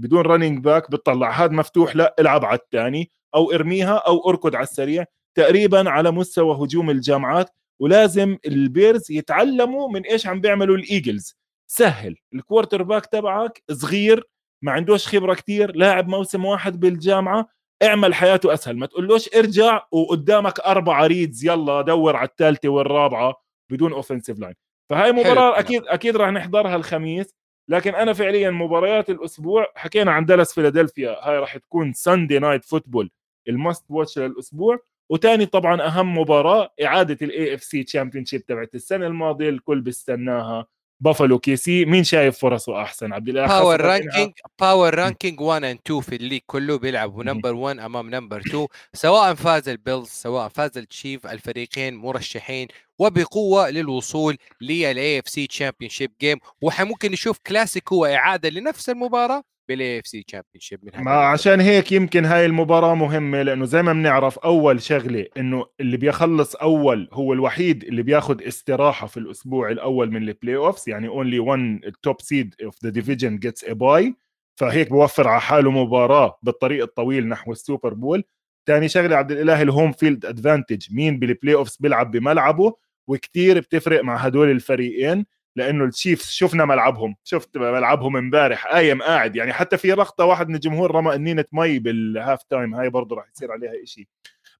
بدون 0.00 0.20
رننج 0.20 0.58
باك 0.64 0.90
بتطلع 0.90 1.30
هذا 1.30 1.52
مفتوح 1.52 1.96
لا 1.96 2.14
العب 2.18 2.44
على 2.44 2.58
الثاني 2.58 3.10
أو 3.34 3.52
ارميها 3.52 3.96
أو 3.96 4.30
اركض 4.30 4.54
على 4.54 4.62
السريع. 4.62 5.04
تقريبا 5.36 5.90
على 5.90 6.10
مستوى 6.10 6.56
هجوم 6.64 6.90
الجامعات. 6.90 7.50
ولازم 7.80 8.38
البيرز 8.46 9.10
يتعلموا 9.10 9.88
من 9.88 10.02
إيش 10.02 10.26
عم 10.26 10.40
بيعملوا 10.40 10.76
الإيجلز. 10.76 11.36
سهل. 11.66 12.16
الكوارتر 12.34 12.82
باك 12.82 13.06
تبعك 13.06 13.62
صغير 13.72 14.28
ما 14.62 14.72
عندوش 14.72 15.08
خبرة 15.08 15.34
كتير 15.34 15.76
لاعب 15.76 16.08
موسم 16.08 16.44
واحد 16.44 16.80
بالجامعة 16.80 17.48
اعمل 17.82 18.14
حياته 18.14 18.54
أسهل. 18.54 18.76
ما 18.76 18.86
تقولوش 18.86 19.34
ارجع 19.34 19.86
وقدامك 19.92 20.60
اربعه 20.60 21.06
ريدز 21.06 21.44
يلا 21.44 21.82
دور 21.82 22.16
على 22.16 22.28
الثالثه 22.28 22.68
والرابعة 22.68 23.34
بدون 23.70 23.92
اوفنسيف 23.92 24.38
لاين 24.38 24.54
فهاي 24.90 25.12
مباراة 25.12 25.58
أكيد 25.58 25.86
أكيد 25.86 26.16
راح 26.16 26.30
نحضرها 26.30 26.76
الخميس. 26.76 27.34
لكن 27.68 27.94
أنا 27.94 28.12
فعليا 28.12 28.50
مباريات 28.50 29.10
الأسبوع 29.10 29.72
حكينا 29.76 30.12
عن 30.12 30.24
دالاس 30.24 30.54
فيلادلفيا 30.54 31.28
هاي 31.28 31.38
راح 31.38 31.56
تكون 31.56 31.92
ساندي 31.92 32.38
نايت 32.38 32.64
فوتبول 32.64 33.10
الماست 33.48 33.84
واتش 33.88 34.18
للأسبوع. 34.18 34.78
وتاني 35.10 35.46
طبعا 35.46 35.86
أهم 35.86 36.18
مباراة 36.18 36.74
إعادة 36.84 37.18
الاي 37.22 37.54
اف 37.54 37.62
سي 37.62 37.82
تشامبيون 37.82 38.24
شيب 38.24 38.46
تبعت 38.46 38.74
السنة 38.74 39.06
الماضية 39.06 39.48
الكل 39.48 39.80
بيستناها. 39.80 40.66
بافلو 41.04 41.38
كي 41.38 41.56
سي 41.56 41.84
مين 41.84 42.04
شايف 42.04 42.38
فرصه 42.38 42.82
أحسن؟ 42.82 43.12
عبد 43.12 43.28
الإله 43.28 43.46
باور 43.46 43.80
رانكينج 43.80 44.32
باور 44.60 44.94
رانكينج 44.94 45.40
1 45.40 45.64
اند 45.64 45.78
2 45.86 46.00
في 46.00 46.16
الليج 46.16 46.40
كله 46.46 46.78
بيلعبوا. 46.78 47.24
نمبر 47.24 47.54
1 47.54 47.78
أمام 47.78 48.10
نمبر 48.10 48.40
2 48.40 48.66
سواء 48.94 49.34
فاز 49.34 49.68
البيلز 49.68 50.08
سواء 50.08 50.48
فاز 50.48 50.78
التشيف 50.78 51.26
الفريقين 51.26 51.94
مرشحين 51.96 52.68
وبقوة 52.98 53.70
للوصول 53.70 54.36
للاي 54.60 55.18
اف 55.18 55.28
سي 55.28 55.46
تشامبيون 55.46 55.90
شيب 55.90 56.12
جيم 56.20 56.38
وممكن 56.62 57.12
نشوف 57.12 57.38
كلاسيكو 57.46 57.96
واعاده 57.96 58.48
لنفس 58.48 58.90
المباراة. 58.90 59.42
بالاي 59.68 59.98
اف 59.98 60.06
سي 60.06 60.22
تشامبيون 60.22 60.60
شيب 60.60 60.80
ما 60.98 61.10
عشان 61.10 61.60
هيك 61.60 61.92
يمكن 61.92 62.24
هاي 62.24 62.46
المباراة 62.46 62.94
مهمة 62.94 63.42
لأنه 63.42 63.64
زي 63.64 63.82
ما 63.82 63.92
بنعرف 63.92 64.38
أول 64.38 64.82
شغلة 64.82 65.26
إنه 65.36 65.66
اللي 65.80 65.96
بيخلص 65.96 66.54
أول 66.56 67.08
هو 67.12 67.32
الوحيد 67.32 67.84
اللي 67.84 68.02
بياخذ 68.02 68.42
استراحة 68.48 69.06
في 69.06 69.16
الأسبوع 69.16 69.70
الأول 69.70 70.10
من 70.10 70.28
البلاي 70.28 70.56
اوفز 70.56 70.88
يعني 70.88 71.08
اونلي 71.08 71.38
1 71.38 71.80
التوب 71.86 72.20
سيد 72.20 72.54
اوف 72.64 72.84
ذا 72.84 72.90
ديفيجن 72.90 73.38
جيتس 73.38 73.64
ا 73.64 73.72
باي 73.72 74.14
فهيك 74.56 74.88
بوفر 74.90 75.28
على 75.28 75.40
حاله 75.40 75.70
مباراة 75.70 76.38
بالطريق 76.42 76.82
الطويل 76.82 77.28
نحو 77.28 77.52
السوبر 77.52 77.94
بول. 77.94 78.24
ثاني 78.66 78.88
شغلة 78.88 79.16
عبد 79.16 79.32
الإله 79.32 79.62
الهوم 79.62 79.92
فيلد 79.92 80.26
ادفانتج 80.26 80.86
مين 80.94 81.18
بالبلاي 81.18 81.54
اوفز 81.54 81.76
بيلعب 81.80 82.10
بملعبه؟ 82.10 82.74
وكتير 83.08 83.60
بتفرق 83.60 84.04
مع 84.04 84.16
هدول 84.16 84.50
الفريقين. 84.50 85.26
لأنه 85.56 85.84
التشيفز 85.84 86.30
شفنا 86.30 86.64
ملعبهم 86.64 87.16
شفت 87.24 87.56
ملعبهم 87.56 88.16
امبارح 88.16 88.66
قايم 88.66 89.02
قاعد 89.02 89.36
يعني 89.36 89.52
حتى 89.52 89.76
في 89.76 89.92
رخطه 89.92 90.24
واحد 90.24 90.48
من 90.48 90.54
الجمهور 90.54 90.94
رمى 90.94 91.14
انينه 91.14 91.44
مي 91.52 91.78
بالهاف 91.78 92.42
تايم 92.42 92.74
هاي 92.74 92.90
برضه 92.90 93.16
راح 93.16 93.26
يصير 93.36 93.52
عليها 93.52 93.82
إشي. 93.82 94.08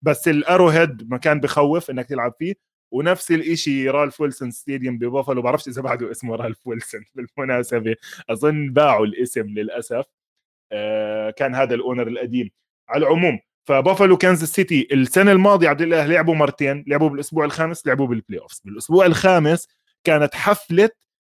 بس 0.03 0.29
الارو 0.29 0.69
هيد 0.69 1.11
مكان 1.13 1.41
بخوف 1.41 1.91
إنك 1.91 2.07
تلعب 2.07 2.35
فيه 2.39 2.55
ونفس 2.93 3.31
الإشي 3.33 3.91
رالف 3.91 4.21
ويلسون 4.21 4.51
ستاديوم 4.51 4.99
ببافلو 4.99 5.43
بعرفش 5.43 5.69
إذا 5.69 5.83
بعده 5.83 6.11
اسمه 6.11 6.37
رالف 6.37 6.67
ويلسون 6.67 7.05
بالمناسبة 7.15 7.97
أظن 8.31 8.73
باعوا 8.73 9.07
الاسم 9.07 9.47
للأسف. 9.47 10.05
آه 10.73 11.31
كان 11.31 11.55
هذا 11.55 11.75
الأونر 11.75 12.09
القديم. 12.09 12.51
على 12.89 13.07
العموم 13.07 13.41
فبافلو 13.65 14.17
كانزاس 14.17 14.49
سيتي 14.49 14.89
السنة 14.93 15.33
الماضية 15.33 15.69
عبد 15.69 15.83
الله 15.83 16.07
لعبوا 16.07 16.35
مرتين 16.35 16.85
لعبوا 16.87 17.09
بالأسبوع 17.09 17.45
الخامس 17.45 17.87
لعبوا 17.87 18.07
بالبلاي 18.07 18.41
اوفز 18.41 18.63
بالأسبوع 18.65 19.07
الخامس 19.07 19.69
كانت 20.05 20.35
حفلة 20.35 20.91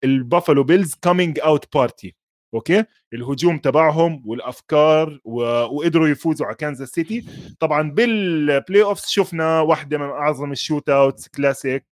البافلو 0.03 0.63
بيلز 0.63 0.93
كومينج 1.03 1.39
اوت 1.39 1.75
بارتي 1.75 2.15
أوكي؟ 2.53 2.83
الهجوم 3.13 3.57
تبعهم 3.57 4.23
والأفكار 4.25 5.19
و... 5.23 5.41
وقدروا 5.43 6.07
يفوزوا 6.07 6.47
على 6.47 6.55
كانزاس 6.55 6.89
سيتي 6.89 7.25
طبعا 7.59 7.91
بالبلاي 7.91 8.83
اوف 8.83 9.05
شفنا 9.05 9.61
واحدة 9.61 9.97
من 9.97 10.05
أعظم 10.05 10.51
الشوت 10.51 10.89
اوتس 10.89 11.27
كلاسيك 11.27 11.85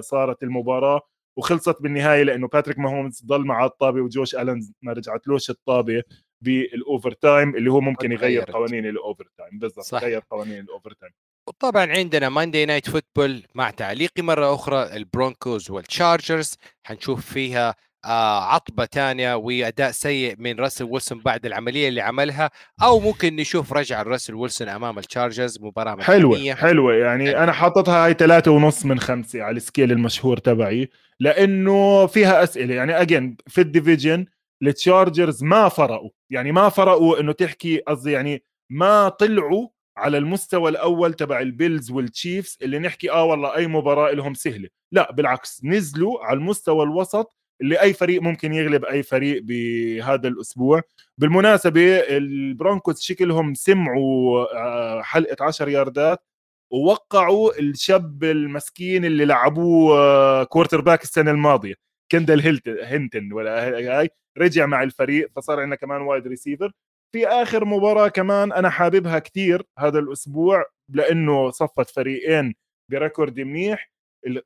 صارت 0.00 0.42
المباراة 0.42 1.00
وخلصت 1.36 1.82
بالنهاية 1.82 2.22
لأنه 2.22 2.48
باتريك 2.48 2.78
ماهومز 2.78 3.22
ضل 3.26 3.44
مع 3.44 3.64
الطابة 3.64 4.00
وجوش 4.00 4.34
الن 4.34 4.60
ما 4.82 4.92
رجعتلوش 4.92 5.50
الطابة. 5.50 6.02
بالاوفر 6.40 7.12
تايم 7.12 7.56
اللي 7.56 7.70
هو 7.70 7.80
ممكن 7.80 8.12
يغير 8.12 8.50
قوانين 8.50 8.86
الاوفر 8.86 9.28
تايم 9.38 9.58
بالضبط 9.58 9.94
غير 9.94 10.22
قوانين 10.30 10.58
الاوفر 10.58 10.92
تايم 10.92 11.12
وطبعا 11.48 11.86
عندنا 11.86 12.28
ماندي 12.28 12.66
نايت 12.66 12.90
فوتبول 12.90 13.42
مع 13.54 13.70
تعليقي 13.70 14.22
مرة 14.22 14.54
أخرى 14.54 14.96
البرونكوز 14.96 15.70
والتشارجرز 15.70 16.54
حنشوف 16.86 17.32
فيها 17.32 17.74
آه 18.04 18.54
عطبة 18.54 18.84
ثانية 18.84 19.34
وأداء 19.34 19.90
سيء 19.90 20.34
من 20.38 20.60
راسل 20.60 20.84
ويلسون 20.84 21.20
بعد 21.20 21.46
العملية 21.46 21.88
اللي 21.88 22.00
عملها 22.00 22.50
أو 22.82 23.00
ممكن 23.00 23.36
نشوف 23.36 23.72
رجعة 23.72 24.02
راسل 24.02 24.34
ويلسون 24.34 24.68
أمام 24.68 24.98
التشارجرز 24.98 25.58
مباراة 25.60 26.02
حلوة 26.02 26.54
حلوة. 26.54 26.94
يعني 26.94 27.26
حلوة. 27.26 27.42
أنا 27.44 27.52
حاططها 27.52 28.06
هاي 28.06 28.14
ثلاثة 28.14 28.50
ونص 28.50 28.84
من 28.84 29.00
خمسة 29.00 29.42
على 29.42 29.56
السكيل 29.56 29.92
المشهور 29.92 30.36
تبعي 30.36 30.88
لأنه 31.20 32.06
فيها 32.06 32.42
أسئلة. 32.42 32.74
يعني 32.74 33.00
أجين 33.00 33.36
في 33.46 33.60
الديفيجن 33.60 34.26
التشارجرز 34.62 35.44
ما 35.44 35.68
فرقوا. 35.68 36.10
يعني 36.30 36.52
ما 36.52 36.68
فرقوا 36.68 37.20
إنه 37.20 37.32
تحكي 37.32 37.78
قصدي 37.78 38.12
يعني 38.12 38.44
ما 38.70 39.08
طلعوا 39.08 39.68
على 39.96 40.18
المستوى 40.18 40.70
الأول 40.70 41.14
تبع 41.14 41.40
البيلز 41.40 41.90
والتشيفز 41.90 42.58
اللي 42.62 42.78
نحكي 42.78 43.10
آه 43.10 43.24
والله 43.24 43.56
أي 43.56 43.66
مباراة 43.66 44.10
لهم 44.12 44.34
سهلة. 44.34 44.68
لا 44.92 45.12
بالعكس 45.12 45.60
نزلوا 45.64 46.24
على 46.24 46.38
المستوى 46.38 46.82
الوسط 46.84 47.36
اللي 47.60 47.80
أي 47.80 47.92
فريق 47.92 48.22
ممكن 48.22 48.52
يغلب 48.52 48.84
أي 48.84 49.02
فريق 49.02 49.42
بهذا 49.44 50.28
الأسبوع. 50.28 50.82
بالمناسبة 51.18 51.98
البرونكوس 51.98 53.00
شكلهم 53.02 53.54
سمعوا 53.54 54.46
آه، 54.56 55.02
حلقة 55.02 55.44
10 55.44 55.68
ياردات 55.70 56.24
ووقعوا 56.70 57.58
الشاب 57.60 58.24
المسكين 58.24 59.04
اللي 59.04 59.24
لعبوه 59.24 60.44
كوارتر 60.44 60.80
باك 60.80 61.02
السنة 61.02 61.30
الماضية. 61.30 61.85
كندل 62.12 62.60
هينتن 62.66 63.32
ولا 63.32 63.66
هاي 63.98 64.08
رجع 64.38 64.66
مع 64.66 64.82
الفريق 64.82 65.30
فصار 65.36 65.60
عندنا 65.60 65.76
كمان 65.76 66.00
وايد 66.02 66.26
ريسيفر 66.26 66.72
في 67.12 67.26
آخر 67.26 67.64
مباراة 67.64 68.08
كمان 68.08 68.52
أنا 68.52 68.70
حاببها 68.70 69.18
كثير 69.18 69.62
هذا 69.78 69.98
الأسبوع 69.98 70.64
لأنه 70.88 71.50
صفت 71.50 71.90
فريقين 71.90 72.54
بريكورد 72.90 73.40
منيح 73.40 73.90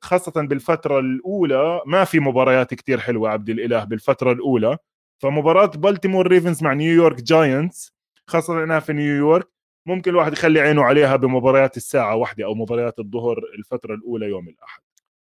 خاصة 0.01 0.31
بالفترة 0.41 0.99
الأولى 0.99 1.81
ما 1.85 2.03
في 2.03 2.19
مباريات 2.19 2.73
كتير 2.73 2.99
حلوة 2.99 3.29
عبد 3.29 3.49
الإله 3.49 3.83
بالفترة 3.83 4.31
الأولى. 4.31 4.77
فمباراة 5.23 5.65
بالتيمور 5.65 6.27
ريفنز 6.27 6.63
مع 6.63 6.73
نيويورك 6.73 7.21
جاينتس 7.21 7.93
خاصة 8.27 8.63
أنها 8.63 8.79
في 8.79 8.93
نيويورك 8.93 9.47
ممكن 9.87 10.11
الواحد 10.11 10.33
يخلي 10.33 10.59
عينه 10.59 10.83
عليها 10.83 11.15
بمباريات 11.15 11.77
الساعة 11.77 12.15
واحدة 12.15 12.45
أو 12.45 12.55
مباريات 12.55 12.99
الظهر 12.99 13.37
الفترة 13.59 13.95
الأولى 13.95 14.25
يوم 14.29 14.47
الأحد. 14.47 14.81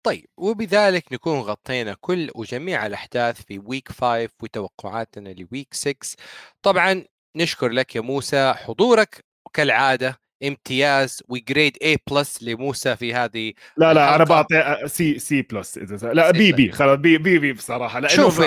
طيب 0.08 0.26
وبذلك 0.38 1.14
نكون 1.14 1.40
غطينا 1.40 1.94
كل 2.02 2.32
وجميع 2.36 2.86
الأحداث 2.86 3.42
في 3.42 3.60
ويك 3.60 3.92
5 3.92 4.30
وتوقعاتنا 4.44 5.30
لويك 5.30 5.74
6 5.74 5.98
طبعا 6.62 7.06
نشكر 7.36 7.70
لك 7.70 7.96
يا 7.96 8.02
موسى 8.02 8.54
حضورك 8.54 9.26
وكالعادة 9.46 10.20
امتياز 10.44 11.24
وجريد 11.30 11.78
اي 11.82 11.98
بلس 12.12 12.44
لموسى 12.44 12.96
في 12.96 13.14
هذه 13.14 13.54
لا 13.78 13.94
لا 13.94 14.16
أنا 14.16 14.24
بعطي 14.24 14.78
سي 14.86 15.20
سي 15.20 15.42
بلس 15.42 15.78
إذا 15.78 16.14
لا 16.14 16.32
بي 16.32 16.52
بي 16.52 16.72
خلاص 16.72 17.00
بي 17.00 17.18
بي 17.18 17.40
بي 17.40 17.54
بصراحة 17.54 18.00
لأنه 18.00 18.16
شوف 18.16 18.42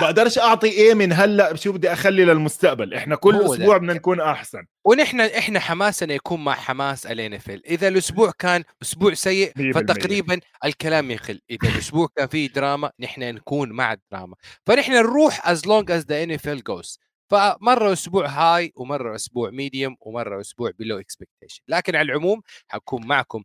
بقدرش 0.00 0.38
أعطي 0.38 0.68
إيه 0.68 0.94
من 0.94 1.12
هلأ 1.12 1.56
شو 1.56 1.72
بدي 1.72 1.92
أخلي 1.92 2.24
للمستقبل. 2.24 2.94
إحنا 2.94 3.16
كل 3.16 3.42
أسبوع 3.42 3.76
بدنا 3.76 3.92
نكون 3.92 4.20
أحسن. 4.20 4.64
ونحن 4.84 5.20
إحنا 5.20 5.60
حماسنا 5.60 6.14
يكون 6.14 6.44
مع 6.44 6.54
حماس 6.54 7.06
الان 7.06 7.38
إذا 7.66 7.88
الأسبوع 7.88 8.32
كان 8.38 8.64
أسبوع 8.82 9.14
سيء 9.14 9.72
فتقريبا 9.74 10.40
الكلام 10.64 11.10
يخل. 11.10 11.40
إذا 11.50 11.68
الأسبوع 11.68 12.08
كان 12.16 12.26
فيه 12.26 12.48
دراما 12.48 12.90
نحن 13.00 13.34
نكون 13.34 13.72
مع 13.72 13.92
الدراما. 13.92 14.36
فنحن 14.66 14.92
نروح 14.92 15.48
از 15.48 15.66
لونج 15.66 15.90
از 15.90 16.04
ذا 16.04 16.22
ان 16.22 16.30
اف 16.30 16.48
ال 16.48 16.62
جوز 16.62 16.98
فمرة 17.30 17.92
أسبوع 17.92 18.26
هاي 18.26 18.72
ومرة 18.76 19.14
أسبوع 19.14 19.50
ميديوم 19.50 19.96
ومرة 20.00 20.40
أسبوع 20.40 20.70
بلو 20.78 20.98
اكسبكتيشن 20.98 21.62
لكن 21.68 21.96
على 21.96 22.12
العموم 22.12 22.40
حكون 22.68 23.06
معكم 23.06 23.42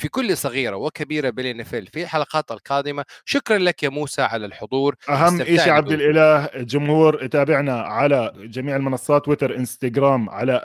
في 0.00 0.08
كل 0.08 0.36
صغيرة 0.36 0.76
وكبيرة 0.76 1.30
بالان 1.30 1.62
في 1.62 2.02
الحلقات 2.02 2.50
القادمة. 2.50 3.04
شكرا 3.24 3.58
لك 3.58 3.82
يا 3.82 3.88
موسى 3.88 4.22
على 4.22 4.46
الحضور. 4.46 4.96
أهم 5.08 5.44
شيء 5.44 5.70
عبد 5.70 5.92
الإله؟ 5.92 6.44
الجمهور 6.44 7.26
تابعنا 7.26 7.80
على 7.80 8.32
جميع 8.36 8.76
المنصات 8.76 9.24
تويتر 9.24 9.56
انستغرام 9.56 10.30
على 10.30 10.60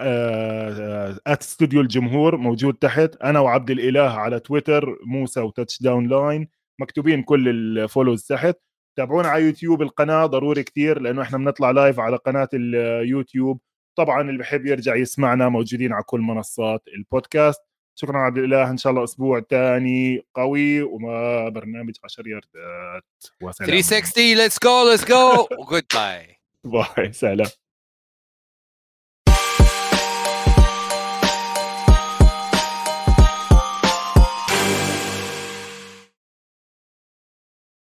ات 1.27 1.41
استوديو 1.41 1.81
الجمهور 1.81 2.37
موجود 2.37 2.73
تحت. 2.73 3.15
أنا 3.15 3.39
وعبد 3.39 3.71
الإله 3.71 4.09
على 4.09 4.39
تويتر 4.39 4.97
موسى 5.05 5.39
وتاتش 5.39 5.81
داون 5.81 6.07
لاين 6.07 6.47
مكتوبين 6.79 7.23
كل 7.23 7.49
الفولوز 7.49 8.23
تحت. 8.25 8.55
تابعونا 8.97 9.27
على 9.27 9.43
يوتيوب 9.43 9.81
القناة 9.81 10.25
ضروري 10.25 10.63
كثير 10.63 10.99
لأنه 10.99 11.21
إحنا 11.21 11.37
بنطلع 11.37 11.71
لايف 11.71 11.99
على 11.99 12.17
قناة 12.17 12.49
اليوتيوب 12.53 13.59
طبعا 13.95 14.21
اللي 14.21 14.37
بحب 14.37 14.65
يرجع 14.65 14.95
يسمعنا 14.95 15.49
موجودين 15.49 15.93
على 15.93 16.03
كل 16.03 16.19
منصات 16.19 16.83
البودكاست. 16.87 17.61
شكرا 17.95 18.17
عبد 18.17 18.37
الإله 18.37 18.69
إن 18.69 18.77
شاء 18.77 18.91
الله 18.91 19.03
أسبوع 19.03 19.39
ثاني 19.39 20.25
قوي 20.35 20.81
وما 20.81 21.49
برنامج 21.49 21.95
10 22.03 22.27
ياردات. 22.27 23.03
وسلام. 23.41 23.69
360 23.69 24.37
ليتس 24.37 24.57
جو 24.63 24.89
ليتس 24.89 25.05
جو 25.05 25.47
جود 25.71 25.83
باي 25.93 26.37
باي 26.63 27.13
سلام. 27.13 27.47